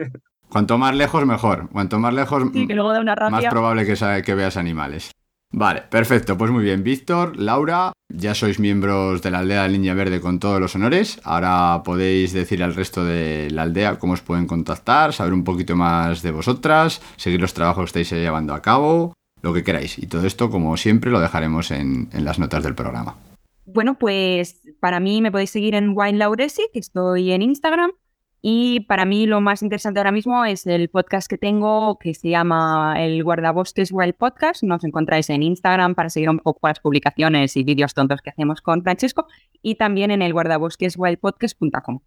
Cuanto 0.50 0.78
más 0.78 0.94
lejos, 0.94 1.24
mejor. 1.26 1.68
Cuanto 1.70 1.98
más 1.98 2.12
lejos, 2.12 2.42
Sí, 2.52 2.66
que 2.66 2.74
luego 2.74 2.92
da 2.92 3.00
una 3.00 3.14
más 3.30 3.44
probable 3.46 3.86
que, 3.86 4.34
veas 4.34 4.56
animales. 4.56 5.12
Vale, 5.52 5.82
perfecto. 5.82 6.36
Pues 6.36 6.50
muy 6.50 6.64
bien, 6.64 6.82
Víctor, 6.82 7.36
Laura, 7.36 7.92
ya 8.08 8.34
sois 8.34 8.58
miembros 8.58 9.22
de 9.22 9.30
la 9.30 9.40
aldea 9.40 9.62
del 9.62 9.72
Niña 9.72 9.94
Verde 9.94 10.20
con 10.20 10.38
todos 10.38 10.60
los 10.60 10.74
honores. 10.74 11.20
Ahora 11.24 11.82
podéis 11.84 12.32
decir 12.32 12.62
al 12.62 12.74
resto 12.74 13.04
de 13.04 13.48
la 13.50 13.62
aldea 13.62 13.98
cómo 13.98 14.12
os 14.12 14.22
pueden 14.22 14.46
contactar, 14.46 15.12
saber 15.12 15.32
un 15.32 15.44
poquito 15.44 15.76
más 15.76 16.22
de 16.22 16.30
vosotras, 16.32 17.00
seguir 17.16 17.40
los 17.40 17.54
trabajos 17.54 17.92
que 17.92 18.00
estáis 18.00 18.20
llevando 18.20 18.54
a 18.54 18.62
cabo, 18.62 19.14
lo 19.42 19.52
que 19.52 19.64
queráis. 19.64 19.98
Y 19.98 20.06
todo 20.06 20.26
esto, 20.26 20.50
como 20.50 20.76
siempre, 20.76 21.10
lo 21.10 21.20
dejaremos 21.20 21.70
en, 21.70 22.08
en 22.12 22.24
las 22.24 22.38
notas 22.38 22.62
del 22.62 22.74
programa. 22.74 23.16
Bueno, 23.66 23.98
pues 23.98 24.62
para 24.80 24.98
mí 24.98 25.22
me 25.22 25.30
podéis 25.30 25.50
seguir 25.50 25.74
en 25.76 25.92
Wine 25.96 26.18
Lauresi, 26.18 26.68
que 26.72 26.80
estoy 26.80 27.30
en 27.30 27.42
Instagram. 27.42 27.92
Y 28.42 28.80
para 28.80 29.04
mí 29.04 29.26
lo 29.26 29.40
más 29.40 29.62
interesante 29.62 30.00
ahora 30.00 30.12
mismo 30.12 30.44
es 30.44 30.66
el 30.66 30.88
podcast 30.88 31.28
que 31.28 31.36
tengo 31.36 31.98
que 31.98 32.14
se 32.14 32.30
llama 32.30 32.94
el 32.98 33.22
Guardabosques 33.22 33.92
Wild 33.92 34.14
Podcast. 34.14 34.62
Nos 34.62 34.82
encontráis 34.84 35.28
en 35.28 35.42
Instagram 35.42 35.94
para 35.94 36.08
seguir 36.08 36.30
un 36.30 36.38
poco 36.38 36.66
las 36.68 36.80
publicaciones 36.80 37.56
y 37.56 37.64
vídeos 37.64 37.92
tontos 37.92 38.22
que 38.22 38.30
hacemos 38.30 38.62
con 38.62 38.82
Francesco 38.82 39.26
y 39.62 39.74
también 39.74 40.10
en 40.10 40.22
el 40.22 40.32
guardabosqueswildpodcast.com, 40.32 42.00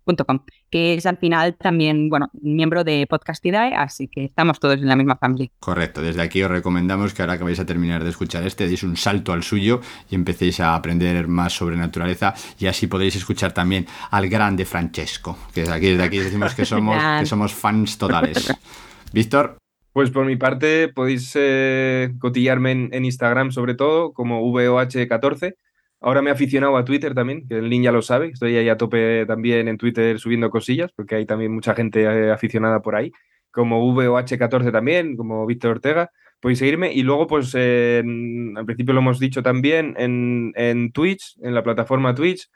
que 0.72 0.96
es 0.96 1.06
al 1.06 1.18
final 1.18 1.56
también, 1.56 2.10
bueno, 2.10 2.32
miembro 2.42 2.84
de 2.84 3.06
Podcastidae, 3.08 3.76
así 3.76 4.08
que 4.08 4.26
estamos 4.26 4.60
todos 4.60 4.78
en 4.78 4.88
la 4.88 4.96
misma 4.96 5.18
familia. 5.18 5.52
Correcto, 5.60 6.02
desde 6.02 6.24
aquí 6.24 6.42
os 6.42 6.50
recomendamos 6.50 7.14
que 7.14 7.22
ahora 7.22 7.38
que 7.38 7.44
vais 7.44 7.60
a 7.60 7.66
terminar 7.66 8.04
de 8.04 8.10
escuchar 8.10 8.44
este, 8.48 8.68
deis 8.68 8.82
un 8.84 8.98
salto 8.98 9.34
al 9.34 9.44
suyo 9.44 9.82
y 10.10 10.16
empecéis 10.16 10.60
a 10.60 10.74
aprender 10.74 11.28
más 11.28 11.54
sobre 11.54 11.78
naturaleza 11.78 12.34
y 12.58 12.66
así 12.66 12.88
podéis 12.88 13.16
escuchar 13.16 13.52
también 13.52 13.86
al 14.10 14.28
grande 14.30 14.66
Francesco, 14.66 15.38
que 15.54 15.62
desde 15.62 15.74
aquí, 15.74 15.90
desde 15.90 16.04
aquí 16.04 16.23
decimos 16.24 16.54
que 16.56 16.66
somos, 16.66 17.02
que 17.20 17.26
somos 17.26 17.54
fans 17.54 17.98
totales. 17.98 18.54
Víctor, 19.14 19.58
Pues 19.92 20.10
por 20.10 20.26
mi 20.26 20.36
parte 20.36 20.88
podéis 20.90 21.32
eh, 21.36 22.12
cotillarme 22.20 22.72
en, 22.72 22.90
en 22.94 23.06
Instagram 23.06 23.52
sobre 23.52 23.76
todo 23.76 24.12
como 24.14 24.42
VOH14. 24.52 25.56
Ahora 26.02 26.22
me 26.22 26.30
he 26.30 26.34
aficionado 26.34 26.76
a 26.76 26.84
Twitter 26.84 27.14
también, 27.14 27.48
que 27.48 27.58
el 27.60 27.70
niño 27.70 27.86
ya 27.86 27.92
lo 27.94 28.02
sabe. 28.02 28.28
Estoy 28.34 28.58
ahí 28.58 28.68
a 28.68 28.76
tope 28.78 29.26
también 29.26 29.68
en 29.70 29.78
Twitter 29.78 30.20
subiendo 30.20 30.50
cosillas, 30.50 30.92
porque 30.96 31.16
hay 31.16 31.26
también 31.26 31.54
mucha 31.54 31.74
gente 31.76 32.02
eh, 32.04 32.32
aficionada 32.32 32.82
por 32.82 32.96
ahí. 32.96 33.12
Como 33.52 33.80
VOH14 33.96 34.72
también, 34.72 35.16
como 35.16 35.46
Víctor 35.46 35.72
Ortega. 35.72 36.10
Podéis 36.42 36.60
seguirme. 36.60 36.92
Y 36.92 37.04
luego, 37.04 37.26
pues 37.28 37.54
eh, 37.56 38.00
en- 38.04 38.58
al 38.58 38.66
principio 38.66 38.94
lo 38.94 39.00
hemos 39.00 39.18
dicho 39.20 39.42
también 39.44 39.94
en, 39.98 40.52
en 40.56 40.92
Twitch, 40.92 41.38
en 41.42 41.54
la 41.56 41.64
plataforma 41.64 42.14
Twitch. 42.14 42.50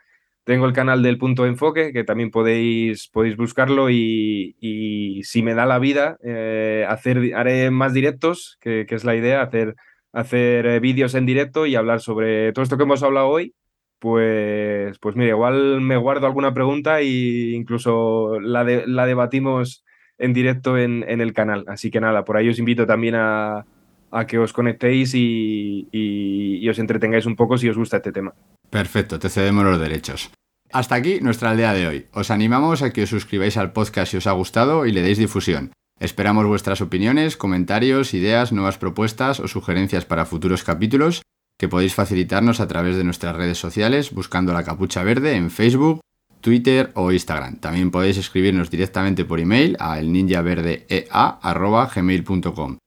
Tengo 0.48 0.64
el 0.64 0.72
canal 0.72 1.02
del 1.02 1.18
punto 1.18 1.42
de 1.42 1.50
enfoque, 1.50 1.92
que 1.92 2.04
también 2.04 2.30
podéis, 2.30 3.08
podéis 3.08 3.36
buscarlo 3.36 3.90
y, 3.90 4.56
y 4.60 5.22
si 5.24 5.42
me 5.42 5.52
da 5.52 5.66
la 5.66 5.78
vida, 5.78 6.16
eh, 6.24 6.86
hacer, 6.88 7.34
haré 7.34 7.70
más 7.70 7.92
directos, 7.92 8.56
que, 8.62 8.86
que 8.88 8.94
es 8.94 9.04
la 9.04 9.14
idea, 9.14 9.42
hacer, 9.42 9.74
hacer 10.10 10.64
eh, 10.66 10.80
vídeos 10.80 11.14
en 11.14 11.26
directo 11.26 11.66
y 11.66 11.76
hablar 11.76 12.00
sobre 12.00 12.50
todo 12.54 12.62
esto 12.62 12.78
que 12.78 12.84
hemos 12.84 13.02
hablado 13.02 13.28
hoy. 13.28 13.52
Pues, 13.98 14.98
pues 15.00 15.16
mira, 15.16 15.30
igual 15.30 15.82
me 15.82 15.98
guardo 15.98 16.26
alguna 16.26 16.54
pregunta 16.54 17.00
e 17.00 17.50
incluso 17.52 18.40
la, 18.40 18.64
de- 18.64 18.86
la 18.86 19.04
debatimos 19.04 19.84
en 20.16 20.32
directo 20.32 20.78
en, 20.78 21.04
en 21.08 21.20
el 21.20 21.34
canal. 21.34 21.64
Así 21.68 21.90
que 21.90 22.00
nada, 22.00 22.24
por 22.24 22.38
ahí 22.38 22.48
os 22.48 22.58
invito 22.58 22.86
también 22.86 23.16
a, 23.16 23.66
a 24.10 24.26
que 24.26 24.38
os 24.38 24.54
conectéis 24.54 25.14
y, 25.14 25.88
y- 25.92 26.56
y 26.64 26.68
os 26.70 26.78
entretengáis 26.78 27.26
un 27.26 27.36
poco 27.36 27.58
si 27.58 27.68
os 27.68 27.76
gusta 27.76 27.98
este 27.98 28.12
tema. 28.12 28.32
Perfecto, 28.70 29.18
te 29.18 29.28
cedemos 29.28 29.64
los 29.64 29.80
derechos. 29.80 30.30
Hasta 30.72 30.94
aquí 30.94 31.18
nuestra 31.20 31.50
aldea 31.50 31.72
de 31.72 31.86
hoy. 31.86 32.06
Os 32.12 32.30
animamos 32.30 32.82
a 32.82 32.92
que 32.92 33.04
os 33.04 33.08
suscribáis 33.08 33.56
al 33.56 33.72
podcast 33.72 34.10
si 34.10 34.18
os 34.18 34.26
ha 34.26 34.32
gustado 34.32 34.84
y 34.86 34.92
le 34.92 35.02
deis 35.02 35.18
difusión. 35.18 35.72
Esperamos 35.98 36.46
vuestras 36.46 36.80
opiniones, 36.80 37.36
comentarios, 37.36 38.14
ideas, 38.14 38.52
nuevas 38.52 38.78
propuestas 38.78 39.40
o 39.40 39.48
sugerencias 39.48 40.04
para 40.04 40.26
futuros 40.26 40.62
capítulos 40.62 41.22
que 41.58 41.68
podéis 41.68 41.94
facilitarnos 41.94 42.60
a 42.60 42.68
través 42.68 42.96
de 42.96 43.02
nuestras 43.02 43.34
redes 43.34 43.58
sociales 43.58 44.12
buscando 44.12 44.52
la 44.52 44.62
capucha 44.62 45.02
verde 45.02 45.34
en 45.34 45.50
Facebook, 45.50 45.98
Twitter 46.40 46.92
o 46.94 47.10
Instagram. 47.10 47.56
También 47.56 47.90
podéis 47.90 48.16
escribirnos 48.16 48.70
directamente 48.70 49.24
por 49.24 49.40
email 49.40 49.76
a 49.80 49.98
elninjaverdea@gmail.com. 49.98 52.78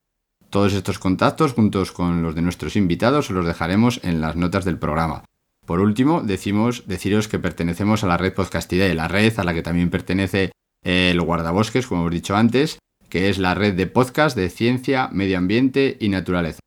Todos 0.49 0.73
estos 0.73 0.99
contactos 0.99 1.51
juntos 1.53 1.91
con 1.91 2.23
los 2.23 2.33
de 2.35 2.41
nuestros 2.41 2.77
invitados 2.77 3.29
os 3.29 3.35
los 3.35 3.45
dejaremos 3.45 3.99
en 4.03 4.21
las 4.21 4.37
notas 4.37 4.63
del 4.63 4.77
programa. 4.77 5.25
Por 5.65 5.79
último, 5.79 6.21
decimos 6.21 6.87
deciros 6.87 7.27
que 7.27 7.39
pertenecemos 7.39 8.03
a 8.03 8.07
la 8.07 8.17
red 8.17 8.33
Podcastidae, 8.33 8.95
la 8.95 9.07
red 9.07 9.37
a 9.37 9.43
la 9.43 9.53
que 9.53 9.61
también 9.61 9.91
pertenece 9.91 10.51
el 10.83 11.21
Guardabosques, 11.21 11.85
como 11.85 12.01
hemos 12.01 12.13
dicho 12.13 12.35
antes, 12.35 12.79
que 13.09 13.29
es 13.29 13.37
la 13.37 13.53
red 13.53 13.75
de 13.75 13.85
podcast 13.87 14.35
de 14.35 14.49
ciencia, 14.49 15.09
medio 15.11 15.37
ambiente 15.37 15.97
y 15.99 16.09
naturaleza. 16.09 16.59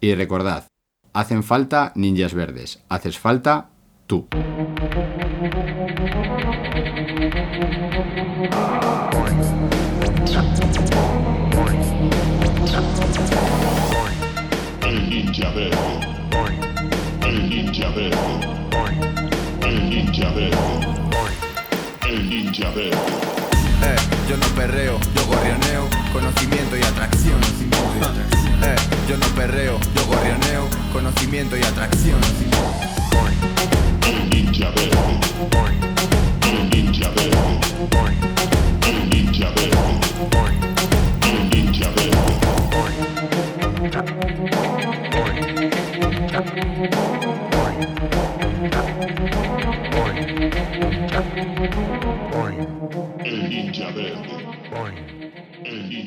Y 0.00 0.14
recordad, 0.14 0.68
hacen 1.12 1.42
falta 1.42 1.92
ninjas 1.96 2.34
verdes, 2.34 2.82
haces 2.88 3.18
falta 3.18 3.70
tú. 4.06 4.28
El 14.86 15.10
ninja 15.10 15.50
verde. 15.50 16.05
El 17.96 18.10
ninja 18.10 18.20
verde. 18.60 19.56
El 19.62 19.88
ninja 19.88 20.30
verde. 20.32 20.58
El 22.06 22.28
ninja 22.28 22.70
verde. 22.72 22.90
Eh, 22.90 23.96
yo 24.28 24.36
no 24.36 24.46
perreo, 24.48 25.00
yo 25.14 25.26
gorrioneo, 25.26 25.88
conocimiento 26.12 26.76
y 26.76 26.82
atracción. 26.82 27.40
Eh, 28.62 28.76
yo 29.08 29.16
no 29.16 29.26
perreo, 29.28 29.80
yo 29.94 30.06
gorrioneo, 30.08 30.68
conocimiento 30.92 31.56
y 31.56 31.62
atracción. 31.62 32.20
El 34.06 34.28
ninja 34.28 34.68
verde. 34.72 35.85